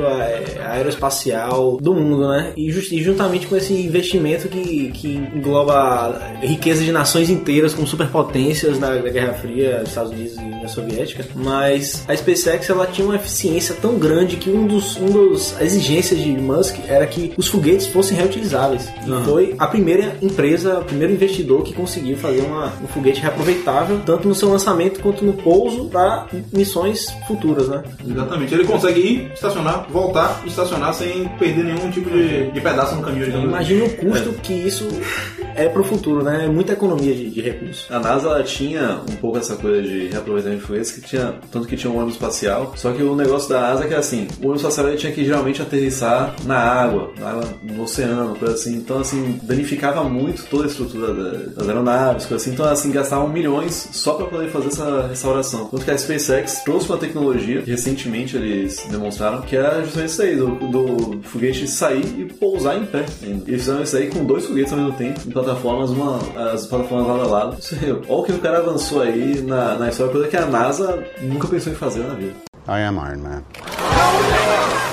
aeroespacial 0.71 1.79
do 1.81 1.95
mundo, 1.95 2.29
né? 2.29 2.36
E, 2.57 2.71
just- 2.71 2.93
e 2.93 3.03
juntamente 3.03 3.47
com 3.47 3.57
esse 3.57 3.73
investimento 3.73 4.49
que, 4.49 4.91
que 4.93 5.09
engloba 5.35 6.21
riqueza 6.43 6.85
de 6.85 6.93
nações 6.93 7.31
inteiras 7.31 7.75
com 7.75 7.87
superpotências 7.87 8.79
da, 8.79 8.97
da 8.97 9.09
Guerra 9.11 9.35
Fria, 9.35 9.83
Estados 9.87 10.13
Unidos 10.13 10.37
e 10.37 10.41
União 10.41 10.69
Soviética, 10.69 11.25
mas 11.35 12.05
a 12.09 12.17
SpaceX 12.17 12.69
ela 12.71 12.87
tinha 12.87 13.07
uma 13.07 13.17
eficiência 13.17 13.75
tão 13.81 13.99
grande 13.99 14.37
que 14.37 14.51
um 14.51 14.67
dos, 14.67 14.97
um 14.97 15.07
dos 15.07 15.55
as 15.57 15.63
exigências 15.63 16.21
de 16.21 16.29
Musk 16.31 16.77
era 16.89 17.07
que 17.07 17.33
os 17.37 17.49
foguetes 17.49 17.87
fossem 17.87 18.17
reutilizáveis. 18.17 18.89
E 19.07 19.25
foi 19.25 19.55
a 19.59 19.67
primeira 19.67 20.17
empresa, 20.23 20.79
o 20.81 20.85
primeiro 20.85 21.13
investidor 21.13 21.63
que 21.63 21.73
conseguiu 21.73 22.17
fazer 22.17 22.41
uma, 22.43 22.73
um 22.83 22.87
foguete 22.89 23.21
reaproveitável, 23.21 24.01
tanto 24.05 24.29
no 24.29 24.35
seu 24.35 24.49
lançamento 24.51 25.01
quanto 25.01 25.25
no 25.25 25.33
pouso 25.35 25.87
para 25.87 26.27
missões 26.53 27.07
futuras, 27.27 27.69
né? 27.69 27.83
Exatamente. 28.09 28.55
Ele 28.55 28.65
consegue 28.65 29.01
ir, 29.01 29.31
estacionar, 29.35 29.87
voltar 29.91 30.43
e 30.45 30.49
estacionar 30.49 30.93
sem 30.95 31.29
perder 31.39 31.65
nenhum 31.65 31.91
tipo 31.91 32.11
de, 32.11 32.16
de 32.53 32.61
pedaço 32.61 32.95
no 32.97 33.03
caminho. 33.03 33.25
digamos. 33.27 33.47
Imagina 33.49 33.85
o 33.85 33.91
custo 33.97 34.33
que 34.43 34.53
isso 34.53 34.87
é 35.55 35.69
pro 35.69 35.83
futuro, 35.85 36.23
né? 36.23 36.45
É 36.45 36.49
muita 36.49 36.73
economia 36.73 37.15
de, 37.15 37.31
de 37.31 37.41
recursos. 37.41 37.87
A 37.91 37.99
NASA 37.99 38.29
ela 38.29 38.43
tinha 38.43 39.01
um 39.11 39.17
pouco 39.17 39.39
essa 39.39 39.57
coisa 39.57 39.83
de 39.83 40.09
reaproveitamento 40.09 40.61
de 40.61 40.67
foguetes, 40.67 40.91
que 40.93 41.01
tinha, 41.01 41.35
tanto 41.51 41.67
que 41.67 41.77
tinha 41.77 41.91
um 41.91 41.97
ônibus 41.97 42.15
espacial, 42.15 42.73
só 42.77 42.93
que 42.93 43.03
o 43.03 43.15
negócio 43.17 43.49
da 43.49 43.61
NASA 43.61 43.85
é 43.85 43.89
que 43.89 43.95
assim, 43.95 44.29
o 44.41 44.45
ônibus 44.45 44.61
espacial 44.63 44.89
ele 44.89 44.97
tinha 44.99 45.13
que 45.13 45.25
geralmente 45.25 45.63
aterrissar 45.63 46.35
na 46.45 46.59
água, 46.59 47.11
na 47.19 47.31
água, 47.31 47.45
no 47.63 47.83
oceano, 47.83 48.35
coisa 48.37 48.55
assim. 48.55 48.75
Então, 48.77 48.99
assim, 49.01 49.39
danificava 49.43 50.05
muito 50.05 50.45
toda 50.47 50.65
a 50.65 50.67
estrutura 50.67 51.13
da- 51.15 51.39
das 51.57 51.69
aeronaves, 51.69 52.27
coisa 52.27 52.43
assim. 52.43 52.53
Então, 52.53 52.67
assim, 52.67 52.91
gastavam 52.91 53.29
milhões 53.29 53.89
só 53.93 54.15
para 54.15 54.27
poder 54.27 54.49
fazer 54.51 54.69
essa 54.69 55.07
restauração. 55.09 55.67
Tanto 55.67 55.85
que 55.85 55.91
a 55.91 55.97
SpaceX 55.99 56.63
trouxe 56.65 56.89
uma 56.89 56.99
tecnologia 56.99 57.63
recentemente 57.67 58.37
eles 58.37 58.87
demonstraram 58.91 59.41
que 59.43 59.57
era 59.57 59.83
justamente 59.83 60.11
isso 60.11 60.23
aí, 60.23 60.37
do, 60.37 60.47
do 60.49 61.21
foguete 61.23 61.67
sair 61.67 62.06
e 62.07 62.25
pousar 62.25 62.77
em 62.77 62.87
pé. 62.87 63.05
ainda. 63.23 63.51
E 63.51 63.59
fizeram 63.59 63.83
isso 63.83 63.97
aí 63.97 64.09
com 64.09 64.25
dois 64.25 64.45
foguetes 64.47 64.73
ao 64.73 64.79
mesmo 64.79 64.93
tempo, 64.95 65.21
em 65.27 65.31
plataformas, 65.31 65.91
uma, 65.91 66.19
as 66.53 66.67
plataformas 66.67 67.07
lado 67.07 67.21
a 67.21 67.27
lado. 67.27 67.57
Olha 68.09 68.21
o 68.21 68.23
que 68.25 68.33
o 68.33 68.39
cara 68.39 68.59
avançou 68.59 69.03
aí 69.03 69.41
na, 69.43 69.77
na 69.77 69.89
história, 69.89 70.13
coisa 70.13 70.29
que 70.29 70.37
a 70.37 70.47
NASA 70.47 71.05
nunca 71.23 71.49
pensou 71.49 71.73
em 71.73 71.77
fazer 71.77 72.05
na 72.05 72.15
vida. 72.15 72.35
I 72.69 72.83
am 72.83 72.97
Iron 72.97 73.19
Man. 73.23 74.86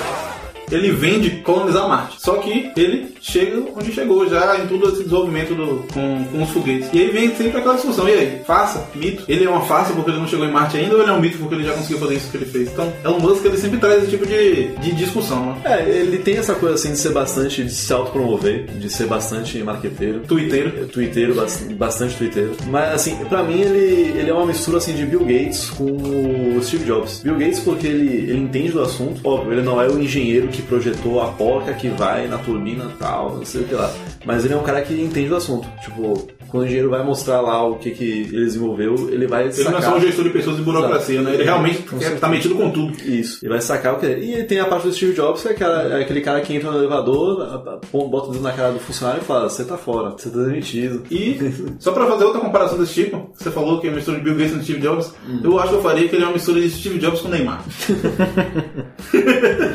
Ele 0.76 0.90
vem 0.92 1.20
de 1.20 1.30
colonizar 1.42 1.88
Marte. 1.88 2.16
Só 2.20 2.34
que 2.36 2.70
ele 2.76 3.14
chega 3.20 3.62
onde 3.76 3.92
chegou 3.92 4.28
já 4.28 4.58
em 4.58 4.66
todo 4.66 4.88
esse 4.88 4.98
desenvolvimento 5.04 5.54
do, 5.54 5.84
com, 5.92 6.24
com 6.24 6.42
os 6.42 6.50
foguetes. 6.50 6.88
E 6.92 6.98
aí 7.00 7.10
vem 7.10 7.34
sempre 7.34 7.58
aquela 7.58 7.74
discussão. 7.74 8.08
E 8.08 8.12
aí, 8.12 8.40
farsa? 8.46 8.86
Mito? 8.94 9.24
Ele 9.28 9.44
é 9.44 9.48
uma 9.50 9.62
farsa 9.62 9.92
porque 9.92 10.10
ele 10.10 10.18
não 10.20 10.28
chegou 10.28 10.46
em 10.46 10.50
Marte 10.52 10.76
ainda 10.76 10.94
ou 10.94 11.00
ele 11.02 11.10
é 11.10 11.12
um 11.14 11.20
mito 11.20 11.38
porque 11.38 11.54
ele 11.54 11.64
já 11.64 11.72
conseguiu 11.72 11.98
fazer 11.98 12.14
isso 12.14 12.30
que 12.30 12.36
ele 12.36 12.46
fez? 12.46 12.68
Então, 12.72 12.92
Elon 13.04 13.18
Musk 13.18 13.44
ele 13.44 13.56
sempre 13.56 13.78
traz 13.78 14.02
esse 14.02 14.10
tipo 14.10 14.26
de, 14.26 14.68
de 14.80 14.92
discussão, 14.92 15.46
né? 15.46 15.56
É, 15.64 15.88
ele 15.88 16.18
tem 16.18 16.36
essa 16.36 16.54
coisa 16.54 16.74
assim 16.74 16.92
de 16.92 16.98
ser 16.98 17.10
bastante, 17.12 17.62
de 17.64 17.70
se 17.72 17.92
autopromover, 17.92 18.66
de 18.78 18.90
ser 18.90 19.06
bastante 19.06 19.58
marqueteiro. 19.62 20.20
Twitteiro. 20.20 20.86
Twitteiro, 20.88 21.34
bas- 21.34 21.66
bastante 21.72 22.16
twitteiro. 22.16 22.52
Mas 22.68 22.94
assim, 22.94 23.16
pra 23.28 23.42
mim 23.42 23.60
ele, 23.60 24.18
ele 24.18 24.30
é 24.30 24.34
uma 24.34 24.46
mistura 24.46 24.78
assim 24.78 24.94
de 24.94 25.04
Bill 25.06 25.20
Gates 25.20 25.70
com 25.70 25.84
o 25.84 26.58
Steve 26.62 26.84
Jobs. 26.84 27.20
Bill 27.22 27.36
Gates 27.38 27.60
porque 27.60 27.86
ele, 27.86 28.30
ele 28.30 28.38
entende 28.40 28.72
do 28.72 28.80
assunto. 28.82 29.20
Óbvio, 29.24 29.52
ele 29.52 29.62
não 29.62 29.80
é 29.80 29.88
o 29.88 29.98
engenheiro 29.98 30.48
que 30.48 30.62
projetou 30.64 31.20
a 31.20 31.32
porca 31.32 31.72
que 31.74 31.88
vai 31.88 32.26
na 32.26 32.38
turbina 32.38 32.90
tal, 32.98 33.36
não 33.36 33.44
sei 33.44 33.62
o 33.62 33.64
que 33.64 33.74
lá. 33.74 33.92
Mas 34.24 34.44
ele 34.44 34.54
é 34.54 34.56
um 34.56 34.62
cara 34.62 34.82
que 34.82 34.94
entende 34.94 35.28
do 35.28 35.36
assunto. 35.36 35.68
Tipo, 35.82 36.28
Quando 36.54 36.62
o 36.62 36.66
engenheiro 36.66 36.88
vai 36.88 37.02
mostrar 37.02 37.40
lá 37.40 37.66
o 37.66 37.74
que, 37.80 37.90
que 37.90 38.04
ele 38.32 38.44
desenvolveu, 38.44 38.94
ele 39.10 39.26
vai 39.26 39.42
Ele 39.46 39.52
sacar. 39.54 39.72
não 39.72 39.78
é 39.80 39.82
só 39.82 39.96
um 39.96 40.00
gestor 40.00 40.22
de 40.22 40.30
pessoas 40.30 40.56
e 40.56 40.62
burocracia, 40.62 41.20
né? 41.20 41.34
Ele 41.34 41.42
realmente 41.42 41.82
tá 42.20 42.28
metido 42.28 42.54
com 42.54 42.70
tudo. 42.70 42.92
Isso, 43.04 43.44
ele 43.44 43.50
vai 43.50 43.60
sacar 43.60 43.94
o 43.94 43.98
que 43.98 44.06
é. 44.06 44.16
E 44.20 44.44
tem 44.44 44.60
a 44.60 44.64
parte 44.66 44.86
do 44.86 44.92
Steve 44.94 45.14
Jobs, 45.14 45.42
que 45.42 45.48
é, 45.48 45.50
aquela- 45.50 45.82
é 45.98 46.02
aquele 46.02 46.20
cara 46.20 46.40
que 46.42 46.54
entra 46.54 46.70
no 46.70 46.78
elevador, 46.78 47.44
bota 47.92 48.28
o 48.28 48.30
dedo 48.30 48.40
na 48.44 48.52
cara 48.52 48.70
do 48.70 48.78
funcionário 48.78 49.20
e 49.20 49.24
fala: 49.24 49.48
Você 49.50 49.64
tá 49.64 49.76
fora, 49.76 50.10
você 50.10 50.30
tá 50.30 50.38
demitido. 50.38 51.02
E, 51.10 51.36
só 51.80 51.90
pra 51.90 52.06
fazer 52.06 52.22
outra 52.22 52.40
comparação 52.40 52.78
desse 52.78 52.94
tipo, 52.94 53.32
você 53.34 53.50
falou 53.50 53.80
que 53.80 53.88
é 53.88 53.90
uma 53.90 53.96
mistura 53.96 54.18
de 54.18 54.22
Bill 54.22 54.36
Gates 54.36 54.54
e 54.54 54.62
Steve 54.62 54.80
Jobs, 54.80 55.12
eu 55.42 55.58
acho 55.58 55.70
que 55.70 55.74
eu 55.74 55.82
faria 55.82 56.06
que 56.08 56.14
ele 56.14 56.22
é 56.22 56.26
uma 56.28 56.34
mistura 56.34 56.60
de 56.60 56.70
Steve 56.70 57.00
Jobs 57.00 57.20
com 57.20 57.28
Neymar. 57.30 57.64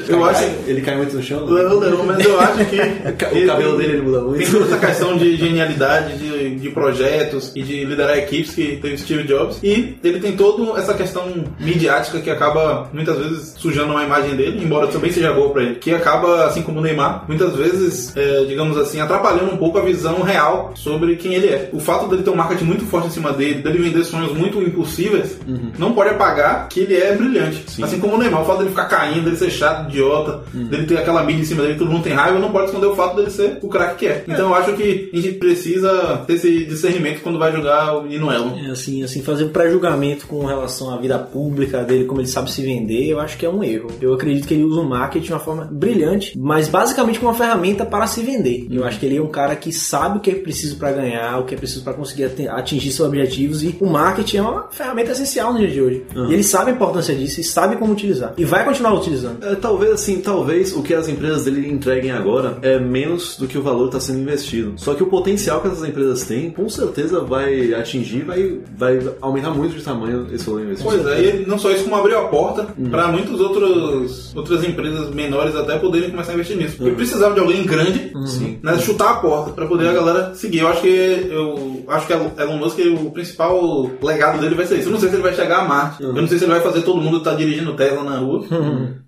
eu 0.08 0.24
acho. 0.26 0.44
Ele 0.66 0.82
cai 0.82 0.96
muito 0.96 1.16
no 1.16 1.24
chão? 1.24 1.46
né? 1.46 1.62
Não, 1.64 1.80
não, 1.80 2.06
mas 2.06 2.24
eu 2.26 2.40
acho 2.40 2.66
que. 2.66 2.80
O 3.40 3.46
cabelo 3.48 3.78
dele 3.78 3.94
ele 3.94 4.02
muda 4.02 4.22
muito. 4.22 4.38
Tem 4.40 4.52
toda 4.52 4.66
essa 4.66 4.78
questão 4.78 5.18
de 5.18 5.36
genialidade, 5.36 6.18
de, 6.18 6.56
de 6.56 6.69
projetos 6.72 7.52
e 7.56 7.62
de 7.62 7.86
liderar 7.86 8.18
equipes 8.18 8.54
que 8.54 8.78
teve 8.78 8.98
Steve 8.98 9.24
Jobs. 9.24 9.60
E 9.64 9.98
ele 10.04 10.20
tem 10.20 10.36
toda 10.36 10.80
essa 10.80 10.94
questão 10.94 11.46
midiática 11.60 12.20
que 12.20 12.30
acaba 12.30 12.90
muitas 12.94 13.18
vezes 13.18 13.54
sujando 13.58 13.96
a 13.96 14.04
imagem 14.04 14.36
dele, 14.36 14.64
embora 14.64 14.88
também 14.88 15.12
seja 15.12 15.34
boa 15.34 15.52
pra 15.52 15.64
ele, 15.64 15.76
que 15.76 15.94
acaba, 15.94 16.46
assim 16.46 16.62
como 16.62 16.80
o 16.80 16.82
Neymar, 16.82 17.26
muitas 17.28 17.56
vezes, 17.56 18.16
é, 18.16 18.46
digamos 18.46 18.78
assim, 18.78 19.00
atrapalhando 19.00 19.54
um 19.54 19.58
pouco 19.58 19.78
a 19.78 19.82
visão 19.82 20.22
real 20.22 20.74
sobre 20.76 21.16
quem 21.16 21.34
ele 21.34 21.48
é. 21.48 21.70
O 21.74 21.80
fato 21.80 22.08
dele 22.08 22.24
ter 22.24 22.30
um 22.30 22.36
marketing 22.36 22.66
muito 22.66 22.86
forte 22.86 23.08
em 23.08 23.12
cima 23.12 23.32
dele, 23.34 23.62
dele 23.62 23.80
vender 23.80 24.04
sonhos 24.04 24.34
muito 24.34 24.62
impossíveis, 24.62 25.40
não 25.78 25.94
pode 25.94 26.10
apagar 26.10 26.68
que 26.70 26.82
ele 26.82 26.96
é 26.96 27.16
brilhante. 27.16 27.84
Assim 27.84 28.00
como 28.00 28.16
o 28.16 28.18
Neymar, 28.18 28.42
o 28.42 28.46
fato 28.46 28.60
dele 28.60 28.70
ficar 28.70 28.86
caindo, 28.86 29.26
dele 29.26 29.38
ser 29.38 29.52
chato, 29.52 29.90
idiota, 29.90 30.42
dele 30.54 30.86
ter 30.86 30.98
aquela 30.98 31.24
mídia 31.24 31.42
em 31.42 31.46
cima 31.46 31.64
dele, 31.64 31.78
todo 31.78 31.92
mundo 31.92 32.04
tem 32.04 32.14
raiva, 32.14 32.40
não 32.40 32.52
pode 32.52 32.68
esconder 32.68 32.88
o 32.88 32.96
fato 32.96 33.16
dele 33.16 33.30
ser 33.30 33.58
o 33.62 33.68
craque 33.68 34.00
que 34.00 34.08
é. 34.08 34.24
Então 34.28 34.50
eu 34.50 34.56
acho 34.56 34.74
que 34.74 35.10
a 35.14 35.16
gente 35.16 35.34
precisa 35.34 36.24
ter 36.26 36.34
esse 36.34 36.59
discernimento 36.66 37.22
quando 37.22 37.40
vai 37.40 37.52
jogar 37.52 37.98
o 37.98 38.04
menino 38.04 38.32
Elon. 38.32 38.58
É, 38.58 38.72
assim, 38.72 39.04
assim, 39.04 39.22
fazer 39.22 39.46
um 39.46 39.50
pré-julgamento 39.50 40.28
com 40.28 40.46
relação 40.46 40.94
à 40.94 40.98
vida 40.98 41.18
pública 41.20 41.84
dele, 41.84 42.06
como 42.06 42.22
ele 42.22 42.28
sabe 42.28 42.52
se 42.52 42.62
vender, 42.62 43.08
eu 43.08 43.20
acho 43.20 43.38
que 43.38 43.46
é 43.46 43.50
um 43.50 43.64
erro. 43.64 43.90
Eu 44.02 44.14
acredito 44.14 44.48
que 44.48 44.54
ele 44.54 44.64
usa 44.64 44.82
o 44.82 44.88
marketing 44.88 45.26
de 45.26 45.34
uma 45.34 45.40
forma 45.40 45.68
brilhante, 45.72 46.38
mas 46.38 46.68
basicamente 46.68 47.20
como 47.20 47.32
uma 47.32 47.38
ferramenta 47.38 47.86
para 47.86 48.08
se 48.08 48.22
vender. 48.22 48.68
Eu 48.70 48.84
acho 48.86 49.00
que 49.00 49.06
ele 49.06 49.18
é 49.18 49.22
um 49.22 49.28
cara 49.28 49.56
que 49.56 49.72
sabe 49.72 50.18
o 50.18 50.22
que 50.22 50.32
é 50.32 50.36
preciso 50.36 50.78
para 50.78 50.92
ganhar, 50.92 51.40
o 51.40 51.46
que 51.46 51.56
é 51.56 51.58
preciso 51.58 51.84
para 51.84 51.94
conseguir 51.94 52.26
ati- 52.26 52.48
atingir 52.48 52.92
seus 52.92 53.08
objetivos 53.08 53.64
e 53.64 53.76
o 53.80 53.86
marketing 53.88 54.38
é 54.38 54.42
uma 54.42 54.68
ferramenta 54.72 55.12
essencial 55.12 55.54
no 55.54 55.60
dia 55.60 55.68
de 55.70 55.82
hoje. 55.82 56.04
E 56.30 56.34
ele 56.34 56.44
sabe 56.44 56.72
a 56.72 56.74
importância 56.74 57.16
disso 57.16 57.40
e 57.40 57.44
sabe 57.44 57.76
como 57.76 57.94
utilizar. 57.94 58.34
E 58.38 58.46
vai 58.46 58.64
continuar 58.66 58.94
utilizando. 58.94 59.44
É, 59.44 59.56
talvez 59.56 59.92
assim, 59.92 60.20
talvez 60.20 60.76
o 60.76 60.82
que 60.82 60.94
as 60.94 61.08
empresas 61.08 61.46
dele 61.46 61.68
entreguem 61.70 62.12
agora 62.12 62.58
é 62.62 62.80
menos 62.80 63.38
do 63.38 63.48
que 63.48 63.58
o 63.58 63.62
valor 63.62 63.88
está 63.88 64.00
sendo 64.00 64.20
investido. 64.20 64.74
Só 64.78 64.94
que 64.94 65.04
o 65.04 65.08
potencial 65.08 65.62
que 65.62 65.68
essas 65.68 65.88
empresas 65.88 66.24
têm, 66.26 66.39
com 66.50 66.70
certeza 66.70 67.22
vai 67.22 67.74
atingir, 67.74 68.24
vai, 68.24 68.60
vai 68.78 69.00
aumentar 69.22 69.52
muito 69.52 69.76
de 69.76 69.84
tamanho 69.84 70.28
esse 70.32 70.46
valor 70.46 70.64
investido. 70.64 70.90
Pois 70.90 71.06
é, 71.08 71.22
e 71.22 71.46
não 71.46 71.58
só 71.58 71.72
isso, 71.72 71.84
como 71.84 71.96
abriu 71.96 72.20
a 72.20 72.28
porta 72.28 72.68
para 72.90 73.08
muitas 73.08 73.40
outras 73.40 74.64
empresas 74.64 75.14
menores 75.14 75.56
até 75.56 75.78
poderem 75.78 76.12
começar 76.12 76.32
a 76.32 76.36
investir 76.36 76.58
nisso. 76.58 76.78
Porque 76.78 76.92
precisava 76.96 77.34
de 77.34 77.40
alguém 77.40 77.64
grande, 77.66 78.14
né, 78.62 78.78
chutar 78.80 79.12
a 79.12 79.16
porta 79.16 79.52
para 79.52 79.66
poder 79.66 79.88
a 79.88 79.94
galera 79.94 80.36
seguir. 80.36 80.60
Eu 80.60 80.68
acho 80.68 80.82
que 80.82 81.28
eu 81.30 81.84
acho 81.88 82.08
que 82.08 82.14
Elon 82.14 82.58
Musk 82.58 82.80
o 82.80 83.12
principal 83.12 83.90
legado 84.02 84.40
dele 84.40 84.56
vai 84.56 84.66
ser 84.66 84.80
isso. 84.80 84.90
Eu 84.90 84.94
não 84.94 85.00
sei 85.00 85.10
se 85.10 85.16
ele 85.16 85.24
vai 85.24 85.34
chegar 85.34 85.60
a 85.60 85.68
Marte. 85.68 86.04
Eu 86.04 86.14
não 86.14 86.28
sei 86.28 86.38
se 86.38 86.44
ele 86.44 86.52
vai 86.52 86.62
fazer 86.62 86.82
todo 86.82 87.02
mundo 87.02 87.18
estar 87.18 87.36
dirigindo 87.36 87.74
Tesla 87.76 88.04
na 88.04 88.18
rua. 88.18 88.46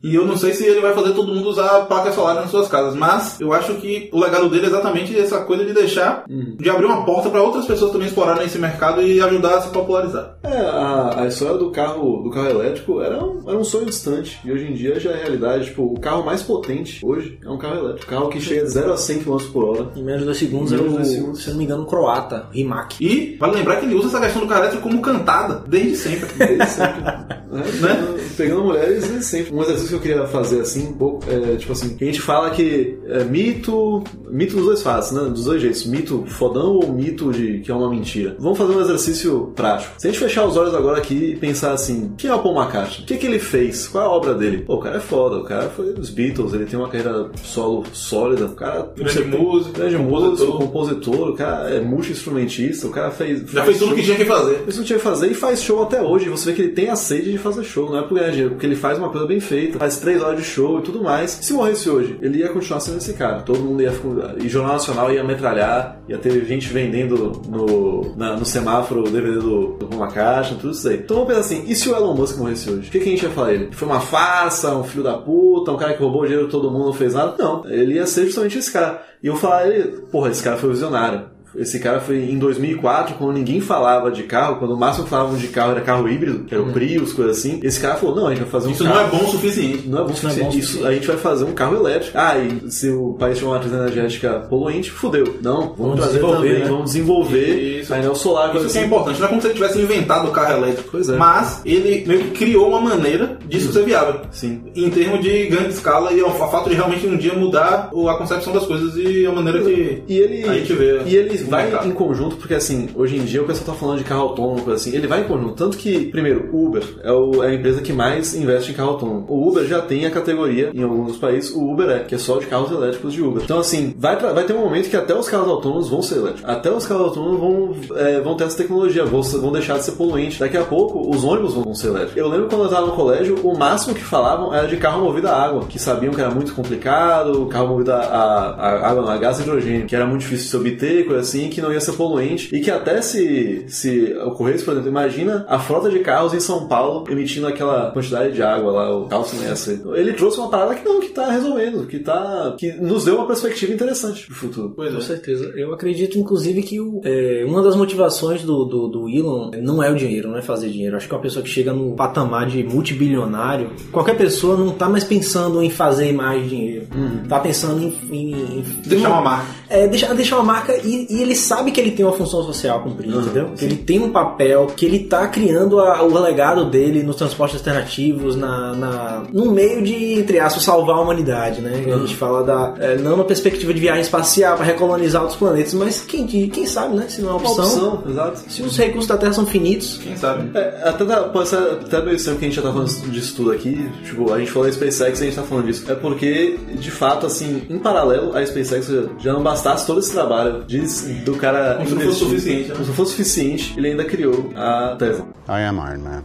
E 0.03 0.15
eu 0.15 0.25
não 0.25 0.36
sei 0.36 0.53
se 0.53 0.65
ele 0.65 0.82
vai 0.82 0.93
fazer 0.93 1.13
todo 1.13 1.34
mundo 1.34 1.49
usar 1.49 1.86
placas 1.86 2.15
solares 2.15 2.41
nas 2.41 2.51
suas 2.51 2.67
casas. 2.67 2.95
Mas 2.95 3.39
eu 3.39 3.53
acho 3.53 3.75
que 3.75 4.09
o 4.11 4.19
legado 4.19 4.49
dele 4.49 4.65
é 4.65 4.69
exatamente 4.69 5.17
essa 5.17 5.41
coisa 5.41 5.65
de 5.65 5.73
deixar, 5.73 6.25
de 6.27 6.69
abrir 6.69 6.86
uma 6.86 7.05
porta 7.05 7.20
para 7.30 7.41
outras 7.41 7.65
pessoas 7.65 7.91
também 7.91 8.07
explorarem 8.07 8.45
esse 8.45 8.57
mercado 8.57 9.01
e 9.01 9.22
ajudar 9.22 9.57
a 9.57 9.61
se 9.61 9.69
popularizar. 9.69 10.38
É, 10.43 10.57
a, 10.57 11.22
a 11.22 11.28
história 11.28 11.57
do 11.57 11.72
carro, 11.72 12.24
do 12.24 12.30
carro 12.30 12.49
elétrico 12.49 13.01
era 13.01 13.24
um, 13.24 13.43
era 13.47 13.57
um 13.57 13.63
sonho 13.63 13.86
distante. 13.86 14.39
E 14.43 14.51
hoje 14.51 14.65
em 14.65 14.74
dia 14.74 14.99
já 14.99 15.11
é 15.11 15.22
realidade. 15.22 15.65
Tipo, 15.65 15.84
o 15.84 15.99
carro 15.99 16.26
mais 16.26 16.41
potente 16.41 17.05
hoje 17.05 17.39
é 17.43 17.49
um 17.49 17.57
carro 17.57 17.78
elétrico. 17.78 18.09
Carro 18.09 18.30
que 18.30 18.39
chega 18.39 18.63
de 18.63 18.72
0 18.72 18.93
a 18.93 18.97
100 18.97 19.19
km 19.19 19.38
por 19.51 19.63
hora. 19.65 19.91
Em 19.95 20.03
menos 20.03 20.22
de 20.22 20.26
dois 20.26 20.38
segundos, 20.38 20.72
dois 20.72 21.07
segundos. 21.07 21.43
se 21.43 21.49
não 21.49 21.57
me 21.57 21.63
engano, 21.65 21.84
um 21.84 21.86
croata, 21.86 22.47
Rimac. 22.51 22.95
E 22.99 23.38
vale 23.39 23.55
lembrar 23.55 23.78
que 23.78 23.86
ele 23.86 23.95
usa 23.95 24.07
essa 24.07 24.19
questão 24.19 24.41
do 24.41 24.47
carro 24.47 24.61
elétrico 24.61 24.84
como 24.84 25.01
cantada, 25.01 25.63
desde 25.67 25.95
sempre. 25.95 26.30
Desde 26.38 26.65
sempre. 26.65 27.01
né? 27.01 27.41
Pegando, 27.51 28.36
pegando 28.38 28.63
mulheres 28.63 29.07
desde 29.07 29.26
sempre. 29.26 29.53
Um 29.53 29.61
exercício 29.61 29.89
que 29.89 29.95
eu 29.95 29.99
queria 29.99 30.28
fazer 30.28 30.61
assim, 30.61 30.88
um 30.88 30.93
pouco, 30.93 31.24
é 31.30 31.55
tipo 31.57 31.74
assim, 31.74 31.97
a 31.99 32.05
gente 32.05 32.22
fala 32.22 32.49
que 32.51 32.97
é 33.07 33.24
mito. 33.24 34.03
Mito 34.30 34.55
dos 34.55 34.65
dois 34.65 34.82
fatos, 34.82 35.11
né? 35.11 35.24
Dos 35.30 35.45
dois 35.45 35.61
jeitos. 35.61 35.86
Mito 35.86 36.24
fodão 36.28 36.76
ou 36.76 36.91
mito 36.91 37.11
de 37.32 37.59
que 37.59 37.72
é 37.72 37.74
uma 37.74 37.89
mentira. 37.89 38.36
Vamos 38.39 38.57
fazer 38.57 38.74
um 38.74 38.82
exercício 38.82 39.51
prático. 39.55 39.93
Se 39.97 40.07
a 40.07 40.12
gente 40.12 40.20
fechar 40.20 40.45
os 40.45 40.55
olhos 40.57 40.74
agora 40.74 40.97
aqui 40.97 41.32
e 41.32 41.36
pensar 41.36 41.74
assim, 41.74 42.14
quem 42.18 42.30
é 42.30 42.34
o 42.34 42.39
Paul 42.39 42.55
McCartney? 42.59 43.03
O 43.03 43.05
que, 43.07 43.18
que 43.18 43.26
ele 43.28 43.39
fez? 43.39 43.88
Qual 43.88 44.03
é 44.03 44.07
a 44.07 44.09
obra 44.09 44.34
dele? 44.34 44.59
Pô, 44.66 44.76
o 44.76 44.80
cara 44.80 44.97
é 44.97 44.99
foda, 44.99 45.38
o 45.38 45.43
cara 45.43 45.70
foi 45.70 45.93
dos 45.93 46.09
Beatles, 46.09 46.53
ele 46.53 46.66
tem 46.66 46.78
uma 46.80 46.88
carreira 46.89 47.30
solo 47.43 47.84
sólida, 47.93 48.45
o 48.45 48.55
cara. 48.55 48.89
Grande 48.95 49.14
você- 49.14 49.24
músico, 49.26 49.74
grande 49.74 49.95
compositor. 49.97 50.30
músico, 50.30 50.57
compositor, 50.57 51.30
o 51.30 51.34
cara 51.36 51.70
é 51.70 51.80
multi-instrumentista, 51.82 52.88
o 52.88 52.91
cara 52.91 53.12
fez. 53.12 53.49
Já 53.51 53.64
fez 53.66 53.78
tudo 53.80 53.93
o 53.93 53.95
que 53.95 54.03
tinha 54.03 54.18
que 54.18 54.26
fazer. 54.26 54.64
Isso 54.68 54.80
não 54.80 54.86
tinha 54.86 54.97
que 54.99 55.03
fazer 55.03 55.28
e 55.28 55.34
faz 55.34 55.62
show 55.62 55.82
até 55.84 56.01
hoje. 56.01 56.30
Você 56.30 56.49
vê 56.51 56.55
que 56.55 56.62
ele 56.62 56.72
tem 56.72 56.89
a 56.89 56.95
sede 56.95 57.32
de 57.32 57.38
fazer 57.38 57.64
show, 57.64 57.89
não 57.89 57.99
é 57.99 58.03
por 58.03 58.16
ganhar 58.16 58.30
dinheiro, 58.32 58.51
porque 58.51 58.66
ele 58.66 58.76
faz 58.76 58.97
uma 58.97 59.09
coisa 59.09 59.26
bem 59.28 59.39
feita, 59.39 59.80
faz 59.80 59.97
três 59.97 60.22
horas 60.22 60.39
de 60.39 60.45
show 60.45 60.80
e 60.80 60.82
tudo 60.82 61.01
mais. 61.03 61.32
Se 61.41 61.53
morresse 61.53 61.89
hoje, 61.89 62.18
ele 62.22 62.39
ia 62.39 62.49
continuar 62.49 62.80
sendo 62.80 62.97
esse 62.97 63.14
cara. 63.14 63.41
Todo 63.41 63.59
mundo 63.59 63.82
ia 63.82 63.91
ficar. 63.91 64.36
E 64.43 64.47
Jornal 64.49 64.74
Nacional 64.74 65.12
ia 65.14 65.24
metralhar, 65.24 65.99
ia 66.07 66.18
ter 66.18 66.45
gente 66.45 66.68
vendendo 66.68 67.01
no, 67.06 68.16
na- 68.16 68.36
no 68.38 68.45
semáforo 68.45 69.02
o 69.02 69.10
DVD 69.10 69.36
do, 69.39 69.74
do 69.78 69.86
Paul 69.88 70.04
McCartney, 70.04 70.58
tudo 70.60 70.72
isso 70.74 70.88
aí. 70.88 70.97
Então 70.97 71.18
vamos 71.18 71.28
pensar 71.34 71.39
assim: 71.41 71.64
e 71.68 71.76
se 71.76 71.89
o 71.89 71.95
Elon 71.95 72.14
Musk 72.16 72.38
morresse 72.38 72.70
hoje? 72.70 72.88
O 72.89 72.91
que, 72.91 72.99
que 72.99 73.08
a 73.08 73.12
gente 73.12 73.24
ia 73.24 73.30
falar 73.32 73.54
ele? 73.54 73.70
Foi 73.72 73.88
uma 73.88 73.99
farsa, 73.99 74.76
um 74.76 74.84
filho 74.84 75.04
da 75.04 75.18
puta, 75.18 75.72
um 75.72 75.78
cara 75.78 75.93
que 75.93 76.02
roubou 76.02 76.22
o 76.22 76.26
dinheiro 76.26 76.45
de 76.47 76.52
todo 76.52 76.70
mundo, 76.72 76.86
não 76.86 76.93
fez 76.93 77.14
nada? 77.14 77.36
Não, 77.38 77.66
ele 77.70 77.95
ia 77.95 78.06
ser 78.08 78.26
justamente 78.26 78.58
esse 78.58 78.72
cara. 78.72 79.02
E 79.24 79.28
eu 79.28 79.36
falar 79.36 79.68
ele, 79.68 80.02
porra, 80.12 80.30
esse 80.30 80.43
cara 80.43 80.58
foi 80.58 80.70
visionário. 80.70 81.26
Esse 81.56 81.80
cara 81.80 81.99
foi 81.99 82.18
em 82.30 82.38
2004, 82.38 83.16
quando 83.16 83.34
ninguém 83.34 83.60
falava 83.60 84.12
de 84.12 84.24
carro, 84.24 84.58
quando 84.58 84.72
o 84.74 84.78
máximo 84.78 85.08
falavam 85.08 85.36
de 85.38 85.47
carro 85.47 85.72
era 85.72 85.82
carro 85.82 86.08
híbrido, 86.08 86.45
que 86.45 86.54
era 86.54 86.64
o 86.64 86.72
Prius, 86.72 87.14
coisa 87.14 87.32
assim. 87.32 87.60
Esse 87.64 87.80
cara 87.80 87.95
falou: 87.95 88.16
não, 88.16 88.28
a 88.28 88.30
gente 88.32 88.41
vai 88.41 88.49
fazer 88.49 88.68
um 88.68 88.72
Isso 88.72 88.84
carro. 88.84 88.95
não 88.95 89.04
é 89.04 89.08
bom 89.10 89.26
o 89.26 89.32
suficiente. 89.32 89.88
Não 89.88 89.99
é 89.99 90.02
bom 90.04 90.10
o 90.10 90.12
Isso 90.14 90.28
é 90.28 90.30
suficiente. 90.30 90.49
bom 90.49 90.56
o 90.56 90.60
Isso, 90.60 90.68
suficiente. 90.68 90.88
a 90.88 90.93
gente 90.95 91.08
vai 91.08 91.18
fazer 91.18 91.43
um 91.45 91.54
carro 91.54 91.76
elétrico. 91.76 92.18
Ah, 92.18 92.38
e 92.38 92.72
se 92.72 92.89
o 92.89 93.14
país 93.20 93.38
tiver 93.38 93.47
uma 93.49 93.56
matriz 93.58 93.74
energética 93.74 94.39
poluente, 94.49 94.91
fudeu. 94.91 95.38
Não, 95.41 95.60
vamos, 95.62 95.78
Vamos 95.78 95.95
trazer 95.99 96.14
desenvolver, 96.20 96.47
também, 96.47 96.60
né? 96.64 96.70
vamos 96.70 96.86
desenvolver 96.86 97.80
Isso. 97.80 97.89
painel 97.89 98.16
solar, 98.16 98.56
Isso 98.56 98.64
é 98.64 98.68
assim. 98.68 98.86
importante. 98.86 99.20
Não 99.20 99.26
é 99.26 99.30
como 99.30 99.41
se 99.41 99.47
ele 99.47 99.54
tivesse 99.56 99.80
inventado 99.80 100.28
o 100.28 100.32
carro 100.32 100.58
elétrico. 100.58 100.89
Pois 100.91 101.10
é. 101.10 101.18
Mas 101.18 101.62
ele 101.66 102.04
meio 102.08 102.22
que 102.26 102.32
criou 102.32 102.70
uma 102.70 102.80
maneira 102.82 103.38
disso 103.47 103.72
ser 103.74 103.84
viável. 103.84 104.22
Sim. 104.32 104.62
Em 104.76 104.89
termos 104.89 105.22
de 105.22 105.47
grande 105.47 105.70
escala 105.70 106.12
e 106.14 106.22
o 106.22 106.30
fato 106.32 106.70
de 106.70 106.76
realmente 106.76 107.06
um 107.08 107.18
dia 107.18 107.34
mudar 107.34 107.89
o- 107.91 108.08
a 108.10 108.18
concepção 108.18 108.54
das 108.54 108.66
coisas 108.66 108.95
e 108.95 109.26
a 109.26 109.32
maneira 109.32 109.62
que 109.62 110.04
E 110.08 110.18
ele, 110.18 110.47
a 110.47 110.54
gente 110.54 110.74
vê. 110.74 111.02
e 111.06 111.16
ele 111.16 111.40
o 111.43 111.49
vai 111.49 111.63
mercado. 111.65 111.87
em 111.87 111.91
conjunto, 111.91 112.35
porque 112.37 112.53
assim, 112.53 112.89
hoje 112.95 113.17
em 113.17 113.23
dia 113.25 113.41
o 113.41 113.45
pessoal 113.45 113.67
tá 113.67 113.73
falando 113.73 113.97
de 113.99 114.03
carro 114.03 114.21
autônomo, 114.21 114.61
coisa 114.61 114.79
assim, 114.79 114.95
ele 114.95 115.07
vai 115.07 115.21
em 115.21 115.23
conjunto. 115.25 115.53
Tanto 115.55 115.77
que, 115.77 116.05
primeiro, 116.07 116.49
o 116.51 116.65
Uber 116.67 116.83
é, 117.03 117.11
o- 117.11 117.43
é 117.43 117.47
a 117.47 117.53
empresa 117.53 117.81
que 117.81 117.93
mais 117.93 118.33
investe 118.35 118.71
em 118.71 118.73
carro 118.75 118.91
autônomo. 118.91 119.25
O 119.27 119.47
Uber 119.49 119.65
já 119.65 119.81
tem 119.81 120.05
a 120.05 120.11
categoria, 120.11 120.71
em 120.73 120.83
alguns 120.83 121.07
dos 121.07 121.17
países, 121.17 121.51
o 121.51 121.61
Uber 121.71 121.89
é, 121.89 121.99
que 121.99 122.15
é 122.15 122.17
só 122.17 122.37
de 122.39 122.45
carros 122.45 122.71
elétricos 122.71 123.13
de 123.13 123.21
Uber. 123.21 123.43
Então, 123.43 123.59
assim, 123.59 123.93
vai, 123.97 124.17
pra- 124.17 124.33
vai 124.33 124.43
ter 124.43 124.53
um 124.53 124.59
momento 124.61 124.89
que 124.89 124.97
até 124.97 125.13
os 125.15 125.27
carros 125.29 125.47
autônomos 125.49 125.89
vão 125.89 126.01
ser 126.01 126.15
elétricos. 126.17 126.49
Até 126.49 126.71
os 126.71 126.85
carros 126.85 127.05
autônomos 127.07 127.39
vão, 127.87 127.97
é, 127.97 128.19
vão 128.21 128.35
ter 128.35 128.45
essa 128.45 128.57
tecnologia, 128.57 129.05
vão, 129.05 129.21
vão 129.21 129.51
deixar 129.51 129.77
de 129.77 129.83
ser 129.85 129.93
poluentes. 129.93 130.39
Daqui 130.39 130.57
a 130.57 130.63
pouco, 130.63 131.09
os 131.09 131.23
ônibus 131.23 131.53
vão 131.53 131.73
ser 131.73 131.87
elétricos. 131.87 132.17
Eu 132.17 132.27
lembro 132.27 132.47
quando 132.47 132.63
eu 132.63 132.69
tava 132.69 132.87
no 132.87 132.93
colégio, 132.93 133.35
o 133.43 133.57
máximo 133.57 133.93
que 133.95 134.03
falavam 134.03 134.53
era 134.53 134.67
de 134.67 134.77
carro 134.77 135.03
movido 135.03 135.27
a 135.27 135.33
água, 135.35 135.65
que 135.67 135.79
sabiam 135.79 136.13
que 136.13 136.21
era 136.21 136.29
muito 136.31 136.53
complicado, 136.53 137.45
carro 137.47 137.67
movido 137.69 137.91
a, 137.91 137.97
a, 137.97 138.49
a 138.67 138.89
água, 138.89 139.13
a 139.13 139.17
gás 139.17 139.39
hidrogênio, 139.39 139.85
que 139.87 139.95
era 139.95 140.05
muito 140.05 140.21
difícil 140.21 140.45
de 140.45 140.49
se 140.51 140.57
obter, 140.57 141.05
coisa 141.05 141.21
assim, 141.21 141.30
que 141.49 141.61
não 141.61 141.71
ia 141.71 141.79
ser 141.82 141.93
poluente. 141.93 142.53
E 142.55 142.59
que 142.61 142.69
até 142.71 143.01
se, 143.01 143.65
se 143.67 144.13
ocorresse, 144.25 144.63
por 144.63 144.71
exemplo, 144.71 144.89
imagina 144.89 145.45
a 145.47 145.59
frota 145.59 145.89
de 145.89 145.99
carros 145.99 146.34
em 146.34 146.39
São 146.39 146.67
Paulo 146.67 147.03
emitindo 147.09 147.47
aquela 147.47 147.91
quantidade 147.91 148.34
de 148.34 148.41
água 148.41 148.71
lá, 148.71 148.97
o 148.97 149.05
carro 149.07 149.25
sem 149.25 149.43
essa. 149.45 149.71
Ele 149.95 150.13
trouxe 150.13 150.38
uma 150.39 150.49
parada 150.49 150.75
que 150.75 150.84
não, 150.86 150.99
que 150.99 151.09
tá 151.09 151.29
resolvendo, 151.32 151.86
que 151.88 151.99
tá. 151.99 152.55
que 152.57 152.71
nos 152.73 153.05
deu 153.05 153.15
uma 153.15 153.27
perspectiva 153.27 153.73
interessante 153.73 154.25
pro 154.25 154.36
futuro. 154.36 154.73
Pois 154.75 154.91
Com 154.91 154.97
é. 154.99 155.01
certeza. 155.01 155.51
Eu 155.55 155.73
acredito, 155.73 156.17
inclusive, 156.17 156.61
que 156.63 156.79
o- 156.79 157.01
é, 157.03 157.43
uma 157.47 157.61
das 157.61 157.75
motivações 157.75 158.43
do, 158.43 158.65
do, 158.65 158.88
do 158.88 159.09
Elon 159.09 159.51
não 159.61 159.82
é 159.84 159.91
o 159.91 159.95
dinheiro, 159.95 160.29
não 160.29 160.38
é 160.38 160.41
fazer 160.41 160.69
dinheiro. 160.69 160.95
Acho 160.95 161.07
que 161.07 161.13
uma 161.13 161.21
pessoa 161.21 161.43
que 161.43 161.49
chega 161.49 161.73
no 161.73 161.95
patamar 161.95 162.47
de 162.47 162.63
multibilionário, 162.63 163.71
qualquer 163.91 164.15
pessoa 164.17 164.55
não 164.57 164.71
tá 164.71 164.88
mais 164.89 165.03
pensando 165.03 165.61
em 165.61 165.69
fazer 165.69 166.13
mais 166.13 166.47
dinheiro. 166.49 166.88
Tá 167.27 167.39
pensando 167.39 167.82
em, 167.84 167.93
em- 168.11 168.32
em- 168.59 168.65
Deixar 168.86 169.09
uma 169.09 169.21
marca. 169.21 169.61
É, 169.72 169.88
deixar, 169.88 170.13
deixar 170.13 170.36
uma 170.38 170.43
marca 170.45 170.76
e, 170.84 171.07
e 171.09 171.22
ele 171.22 171.36
sabe 171.36 171.72
que 171.72 171.80
ele 171.80 171.91
tem 171.91 172.05
uma 172.05 172.13
função 172.13 172.43
social 172.43 172.80
a 172.80 172.82
cumprir, 172.82 173.09
entendeu? 173.15 173.49
Que 173.57 173.65
ele 173.65 173.78
tem 173.78 173.99
um 173.99 174.11
papel, 174.11 174.67
que 174.76 174.86
ele 174.86 174.99
tá 174.99 175.28
criando 175.28 175.80
a- 175.80 176.03
o 176.03 176.13
legado 176.22 176.65
dele 176.65 177.01
nos 177.03 177.15
transportes 177.15 177.57
alternativos, 177.57 178.36
na, 178.36 178.74
na, 178.74 179.24
no 179.32 179.51
meio 179.51 179.82
de, 179.82 180.19
entre 180.19 180.39
aspas, 180.39 180.63
salvar 180.63 180.97
a 180.97 181.01
humanidade, 181.01 181.61
né? 181.61 181.84
A 181.93 181.97
gente 181.99 182.15
fala 182.15 182.43
da. 182.43 182.74
é, 182.80 182.97
não 182.97 183.17
na 183.17 183.24
perspectiva 183.24 183.74
de 183.74 183.80
viagem 183.80 184.01
espacial 184.01 184.55
para 184.57 184.65
recolonizar 184.65 185.22
outros 185.22 185.39
planetas, 185.39 185.74
mas 185.74 186.01
quem, 186.01 186.26
quem 186.28 186.65
sabe, 186.65 186.95
né? 186.95 187.05
Se 187.07 187.22
não 187.22 187.30
é 187.30 187.34
uma 187.34 187.39
Uma 187.41 187.49
opção. 187.49 187.93
opção, 187.93 188.03
exato. 188.11 188.39
Se 188.47 188.61
os 188.61 188.78
recursos 188.78 189.07
da 189.07 189.17
Terra 189.17 189.34
são 189.34 189.45
finitos, 189.45 189.99
Quem 190.03 190.15
sabe? 190.15 190.49
É, 190.57 190.82
até 190.84 191.05
tá- 191.05 191.24
pode 191.24 191.47
ser 191.49 191.57
até 191.57 192.01
que 192.01 192.07
a 192.09 192.34
gente 192.39 192.51
já 192.55 192.61
tá 192.61 192.72
falando 192.72 192.89
disso 193.11 193.36
tudo 193.36 193.51
aqui. 193.51 193.89
Tipo, 194.03 194.34
a 194.34 194.39
gente 194.39 194.51
falou 194.51 194.67
da 194.67 194.74
SpaceX 194.74 195.19
e 195.19 195.24
a 195.24 195.26
gente 195.28 195.36
tá 195.36 195.43
falando 195.43 195.65
disso. 195.67 195.89
É 195.91 195.95
porque, 195.95 196.57
de 196.74 196.91
fato, 196.91 197.26
assim, 197.26 197.61
em 197.69 197.80
paralelo, 197.80 198.36
a 198.36 198.45
SpaceX 198.45 198.88
já- 199.19 199.34
não 199.34 199.41
bastasse 199.62 199.86
todo 199.86 199.99
esse 199.99 200.12
trabalho 200.12 200.64
de, 200.66 200.80
do 201.24 201.36
cara. 201.36 201.76
Como 201.76 201.89
se 201.89 201.95
não 201.95 202.01
fosse 202.01 202.20
suficiente, 202.20 202.70
né? 202.70 202.74
Como 202.74 202.84
se 202.84 202.89
não 202.89 202.95
fosse 202.95 203.12
suficiente, 203.12 203.74
ele 203.78 203.88
ainda 203.89 204.03
criou 204.03 204.51
a 204.55 204.95
Tesla. 204.97 205.26
I 205.47 205.64
am 205.64 205.78
Iron 205.78 205.99
Man. 205.99 206.24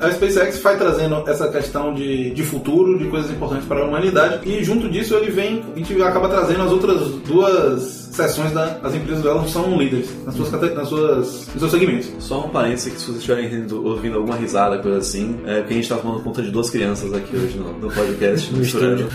A 0.00 0.10
SpaceX 0.10 0.58
vai 0.58 0.76
trazendo 0.76 1.24
essa 1.26 1.48
questão 1.48 1.94
de, 1.94 2.30
de 2.30 2.42
futuro, 2.42 2.98
de 2.98 3.06
coisas 3.06 3.30
importantes 3.30 3.66
para 3.66 3.80
a 3.80 3.86
humanidade, 3.86 4.46
e 4.46 4.62
junto 4.62 4.90
disso 4.90 5.14
ele 5.14 5.30
vem, 5.30 5.64
a 5.74 5.78
gente 5.78 6.02
acaba 6.02 6.28
trazendo 6.28 6.62
as 6.62 6.72
outras 6.72 7.00
duas 7.26 8.03
seções 8.14 8.52
da- 8.52 8.66
das 8.78 8.94
empresas 8.94 9.22
dela 9.22 9.42
que 9.42 9.50
são 9.50 9.76
líderes 9.76 10.08
nas 10.24 10.34
suas, 10.36 10.50
nas 10.52 10.88
suas, 10.88 11.46
nos 11.48 11.58
seus 11.58 11.70
segmentos. 11.70 12.10
Só 12.20 12.46
um 12.46 12.48
parênteses 12.48 12.92
que 12.92 12.98
se 13.00 13.06
vocês 13.06 13.18
estiverem 13.18 13.48
rindo- 13.48 13.84
ouvindo 13.84 14.16
alguma 14.16 14.36
risada, 14.36 14.78
coisa 14.78 14.98
assim, 14.98 15.36
é 15.46 15.58
porque 15.58 15.74
a 15.74 15.76
gente 15.76 15.88
tá 15.88 15.96
falando 15.96 16.22
conta 16.22 16.42
de 16.42 16.50
duas 16.50 16.70
crianças 16.70 17.12
aqui 17.12 17.36
hoje 17.36 17.58
no, 17.58 17.72
no 17.78 17.90
podcast. 17.92 18.52
no 18.54 18.62
estúdio. 18.62 19.08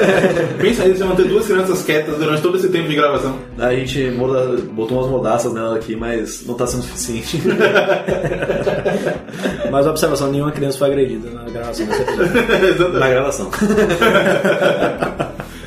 Pensa 0.60 0.82
aí, 0.84 0.96
você 0.96 1.04
manter 1.04 1.26
duas 1.28 1.46
crianças 1.46 1.82
quietas 1.82 2.16
durante 2.18 2.42
todo 2.42 2.56
esse 2.56 2.68
tempo 2.68 2.88
de 2.88 2.94
gravação. 2.94 3.36
A 3.58 3.74
gente 3.74 4.10
moda- 4.10 4.56
botou 4.72 4.98
umas 4.98 5.10
mordaças 5.10 5.52
nela 5.52 5.76
aqui, 5.76 5.96
mas 5.96 6.44
não 6.46 6.54
tá 6.54 6.66
sendo 6.66 6.82
suficiente. 6.82 7.40
mas 9.70 9.86
observação, 9.86 10.30
nenhuma 10.30 10.52
criança 10.52 10.78
foi 10.78 10.88
agredida 10.88 11.30
na 11.30 11.44
gravação 11.44 11.86
desse 11.86 12.02
episódio. 12.02 12.92
Na 13.02 13.08
gravação. 13.08 13.50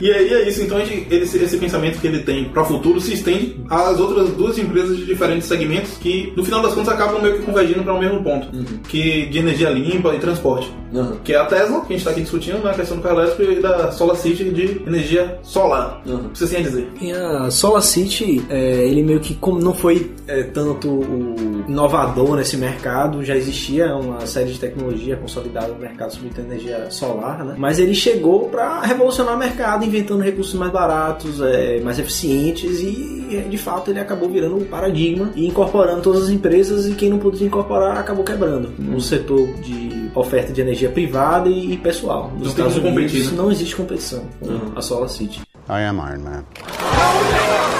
E 0.01 0.11
aí 0.11 0.33
é 0.33 0.47
isso, 0.47 0.61
então 0.61 0.77
a 0.77 0.83
gente- 0.85 1.07
esse, 1.13 1.37
esse 1.37 1.57
pensamento 1.57 1.99
que 1.99 2.07
ele 2.07 2.19
tem 2.19 2.45
para 2.45 2.61
o 2.63 2.65
futuro 2.65 2.99
se 2.99 3.13
estende 3.13 3.59
às 3.69 3.99
outras 3.99 4.29
duas 4.31 4.57
empresas 4.57 4.97
de 4.97 5.05
diferentes 5.05 5.47
segmentos 5.47 5.91
que, 5.97 6.33
no 6.35 6.43
final 6.43 6.61
das 6.61 6.73
contas, 6.73 6.93
acabam 6.93 7.21
meio 7.21 7.37
que 7.37 7.43
convergindo 7.43 7.83
para 7.83 7.93
o 7.93 7.99
mesmo 7.99 8.23
ponto, 8.23 8.47
que 8.87 9.25
de 9.27 9.39
energia 9.39 9.69
limpa 9.69 10.13
e 10.13 10.19
transporte. 10.19 10.71
Uhum. 10.93 11.17
Que 11.23 11.33
é 11.33 11.37
a 11.37 11.45
Tesla, 11.45 11.79
que 11.81 11.87
a 11.87 11.89
gente 11.89 11.97
está 11.97 12.11
aqui 12.11 12.21
discutindo, 12.21 12.63
né, 12.63 12.71
a 12.71 12.73
questão 12.73 12.95
do 12.97 13.03
carro 13.03 13.19
elétrico 13.19 13.51
e 13.51 13.61
da 13.61 13.91
Solar 13.91 14.15
City 14.15 14.45
de 14.45 14.81
energia 14.87 15.39
solar. 15.43 16.01
Uhum. 16.05 16.27
O 16.27 16.29
que 16.29 16.39
você 16.39 16.47
tem 16.47 16.59
a 16.59 16.67
dizer? 16.67 16.87
E 17.01 17.11
a 17.11 17.51
Solar 17.51 17.81
City, 17.81 18.41
é, 18.49 18.87
ele 18.87 19.03
meio 19.03 19.19
que 19.19 19.33
como 19.35 19.59
não 19.59 19.73
foi 19.73 20.11
é, 20.27 20.43
tanto 20.43 20.89
o 20.89 21.63
inovador 21.67 22.35
nesse 22.35 22.57
mercado, 22.57 23.23
já 23.23 23.35
existia 23.35 23.93
uma 23.95 24.25
série 24.25 24.51
de 24.53 24.59
tecnologia 24.59 25.15
consolidada 25.17 25.67
no 25.67 25.79
mercado 25.79 26.13
sobre 26.13 26.29
energia 26.39 26.89
solar, 26.89 27.43
né? 27.43 27.55
Mas 27.57 27.79
ele 27.79 27.93
chegou 27.93 28.47
para 28.49 28.81
revolucionar 28.81 29.35
o 29.35 29.39
mercado, 29.39 29.84
inventando 29.85 30.21
recursos 30.21 30.53
mais 30.55 30.71
baratos, 30.71 31.41
é, 31.41 31.79
mais 31.81 31.99
eficientes 31.99 32.79
e 32.81 33.45
de 33.49 33.57
fato 33.57 33.91
ele 33.91 33.99
acabou 33.99 34.29
virando 34.29 34.57
um 34.57 34.65
paradigma 34.65 35.31
e 35.35 35.47
incorporando 35.47 36.01
todas 36.01 36.23
as 36.23 36.29
empresas 36.29 36.87
e 36.87 36.93
quem 36.93 37.09
não 37.09 37.17
podia 37.17 37.47
incorporar 37.47 37.97
acabou 37.97 38.23
quebrando 38.23 38.71
no 38.77 39.01
setor 39.01 39.47
de 39.61 40.09
oferta 40.13 40.53
de 40.53 40.61
energia 40.61 40.89
privada 40.89 41.49
e, 41.49 41.73
e 41.73 41.77
pessoal. 41.77 42.31
Nos 42.37 42.47
Não 42.47 42.53
tem 42.55 42.65
Estados 42.65 42.77
Unidos 42.77 43.11
competir, 43.11 43.31
né? 43.31 43.37
não 43.37 43.51
existe 43.51 43.75
competição 43.75 44.23
com 44.39 44.77
a 44.77 44.81
Solar 44.81 45.09
City. 45.09 45.41
I 45.67 45.83
am 45.83 45.97
Iron 45.97 46.23
Man. 46.23 47.74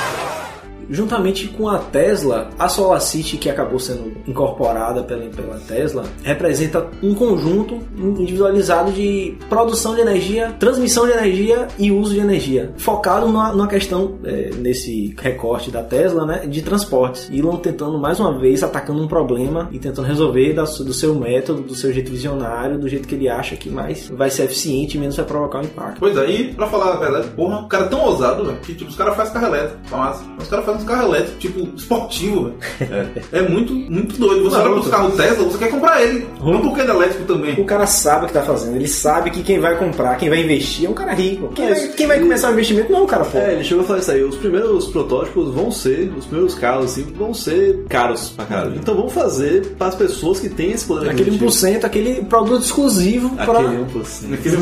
Juntamente 0.90 1.48
com 1.48 1.68
a 1.68 1.80
Tesla, 1.80 2.50
a 2.58 2.68
SolarCity, 2.68 3.38
que 3.38 3.50
acabou 3.50 3.80
sendo 3.80 4.14
incorporada 4.28 5.04
pela, 5.04 5.26
pela 5.30 5.60
Tesla, 5.60 6.04
representa 6.24 6.88
um 7.02 7.14
conjunto 7.14 7.80
individualizado 7.98 8.92
de 8.92 9.38
produção 9.50 9.96
de 9.96 10.02
energia, 10.02 10.56
transmissão 10.60 11.06
de 11.06 11.14
energia 11.14 11.68
e 11.78 11.92
uso 11.92 12.14
de 12.14 12.20
energia, 12.20 12.74
focado 12.78 13.28
numa, 13.28 13.52
numa 13.52 13.68
questão, 13.68 14.16
é, 14.24 14.52
nesse 14.58 15.16
recorte 15.20 15.72
da 15.72 15.84
Tesla, 15.84 16.26
né, 16.26 16.46
de 16.48 16.62
transportes. 16.62 17.30
Elon 17.32 17.58
tentando 17.58 17.98
mais 17.98 18.20
uma 18.20 18.38
vez 18.38 18.64
atacando 18.64 19.02
um 19.02 19.08
problema 19.08 19.70
e 19.72 19.80
tentando 19.80 20.06
resolver 20.06 20.54
da 20.54 20.64
do 20.64 20.94
seu 20.94 21.16
método, 21.16 21.62
do 21.62 21.76
seu 21.76 21.94
jeito 21.94 22.12
visionário, 22.12 22.78
do 22.78 22.90
jeito 22.90 23.08
que 23.08 23.16
ele 23.16 23.30
acha 23.30 23.56
que 23.56 23.70
mais 23.70 24.10
vai 24.10 24.30
ser 24.30 24.44
eficiente 24.44 24.98
e 24.98 25.00
menos 25.00 25.16
vai 25.16 25.26
provocar 25.26 25.60
um 25.60 25.64
impacto. 25.64 26.00
Pois 26.00 26.18
aí, 26.18 26.54
pra 26.54 26.68
falar 26.68 26.94
a 26.94 26.98
verdade, 26.98 27.28
porra, 27.30 27.62
o 27.62 27.68
cara 27.68 27.86
é 27.86 27.88
tão 27.88 28.02
ousado, 28.02 28.54
que 28.64 28.74
tipo, 28.74 28.90
os 28.90 28.96
caras 28.96 29.16
fazem 29.16 29.34
carro 29.34 29.48
elétrico, 29.48 29.80
tá 29.90 29.98
massa. 29.98 30.24
Os 30.40 30.48
caras 30.48 30.66
fazem 30.66 30.75
uns 30.76 30.84
carros 30.84 31.06
elétricos, 31.06 31.40
tipo, 31.40 31.70
esportivo, 31.76 32.44
velho. 32.80 33.12
É. 33.32 33.42
muito, 33.44 33.74
muito 33.74 34.18
doido. 34.20 34.44
Você 34.50 34.58
olha 34.58 34.72
pros 34.74 34.88
carros 34.88 35.16
Tesla, 35.16 35.44
você 35.46 35.58
quer 35.58 35.70
comprar 35.72 36.02
ele. 36.02 36.28
Não 36.44 36.62
porque 36.62 36.82
ele 36.82 36.92
é 36.92 36.96
elétrico 36.96 37.24
também. 37.26 37.54
O 37.60 37.66
cara 37.66 37.86
sabe 37.88 38.26
o 38.26 38.28
que 38.28 38.34
tá 38.34 38.42
fazendo, 38.44 38.76
ele 38.76 38.88
sabe 38.88 39.32
que 39.32 39.44
quem 39.44 39.60
vai 39.60 39.78
comprar, 39.78 40.16
quem 40.18 40.30
vai 40.30 40.42
investir 40.42 40.86
é 40.86 40.90
um 40.90 40.94
cara 40.94 41.14
rico. 41.14 41.48
Quem, 41.50 41.66
É, 41.66 41.74
vai, 41.74 41.88
quem 41.90 42.08
vai 42.08 42.20
começar 42.20 42.50
o 42.50 42.54
investimento 42.54 42.92
não 42.92 43.00
é 43.00 43.04
um 43.04 43.08
cara 43.08 43.24
É, 43.24 43.26
pobre. 43.26 43.52
ele 43.54 43.64
chegou 43.64 43.84
a 43.84 43.88
falar 43.88 44.00
isso 44.00 44.12
aí. 44.12 44.24
Os 44.24 44.36
primeiros 44.36 44.88
protótipos 44.88 45.54
vão 45.54 45.72
ser, 45.72 46.12
os 46.18 46.26
primeiros 46.26 46.56
carros 46.56 46.86
assim, 46.92 47.04
vão 47.18 47.34
ser 47.34 47.84
caros 47.90 48.30
pra 48.30 48.46
caralho. 48.46 48.76
Então 48.76 48.96
vamos 48.96 49.14
fazer 49.14 49.66
para 49.78 49.88
as 49.88 49.96
pessoas 49.96 50.40
que 50.40 50.50
têm 50.50 50.72
esse 50.72 50.86
poder 50.86 51.10
Aquele 51.10 51.36
aquisitivo. 51.36 51.78
1%, 51.80 51.84
aquele 51.86 52.24
produto 52.26 52.64
exclusivo 52.64 53.30
para. 53.36 53.60
Aquele 53.60 53.78
1%. 53.86 54.34
Aquele 54.34 54.56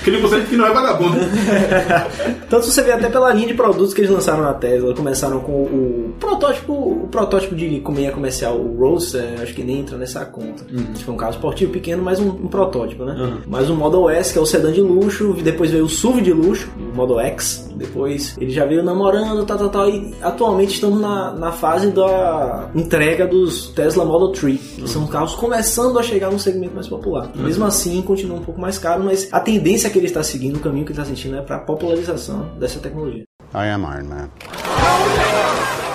Aquele 0.00 0.18
por 0.20 0.30
cento 0.30 0.46
que 0.48 0.56
não 0.56 0.66
é 0.66 0.72
vagabundo. 0.72 1.16
Tanto 2.48 2.64
se 2.66 2.72
você 2.72 2.82
vê 2.82 2.92
até 2.92 3.08
pela 3.08 3.32
linha 3.32 3.48
de 3.48 3.54
produtos 3.54 3.92
que 3.94 4.00
eles 4.00 4.10
lançaram 4.10 4.42
na 4.42 4.54
Tesla, 4.68 4.94
começaram 4.94 5.40
com 5.40 5.62
o 5.62 6.14
protótipo, 6.20 6.72
o 6.72 7.08
protótipo 7.10 7.54
de 7.54 7.80
comida 7.80 8.12
comercial, 8.12 8.56
o 8.56 8.76
Roadster, 8.78 9.40
acho 9.40 9.54
que 9.54 9.62
nem 9.62 9.80
entra 9.80 9.96
nessa 9.96 10.24
conta. 10.26 10.64
Foi 11.04 11.14
um 11.14 11.16
carro 11.16 11.32
esportivo 11.32 11.72
pequeno, 11.72 12.02
mas 12.02 12.20
um, 12.20 12.28
um 12.28 12.48
protótipo, 12.48 13.04
né? 13.04 13.14
Uhum. 13.18 13.38
Mas 13.46 13.70
o 13.70 13.74
Model 13.74 14.10
S, 14.10 14.32
que 14.32 14.38
é 14.38 14.42
o 14.42 14.46
sedã 14.46 14.70
de 14.70 14.82
luxo, 14.82 15.32
depois 15.42 15.70
veio 15.70 15.84
o 15.84 15.88
SUV 15.88 16.20
de 16.20 16.32
luxo, 16.32 16.70
o 16.78 16.94
Model 16.94 17.20
X, 17.20 17.68
depois 17.76 18.36
ele 18.38 18.50
já 18.50 18.66
veio 18.66 18.82
namorando, 18.82 19.46
tal, 19.46 19.56
tal, 19.56 19.68
tal, 19.70 19.88
e 19.88 20.14
atualmente 20.20 20.74
estamos 20.74 21.00
na, 21.00 21.32
na 21.32 21.52
fase 21.52 21.90
da 21.90 22.70
entrega 22.74 23.26
dos 23.26 23.68
Tesla 23.68 24.04
Model 24.04 24.32
3, 24.32 24.60
que 24.60 24.88
são 24.88 25.06
carros 25.06 25.34
começando 25.34 25.98
a 25.98 26.02
chegar 26.02 26.30
num 26.30 26.38
segmento 26.38 26.74
mais 26.74 26.88
popular. 26.88 27.30
Mesmo 27.34 27.64
assim, 27.64 28.02
continua 28.02 28.36
um 28.36 28.42
pouco 28.42 28.60
mais 28.60 28.78
caro, 28.78 29.04
mas 29.04 29.28
a 29.32 29.40
tendência 29.40 29.88
que 29.88 29.98
ele 29.98 30.06
está 30.06 30.22
seguindo, 30.22 30.56
o 30.56 30.60
caminho 30.60 30.84
que 30.84 30.92
ele 30.92 31.00
está 31.00 31.08
sentindo 31.08 31.36
é 31.36 31.42
para 31.42 31.56
a 31.56 31.60
popularização 31.60 32.50
dessa 32.58 32.78
tecnologia. 32.80 33.24
I 33.54 33.66
am 33.66 33.84
Iron 33.86 34.08
Man. 34.10 35.87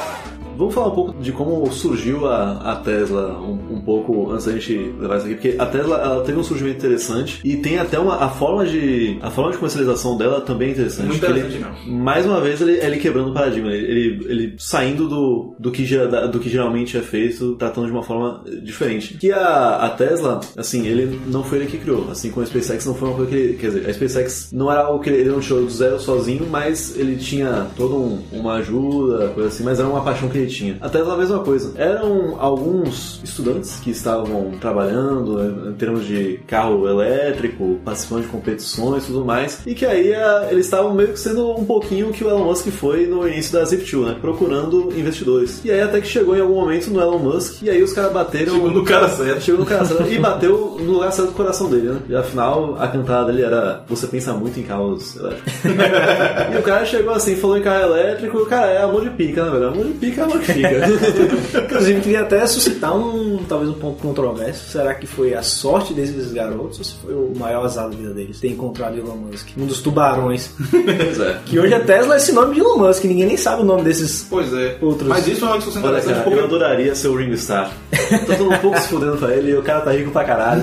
Vamos 0.58 0.74
falar 0.74 0.88
um 0.88 0.96
pouco 0.96 1.22
de 1.22 1.32
como 1.32 1.72
surgiu 1.72 2.28
a, 2.28 2.74
a 2.74 2.76
Tesla 2.78 3.40
um, 3.40 3.78
um 3.78 3.82
pouco 3.82 4.32
antes 4.32 4.46
da 4.46 4.54
gente 4.54 4.94
levar 5.00 5.18
isso 5.18 5.26
aqui, 5.26 5.36
porque 5.36 5.56
a 5.58 5.66
Tesla 5.66 5.98
ela 5.98 6.24
teve 6.24 6.38
um 6.38 6.44
surgimento 6.44 6.78
interessante 6.78 7.42
e 7.44 7.58
tem 7.58 7.78
até 7.78 8.00
uma 8.00 8.24
a 8.24 8.30
forma 8.30 8.66
de 8.66 9.18
a 9.22 9.30
forma 9.30 9.52
de 9.52 9.58
comercialização 9.58 10.18
dela 10.18 10.42
também 10.42 10.70
é 10.70 10.72
interessante. 10.72 11.08
Muito 11.08 11.26
interessante 11.26 11.56
ele, 11.86 11.92
mais 11.92 12.26
uma 12.26 12.40
vez 12.42 12.62
ele, 12.62 12.74
ele 12.74 12.98
quebrando 12.98 13.32
o 13.32 13.34
paradigma, 13.34 13.72
ele, 13.72 13.86
ele, 13.86 14.26
ele 14.30 14.56
saindo 14.58 15.08
do, 15.08 15.56
do, 15.60 15.72
que, 15.72 15.84
do 16.32 16.40
que 16.40 16.50
geralmente 16.50 16.98
é 16.98 17.02
feito, 17.02 17.56
tratando 17.56 17.88
de 17.88 17.92
uma 17.92 18.04
forma 18.04 18.44
diferente. 18.64 19.16
Que 19.16 19.32
a, 19.32 19.86
a 19.86 19.90
Tesla, 19.90 20.40
assim, 20.58 20.88
ele 20.88 21.20
não 21.28 21.44
foi 21.44 21.60
ele 21.60 21.68
que 21.68 21.78
criou, 21.78 22.10
assim 22.10 22.30
como 22.30 22.44
a 22.44 22.46
SpaceX 22.46 22.86
não 22.86 22.96
foi 22.96 23.10
uma 23.10 23.18
coisa 23.18 23.32
que 23.32 23.38
ele, 23.38 23.54
quer 23.54 23.68
dizer, 23.68 23.90
a 23.90 23.94
SpaceX 23.94 24.50
não 24.52 24.72
era 24.72 24.82
algo 24.82 25.04
que 25.04 25.10
ele, 25.10 25.22
ele 25.22 25.30
não 25.30 25.40
tirou 25.40 25.64
do 25.64 25.70
zero 25.70 26.00
sozinho, 26.00 26.48
mas 26.50 26.98
ele 26.98 27.16
tinha 27.16 27.68
toda 27.76 27.96
um, 27.96 28.22
uma 28.32 28.54
ajuda, 28.54 29.30
coisa 29.30 29.50
assim, 29.50 29.64
mas 29.64 29.80
era 29.80 29.88
uma 29.88 30.04
paixão 30.04 30.30
que 30.30 30.38
ele 30.38 30.43
tinha. 30.48 30.78
A 30.82 30.90
Tesla 30.90 31.14
a 31.14 31.18
mesma 31.18 31.40
coisa. 31.40 31.72
Eram 31.76 32.36
alguns 32.40 33.20
estudantes 33.24 33.80
que 33.82 33.92
estavam 33.92 34.52
trabalhando 34.60 35.38
né, 35.38 35.70
em 35.72 35.74
termos 35.74 36.06
de 36.06 36.40
carro 36.48 36.88
elétrico, 36.88 37.80
participando 37.84 38.22
de 38.24 38.28
competições 38.28 39.04
e 39.04 39.08
tudo 39.08 39.26
mais, 39.26 39.62
e 39.66 39.74
que 39.74 39.86
aí 39.86 40.14
a- 40.14 40.48
eles 40.52 40.66
estavam 40.66 40.94
meio 40.94 41.10
que 41.10 41.20
sendo 41.20 41.52
um 41.52 41.66
pouquinho 41.66 42.10
o 42.10 42.12
que 42.12 42.24
o 42.24 42.30
Elon 42.30 42.46
Musk 42.46 42.68
foi 42.70 43.06
no 43.06 43.28
início 43.28 43.54
da 43.54 43.64
Zip2, 43.64 44.06
né? 44.06 44.18
Procurando 44.20 44.92
investidores. 44.98 45.62
E 45.64 45.72
aí 45.72 45.82
até 45.82 46.00
que 46.02 46.08
chegou 46.08 46.36
em 46.36 46.42
algum 46.42 46.56
momento 46.56 46.90
no 46.90 47.00
Elon 47.02 47.20
Musk, 47.20 47.62
e 47.64 47.70
aí 47.70 47.82
os 47.82 47.94
caras 47.94 48.12
bateram. 48.12 48.54
Chegou 48.54 48.72
no 48.72 48.84
cara 48.84 49.10
certo. 49.10 49.42
Chegou 49.42 49.60
no 49.62 49.66
cara 49.66 49.86
certo 49.86 50.08
e 50.12 50.18
bateu 50.20 50.78
no 50.80 50.92
lugar 50.92 51.12
certo 51.12 51.30
do 51.30 51.36
coração 51.36 51.70
dele, 51.70 51.90
né? 51.90 52.00
E 52.10 52.16
afinal, 52.16 52.76
a 52.80 52.88
cantada 52.88 53.32
dele 53.32 53.44
era 53.44 53.84
Você 53.88 54.08
pensa 54.08 54.34
muito 54.34 54.60
em 54.60 54.64
carros 54.64 55.16
elétricos. 55.16 55.54
e 56.54 56.58
o 56.58 56.64
cara 56.64 56.86
chegou 56.86 57.14
assim, 57.14 57.36
falou 57.36 57.58
em 57.58 57.62
carro 57.62 57.84
elétrico, 57.94 58.46
cara, 58.46 58.68
é 58.68 58.82
amor 58.82 59.02
de 59.04 59.10
pica, 59.12 59.44
né, 59.46 59.52
velho? 59.52 59.68
Amor 59.68 59.86
de 59.86 59.94
pica 59.94 60.22
é 60.22 60.24
amor 60.34 60.42
de 60.46 60.54
fica. 60.54 61.64
Inclusive, 61.64 62.02
queria 62.02 62.22
até 62.22 62.46
suscitar 62.48 62.96
um, 62.96 63.40
talvez 63.48 63.70
um 63.70 63.74
ponto 63.74 64.02
controverso. 64.02 64.72
Será 64.72 64.94
que 64.94 65.06
foi 65.08 65.34
a 65.34 65.42
sorte 65.42 65.94
desses 65.94 66.32
garotos 66.32 66.80
ou 66.80 66.86
se 66.86 66.94
foi 66.96 67.14
o 67.14 67.34
maior 67.38 67.66
azar 67.66 67.90
da 67.90 67.96
vida 67.96 68.14
deles 68.14 68.40
ter 68.40 68.50
encontrado 68.50 68.98
Elon 68.98 69.16
Musk? 69.16 69.50
Um 69.58 69.66
dos 69.66 69.82
tubarões. 69.82 70.52
pois 70.72 71.20
é. 71.20 71.40
que 71.46 71.60
hoje 71.60 71.74
a 71.74 71.80
Tesla 71.80 72.16
é 72.16 72.18
esse 72.18 72.32
nome 72.32 72.56
de 72.56 72.62
Elon 72.62 72.78
Musk, 72.78 73.04
ninguém 73.06 73.26
nem 73.26 73.38
sabe 73.38 73.62
o 73.62 73.66
nome 73.66 73.84
desses 73.84 74.26
Pois 74.30 74.54
é. 74.54 74.78
outros. 74.82 75.08
Mas 75.08 75.28
isso 75.28 75.46
é 75.46 75.48
uma 75.48 75.58
discussão 75.58 75.84
Olha, 75.84 76.02
cara, 76.02 76.22
porque 76.22 76.40
eu 76.40 76.44
adoraria 76.46 76.96
ser 76.96 77.08
o 77.08 77.16
Ringo 77.16 77.34
Starr. 77.34 77.72
Tá 77.92 78.36
todo 78.38 78.50
um 78.50 78.58
pouco 78.58 78.80
se 78.80 78.88
fudendo 78.88 79.18
pra 79.18 79.34
ele 79.36 79.52
e 79.52 79.56
o 79.56 79.62
cara 79.64 79.82
tá 79.82 79.92
rico 79.92 80.12
pra 80.12 80.24
caralho. 80.24 80.62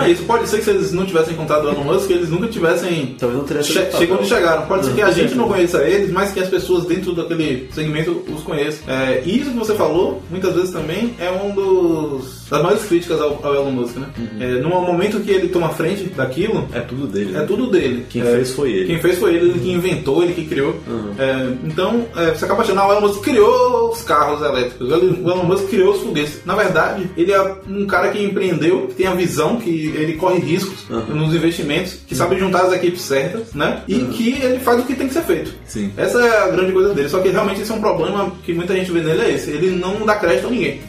Ah, 0.00 0.08
isso 0.08 0.22
pode 0.24 0.48
ser 0.48 0.58
que 0.58 0.64
se 0.64 0.70
eles 0.70 0.92
não 0.92 1.04
tivessem 1.04 1.34
encontrado 1.34 1.64
o 1.66 1.68
Elon 1.70 1.84
Musk, 1.84 2.10
eles 2.10 2.28
nunca 2.28 2.48
tivessem 2.48 3.16
Talvez 3.18 3.38
não 3.38 3.46
teria 3.46 3.62
che 3.62 3.72
chegado 3.72 4.12
onde 4.18 4.28
chegaram. 4.28 4.66
Pode 4.66 4.84
ser 4.84 4.90
Não, 4.90 4.96
que 4.96 5.02
a 5.02 5.10
gente 5.10 5.34
não 5.34 5.48
conheça 5.48 5.82
eles, 5.84 6.10
mas 6.10 6.32
que 6.32 6.40
as 6.40 6.48
pessoas 6.48 6.84
dentro 6.84 7.14
daquele 7.14 7.68
segmento 7.72 8.22
os 8.28 8.42
conheçam. 8.42 8.71
É, 8.86 9.20
isso 9.20 9.50
que 9.50 9.58
você 9.58 9.74
falou, 9.74 10.22
muitas 10.30 10.54
vezes 10.54 10.70
também 10.70 11.14
é 11.18 11.30
um 11.30 11.54
dos 11.54 12.41
das 12.52 12.62
maiores 12.62 12.84
críticas 12.84 13.20
ao, 13.20 13.40
ao 13.44 13.54
Elon 13.54 13.70
Musk, 13.70 13.96
né? 13.96 14.06
Uhum. 14.18 14.42
É, 14.42 14.46
no 14.60 14.68
momento 14.68 15.20
que 15.20 15.30
ele 15.30 15.48
toma 15.48 15.70
frente 15.70 16.04
daquilo, 16.04 16.68
É 16.72 16.80
tudo 16.80 17.06
dele. 17.06 17.30
é 17.34 17.38
né? 17.40 17.44
tudo 17.46 17.66
dele. 17.70 18.06
Quem 18.10 18.22
É, 18.22 18.24
fez 18.26 18.50
foi 18.52 18.70
ele. 18.72 18.86
Quem 18.86 18.98
fez 19.00 19.18
foi 19.18 19.34
ele, 19.34 19.50
ele 19.50 19.58
que 19.58 19.70
inventou, 19.72 20.22
ele 20.22 20.34
que 20.34 20.44
criou. 20.44 20.74
Uhum. 20.86 21.14
É, 21.18 21.48
então, 21.64 22.06
é, 22.16 22.30
você 22.30 22.44
acaba 22.44 22.62
achando, 22.62 22.80
ah, 22.80 22.88
o 22.88 22.92
Elon 22.92 23.00
Musk 23.00 23.22
criou 23.22 23.90
os 23.90 24.02
carros 24.02 24.42
elétricos, 24.42 24.88
o 24.88 24.94
Elon 24.94 25.44
Musk 25.44 25.68
criou 25.68 25.94
os 25.94 26.00
foguetes. 26.02 26.40
Na 26.44 26.54
verdade, 26.54 27.08
ele 27.16 27.32
é 27.32 27.54
um 27.68 27.86
cara 27.86 28.08
que 28.10 28.22
empreendeu, 28.22 28.86
que 28.88 28.94
tem 28.94 29.06
a 29.06 29.14
visão, 29.14 29.56
que 29.56 29.86
ele 29.96 30.14
corre 30.14 30.38
riscos 30.38 30.82
Uhum. 30.90 31.14
nos 31.16 31.34
investimentos, 31.34 31.94
que 32.06 32.14
sabe 32.14 32.38
juntar 32.38 32.62
as 32.66 32.72
equipes 32.74 33.00
certas, 33.02 33.54
né? 33.54 33.82
E 33.88 33.98
que 34.00 34.32
ele 34.42 34.58
faz 34.58 34.80
o 34.80 34.84
que 34.84 34.94
tem 34.94 35.08
que 35.08 35.14
ser 35.14 35.22
feito. 35.22 35.54
Sim. 35.64 35.90
Essa 35.96 36.20
é 36.20 36.38
a 36.42 36.48
grande 36.48 36.72
coisa 36.72 36.92
dele. 36.92 37.08
Só 37.08 37.18
que 37.20 37.28
realmente 37.30 37.62
esse 37.62 37.72
é 37.72 37.74
um 37.74 37.80
problema 37.80 38.30
que 38.44 38.52
muita 38.52 38.74
gente 38.74 38.90
vê 38.90 39.00
nele, 39.00 39.22
é 39.22 39.30
esse. 39.30 39.50
Ele 39.50 39.70
não 39.70 40.04
dá 40.04 40.16
crédito 40.16 40.48
a 40.48 40.50
ninguém. 40.50 40.80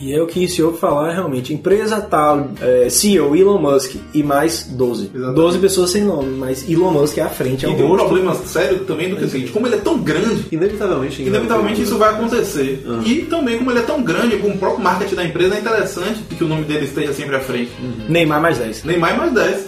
E 0.00 0.12
é 0.14 0.20
o 0.20 0.26
que 0.26 0.38
iniciou 0.40 0.74
falar 0.82 1.12
realmente. 1.12 1.54
Empresa 1.54 2.00
tal, 2.00 2.50
é, 2.60 2.90
CEO 2.90 3.36
Elon 3.36 3.58
Musk 3.58 3.94
e 4.12 4.22
mais 4.22 4.64
12. 4.64 5.12
Exatamente. 5.14 5.36
12 5.36 5.58
pessoas 5.58 5.90
sem 5.90 6.02
nome, 6.02 6.36
mas 6.36 6.68
Elon 6.68 6.90
Musk 6.90 7.18
é 7.18 7.22
à 7.22 7.28
frente, 7.28 7.64
é 7.64 7.70
E 7.70 7.76
tem 7.76 7.84
um 7.84 7.96
problema 7.96 8.34
sério 8.34 8.80
também 8.80 9.08
do 9.08 9.16
que 9.16 9.22
é 9.22 9.26
o 9.26 9.30
seguinte, 9.30 9.52
como 9.52 9.68
ele 9.68 9.76
é 9.76 9.78
tão 9.78 9.98
grande, 9.98 10.42
Inevitavelmente. 10.50 11.22
Inevitavelmente 11.22 11.82
isso 11.82 11.98
vai 11.98 12.10
acontecer. 12.10 12.84
Ah. 12.86 13.00
E 13.04 13.22
também, 13.22 13.58
como 13.58 13.70
ele 13.70 13.78
é 13.78 13.82
tão 13.82 14.02
grande, 14.02 14.38
com 14.38 14.48
o 14.48 14.58
próprio 14.58 14.82
marketing 14.82 15.14
da 15.14 15.24
empresa, 15.24 15.54
é 15.54 15.60
interessante 15.60 16.20
que 16.36 16.42
o 16.42 16.48
nome 16.48 16.64
dele 16.64 16.84
esteja 16.84 17.12
sempre 17.12 17.36
à 17.36 17.40
frente. 17.40 17.70
Neymar 18.08 18.40
mais 18.40 18.58
10. 18.58 18.84
Nem 18.84 18.98
mais 18.98 19.16
mais 19.16 19.32
10. 19.32 19.66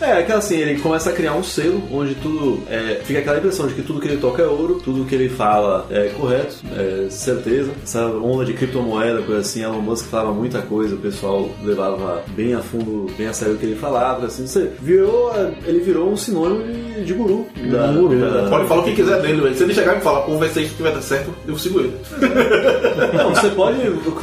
É, 0.00 0.22
que 0.22 0.32
assim, 0.32 0.56
ele 0.56 0.80
começa 0.80 1.10
a 1.10 1.12
criar 1.12 1.34
um 1.34 1.42
selo 1.42 1.82
onde 1.92 2.14
tudo. 2.16 2.62
É, 2.68 3.00
fica 3.04 3.18
aquela 3.18 3.38
impressão 3.38 3.66
de 3.66 3.74
que 3.74 3.82
tudo 3.82 4.00
que 4.00 4.08
ele 4.08 4.18
toca 4.18 4.42
é 4.42 4.46
ouro, 4.46 4.80
tudo 4.82 5.04
que 5.04 5.14
ele 5.14 5.28
fala 5.28 5.86
é 5.90 6.08
correto, 6.08 6.56
é 6.76 7.10
certeza. 7.10 7.70
Essa 7.82 8.06
onda 8.06 8.44
de 8.44 8.52
criptomoeda, 8.52 9.22
coisa 9.22 9.40
assim, 9.40 9.57
Elon 9.62 9.80
Musk 9.80 10.06
falava 10.06 10.32
muita 10.32 10.60
coisa, 10.62 10.94
o 10.94 10.98
pessoal 10.98 11.48
levava 11.64 12.22
bem 12.28 12.54
a 12.54 12.60
fundo, 12.60 13.06
bem 13.16 13.26
a 13.26 13.32
sério 13.32 13.54
o 13.54 13.58
que 13.58 13.66
ele 13.66 13.76
falava, 13.76 14.26
assim, 14.26 14.46
você 14.46 14.70
virou. 14.80 15.32
Ele 15.66 15.80
virou 15.80 16.10
um 16.10 16.16
sinônimo 16.16 16.64
de, 16.64 17.04
de 17.04 17.14
guru. 17.14 17.46
Da, 17.70 17.86
guru, 17.92 18.18
da- 18.18 18.48
Pode 18.48 18.66
falar 18.68 18.80
o 18.82 18.84
que 18.84 18.94
quiser 18.94 19.20
dele, 19.22 19.40
velho. 19.40 19.54
Se 19.56 19.62
ele 19.64 19.74
chegar 19.74 19.92
e 19.94 19.96
me 19.96 20.02
falar, 20.02 20.20
pô, 20.22 20.36
vai 20.38 20.48
ser 20.48 20.62
isso 20.62 20.74
que 20.74 20.82
vai 20.82 20.92
dar 20.92 21.02
certo, 21.02 21.32
eu 21.46 21.56
sigo 21.58 21.80
ele. 21.80 21.94
Não, 23.16 23.30
você 23.34 23.48
pode. 23.50 23.78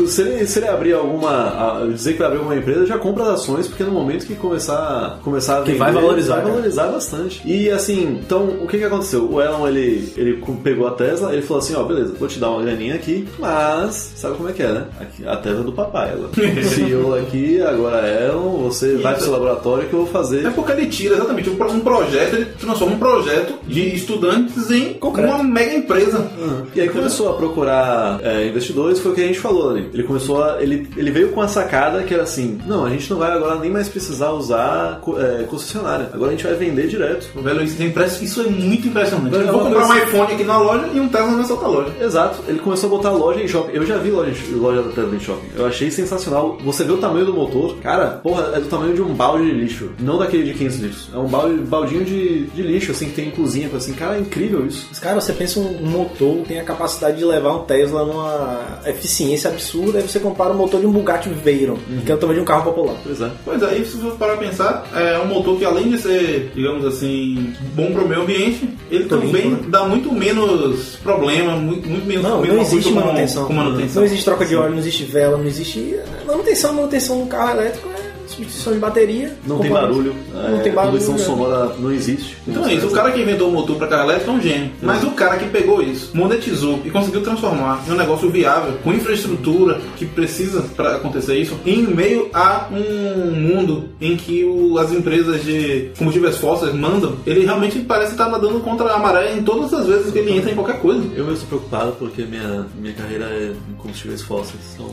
Se 0.07 0.21
ele, 0.21 0.45
se 0.47 0.59
ele 0.59 0.67
abrir 0.67 0.93
alguma. 0.93 1.85
dizer 1.93 2.13
que 2.13 2.19
vai 2.19 2.27
abrir 2.27 2.39
alguma 2.39 2.55
empresa, 2.55 2.85
já 2.85 2.97
compra 2.97 3.23
as 3.23 3.29
ações, 3.41 3.67
porque 3.67 3.83
no 3.83 3.91
momento 3.91 4.25
que 4.25 4.35
começar, 4.35 5.19
começar 5.23 5.59
a 5.59 5.61
Que 5.63 5.71
vender, 5.71 5.79
vai 5.79 5.91
valorizar, 5.93 6.33
Vai 6.35 6.41
cara. 6.43 6.53
valorizar 6.55 6.87
bastante. 6.87 7.41
E 7.45 7.69
assim, 7.69 8.19
então, 8.23 8.45
o 8.61 8.67
que 8.67 8.77
que 8.77 8.83
aconteceu? 8.83 9.29
O 9.31 9.41
Elon, 9.41 9.67
ele, 9.67 10.13
ele 10.17 10.43
pegou 10.63 10.87
a 10.87 10.91
Tesla, 10.91 11.33
ele 11.33 11.41
falou 11.41 11.61
assim: 11.61 11.75
ó, 11.75 11.83
beleza, 11.83 12.13
vou 12.17 12.27
te 12.27 12.39
dar 12.39 12.49
uma 12.51 12.61
graninha 12.63 12.95
aqui, 12.95 13.27
mas 13.39 14.13
sabe 14.15 14.35
como 14.37 14.49
é 14.49 14.53
que 14.53 14.63
é, 14.63 14.71
né? 14.71 14.85
Aqui, 14.99 15.14
a 15.25 15.35
Tesla 15.37 15.61
é 15.61 15.63
do 15.63 15.71
papai. 15.71 16.11
Ela. 16.11 16.29
CEO 16.63 17.15
aqui, 17.15 17.61
agora 17.61 17.97
é 18.07 18.31
você 18.31 18.95
vai 18.97 19.13
pro 19.13 19.23
seu 19.23 19.31
laboratório 19.33 19.87
que 19.87 19.93
eu 19.93 19.99
vou 19.99 20.07
fazer. 20.07 20.45
É 20.45 20.49
porque 20.49 20.71
ele 20.71 20.87
tira 20.87 21.15
exatamente 21.15 21.49
um 21.49 21.55
pro- 21.55 21.75
projeto, 21.81 22.35
ele 22.35 22.45
transforma 22.59 22.95
um 22.95 22.99
projeto 22.99 23.53
de 23.67 23.95
estudantes 23.95 24.69
em 24.71 24.93
Concreto. 24.93 25.29
uma 25.33 25.43
mega 25.43 25.73
empresa. 25.75 26.25
E 26.73 26.81
aí 26.81 26.89
começou 26.89 27.29
a 27.29 27.33
procurar 27.33 28.19
é, 28.23 28.47
investidores, 28.47 28.99
foi 28.99 29.11
o 29.11 29.15
que 29.15 29.21
a 29.21 29.27
gente 29.27 29.39
falou 29.39 29.69
ali. 29.71 29.89
Ele 29.93 30.03
começou 30.03 30.43
a. 30.43 30.61
Ele, 30.61 30.87
ele 30.97 31.11
veio 31.11 31.29
com 31.29 31.41
a 31.41 31.47
sacada 31.47 32.03
que 32.03 32.13
era 32.13 32.23
assim: 32.23 32.59
não, 32.65 32.85
a 32.85 32.89
gente 32.89 33.09
não 33.11 33.17
vai 33.19 33.31
agora 33.31 33.59
nem 33.59 33.69
mais 33.69 33.87
precisar 33.89 34.31
usar 34.31 34.99
é, 35.17 35.43
concessionária. 35.43 36.09
Agora 36.13 36.29
a 36.31 36.35
gente 36.35 36.43
vai 36.45 36.55
vender 36.55 36.87
direto. 36.87 37.27
Velho, 37.35 37.63
isso, 37.63 37.81
é 37.81 37.85
impress- 37.85 38.21
isso 38.21 38.41
é 38.41 38.45
muito 38.45 38.87
impressionante. 38.87 39.35
Eu 39.35 39.51
vou 39.51 39.61
comprar 39.61 39.87
um 39.87 39.97
iPhone 39.97 40.33
aqui 40.33 40.43
na 40.43 40.57
loja 40.57 40.87
e 40.93 40.99
um 40.99 41.07
Tesla 41.07 41.31
nessa 41.31 41.53
outra 41.53 41.67
loja. 41.67 41.91
Exato, 42.01 42.39
ele 42.47 42.59
começou 42.59 42.87
a 42.87 42.97
botar 42.97 43.11
loja 43.11 43.41
em 43.41 43.47
shopping. 43.47 43.73
Eu 43.75 43.85
já 43.85 43.97
vi 43.97 44.11
loja, 44.11 44.31
loja 44.53 44.81
da 44.81 44.89
Tesla 45.05 45.15
em 45.15 45.19
shopping. 45.19 45.47
Eu 45.55 45.65
achei 45.65 45.89
sensacional. 45.91 46.57
Você 46.63 46.83
vê 46.83 46.91
o 46.91 46.97
tamanho 46.97 47.25
do 47.25 47.33
motor, 47.33 47.75
cara, 47.77 48.19
porra, 48.23 48.51
é 48.55 48.59
do 48.59 48.67
tamanho 48.67 48.93
de 48.93 49.01
um 49.01 49.13
balde 49.13 49.45
de 49.45 49.51
lixo. 49.51 49.89
Não 49.99 50.17
daquele 50.17 50.43
de 50.43 50.53
500 50.53 50.77
litros. 50.79 51.09
É 51.13 51.17
um 51.17 51.27
balde, 51.27 51.55
baldinho 51.61 52.03
de, 52.03 52.45
de 52.47 52.61
lixo, 52.61 52.91
assim, 52.91 53.05
que 53.07 53.15
tem 53.15 53.31
cozinha, 53.31 53.69
assim. 53.75 53.93
Cara, 53.93 54.17
é 54.17 54.19
incrível 54.19 54.65
isso. 54.65 54.85
Mas, 54.89 54.99
cara, 54.99 55.19
você 55.21 55.33
pensa 55.33 55.59
um 55.59 55.85
motor 55.85 56.37
tem 56.47 56.59
a 56.59 56.63
capacidade 56.63 57.17
de 57.17 57.25
levar 57.25 57.53
um 57.55 57.63
Tesla 57.63 58.05
numa 58.05 58.79
eficiência 58.85 59.49
absurda, 59.49 59.99
aí 59.99 60.07
você 60.07 60.19
compara 60.19 60.51
o 60.53 60.57
motor 60.57 60.79
de 60.79 60.87
um 60.87 60.91
Bugatti 60.91 61.29
Veyron, 61.29 61.77
que 62.05 62.11
é 62.11 62.15
o 62.15 62.17
tamanho 62.17 62.39
de 62.39 62.43
um 62.43 62.45
carro 62.45 62.63
popular. 62.71 62.95
Pois 63.03 63.21
é. 63.21 63.29
Pois 63.43 63.61
é, 63.63 63.77
e 63.77 63.85
se 63.85 63.97
você 63.97 64.15
parar 64.17 64.37
pra 64.37 64.47
pensar, 64.47 64.87
é 64.95 65.19
um 65.19 65.27
motor 65.27 65.57
que 65.57 65.65
além 65.65 65.89
de 65.89 65.97
ser, 65.97 66.51
digamos 66.55 66.85
assim, 66.85 67.53
bom 67.75 67.91
pro 67.91 68.07
meio 68.07 68.21
ambiente, 68.21 68.69
ele 68.89 69.05
Tô 69.05 69.17
também 69.17 69.31
limpo, 69.49 69.63
né? 69.63 69.67
dá 69.69 69.83
muito 69.85 70.11
menos 70.13 70.95
problema, 71.03 71.55
muito, 71.57 71.87
muito 71.89 72.05
menos 72.05 72.23
Não, 72.23 72.41
menos 72.41 72.55
não 72.55 72.63
existe 72.63 72.93
com- 72.93 72.99
manutenção. 72.99 73.45
Com 73.45 73.53
manutenção. 73.53 73.99
Não 74.01 74.05
existe 74.05 74.25
troca 74.25 74.45
de 74.45 74.55
óleo, 74.55 74.71
não 74.71 74.79
existe 74.79 74.94
vela, 75.03 75.37
não 75.37 75.45
existe. 75.45 75.99
Manutenção, 76.25 76.73
manutenção 76.73 77.19
no 77.19 77.27
carro 77.27 77.59
elétrico 77.59 77.94
substituição 78.27 78.73
de 78.73 78.79
bateria. 78.79 79.35
Não 79.47 79.59
tem 79.59 79.71
barulho. 79.71 80.15
Não 80.33 80.57
é, 80.57 80.61
tem 80.61 80.73
barulho. 80.73 80.91
Poluição 80.99 81.13
né? 81.17 81.23
sonora 81.23 81.75
não 81.79 81.91
existe. 81.91 82.37
Então 82.47 82.65
é 82.65 82.73
isso, 82.73 82.87
o 82.87 82.91
cara 82.91 83.11
que 83.11 83.21
inventou 83.21 83.49
o 83.49 83.51
motor 83.51 83.75
para 83.77 83.87
carro 83.87 84.03
elétrico 84.03 84.31
é 84.31 84.33
um 84.33 84.41
gênio. 84.41 84.71
Mas 84.81 85.03
o 85.03 85.11
cara 85.11 85.37
que 85.37 85.47
pegou 85.49 85.81
isso, 85.81 86.11
monetizou 86.15 86.79
e 86.85 86.89
conseguiu 86.89 87.21
transformar 87.21 87.83
em 87.87 87.91
um 87.91 87.95
negócio 87.95 88.29
viável, 88.29 88.73
com 88.83 88.93
infraestrutura 88.93 89.79
que 89.97 90.05
precisa 90.05 90.61
para 90.75 90.95
acontecer 90.95 91.37
isso, 91.37 91.57
em 91.65 91.81
meio 91.83 92.29
a 92.33 92.67
um 92.71 93.31
mundo 93.31 93.89
em 94.01 94.15
que 94.17 94.43
o- 94.43 94.77
as 94.77 94.91
empresas 94.91 95.43
de 95.43 95.89
combustíveis 95.97 96.37
fósseis 96.37 96.73
mandam, 96.73 97.15
ele 97.25 97.45
realmente 97.45 97.79
parece 97.79 98.11
estar 98.11 98.29
nadando 98.29 98.59
contra 98.59 98.91
a 98.93 98.97
maré 98.99 99.33
em 99.35 99.43
todas 99.43 99.73
as 99.73 99.85
vezes 99.87 100.11
que 100.11 100.19
ele 100.19 100.37
entra 100.37 100.51
em 100.51 100.55
qualquer 100.55 100.79
coisa. 100.79 101.03
Eu 101.15 101.31
estou 101.31 101.47
preocupado 101.47 101.93
porque 101.93 102.23
minha, 102.23 102.65
minha 102.79 102.93
carreira 102.93 103.25
é 103.25 103.53
em 103.71 103.73
combustíveis 103.75 104.21
fósseis. 104.21 104.59
Então, 104.75 104.89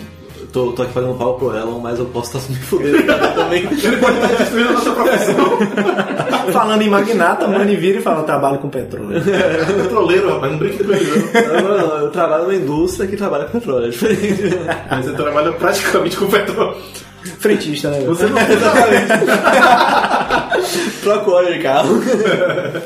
tô, 0.52 0.72
tô 0.72 0.82
aqui 0.82 0.92
fazendo 0.92 1.14
pau 1.14 1.34
pro 1.34 1.56
Elon, 1.56 1.80
mas 1.80 1.98
eu 1.98 2.04
posso 2.06 2.36
estar 2.36 2.52
me 2.52 2.58
fudendo 2.58 3.02
também. 3.34 3.66
Ele 3.82 3.96
pode 3.96 4.18
estar 4.18 4.36
destruindo 4.36 4.68
a 4.68 4.72
nossa 4.72 4.90
profissão. 4.92 5.58
Falando 6.52 6.82
em 6.82 6.90
magnata, 6.90 7.48
mano, 7.48 7.64
vira 7.64 7.98
e 7.98 8.02
fala: 8.02 8.20
eu 8.20 8.24
trabalho 8.24 8.58
com 8.58 8.68
petróleo. 8.68 9.20
Petroleiro, 9.82 10.34
rapaz, 10.34 10.52
não 10.52 10.58
brinque 10.58 10.84
com 10.84 10.92
ele. 10.92 11.30
não. 11.32 11.58
Agora 11.58 11.82
não, 11.82 11.96
eu 11.98 12.10
trabalho 12.10 12.42
numa 12.44 12.54
indústria 12.54 13.08
que 13.08 13.16
trabalha 13.16 13.46
com 13.46 13.58
petróleo, 13.58 13.86
é 13.86 13.88
diferente. 13.88 14.42
Mas 14.90 15.06
você 15.06 15.12
trabalha 15.12 15.52
praticamente 15.52 16.16
com 16.16 16.26
petróleo. 16.26 16.76
Frentista, 17.38 17.88
né? 17.90 18.00
Você 18.00 18.26
não 18.26 18.36
usa 21.02 21.12
Troco 21.12 21.30
óleo 21.32 21.52
de 21.52 21.58
carro. 21.60 22.00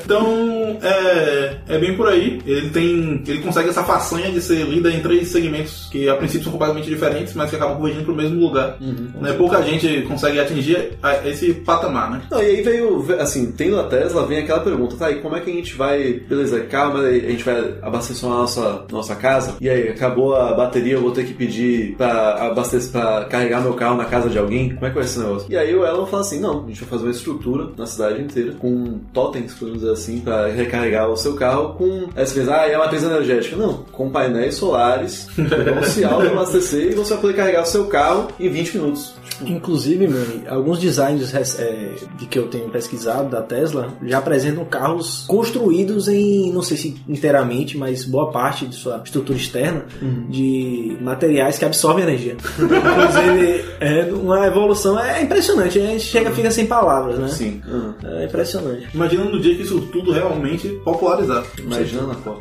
Então, 0.04 0.78
é, 0.82 1.56
é 1.68 1.78
bem 1.78 1.96
por 1.96 2.08
aí. 2.08 2.40
Ele 2.46 2.70
tem, 2.70 3.22
ele 3.26 3.40
consegue 3.40 3.68
essa 3.68 3.82
façanha 3.82 4.30
de 4.30 4.40
ser 4.40 4.64
líder 4.64 4.94
em 4.94 5.00
três 5.00 5.28
segmentos 5.28 5.88
que 5.90 6.08
a 6.08 6.16
princípio 6.16 6.44
são 6.44 6.52
completamente 6.52 6.88
diferentes, 6.88 7.34
mas 7.34 7.50
que 7.50 7.56
acabam 7.56 7.76
convergindo 7.76 8.04
para 8.04 8.12
o 8.12 8.16
mesmo 8.16 8.40
lugar. 8.40 8.76
né? 8.80 9.32
Pouca 9.32 9.62
gente 9.62 10.02
consegue 10.02 10.40
atingir 10.40 10.92
esse 11.24 11.52
patamar, 11.54 12.10
né? 12.10 12.22
Não, 12.30 12.42
e 12.42 12.46
aí 12.46 12.62
veio, 12.62 13.04
assim, 13.20 13.52
tendo 13.52 13.78
a 13.78 13.84
Tesla, 13.84 14.26
vem 14.26 14.38
aquela 14.38 14.60
pergunta, 14.60 14.96
tá, 14.96 15.10
e 15.10 15.16
como 15.20 15.36
é 15.36 15.40
que 15.40 15.50
a 15.50 15.54
gente 15.54 15.74
vai, 15.74 16.14
beleza, 16.14 16.60
calma, 16.60 17.00
a 17.00 17.12
gente 17.12 17.44
vai 17.44 17.74
abastecer 17.82 18.28
a 18.28 18.32
nossa, 18.32 18.84
nossa 18.90 19.14
casa, 19.14 19.56
e 19.60 19.68
aí 19.68 19.88
acabou 19.88 20.34
a 20.34 20.54
bateria, 20.54 20.94
eu 20.94 21.00
vou 21.02 21.10
ter 21.10 21.24
que 21.24 21.34
pedir 21.34 21.94
pra 21.96 22.46
abastecer, 22.46 22.92
pra 22.92 23.24
carregar 23.24 23.60
meu 23.60 23.74
carro 23.74 23.96
na 23.96 24.04
casa 24.04 24.28
de 24.28 24.38
alguém, 24.38 24.74
como 24.74 24.86
é 24.86 24.88
que 24.88 24.94
vai 24.94 25.04
ser 25.04 25.10
esse 25.10 25.18
negócio? 25.20 25.46
E 25.50 25.56
aí 25.56 25.74
o 25.74 25.84
Elon 25.84 26.06
fala 26.06 26.22
assim, 26.22 26.40
não, 26.40 26.64
a 26.64 26.68
gente 26.68 26.80
vai 26.80 26.88
fazer 26.88 27.04
uma 27.04 27.10
estrutura 27.10 27.68
na 27.76 27.86
cidade 27.86 28.05
inteira, 28.12 28.52
com 28.52 28.98
totens, 29.12 29.54
podemos 29.54 29.80
dizer 29.80 29.92
assim, 29.92 30.20
pra 30.20 30.48
recarregar 30.48 31.09
o 31.11 31.16
seu 31.16 31.34
carro 31.34 31.74
com, 31.74 32.09
você 32.14 32.40
pensa, 32.40 32.57
ah, 32.57 32.68
é 32.68 32.74
a 32.74 32.78
matriz 32.78 33.02
energética, 33.02 33.57
não, 33.57 33.84
com 33.92 34.11
painéis 34.11 34.54
solares, 34.54 35.28
que 35.34 35.42
vão 35.42 35.82
se 35.82 36.04
auto-abastecer 36.04 36.92
e 36.92 36.94
você 36.94 37.14
vai 37.14 37.20
poder 37.20 37.34
carregar 37.34 37.62
o 37.62 37.66
seu 37.66 37.86
carro 37.86 38.28
em 38.38 38.48
20 38.48 38.78
minutos. 38.78 39.14
Inclusive, 39.44 40.09
mano, 40.09 40.42
alguns 40.48 40.78
designs 40.78 41.34
é, 41.59 41.90
de 42.18 42.26
que 42.26 42.38
eu 42.38 42.48
tenho 42.48 42.68
pesquisado 42.70 43.28
da 43.28 43.42
Tesla 43.42 43.92
já 44.02 44.18
apresentam 44.18 44.64
carros 44.64 45.24
construídos 45.26 46.09
em, 46.09 46.50
não 46.52 46.62
sei 46.62 46.76
se 46.76 46.96
inteiramente, 47.09 47.76
mas 47.76 48.04
boa 48.04 48.30
parte 48.30 48.66
de 48.66 48.74
sua 48.74 49.02
estrutura 49.04 49.38
externa 49.38 49.84
de 50.28 50.96
materiais 51.00 51.59
que 51.59 51.64
absorvem 51.64 52.04
energia. 52.04 52.36
Inclusive, 52.59 53.64
é 53.80 54.04
uma 54.12 54.46
evolução 54.46 54.98
é 54.98 55.22
impressionante. 55.22 55.78
A 55.78 55.86
gente 55.86 56.04
chega 56.04 56.30
fica 56.30 56.50
sem 56.50 56.66
palavras, 56.66 57.18
né? 57.18 57.28
Sim. 57.28 57.61
Uhum. 57.66 57.94
É 58.05 58.24
impressionante. 58.24 58.88
Imagina 58.94 59.24
no 59.24 59.40
dia 59.40 59.55
que 59.55 59.62
isso 59.62 59.80
tudo 59.92 60.12
realmente 60.12 60.68
popularizar. 60.84 61.44
Imagina 61.59 62.03
na 62.03 62.14
Copa. 62.16 62.40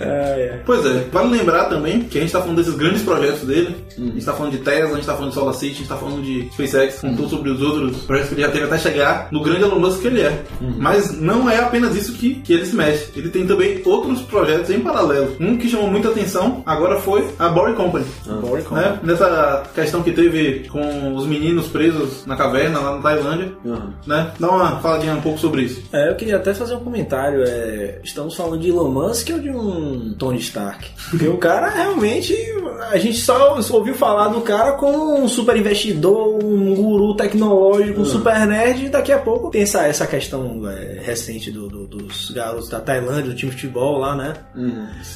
É, 0.00 0.06
é. 0.06 0.62
Pois 0.64 0.84
é, 0.84 1.06
vale 1.12 1.30
lembrar 1.30 1.64
também 1.66 2.00
que 2.00 2.18
a 2.18 2.20
gente 2.20 2.32
tá 2.32 2.40
falando 2.40 2.56
desses 2.56 2.74
grandes 2.74 3.02
projetos 3.02 3.42
dele. 3.42 3.76
A 3.96 4.00
gente 4.00 4.24
tá 4.24 4.32
falando 4.32 4.52
de 4.52 4.58
Tesla, 4.58 4.92
a 4.92 4.94
gente 4.96 5.06
tá 5.06 5.14
falando 5.14 5.28
de 5.30 5.34
Solar 5.34 5.54
City, 5.54 5.72
a 5.72 5.76
gente 5.76 5.88
tá 5.88 5.96
falando 5.96 6.22
de 6.22 6.48
SpaceX, 6.52 7.00
contou 7.00 7.28
sobre 7.28 7.50
os 7.50 7.62
outros 7.62 8.02
projetos 8.02 8.30
que 8.30 8.34
ele 8.34 8.42
já 8.42 8.50
teve 8.50 8.64
até 8.64 8.78
chegar 8.78 9.28
no 9.30 9.42
grande 9.42 9.62
Elon 9.62 9.78
Musk 9.78 10.00
que 10.00 10.06
ele 10.08 10.20
é. 10.20 10.42
Mas 10.78 11.18
não 11.20 11.48
é 11.48 11.58
apenas 11.58 11.96
isso 11.96 12.12
que, 12.14 12.36
que 12.36 12.52
ele 12.52 12.66
se 12.66 12.74
mexe. 12.74 13.08
Ele 13.16 13.30
tem 13.30 13.46
também 13.46 13.80
outros 13.84 14.22
projetos 14.22 14.70
em 14.70 14.80
paralelo. 14.80 15.36
Um 15.40 15.56
que 15.56 15.68
chamou 15.68 15.90
muita 15.90 16.08
atenção 16.08 16.62
agora 16.66 17.00
foi 17.00 17.28
a 17.38 17.48
Boring 17.48 17.74
Company. 17.74 18.06
Boring 18.40 18.62
Company. 18.62 18.86
Né? 18.86 19.00
Nessa 19.02 19.62
questão 19.74 20.02
que 20.02 20.12
teve 20.12 20.66
com 20.68 21.14
os 21.14 21.26
meninos 21.26 21.66
presos 21.68 22.26
na 22.26 22.36
caverna 22.36 22.80
lá 22.80 22.96
na 22.96 23.00
Tailândia. 23.04 23.52
Uhum. 23.64 23.90
Né? 24.06 24.30
Dá 24.40 24.48
uma 24.50 24.80
faladinha 24.80 25.14
um 25.14 25.20
pouco 25.20 25.38
sobre 25.38 25.62
isso. 25.62 25.82
É, 25.92 26.10
eu 26.10 26.16
queria 26.16 26.36
até 26.36 26.52
fazer 26.52 26.74
um 26.74 26.80
comentário. 26.80 27.44
é, 27.46 28.00
estamos 28.02 28.34
falando 28.34 28.58
de 28.60 28.68
Elon 28.70 28.90
Musk 28.90 29.30
ou 29.32 29.38
de 29.38 29.50
um 29.50 30.14
Tony 30.18 30.38
Stark? 30.38 30.90
Porque 31.10 31.28
o 31.28 31.36
cara 31.38 31.68
realmente. 31.68 32.34
A 32.90 32.98
gente 32.98 33.18
só 33.18 33.56
ouviu 33.70 33.94
falar 33.94 34.28
do 34.28 34.40
cara 34.42 34.72
como 34.72 35.16
um 35.18 35.26
super 35.28 35.56
investidor, 35.56 36.42
um 36.44 36.74
guru 36.74 37.14
tecnológico, 37.16 38.00
um 38.00 38.04
super 38.04 38.46
nerd, 38.46 38.86
e 38.86 38.88
daqui 38.88 39.12
a 39.12 39.18
pouco 39.18 39.50
tem 39.50 39.62
essa, 39.62 39.86
essa 39.86 40.06
questão 40.06 40.68
é, 40.68 41.00
recente 41.02 41.50
do- 41.50 41.68
do- 41.68 41.86
dos 41.86 42.30
garotos 42.30 42.68
da 42.68 42.80
Tailândia, 42.80 43.30
do 43.30 43.34
time 43.34 43.50
de 43.52 43.56
futebol 43.56 43.98
lá, 43.98 44.14
né? 44.16 44.34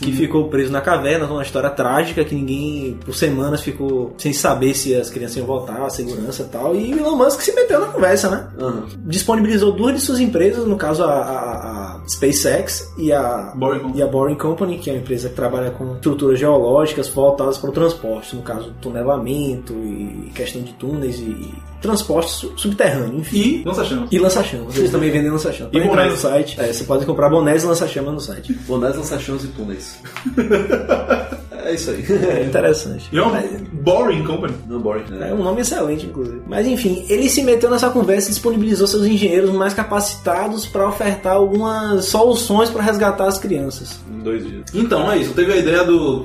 que 0.01 0.13
ficou 0.13 0.49
preso 0.49 0.71
na 0.73 0.81
caverna, 0.81 1.27
uma 1.27 1.43
história 1.43 1.69
trágica 1.71 2.25
que 2.25 2.35
ninguém, 2.35 2.99
por 3.05 3.15
semanas, 3.15 3.61
ficou 3.61 4.15
sem 4.19 4.33
saber 4.33 4.75
se 4.75 4.95
as 4.95 5.11
crianças 5.11 5.37
iam 5.37 5.47
voltar, 5.47 5.83
a 5.85 5.91
segurança 5.91 6.43
e 6.43 6.47
tal. 6.47 6.75
E 6.77 6.95
o 6.95 6.99
Elon 6.99 7.17
Musk 7.17 7.41
se 7.41 7.53
meteu 7.53 7.78
na 7.81 7.87
conversa, 7.87 8.29
né? 8.31 8.47
Uhum. 8.61 8.83
Disponibilizou 9.07 9.73
duas 9.73 9.95
de 9.95 10.01
suas 10.01 10.21
empresas, 10.21 10.67
no 10.67 10.77
caso 10.77 11.05
a, 11.05 11.13
a- 11.13 11.97
a 12.05 12.09
SpaceX 12.09 12.93
e 12.99 13.13
a, 13.13 13.53
Boring 13.55 13.79
Company. 13.81 13.99
e 13.99 14.03
a 14.03 14.07
Boring 14.07 14.35
Company, 14.35 14.79
que 14.79 14.91
é 14.91 14.93
uma 14.95 15.01
empresa 15.01 15.29
que 15.29 15.35
trabalha 15.35 15.71
com 15.71 15.95
estruturas 15.95 16.39
geológicas 16.39 17.09
voltadas 17.09 17.59
para 17.59 17.71
o 17.71 17.73
transporte, 17.73 18.35
no 18.37 18.43
caso 18.43 18.73
tunelamento 18.81 19.73
e 19.75 20.31
questão 20.35 20.63
de 20.63 20.73
túneis 20.75 21.19
e 21.19 21.53
transporte 21.81 22.31
su- 22.31 22.53
subterrâneo, 22.57 23.19
enfim. 23.19 23.39
E 23.39 23.63
lança-chamas. 23.65 24.09
E 24.13 24.19
lança-chamas, 24.19 24.77
eles 24.77 24.91
também 24.91 25.11
vendem 25.11 25.31
lança-chamas. 25.31 25.73
E 25.73 25.77
Pode 25.77 25.87
entrar 25.89 26.03
no 26.05 26.17
bonés. 26.17 26.21
site, 26.21 26.61
é, 26.61 26.73
você 26.73 26.85
pode 26.85 27.07
comprar 27.07 27.29
bonés 27.29 27.63
e 27.63 27.67
lança-chamas 27.67 28.15
no 28.15 28.21
site. 28.21 28.53
Bonés, 28.67 28.97
lança-chamas 28.97 29.45
e 29.45 29.49
túneis. 29.49 29.99
é 31.69 31.75
isso 31.75 31.91
aí. 31.91 32.05
É 32.29 32.45
interessante. 32.45 33.09
E 33.13 33.19
é 33.19 33.23
uma 33.23 33.43
Boring 33.73 34.25
Company. 34.25 34.55
Não 34.67 34.81
boring, 34.81 35.05
É 35.11 35.15
né? 35.15 35.35
um 35.35 35.43
nome 35.43 35.61
excelente, 35.61 36.07
inclusive. 36.07 36.41
Mas 36.47 36.67
enfim, 36.67 37.05
ele 37.09 37.29
se 37.29 37.43
meteu 37.43 37.71
nessa 37.71 37.91
conversa 37.91 38.29
e 38.29 38.33
disponibilizou 38.33 38.87
seus 38.87 39.07
engenheiros 39.07 39.51
mais 39.51 39.75
capacitados 39.75 40.67
para 40.67 40.89
ofertar 40.89 41.35
algumas 41.35 42.07
soluções 42.07 42.71
para 42.71 42.83
resgatar 42.83 43.27
as 43.27 43.39
crianças. 43.39 43.99
Em 44.11 44.19
dois 44.23 44.47
dias. 44.47 44.65
Então, 44.75 45.11
é 45.11 45.19
isso. 45.19 45.33
Teve 45.35 45.53
a 45.53 45.57
ideia 45.57 45.85
do, 45.85 46.25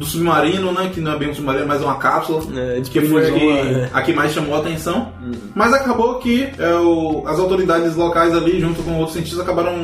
do 0.00 0.06
submarino, 0.06 0.72
né? 0.72 0.90
Que 0.92 1.00
não 1.00 1.12
é 1.12 1.16
bem 1.18 1.28
um 1.30 1.34
submarino, 1.34 1.66
mas 1.68 1.82
uma 1.82 1.96
cápsula. 1.96 2.40
É, 2.58 2.80
que 2.80 3.00
foi 3.02 3.20
a 3.22 3.30
que, 3.30 3.30
disponibilizou, 3.32 3.82
é. 3.84 3.90
a 3.92 4.02
que 4.02 4.12
mais 4.14 4.32
chamou 4.32 4.54
a 4.56 4.58
atenção. 4.58 5.12
Mas 5.54 5.72
acabou 5.74 6.14
que 6.14 6.48
é, 6.58 6.74
o- 6.74 7.22
as 7.26 7.38
autoridades 7.38 7.94
locais 7.94 8.34
ali, 8.34 8.58
junto 8.60 8.82
com 8.82 8.94
outros 8.94 9.12
cientistas, 9.12 9.40
acabaram 9.40 9.74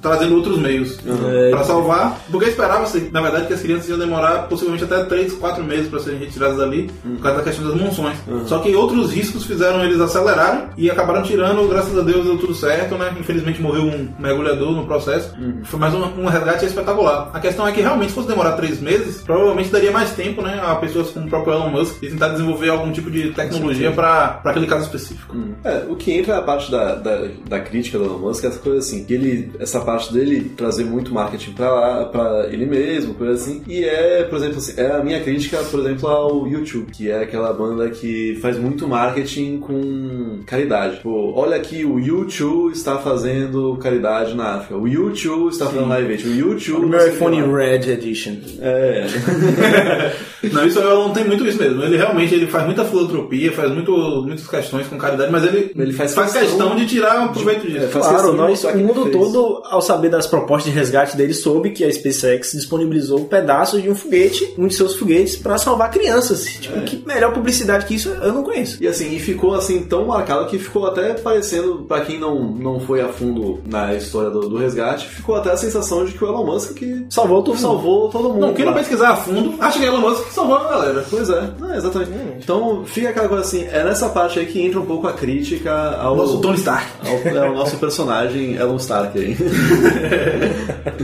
trazendo 0.00 0.34
outros 0.34 0.58
meios 0.58 0.98
É. 1.06 1.50
para 1.50 1.62
salvar. 1.64 2.18
Porque 2.30 2.48
esperava-se, 2.48 3.10
na 3.12 3.20
verdade, 3.20 3.46
que 3.46 3.52
as 3.52 3.60
crianças 3.60 3.88
iam 3.88 3.98
demorar 3.98 4.48
possivelmente 4.48 4.84
até 4.84 5.04
3, 5.04 5.34
4 5.34 5.62
meses 5.62 5.88
para 5.88 6.00
serem 6.00 6.18
retiradas 6.20 6.56
dali, 6.56 6.90
por 7.02 7.20
causa 7.22 7.38
da 7.38 7.44
questão 7.44 7.68
das 7.68 7.78
monções. 7.78 8.16
Só 8.46 8.58
que 8.60 8.74
outros 8.74 9.12
riscos 9.12 9.44
fizeram 9.44 9.84
eles 9.84 10.00
acelerarem 10.00 10.62
e 10.78 10.90
acabaram 10.90 11.22
tirando, 11.22 11.68
graças 11.68 11.96
a 11.98 12.00
Deus 12.02 12.24
deu 12.24 12.38
tudo 12.38 12.54
certo, 12.54 12.94
né? 12.96 13.14
Infelizmente 13.20 13.60
morreu 13.60 13.82
um 13.82 14.08
mergulhador 14.18 14.72
no 14.72 14.86
processo. 14.86 15.34
Foi 15.64 15.78
mais 15.78 15.92
um, 15.94 16.02
um 16.18 16.26
resgate 16.28 16.64
espetacular. 16.64 17.30
A 17.34 17.40
questão 17.40 17.66
é 17.68 17.72
que 17.72 17.80
realmente, 17.82 18.08
se 18.08 18.14
fosse 18.14 18.28
demorar 18.28 18.52
3 18.52 18.80
meses, 18.80 19.22
provavelmente 19.22 19.65
daria 19.70 19.90
mais 19.90 20.12
tempo, 20.12 20.42
né? 20.42 20.60
A 20.62 20.74
pessoas 20.76 21.10
como 21.10 21.26
o 21.26 21.28
próprio 21.28 21.54
Elon 21.54 21.70
Musk 21.70 22.02
e 22.02 22.08
tentar 22.08 22.28
desenvolver 22.28 22.70
algum 22.70 22.92
tipo 22.92 23.10
de 23.10 23.30
tecnologia 23.32 23.92
para 23.92 24.40
aquele 24.44 24.66
caso 24.66 24.84
específico. 24.84 25.36
É, 25.64 25.84
o 25.88 25.96
que 25.96 26.12
entra 26.12 26.34
é 26.34 26.38
a 26.38 26.42
parte 26.42 26.70
da, 26.70 26.94
da, 26.94 27.28
da 27.48 27.60
crítica 27.60 27.98
do 27.98 28.04
Elon 28.04 28.18
Musk, 28.18 28.44
essa 28.44 28.58
coisa 28.58 28.78
assim, 28.78 29.04
que 29.04 29.14
ele, 29.14 29.52
essa 29.58 29.80
parte 29.80 30.12
dele 30.12 30.52
trazer 30.56 30.84
muito 30.84 31.12
marketing 31.12 31.52
pra 31.52 31.70
lá, 31.70 32.04
pra 32.06 32.48
ele 32.50 32.66
mesmo, 32.66 33.14
coisa 33.14 33.34
assim, 33.34 33.62
e 33.66 33.84
é, 33.84 34.24
por 34.24 34.38
exemplo, 34.38 34.58
assim, 34.58 34.80
é 34.80 34.92
a 34.92 35.02
minha 35.02 35.20
crítica, 35.22 35.58
por 35.70 35.80
exemplo, 35.80 36.08
ao 36.08 36.46
YouTube, 36.46 36.90
que 36.92 37.10
é 37.10 37.22
aquela 37.22 37.52
banda 37.52 37.88
que 37.90 38.38
faz 38.40 38.58
muito 38.58 38.88
marketing 38.88 39.58
com 39.58 40.40
caridade. 40.46 40.96
Tipo, 40.96 41.32
olha 41.34 41.56
aqui, 41.56 41.84
o 41.84 41.98
YouTube 41.98 42.72
está 42.72 42.98
fazendo 42.98 43.76
caridade 43.76 44.34
na 44.34 44.56
África, 44.56 44.76
o 44.76 44.86
YouTube 44.86 45.50
está 45.50 45.66
fazendo 45.66 45.88
live 45.88 46.12
aid, 46.12 46.28
o 46.28 46.34
YouTube... 46.34 46.86
O 46.86 46.88
meu 46.88 47.08
iPhone. 47.08 47.36
Red 47.42 47.90
Edition. 47.90 48.36
É, 48.60 49.06
Não, 50.52 50.66
isso 50.66 50.78
o 50.78 50.82
Elon 50.82 51.10
tem 51.10 51.24
muito 51.24 51.46
isso 51.46 51.58
mesmo. 51.58 51.82
Ele 51.82 51.96
realmente 51.96 52.34
ele 52.34 52.46
faz 52.46 52.64
muita 52.64 52.84
filantropia, 52.84 53.52
faz 53.52 53.70
muito, 53.72 53.92
muitas 54.24 54.46
questões 54.46 54.86
com 54.86 54.96
caridade, 54.96 55.30
mas 55.30 55.44
ele, 55.44 55.72
Ele 55.76 55.92
faz 55.92 56.14
questão, 56.14 56.40
questão 56.40 56.76
de 56.76 56.86
tirar 56.86 57.22
um 57.22 57.28
proveito 57.28 57.66
disso. 57.66 57.84
É, 57.84 57.88
faz 57.88 58.06
Claro, 58.06 58.32
nós, 58.34 58.62
o 58.64 58.76
mundo 58.76 59.10
todo, 59.10 59.62
ao 59.64 59.80
saber 59.80 60.08
das 60.08 60.26
propostas 60.26 60.72
de 60.72 60.78
resgate 60.78 61.16
dele, 61.16 61.34
soube 61.34 61.70
que 61.70 61.84
a 61.84 61.92
SpaceX 61.92 62.52
disponibilizou 62.52 63.24
pedaços 63.24 63.82
de 63.82 63.90
um 63.90 63.94
foguete, 63.94 64.54
um 64.56 64.66
de 64.66 64.74
seus 64.74 64.94
foguetes, 64.96 65.36
para 65.36 65.58
salvar 65.58 65.90
crianças. 65.90 66.44
Tipo, 66.44 66.80
que 66.82 67.02
melhor 67.06 67.32
publicidade 67.32 67.86
que 67.86 67.94
isso 67.94 68.08
eu 68.08 68.32
não 68.32 68.42
conheço. 68.42 68.82
E 68.82 68.86
assim, 68.86 69.14
e 69.14 69.18
ficou 69.18 69.54
assim 69.54 69.82
tão 69.82 70.06
marcado 70.06 70.46
que 70.46 70.58
ficou 70.58 70.86
até 70.86 71.14
parecendo, 71.14 71.84
pra 71.88 72.00
quem 72.02 72.18
não, 72.18 72.52
não 72.52 72.80
foi 72.80 73.00
a 73.00 73.08
fundo 73.08 73.60
na 73.66 73.94
história 73.94 74.30
do, 74.30 74.48
do 74.48 74.56
resgate, 74.56 75.08
ficou 75.08 75.34
até 75.34 75.50
a 75.50 75.56
sensação 75.56 76.04
de 76.04 76.12
que 76.12 76.24
o 76.24 76.28
Elon 76.28 76.44
Musk 76.44 76.74
que 76.74 77.06
Salvou 77.08 77.42
tudo. 77.42 77.58
salvou 77.58 78.08
todo 78.08 78.28
mundo. 78.28 78.40
Não, 78.40 78.54
quem 78.54 78.64
não 78.64 78.74
pesquisar 78.74 79.10
a 79.10 79.16
fundo, 79.16 79.35
acha 79.60 79.78
que 79.78 79.84
é 79.84 79.88
Elon 79.88 80.00
Musk 80.00 80.24
que 80.28 80.34
salvou 80.34 80.56
a 80.56 80.64
galera. 80.70 81.04
Pois 81.10 81.28
é, 81.30 81.50
é, 81.72 81.76
exatamente. 81.76 82.10
Então 82.42 82.84
fica 82.86 83.10
aquela 83.10 83.28
coisa 83.28 83.42
assim, 83.44 83.66
é 83.70 83.84
nessa 83.84 84.08
parte 84.08 84.38
aí 84.38 84.46
que 84.46 84.60
entra 84.62 84.80
um 84.80 84.86
pouco 84.86 85.06
a 85.06 85.12
crítica 85.12 85.72
ao, 86.00 86.16
Nosso 86.16 86.38
Tony 86.40 86.56
Stark. 86.56 86.86
ao, 87.04 87.44
ao 87.44 87.54
nosso 87.54 87.76
personagem 87.78 88.54
Elon 88.56 88.76
Stark 88.76 89.18
aí. 89.18 89.36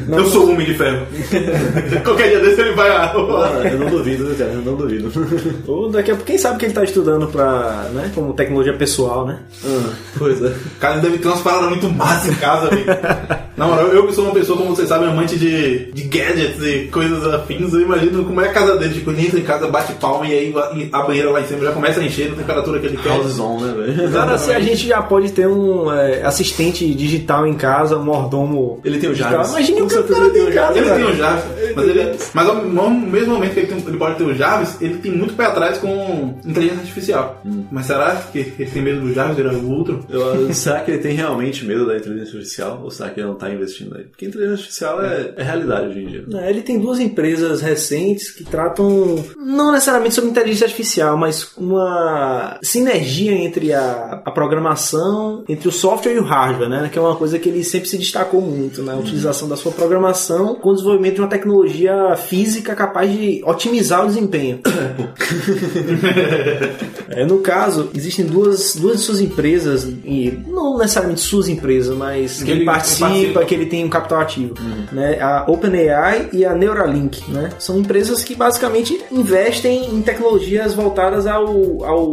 Eu 0.08 0.26
sou 0.26 0.46
o 0.46 0.52
Homem 0.52 0.66
de 0.66 0.74
Ferro. 0.74 1.06
Qualquer 2.04 2.28
dia 2.30 2.40
desse 2.40 2.60
ele 2.60 2.72
vai. 2.72 2.88
a- 2.90 3.12
Ah, 3.12 3.68
eu 3.70 3.78
não 3.78 3.90
duvido, 3.90 4.24
né, 4.24 4.34
cara? 4.38 4.50
Eu 4.52 4.62
não 4.62 4.74
duvido. 4.76 5.10
Ou 5.66 5.90
daqui 5.90 6.10
a 6.10 6.14
pouco, 6.14 6.26
quem 6.26 6.38
sabe 6.38 6.58
que 6.58 6.66
ele 6.66 6.74
tá 6.74 6.84
estudando 6.84 7.26
pra, 7.28 7.88
né, 7.92 8.10
como 8.14 8.32
tecnologia 8.34 8.72
pessoal, 8.74 9.26
né? 9.26 9.38
Ah, 9.64 9.90
pois 10.18 10.40
é. 10.42 10.48
O 10.48 10.78
cara 10.80 10.98
deve 11.00 11.18
ter 11.18 11.28
umas 11.28 11.40
paradas 11.40 11.68
muito 11.70 11.88
massa 11.90 12.28
em 12.28 12.34
casa, 12.34 12.68
velho. 12.70 12.84
Na 13.56 13.66
moral, 13.66 13.88
eu 13.88 14.06
que 14.06 14.14
sou 14.14 14.24
uma 14.24 14.34
pessoa, 14.34 14.58
como 14.58 14.74
vocês 14.74 14.88
sabem, 14.88 15.08
amante 15.08 15.38
de, 15.38 15.92
de 15.92 16.02
gadgets 16.04 16.62
e 16.62 16.88
coisas 16.90 17.24
afins, 17.26 17.72
eu 17.72 17.80
imagino 17.82 18.21
como 18.24 18.40
é 18.40 18.48
a 18.48 18.52
casa 18.52 18.76
dele. 18.76 18.94
Tipo, 18.94 19.10
ele 19.10 19.26
entra 19.26 19.38
em 19.40 19.42
casa, 19.44 19.68
bate 19.68 19.92
palma 19.94 20.26
e 20.26 20.32
aí 20.32 20.54
a 20.92 21.02
banheira 21.02 21.30
lá 21.30 21.40
em 21.40 21.46
cima 21.46 21.60
já 21.64 21.72
começa 21.72 22.00
a 22.00 22.04
encher 22.04 22.32
a 22.32 22.36
temperatura 22.36 22.78
que 22.80 22.86
ele 22.86 22.96
quer. 22.96 23.08
House 23.10 23.38
on, 23.38 23.60
né, 23.60 23.72
velho? 23.72 24.12
Cara, 24.12 24.38
se 24.38 24.52
a 24.52 24.60
gente 24.60 24.86
já 24.86 25.02
pode 25.02 25.30
ter 25.32 25.46
um 25.46 25.92
é, 25.92 26.22
assistente 26.22 26.92
digital 26.94 27.46
em 27.46 27.54
casa, 27.54 27.96
um 27.98 28.04
mordomo. 28.04 28.80
Ele 28.84 28.98
tem 28.98 29.10
o. 29.10 29.14
Jarvis. 29.14 29.50
Imagina 29.50 29.84
o 29.84 29.88
que 29.88 29.94
o 29.94 30.04
cara 30.04 30.24
ele 30.24 30.30
tem 30.32 30.32
tem 30.32 30.42
o 30.44 30.50
em 30.50 30.54
casa. 30.54 30.78
Ele 30.78 30.90
tem 30.90 31.04
o 31.04 31.16
Jarvis, 31.16 31.44
mas, 31.76 31.88
ele, 31.88 32.16
mas 32.34 32.48
ao 32.48 32.90
mesmo 32.90 33.34
momento 33.34 33.52
que 33.54 33.60
ele, 33.60 33.66
tem- 33.68 33.84
ele 33.86 33.96
pode 33.96 34.16
ter 34.16 34.24
o 34.24 34.34
Jarvis, 34.34 34.80
ele 34.80 34.98
tem 34.98 35.12
muito 35.12 35.34
pé 35.34 35.44
atrás 35.44 35.78
com 35.78 36.34
inteligência 36.44 36.80
artificial. 36.80 37.40
Mas 37.70 37.86
será 37.86 38.16
que 38.32 38.38
ele 38.58 38.70
tem 38.70 38.82
medo 38.82 39.00
do 39.00 39.12
Jarvis, 39.14 39.38
era 39.38 39.52
o 39.52 39.70
outro? 39.70 40.04
Eu- 40.08 40.52
será 40.52 40.80
que 40.80 40.90
ele 40.90 40.98
tem 41.00 41.14
realmente 41.14 41.64
medo 41.64 41.86
da 41.86 41.96
inteligência 41.96 42.34
artificial? 42.36 42.80
Ou 42.82 42.90
será 42.90 43.10
que 43.10 43.20
ele 43.20 43.28
não 43.28 43.34
tá 43.34 43.50
investindo 43.50 43.96
aí? 43.96 44.04
Porque 44.04 44.26
inteligência 44.26 44.54
artificial 44.62 45.02
é, 45.04 45.32
é 45.36 45.42
realidade 45.42 45.86
hoje 45.88 46.00
em 46.00 46.06
dia. 46.06 46.24
É, 46.34 46.50
Ele 46.50 46.62
tem 46.62 46.78
duas 46.78 46.98
empresas 47.00 47.60
que 48.20 48.44
tratam 48.44 49.22
não 49.36 49.72
necessariamente 49.72 50.14
sobre 50.14 50.30
inteligência 50.30 50.64
artificial, 50.64 51.16
mas 51.16 51.52
uma 51.56 52.58
sinergia 52.62 53.32
entre 53.32 53.72
a, 53.72 54.22
a 54.24 54.30
programação, 54.30 55.44
entre 55.48 55.68
o 55.68 55.72
software 55.72 56.14
e 56.14 56.18
o 56.18 56.24
hardware, 56.24 56.68
né? 56.68 56.88
Que 56.92 56.98
é 56.98 57.02
uma 57.02 57.16
coisa 57.16 57.38
que 57.38 57.48
ele 57.48 57.62
sempre 57.64 57.88
se 57.88 57.98
destacou 57.98 58.40
muito 58.40 58.82
na 58.82 58.96
utilização 58.96 59.48
da 59.48 59.56
sua 59.56 59.72
programação 59.72 60.54
com 60.54 60.70
o 60.70 60.74
desenvolvimento 60.74 61.16
de 61.16 61.20
uma 61.20 61.28
tecnologia 61.28 62.16
física 62.16 62.74
capaz 62.74 63.10
de 63.10 63.42
otimizar 63.44 64.04
o 64.04 64.06
desempenho. 64.06 64.60
É, 67.14 67.26
no 67.26 67.40
caso, 67.40 67.90
existem 67.94 68.24
duas, 68.24 68.74
duas 68.74 68.96
de 68.96 69.02
suas 69.02 69.20
empresas, 69.20 69.84
e 69.84 70.32
não 70.46 70.78
necessariamente 70.78 71.20
suas 71.20 71.46
empresas, 71.46 71.94
mas 71.94 72.42
que, 72.42 72.50
ele 72.50 72.62
ele 72.62 72.64
participa, 72.64 73.44
que 73.44 73.54
ele 73.54 73.66
tem 73.66 73.84
um 73.84 73.90
capital 73.90 74.20
ativo. 74.20 74.54
Né? 74.90 75.20
A 75.20 75.44
OpenAI 75.48 76.30
e 76.32 76.44
a 76.44 76.54
Neuralink. 76.54 77.30
Né? 77.30 77.50
São 77.58 77.78
empresas 77.78 78.01
que 78.24 78.34
basicamente 78.34 79.02
investem 79.10 79.94
em 79.94 80.02
tecnologias 80.02 80.74
voltadas 80.74 81.26
ao, 81.26 81.84
ao 81.84 82.10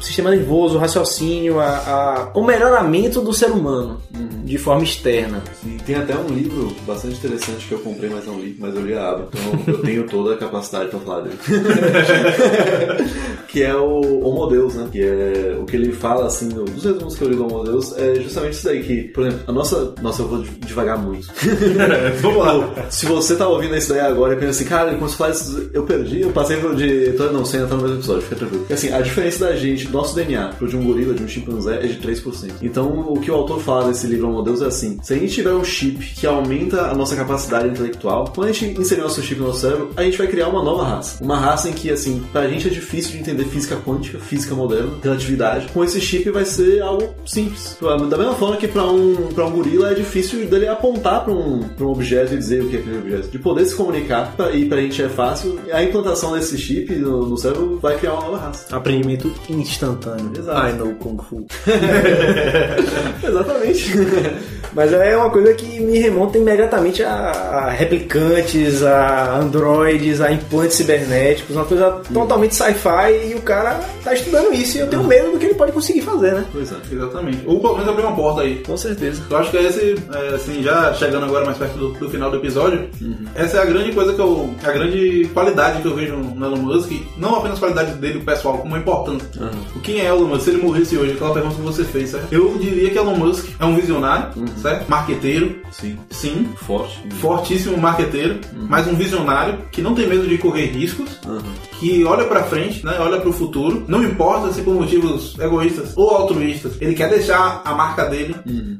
sistema 0.00 0.30
nervoso, 0.30 0.78
raciocínio, 0.78 1.60
a, 1.60 1.66
a, 1.66 2.30
ao 2.34 2.44
melhoramento 2.44 3.20
do 3.20 3.32
ser 3.32 3.50
humano 3.50 4.00
de 4.44 4.58
forma 4.58 4.82
externa. 4.82 5.42
E 5.64 5.81
tem 5.86 5.96
até 5.96 6.16
um 6.16 6.28
livro 6.28 6.74
bastante 6.86 7.16
interessante 7.16 7.66
que 7.66 7.72
eu 7.72 7.80
comprei, 7.80 8.10
mas 8.10 8.26
não 8.26 8.38
li, 8.38 8.56
mas 8.58 8.74
eu 8.74 8.82
li 8.82 8.94
a 8.94 9.10
aba. 9.10 9.28
Então 9.32 9.74
eu 9.74 9.82
tenho 9.82 10.06
toda 10.06 10.34
a 10.34 10.38
capacidade 10.38 10.90
pra 10.90 11.00
falar 11.00 11.22
dele. 11.22 11.38
que 13.48 13.62
é 13.62 13.74
o 13.74 14.24
Homo 14.24 14.46
Deus, 14.46 14.74
né? 14.74 14.88
Que 14.90 15.02
é 15.02 15.58
o 15.60 15.64
que 15.64 15.76
ele 15.76 15.92
fala, 15.92 16.26
assim, 16.26 16.48
dos 16.48 16.84
resumos 16.84 17.16
que 17.16 17.22
eu 17.22 17.28
li 17.28 17.36
do 17.36 17.46
Homo 17.46 17.64
Deus, 17.64 17.96
é 17.96 18.14
justamente 18.16 18.54
isso 18.54 18.64
daí, 18.64 18.82
que, 18.82 19.02
por 19.08 19.26
exemplo, 19.26 19.44
a 19.46 19.52
nossa... 19.52 19.94
Nossa, 20.00 20.22
eu 20.22 20.28
vou 20.28 20.42
devagar 20.42 20.98
muito. 20.98 21.28
Vamos 22.20 22.38
lá. 22.38 22.90
Se 22.90 23.06
você 23.06 23.36
tá 23.36 23.48
ouvindo 23.48 23.76
isso 23.76 23.90
daí 23.90 24.00
agora 24.00 24.34
e 24.34 24.36
pensa 24.36 24.50
assim, 24.50 24.64
cara, 24.64 24.90
a 24.90 25.08
falar 25.08 25.30
isso, 25.30 25.70
eu 25.72 25.84
perdi, 25.84 26.20
eu 26.20 26.30
passei 26.30 26.56
pro 26.56 26.74
de. 26.74 27.12
Não, 27.32 27.44
você 27.44 27.56
ainda 27.56 27.68
tá 27.68 27.76
no 27.76 27.82
mesmo 27.82 27.98
episódio, 27.98 28.22
fica 28.22 28.36
tranquilo. 28.36 28.62
Porque 28.62 28.74
assim, 28.74 28.92
a 28.92 29.00
diferença 29.00 29.46
da 29.46 29.56
gente, 29.56 29.86
do 29.86 29.92
nosso 29.92 30.14
DNA, 30.14 30.48
pro 30.58 30.68
de 30.68 30.76
um 30.76 30.84
gorila, 30.84 31.14
de 31.14 31.22
um 31.22 31.28
chimpanzé, 31.28 31.76
é 31.76 31.86
de 31.86 31.98
3%. 31.98 32.52
Então, 32.62 32.88
o 32.88 33.20
que 33.20 33.30
o 33.30 33.34
autor 33.34 33.60
fala 33.60 33.88
nesse 33.88 34.06
livro 34.06 34.28
Homo 34.28 34.42
Deus 34.42 34.62
é 34.62 34.66
assim: 34.66 34.98
se 35.02 35.14
a 35.14 35.16
gente 35.16 35.32
tiver 35.32 35.52
um 35.52 35.64
chip 35.72 35.98
que 36.14 36.26
aumenta 36.26 36.82
a 36.82 36.94
nossa 36.94 37.16
capacidade 37.16 37.68
intelectual, 37.68 38.32
quando 38.34 38.48
a 38.48 38.52
gente 38.52 38.80
inserir 38.80 39.00
nosso 39.00 39.22
chip 39.22 39.40
no 39.40 39.48
nosso 39.48 39.60
cérebro, 39.60 39.90
a 39.96 40.02
gente 40.02 40.18
vai 40.18 40.26
criar 40.26 40.48
uma 40.48 40.62
nova 40.62 40.84
raça. 40.84 41.22
Uma 41.22 41.38
raça 41.38 41.68
em 41.68 41.72
que, 41.72 41.90
assim, 41.90 42.22
pra 42.32 42.46
gente 42.46 42.68
é 42.68 42.70
difícil 42.70 43.12
de 43.12 43.18
entender 43.18 43.44
física 43.44 43.76
quântica, 43.76 44.18
física 44.18 44.54
moderna, 44.54 44.92
relatividade. 45.02 45.68
Com 45.72 45.82
esse 45.82 46.00
chip 46.00 46.30
vai 46.30 46.44
ser 46.44 46.82
algo 46.82 47.14
simples. 47.24 47.76
Da 47.80 48.18
mesma 48.18 48.34
forma 48.34 48.56
que 48.56 48.68
pra 48.68 48.84
um, 48.84 49.28
pra 49.34 49.46
um 49.46 49.50
gorila 49.50 49.90
é 49.90 49.94
difícil 49.94 50.46
dele 50.46 50.68
apontar 50.68 51.24
pra 51.24 51.32
um, 51.32 51.60
pra 51.68 51.86
um 51.86 51.90
objeto 51.90 52.34
e 52.34 52.36
dizer 52.36 52.62
o 52.62 52.68
que 52.68 52.76
é 52.76 52.80
aquele 52.80 52.98
objeto. 52.98 53.28
De 53.28 53.38
poder 53.38 53.64
se 53.64 53.74
comunicar, 53.74 54.32
pra, 54.36 54.50
e 54.52 54.66
pra 54.66 54.80
gente 54.80 55.02
é 55.02 55.08
fácil, 55.08 55.58
a 55.72 55.82
implantação 55.82 56.34
desse 56.34 56.58
chip 56.58 56.94
no, 56.94 57.26
no 57.26 57.36
cérebro 57.36 57.78
vai 57.80 57.96
criar 57.98 58.14
uma 58.14 58.22
nova 58.22 58.38
raça. 58.38 58.76
Aprendimento 58.76 59.32
instantâneo. 59.48 60.32
Exato. 60.36 60.68
I 60.68 60.72
know 60.78 60.94
Kung 60.94 61.18
Fu. 61.22 61.46
Exatamente. 63.26 63.92
Mas 64.74 64.92
é 64.92 65.16
uma 65.16 65.30
coisa 65.30 65.52
que 65.54 65.61
me 65.80 65.98
remonta 65.98 66.38
imediatamente 66.38 67.02
a, 67.02 67.68
replicantes, 67.70 68.82
a 68.82 69.38
androides, 69.38 70.20
a 70.20 70.32
implantes 70.32 70.76
cibernéticos, 70.76 71.54
uma 71.54 71.64
coisa 71.64 72.00
totalmente 72.12 72.54
sci-fi 72.54 73.30
e 73.30 73.34
o 73.34 73.42
cara 73.42 73.80
tá 74.02 74.14
estudando 74.14 74.52
isso 74.52 74.76
e 74.78 74.80
eu 74.80 74.88
tenho 74.88 75.04
medo 75.04 75.32
do 75.32 75.38
que 75.38 75.46
ele 75.46 75.54
pode 75.54 75.72
conseguir 75.72 76.02
fazer, 76.02 76.32
né? 76.34 76.44
pois 76.52 76.70
é. 76.72 76.76
Exatamente. 76.92 77.42
Ou 77.46 77.60
pelo 77.60 77.74
menos 77.74 77.88
abrir 77.88 78.04
uma 78.04 78.14
porta 78.16 78.42
aí. 78.42 78.62
Com 78.66 78.76
certeza. 78.76 79.22
Eu 79.28 79.36
acho 79.36 79.50
que 79.50 79.56
esse, 79.56 79.96
é, 80.12 80.34
assim, 80.34 80.62
já 80.62 80.92
chegando 80.94 81.24
agora 81.24 81.44
mais 81.44 81.58
perto 81.58 81.78
do, 81.78 81.92
do 81.92 82.10
final 82.10 82.30
do 82.30 82.36
episódio, 82.36 82.88
essa 83.34 83.58
é 83.58 83.62
a 83.62 83.64
grande 83.64 83.92
coisa 83.92 84.12
que 84.12 84.20
eu. 84.20 84.50
a 84.62 84.72
grande 84.72 85.30
qualidade 85.32 85.82
que 85.82 85.88
eu 85.88 85.94
vejo 85.94 86.16
no 86.16 86.44
Elon 86.46 86.56
Musk, 86.56 86.92
não 87.16 87.36
apenas 87.36 87.56
a 87.56 87.60
qualidade 87.60 87.92
dele 87.94 88.20
pessoal, 88.20 88.58
como 88.58 88.74
a 88.74 88.78
importância. 88.78 89.28
O 89.74 89.80
quem 89.80 90.00
é 90.00 90.06
Elon 90.06 90.26
Musk? 90.26 90.42
Se 90.42 90.50
ele 90.50 90.62
morresse 90.62 90.96
hoje, 90.96 91.12
aquela 91.12 91.32
pergunta 91.32 91.54
que 91.56 91.62
você 91.62 91.84
fez, 91.84 92.10
certo? 92.10 92.32
Eu 92.32 92.56
diria 92.58 92.90
que 92.90 92.98
Elon 92.98 93.16
Musk 93.16 93.48
é 93.58 93.64
um 93.64 93.74
visionário, 93.74 94.32
certo? 94.60 94.88
Marqueteiro, 94.88 95.51
Sim. 95.70 95.98
sim. 96.10 96.48
Forte. 96.56 97.00
Fortíssimo 97.20 97.76
marqueteiro, 97.76 98.38
mas 98.68 98.86
um 98.86 98.94
visionário 98.94 99.58
que 99.70 99.80
não 99.82 99.94
tem 99.94 100.06
medo 100.06 100.26
de 100.26 100.38
correr 100.38 100.66
riscos, 100.66 101.10
Uhum. 101.26 101.40
que 101.78 102.04
olha 102.04 102.24
pra 102.24 102.42
frente, 102.44 102.84
né? 102.84 102.96
Olha 102.98 103.20
pro 103.20 103.32
futuro. 103.32 103.84
Não 103.88 104.02
importa 104.02 104.52
se 104.52 104.62
por 104.62 104.74
motivos 104.74 105.36
egoístas 105.38 105.92
ou 105.96 106.10
altruístas, 106.10 106.72
ele 106.80 106.94
quer 106.94 107.08
deixar 107.08 107.62
a 107.64 107.74
marca 107.74 108.04
dele 108.06 108.34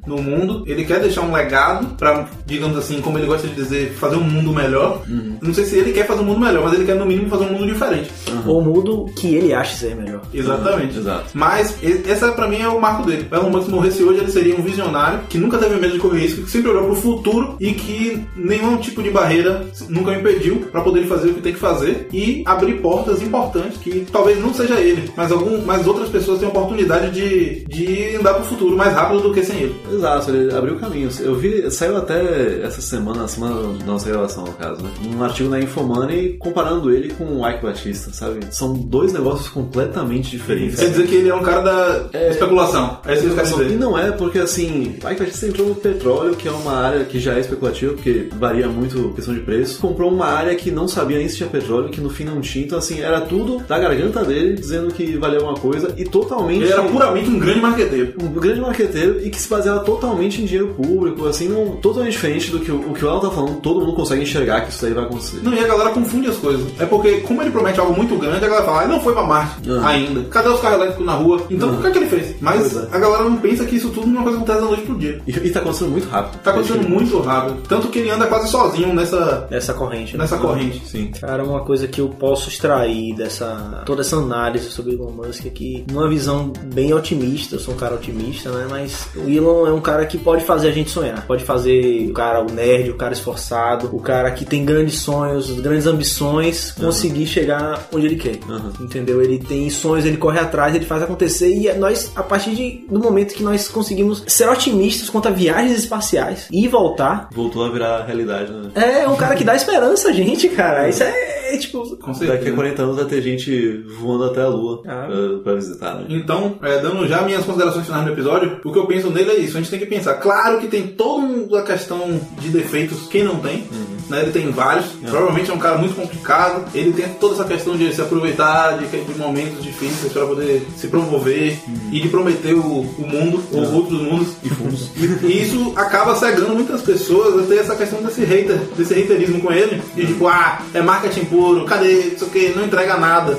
no 0.07 0.21
mundo. 0.23 0.65
Ele 0.67 0.85
quer 0.85 1.01
deixar 1.01 1.23
um 1.23 1.33
legado 1.33 1.95
pra, 1.97 2.29
digamos 2.47 2.77
assim, 2.77 3.01
como 3.01 3.19
ele 3.19 3.27
gosta 3.27 3.47
de 3.49 3.55
dizer, 3.55 3.93
fazer 3.95 4.17
um 4.17 4.25
mundo 4.25 4.53
melhor. 4.53 5.03
Não 5.41 5.53
sei 5.55 5.65
se 5.65 5.77
ele 5.77 5.93
quer 5.93 6.07
fazer 6.07 6.21
um 6.21 6.25
mundo 6.25 6.41
melhor, 6.41 6.65
mas 6.65 6.75
ele 6.75 6.85
quer 6.85 6.95
no 6.97 7.07
mínimo 7.07 7.29
fazer 7.29 7.45
um 7.45 7.53
mundo 7.53 7.67
diferente. 7.67 8.11
Ou 8.47 8.63
mudo 8.63 9.07
que 9.17 9.35
ele 9.35 9.53
acha 9.53 9.75
ser 9.77 9.97
melhor. 9.97 10.21
Exatamente. 10.33 10.99
Exato. 10.99 11.27
Mas 11.35 11.77
essa 12.07 12.33
pra 12.33 12.47
mim 12.49 12.61
é 12.61 12.69
o 12.69 12.81
marco 12.81 13.07
dele. 13.07 13.27
O 13.31 13.35
Elon 13.35 13.51
Musk 13.51 13.69
morresse 13.69 14.03
hoje, 14.03 14.21
ele 14.21 14.31
seria 14.31 14.57
um 14.57 14.63
visionário 14.63 15.21
que 15.29 15.39
nunca 15.39 15.59
teve 15.59 15.77
medo 15.77 15.95
de 15.95 15.99
correr 15.99 16.21
risco, 16.21 16.43
que 16.43 16.51
sempre 16.63 16.71
olhou 16.71 16.85
pro 16.85 16.97
futuro 16.97 17.57
e 17.59 17.73
que 17.73 18.25
nenhum 18.37 18.77
tipo 18.77 19.03
de 19.03 19.11
barreira 19.11 19.67
nunca 19.89 20.13
o 20.13 20.15
impediu 20.15 20.57
pra 20.71 20.81
poder 20.81 21.05
fazer 21.07 21.31
o 21.31 21.35
que 21.35 21.41
tem 21.41 21.53
que 21.53 21.59
fazer 21.59 22.09
e 22.13 22.43
abrir 22.47 22.81
portas 22.81 23.21
importantes 23.21 23.79
que 23.79 24.07
talvez 24.13 24.41
não 24.41 24.55
seja 24.55 24.81
ele, 24.81 25.11
mas 25.17 25.33
algum, 25.33 25.61
mas 25.63 25.87
outras 25.87 26.09
pessoas 26.09 26.39
têm 26.39 26.47
a 26.47 26.51
oportunidade 26.51 27.11
de, 27.11 27.65
de 27.67 28.17
andar 28.17 28.35
pro 28.35 28.45
futuro 28.45 28.77
mais 28.77 28.95
rápido 28.95 29.23
do 29.23 29.35
que 29.35 29.43
sem 29.43 29.59
ele. 29.59 29.75
Exato, 29.91 30.31
ele 30.31 30.55
abriu 30.55 30.77
caminhos. 30.77 31.21
Eu 31.21 31.35
vi, 31.35 31.69
saiu 31.71 31.97
até 31.97 32.63
essa 32.63 32.81
semana, 32.81 33.25
a 33.25 33.29
semana 33.29 33.79
da 33.79 33.85
nossa 33.85 34.09
gravação, 34.09 34.45
no 34.45 34.53
caso, 34.53 34.83
né? 34.83 34.91
Um 35.15 35.23
artigo 35.23 35.49
na 35.49 35.61
Infomoney 35.61 36.37
comparando 36.39 36.93
ele 36.93 37.13
com 37.15 37.25
o 37.25 37.49
Ike 37.49 37.63
Batista, 37.63 38.13
sabe? 38.13 38.41
São 38.51 38.73
dois 38.73 39.13
negócios 39.13 39.49
completamente 39.49 40.31
diferentes. 40.31 40.79
Quer 40.79 40.91
dizer 40.91 41.07
que 41.07 41.15
ele 41.17 41.29
é 41.29 41.35
um 41.35 41.43
cara 41.43 41.63
da 41.63 42.19
especulação. 42.29 43.01
É 43.05 43.17
que 43.17 43.27
eu 43.27 43.35
quero 43.35 43.63
E 43.65 43.77
não 43.77 43.99
é 43.99 44.13
porque 44.13 44.39
assim, 44.39 44.97
o 45.03 45.11
Ike 45.11 45.21
Batista 45.21 45.47
entrou 45.47 45.69
no 45.69 45.75
petróleo, 45.75 46.37
que 46.37 46.49
é 46.49 46.52
uma 46.55 46.73
área 46.75 47.05
que 47.05 47.19
já 47.19 47.35
é 47.35 47.41
especulativa, 47.41 47.93
porque 47.95 48.29
varia 48.39 48.69
muito 48.69 49.11
a 49.13 49.15
questão 49.15 49.35
de 49.35 49.41
preço. 49.41 49.81
Comprou 49.81 50.11
uma 50.11 50.27
área 50.27 50.55
que 50.55 50.71
não 50.71 50.87
sabia 50.89 51.19
nem 51.19 51.29
se 51.29 51.37
tinha 51.37 51.49
petróleo, 51.49 51.89
que 51.91 52.01
no 52.01 52.11
fim 52.11 52.25
não 52.25 52.41
tinha. 52.41 52.65
Então, 52.65 52.79
assim, 52.79 53.01
era 53.01 53.21
tudo 53.21 53.59
da 53.67 53.79
garganta 53.79 54.25
dele 54.25 54.55
dizendo 54.55 54.93
que 54.93 55.17
valia 55.17 55.39
alguma 55.39 55.57
coisa 55.59 55.93
e 55.97 56.05
totalmente. 56.05 56.63
Ele 56.65 56.73
era 56.73 56.83
puramente 56.83 57.29
um 57.31 57.39
grande 57.39 57.61
marqueteiro. 57.61 58.15
um 58.23 58.29
grande 58.29 58.61
marqueteiro 58.61 59.21
e 59.25 59.31
que 59.31 59.41
se 59.41 59.49
baseava 59.49 59.81
totalmente 59.81 60.41
em 60.43 60.45
dinheiro 60.45 60.69
público, 60.75 61.27
assim, 61.27 61.49
não, 61.49 61.77
totalmente 61.77 62.13
diferente 62.13 62.51
do 62.51 62.61
que 62.61 62.71
o, 62.71 62.77
o 62.91 62.95
que 62.95 63.05
o 63.05 63.09
Alan 63.09 63.21
tá 63.21 63.31
falando, 63.31 63.61
todo 63.61 63.81
mundo 63.81 63.95
consegue 63.95 64.23
enxergar 64.23 64.63
que 64.63 64.73
isso 64.73 64.85
aí 64.87 64.93
vai 64.93 65.05
acontecer. 65.05 65.41
Não, 65.43 65.53
e 65.55 65.59
a 65.59 65.67
galera 65.67 65.91
confunde 65.91 66.29
as 66.29 66.37
coisas. 66.37 66.67
É 66.79 66.87
porque, 66.87 67.21
como 67.21 67.43
ele 67.43 67.51
promete 67.51 67.81
algo 67.81 67.95
muito 67.95 68.17
grande, 68.17 68.45
a 68.45 68.49
galera 68.49 68.65
fala, 68.65 68.83
ah, 68.83 68.89
não 68.89 69.01
foi 69.01 69.13
pra 69.13 69.23
Marte 69.23 69.71
Ah. 69.71 69.87
ainda. 69.89 70.23
Cadê 70.25 70.49
os 70.49 70.61
carros 70.61 70.79
elétricos 70.79 71.07
na 71.07 71.13
rua? 71.15 71.43
Então, 71.51 71.71
o 71.71 71.81
que 71.81 71.87
é 71.87 71.91
que 71.91 71.99
ele 71.99 72.07
fez? 72.07 72.35
Mas 72.41 72.77
é. 72.77 72.89
a 72.93 72.99
galera 72.99 73.25
não 73.25 73.37
pensa 73.37 73.65
que 73.65 73.77
isso 73.77 73.89
tudo 73.91 74.07
não 74.07 74.17
é 74.17 74.19
uma 74.19 74.23
coisa 74.25 74.39
que 74.39 74.45
acontece 74.45 74.61
da 74.61 74.67
noite 74.67 74.83
pro 74.87 74.99
dia. 74.99 75.21
E, 75.27 75.31
e 75.31 75.51
tá 75.51 75.61
acontecendo 75.61 75.91
muito 75.91 76.09
rápido. 76.09 76.41
Tá 76.43 76.51
acontecendo 76.51 76.89
muito 76.89 77.21
rápido. 77.21 77.63
Tanto 77.69 77.89
que 77.89 78.01
ele 78.01 78.11
anda 78.11 78.27
quase 78.27 78.51
sozinho 78.51 78.93
nessa, 78.95 79.47
Dessa 79.49 79.73
corrente. 79.75 80.17
né? 80.17 80.25
nessa 80.25 80.39
corrente. 80.39 80.83
Sim. 80.87 81.11
Cara, 81.21 81.45
uma 81.45 81.61
coisa 81.61 81.87
que 81.87 82.01
eu 82.01 82.09
posso 82.09 82.49
extrair 82.49 83.15
dessa 83.15 83.83
toda 83.87 84.01
essa 84.01 84.17
análise 84.17 84.71
sobre 84.71 84.95
Elon 84.95 85.11
Musk 85.11 85.47
é 85.47 85.51
que, 85.51 85.85
numa 85.91 86.09
visão 86.09 86.53
bem 86.75 86.93
otimista, 86.93 87.57
eu 87.57 87.61
sou 87.61 87.75
um 87.75 87.77
cara 87.77 87.95
otimista, 87.95 88.51
né? 88.51 88.67
Mas 88.69 89.09
o 89.15 89.29
Elon 89.29 89.67
é 89.67 89.73
um 89.73 89.81
cara 89.81 90.05
que 90.07 90.19
pode 90.19 90.45
fazer 90.45 90.69
a 90.69 90.73
gente 90.73 90.91
sonhar. 90.91 91.27
Pode 91.27 91.45
fazer 91.45 92.09
o 92.11 92.13
cara, 92.13 92.43
o 92.43 92.51
nerd, 92.51 92.91
o 92.91 92.97
cara 92.97 93.13
esforçado, 93.13 93.89
o 93.93 94.01
cara 94.01 94.31
que 94.33 94.45
tem 94.45 94.65
grandes 94.65 94.99
sonhos, 94.99 95.51
grandes 95.61 95.87
ambições, 95.87 96.73
conseguir 96.73 97.27
chegar 97.27 97.87
onde 97.93 98.07
ele 98.07 98.17
quer. 98.17 98.39
Uhum. 98.49 98.73
Entendeu? 98.81 99.23
Ele 99.23 99.39
tem 99.39 99.69
sonhos, 99.71 100.05
ele 100.05 100.17
corre 100.17 100.39
atrás, 100.41 100.75
ele 100.75 100.85
faz 100.85 101.03
acontecer 101.03 101.55
e 101.55 101.69
é 101.69 101.75
nós, 101.77 102.11
a 102.17 102.23
partir 102.23 102.55
de, 102.55 102.85
do 102.89 102.99
momento 102.99 103.35
que 103.35 103.43
nós 103.43 103.69
conseguimos 103.69 104.25
ser 104.27 104.49
otimistas 104.49 105.09
quanto 105.09 105.29
a 105.29 105.31
viagens 105.31 105.79
espaciais 105.79 106.32
e 106.51 106.69
voltar, 106.69 107.29
Voltou 107.33 107.65
a 107.65 107.71
virar 107.71 108.05
realidade, 108.05 108.51
né? 108.53 108.71
é 109.03 109.09
um 109.09 109.17
cara 109.17 109.35
que 109.35 109.45
dá 109.45 109.55
esperança 109.55 110.09
a 110.09 110.13
gente, 110.13 110.49
cara. 110.51 110.89
Isso 110.89 111.03
é, 111.03 111.55
é, 111.55 111.59
tipo. 111.59 111.97
Com 111.97 112.13
Daqui 112.13 112.25
a 112.25 112.29
certeza. 112.29 112.53
40 112.55 112.83
anos 112.83 112.97
vai 112.97 113.05
ter 113.07 113.23
gente 113.23 113.79
voando 114.01 114.25
até 114.25 114.43
a 114.43 114.49
Lua 114.49 114.83
Ah. 114.87 115.07
pra, 115.09 115.39
pra 115.45 115.55
visitar, 115.55 115.95
né? 115.97 116.07
Então, 116.09 116.57
é, 116.63 116.79
dando 116.81 117.07
já 117.07 117.23
minhas 117.23 117.45
considerações 117.45 117.87
finais 117.87 118.05
no 118.07 118.13
episódio, 118.13 118.61
o 118.65 118.73
que 118.73 118.79
eu 118.79 118.87
penso 118.87 119.11
nele 119.11 119.31
é 119.31 119.37
isso. 119.39 119.57
A 119.57 119.61
gente 119.61 119.71
tem 119.71 119.79
que 119.79 119.87
pensar. 119.87 120.15
Claro 120.15 120.59
que 120.61 120.67
tem 120.69 120.87
toda 120.89 121.61
a 121.61 121.63
questão 121.63 122.21
de 122.39 122.49
defeitos, 122.49 123.07
quem 123.09 123.25
não 123.25 123.37
tem. 123.37 123.65
Né? 124.09 124.23
Ele 124.23 124.33
tem 124.33 124.51
vários. 124.51 124.87
Provavelmente 124.93 125.51
é 125.51 125.55
um 125.55 125.59
cara 125.59 125.79
muito 125.79 125.95
complicado. 125.95 126.65
Ele 126.75 126.93
tem 126.93 127.09
toda 127.15 127.35
essa 127.35 127.45
questão 127.45 127.77
de 127.77 127.95
se 127.95 128.01
aproveitar 128.01 128.79
de, 128.79 128.87
de 128.87 129.19
momentos 129.19 129.63
difíceis 129.63 130.13
para 130.13 130.27
poder 130.27 130.67
se 130.77 130.89
promover 130.89 131.59
e 131.91 132.01
de 132.01 132.09
prometer 132.09 132.55
o, 132.55 132.81
o 132.81 133.07
mundo, 133.07 133.43
ou 133.53 133.73
outros 133.75 134.01
mundos. 134.01 134.29
E 134.43 134.49
fundos. 134.49 134.91
E 134.97 135.43
isso 135.43 135.73
acaba 135.77 136.15
cegando 136.17 136.55
muitas 136.55 136.83
pessoas 136.83 137.43
a 137.43 137.47
ter 137.47 137.59
essa 137.59 137.77
questão 137.77 138.03
desse 138.03 138.25
hater, 138.25 138.59
desse 138.77 138.95
haterismo 138.95 139.41
com 139.41 139.53
ele. 139.53 139.83
De 139.95 140.07
tipo, 140.07 140.27
ah, 140.27 140.61
é 140.75 140.83
marketing 140.83 141.25
puro, 141.27 141.65
cadê? 141.65 141.93
Isso 141.93 142.25
aqui, 142.25 142.53
não 142.55 142.65
entrega 142.65 142.97
nada. 142.97 143.39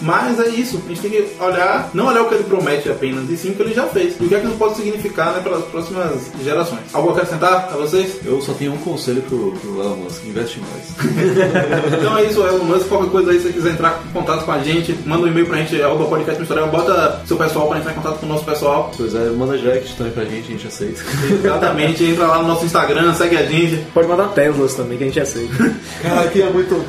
Mas 0.00 0.38
é 0.40 0.48
isso, 0.48 0.80
a 0.84 0.88
gente 0.88 1.00
tem 1.00 1.10
que 1.10 1.42
olhar, 1.42 1.90
não 1.92 2.06
olhar 2.06 2.22
o 2.22 2.28
que 2.28 2.34
ele 2.34 2.44
promete 2.44 2.88
apenas, 2.90 3.28
e 3.28 3.36
sim 3.36 3.50
o 3.50 3.54
que 3.54 3.62
ele 3.62 3.74
já 3.74 3.86
fez. 3.86 4.14
E 4.20 4.24
o 4.24 4.28
que 4.28 4.34
é 4.34 4.40
que 4.40 4.46
isso 4.46 4.56
pode 4.56 4.76
significar 4.76 5.32
né, 5.32 5.40
para 5.40 5.56
as 5.56 5.64
próximas 5.64 6.30
gerações. 6.42 6.80
Algo 6.92 7.10
a 7.10 7.12
acrescentar 7.12 7.70
a 7.72 7.76
vocês? 7.76 8.18
Eu 8.24 8.40
só 8.40 8.52
tenho 8.54 8.72
um 8.72 8.78
conselho 8.78 9.22
pro, 9.22 9.52
pro 9.52 9.80
Elon 9.80 9.96
Musk, 9.96 10.24
investe 10.24 10.58
em 10.58 10.62
nós. 10.62 11.92
Então 12.02 12.18
é 12.18 12.24
isso, 12.24 12.40
Elon 12.40 12.64
Musk, 12.64 12.88
qualquer 12.88 13.10
coisa 13.10 13.30
aí, 13.30 13.38
se 13.38 13.44
você 13.44 13.52
quiser 13.52 13.70
entrar 13.72 14.02
em 14.08 14.12
contato 14.12 14.44
com 14.44 14.52
a 14.52 14.58
gente, 14.58 14.96
manda 15.06 15.24
um 15.24 15.28
e-mail 15.28 15.46
pra 15.46 15.58
gente, 15.58 15.80
arroba 15.80 16.06
podcast 16.06 16.40
misturado, 16.40 16.70
bota 16.70 17.20
seu 17.26 17.36
pessoal 17.36 17.68
para 17.68 17.78
entrar 17.78 17.92
em 17.92 17.94
contato 17.94 18.18
com 18.18 18.26
o 18.26 18.28
nosso 18.28 18.44
pessoal. 18.44 18.90
pois 18.96 19.14
é, 19.14 19.30
manda 19.30 19.56
direct 19.56 19.94
também 19.96 20.12
pra 20.12 20.24
gente, 20.24 20.48
a 20.48 20.50
gente 20.52 20.66
aceita. 20.66 21.00
Exatamente, 21.30 22.04
entra 22.04 22.26
lá 22.26 22.38
no 22.38 22.48
nosso 22.48 22.64
Instagram, 22.64 23.14
segue 23.14 23.36
a 23.36 23.44
gente. 23.44 23.84
Pode 23.92 24.08
mandar 24.08 24.28
Teslas 24.28 24.74
também, 24.74 24.98
que 24.98 25.04
a 25.04 25.06
gente 25.06 25.20
aceita. 25.20 25.74
Cara, 26.02 26.20
aqui 26.22 26.42
é 26.42 26.50
muito. 26.50 26.82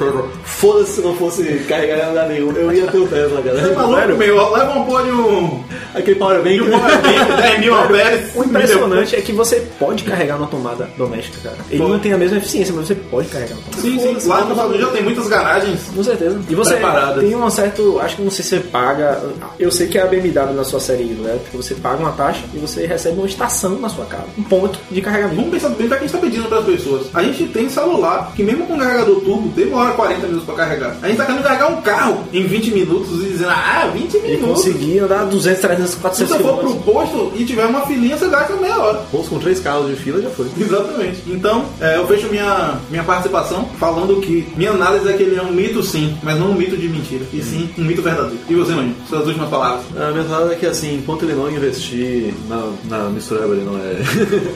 Foda-se 0.44 0.94
se 0.94 1.02
não 1.02 1.16
fosse 1.16 1.44
carregar 1.68 2.06
em 2.06 2.08
lugar 2.10 2.28
nenhum. 2.28 2.52
Eu 2.52 2.72
ia 2.72 2.88
ter 2.94 3.00
o 3.00 3.08
Tesla, 3.08 3.42
Você 3.42 3.50
é 3.50 3.54
galera. 3.54 3.76
maluco, 3.76 4.18
meu? 4.18 4.52
Leva 4.52 4.80
um 4.80 4.86
pô 4.86 5.02
de 5.02 5.12
um, 5.12 5.64
Aquele 5.96 6.16
Power 6.18 6.42
Bank. 6.42 6.62
um 6.62 6.70
powerbank, 6.70 7.42
10 7.42 7.60
mil 7.60 7.76
amperes. 7.76 8.36
O 8.36 8.44
impressionante 8.44 9.16
é 9.16 9.22
que 9.22 9.32
você 9.32 9.56
pode 9.80 10.04
carregar 10.04 10.38
uma 10.38 10.48
tomada 10.48 10.90
doméstica, 10.98 11.38
cara. 11.50 11.58
Ele 11.70 11.82
não 11.84 12.00
tem 12.00 12.14
a 12.14 12.18
mesma 12.18 12.38
eficiência, 12.38 12.74
mas 12.74 12.88
você 12.88 12.96
pode 12.96 13.28
carregar 13.30 13.56
uma 13.56 13.62
tomada. 13.64 13.82
Sim, 13.82 14.00
sim, 14.00 14.28
lá 14.28 14.42
Estados 14.42 14.64
Unidos 14.64 14.82
já 14.82 14.92
tem 14.92 15.04
muitas 15.04 15.28
garagens. 15.28 15.80
Com 15.96 16.04
certeza. 16.04 16.40
E 16.50 16.56
você 16.56 16.74
Preparadas. 16.76 17.24
tem 17.24 17.36
um 17.36 17.50
certo. 17.50 18.00
Acho 18.00 18.16
que 18.16 18.22
não 18.22 18.32
sei 18.32 18.44
se 18.44 18.50
você 18.52 18.60
paga. 18.60 19.22
Eu 19.60 19.72
sei 19.72 19.88
que 19.88 19.98
é 19.98 20.02
a 20.02 20.06
BMW 20.08 20.54
na 20.54 20.64
sua 20.64 20.80
série 20.80 21.04
elétrica, 21.12 21.58
você 21.58 21.74
paga 21.76 21.98
uma 21.98 22.12
taxa 22.12 22.42
e 22.54 22.58
você 22.58 22.86
recebe 22.86 23.18
uma 23.18 23.28
estação 23.28 23.80
na 23.80 23.90
sua 23.90 24.06
casa. 24.06 24.26
Um 24.38 24.44
ponto 24.44 24.80
de 24.92 25.02
carregamento. 25.02 25.36
Vamos 25.38 25.52
pensar 25.52 25.70
bem 25.70 25.86
o 25.86 25.90
que 25.90 25.96
a 25.96 25.98
gente 25.98 26.06
está 26.08 26.18
pedindo 26.20 26.48
para 26.48 26.60
as 26.60 26.66
pessoas. 26.66 27.08
A 27.14 27.24
gente 27.24 27.46
tem 27.48 27.70
celular 27.70 28.32
que 28.36 28.44
mesmo 28.44 28.66
com 28.68 28.78
carregador 28.78 29.20
turbo 29.22 29.50
demora 29.50 29.92
40 29.94 30.28
minutos 30.28 30.46
para 30.46 30.56
carregar. 30.56 30.90
A 31.02 31.08
gente 31.08 31.12
está 31.12 31.26
querendo 31.26 31.44
carregar 31.44 31.68
um 31.72 31.82
carro 31.82 32.24
em 32.34 32.44
20 32.46 32.66
minutos. 32.72 32.83
Minutos 32.86 33.22
e 33.24 33.28
dizendo, 33.30 33.50
ah, 33.52 33.90
20 33.94 34.18
E 34.18 34.22
minutos. 34.22 34.48
conseguir 34.64 35.00
andar 35.00 35.26
200, 35.26 35.62
300, 35.62 35.92
Se 35.92 35.98
400 35.98 36.36
você 36.38 36.44
for 36.44 36.58
pro 36.58 36.76
posto 36.78 37.32
e 37.36 37.46
tiver 37.46 37.66
uma 37.66 37.82
filinha, 37.86 38.18
você 38.18 38.28
gasta 38.28 38.56
meia 38.56 38.78
hora. 38.78 39.00
Posto 39.12 39.30
com 39.30 39.40
três 39.40 39.60
carros 39.60 39.90
de 39.90 39.96
fila 39.96 40.22
já 40.22 40.30
foi. 40.30 40.48
Exatamente. 40.60 41.22
Então, 41.28 41.66
é, 41.80 41.98
eu 41.98 42.08
fecho 42.08 42.28
minha, 42.28 42.80
minha 42.90 43.04
participação 43.04 43.68
falando 43.80 44.20
que 44.22 44.48
minha 44.56 44.72
análise 44.72 45.08
é 45.10 45.14
que 45.14 45.24
ele 45.24 45.36
é 45.38 45.42
um 45.42 45.52
mito 45.52 45.82
sim, 45.84 46.18
mas 46.24 46.38
não 46.40 46.52
um 46.52 46.56
mito 46.56 46.76
de 46.78 46.88
mentira, 46.88 47.26
e 47.34 47.42
sim 47.42 47.70
um 47.78 47.84
mito 47.84 48.02
verdadeiro. 48.02 48.40
E 48.50 48.56
você, 48.56 48.74
Maninho? 48.74 48.96
Suas 49.10 49.26
últimas 49.28 49.50
palavras. 49.50 49.84
A 49.98 50.12
minha 50.12 50.24
palavra 50.24 50.54
é 50.54 50.56
que 50.56 50.66
assim, 50.66 50.96
enquanto 50.96 51.24
ele 51.24 51.34
não 51.34 51.50
investir 51.50 52.34
na, 52.48 52.72
na 52.86 53.10
mistureba, 53.10 53.54
ele 53.54 53.64
não 53.66 53.78
é. 53.78 53.94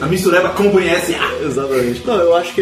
A 0.00 0.06
mistureba 0.06 0.50
como 0.50 0.78
SA. 0.78 1.44
Exatamente. 1.44 2.02
Não, 2.06 2.16
eu 2.16 2.36
acho 2.36 2.54
que 2.54 2.60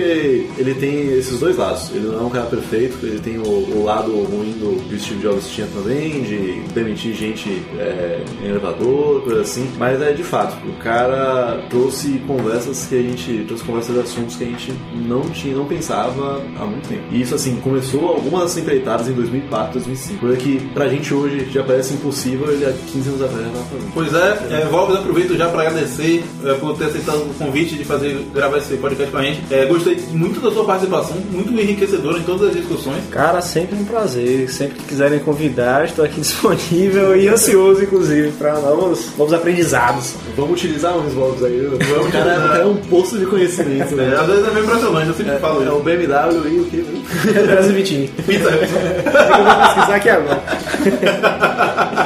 ele 0.59 0.75
tem 0.75 1.13
esses 1.19 1.39
dois 1.39 1.57
lados. 1.57 1.91
Ele 1.95 2.07
não 2.09 2.21
é 2.21 2.23
um 2.23 2.31
cara 2.31 2.47
perfeito, 2.47 2.97
ele 3.05 3.19
tem 3.19 3.39
o, 3.39 3.43
o 3.43 3.85
lado 3.85 4.11
ruim 4.13 4.53
do 4.53 4.83
que 4.89 4.95
o 4.95 5.01
Steve 5.01 5.21
Jobs 5.23 5.49
tinha 5.57 5.67
também, 5.69 6.23
de 6.23 6.61
demitir 6.75 7.15
gente 7.15 7.63
é, 7.79 8.23
em 8.43 8.49
elevador, 8.49 9.23
coisa 9.23 9.41
assim. 9.41 9.71
Mas 9.79 10.01
é 10.03 10.13
de 10.13 10.23
fato, 10.23 10.57
o 10.69 10.73
cara 10.75 11.63
trouxe 11.71 12.19
conversas 12.27 12.87
que 12.87 12.99
a 12.99 13.03
gente. 13.03 13.45
trouxe 13.47 13.65
conversas 13.65 13.95
de 13.95 14.01
assuntos 14.03 14.37
que 14.37 14.45
a 14.45 14.47
gente 14.47 14.75
não 14.95 15.23
tinha, 15.31 15.57
não 15.57 15.65
pensava 15.65 16.43
há 16.59 16.67
muito 16.67 16.89
tempo. 16.89 17.03
E 17.11 17.23
isso 17.23 17.35
assim, 17.35 17.57
começou 17.57 18.09
algumas 18.09 18.57
empreitadas 18.57 19.09
em 19.09 19.13
2004, 19.13 19.73
2005. 19.75 20.21
Coisa 20.21 20.37
que 20.37 20.61
pra 20.75 20.89
gente 20.89 21.13
hoje 21.15 21.49
já 21.51 21.63
parece 21.63 21.95
impossível, 21.95 22.53
ele 22.53 22.67
há 22.67 22.73
15 22.73 23.09
anos 23.09 23.23
atrás 23.23 23.45
já 23.45 23.51
tava 23.51 23.65
fazendo. 23.65 23.91
Pois 23.95 24.15
é, 24.15 24.61
é 24.63 24.67
Volves, 24.67 24.97
aproveito 24.97 25.37
já 25.37 25.49
para 25.49 25.63
agradecer 25.63 26.25
é, 26.45 26.55
por 26.55 26.77
ter 26.77 26.85
aceitado 26.87 27.19
o 27.19 27.35
convite 27.35 27.77
de 27.77 27.85
fazer 27.85 28.19
gravar 28.35 28.59
esse 28.59 28.77
podcast 28.77 29.11
com 29.11 29.19
a 29.19 29.23
gente. 29.23 29.43
É, 29.51 29.65
gostei 29.65 29.97
muito 30.13 30.41
da 30.41 30.51
sua 30.51 30.65
participação, 30.65 31.17
muito 31.31 31.51
enriquecedora 31.53 32.19
em 32.19 32.23
todas 32.23 32.49
as 32.49 32.57
discussões. 32.57 33.03
Cara, 33.11 33.41
sempre 33.41 33.77
um 33.77 33.85
prazer. 33.85 34.51
Sempre 34.51 34.79
que 34.79 34.85
quiserem 34.85 35.19
convidar, 35.21 35.46
estou 35.85 36.05
aqui 36.05 36.21
disponível 36.21 37.17
e 37.17 37.29
ansioso, 37.29 37.83
inclusive, 37.83 38.31
para 38.33 38.55
novos, 38.61 39.09
novos 39.17 39.33
aprendizados. 39.33 40.15
Vamos 40.37 40.53
utilizar 40.53 40.97
uns 40.97 41.13
Volks 41.13 41.43
aí. 41.45 41.59
viu? 41.59 41.79
Vamos 41.79 42.13
cara, 42.13 42.59
é 42.59 42.65
um 42.65 42.77
poço 42.77 43.19
de 43.19 43.27
conhecimento, 43.27 43.95
É, 43.95 43.97
né? 43.97 44.17
às 44.19 44.27
vezes 44.27 44.47
é 44.47 44.51
meio 44.51 44.65
impressionante, 44.67 45.09
eu 45.09 45.15
sempre 45.15 45.39
falo 45.39 45.65
É 45.65 45.71
o 45.71 45.81
BMW 45.81 46.49
e 46.49 46.61
o 46.61 46.65
que? 46.65 46.85
Brasil 47.47 47.73
Vitinho. 47.75 48.09
Pizza. 48.27 48.49
Eu 48.51 49.45
vou 49.45 49.55
pesquisar 49.65 49.95
aqui 49.97 50.09
agora. 50.11 50.43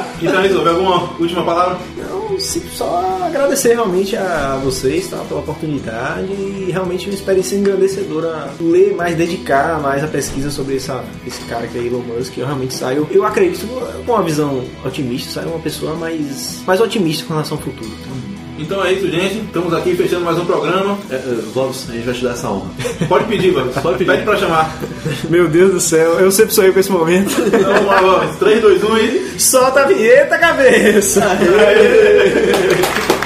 então, 0.21 0.41
resolve 0.41 0.69
alguma 0.69 1.09
última 1.19 1.43
palavra? 1.43 1.79
Sim, 2.39 2.61
só 2.71 3.21
agradecer 3.25 3.73
realmente 3.73 4.15
a 4.15 4.59
vocês 4.63 5.07
tá, 5.09 5.17
pela 5.27 5.41
oportunidade 5.41 6.31
e 6.31 6.69
realmente 6.71 7.07
uma 7.07 7.13
experiência 7.13 7.55
engrandecedora 7.55 8.49
ler 8.59 8.95
mais, 8.95 9.15
dedicar 9.15 9.79
mais 9.81 10.03
a 10.03 10.07
pesquisa 10.07 10.49
sobre 10.49 10.77
essa, 10.77 11.03
esse 11.25 11.41
cara 11.45 11.67
que 11.67 11.77
é 11.77 11.85
Elon 11.85 12.01
Musk. 12.01 12.37
Eu 12.37 12.45
realmente 12.45 12.73
saio, 12.73 13.07
eu 13.11 13.25
acredito, 13.25 13.67
com 14.05 14.11
uma 14.13 14.23
visão 14.23 14.63
otimista, 14.85 15.33
saio 15.33 15.49
uma 15.49 15.59
pessoa 15.59 15.95
mais, 15.95 16.63
mais 16.65 16.79
otimista 16.79 17.25
com 17.25 17.33
relação 17.33 17.57
ao 17.57 17.63
futuro. 17.63 17.91
Então 18.61 18.85
é 18.85 18.93
isso, 18.93 19.09
gente. 19.09 19.39
Estamos 19.39 19.73
aqui 19.73 19.95
fechando 19.95 20.23
mais 20.23 20.37
um 20.37 20.45
programa. 20.45 20.95
É, 21.09 21.15
é, 21.15 21.19
Volks, 21.51 21.89
a 21.89 21.93
gente 21.93 22.05
vai 22.05 22.13
te 22.13 22.23
dar 22.23 22.31
essa 22.31 22.47
honra. 22.47 22.69
Pode 23.09 23.25
pedir, 23.25 23.51
Volves. 23.51 23.75
Pode 23.81 23.97
pedir. 23.97 24.11
Pede 24.11 24.23
pra 24.23 24.37
chamar. 24.37 24.77
Meu 25.29 25.47
Deus 25.47 25.73
do 25.73 25.79
céu, 25.79 26.19
eu 26.19 26.31
sempre 26.31 26.53
sonhei 26.53 26.71
com 26.71 26.79
esse 26.79 26.91
momento. 26.91 27.31
Então 27.41 27.73
vamos 27.73 27.85
lá, 27.87 28.01
Volves. 28.01 28.35
3, 28.37 28.61
2, 28.61 28.83
1 28.83 28.97
e. 28.97 29.39
Solta 29.39 29.81
a 29.81 29.85
vinheta, 29.87 30.37
cabeça! 30.37 31.25
Aê! 31.25 33.20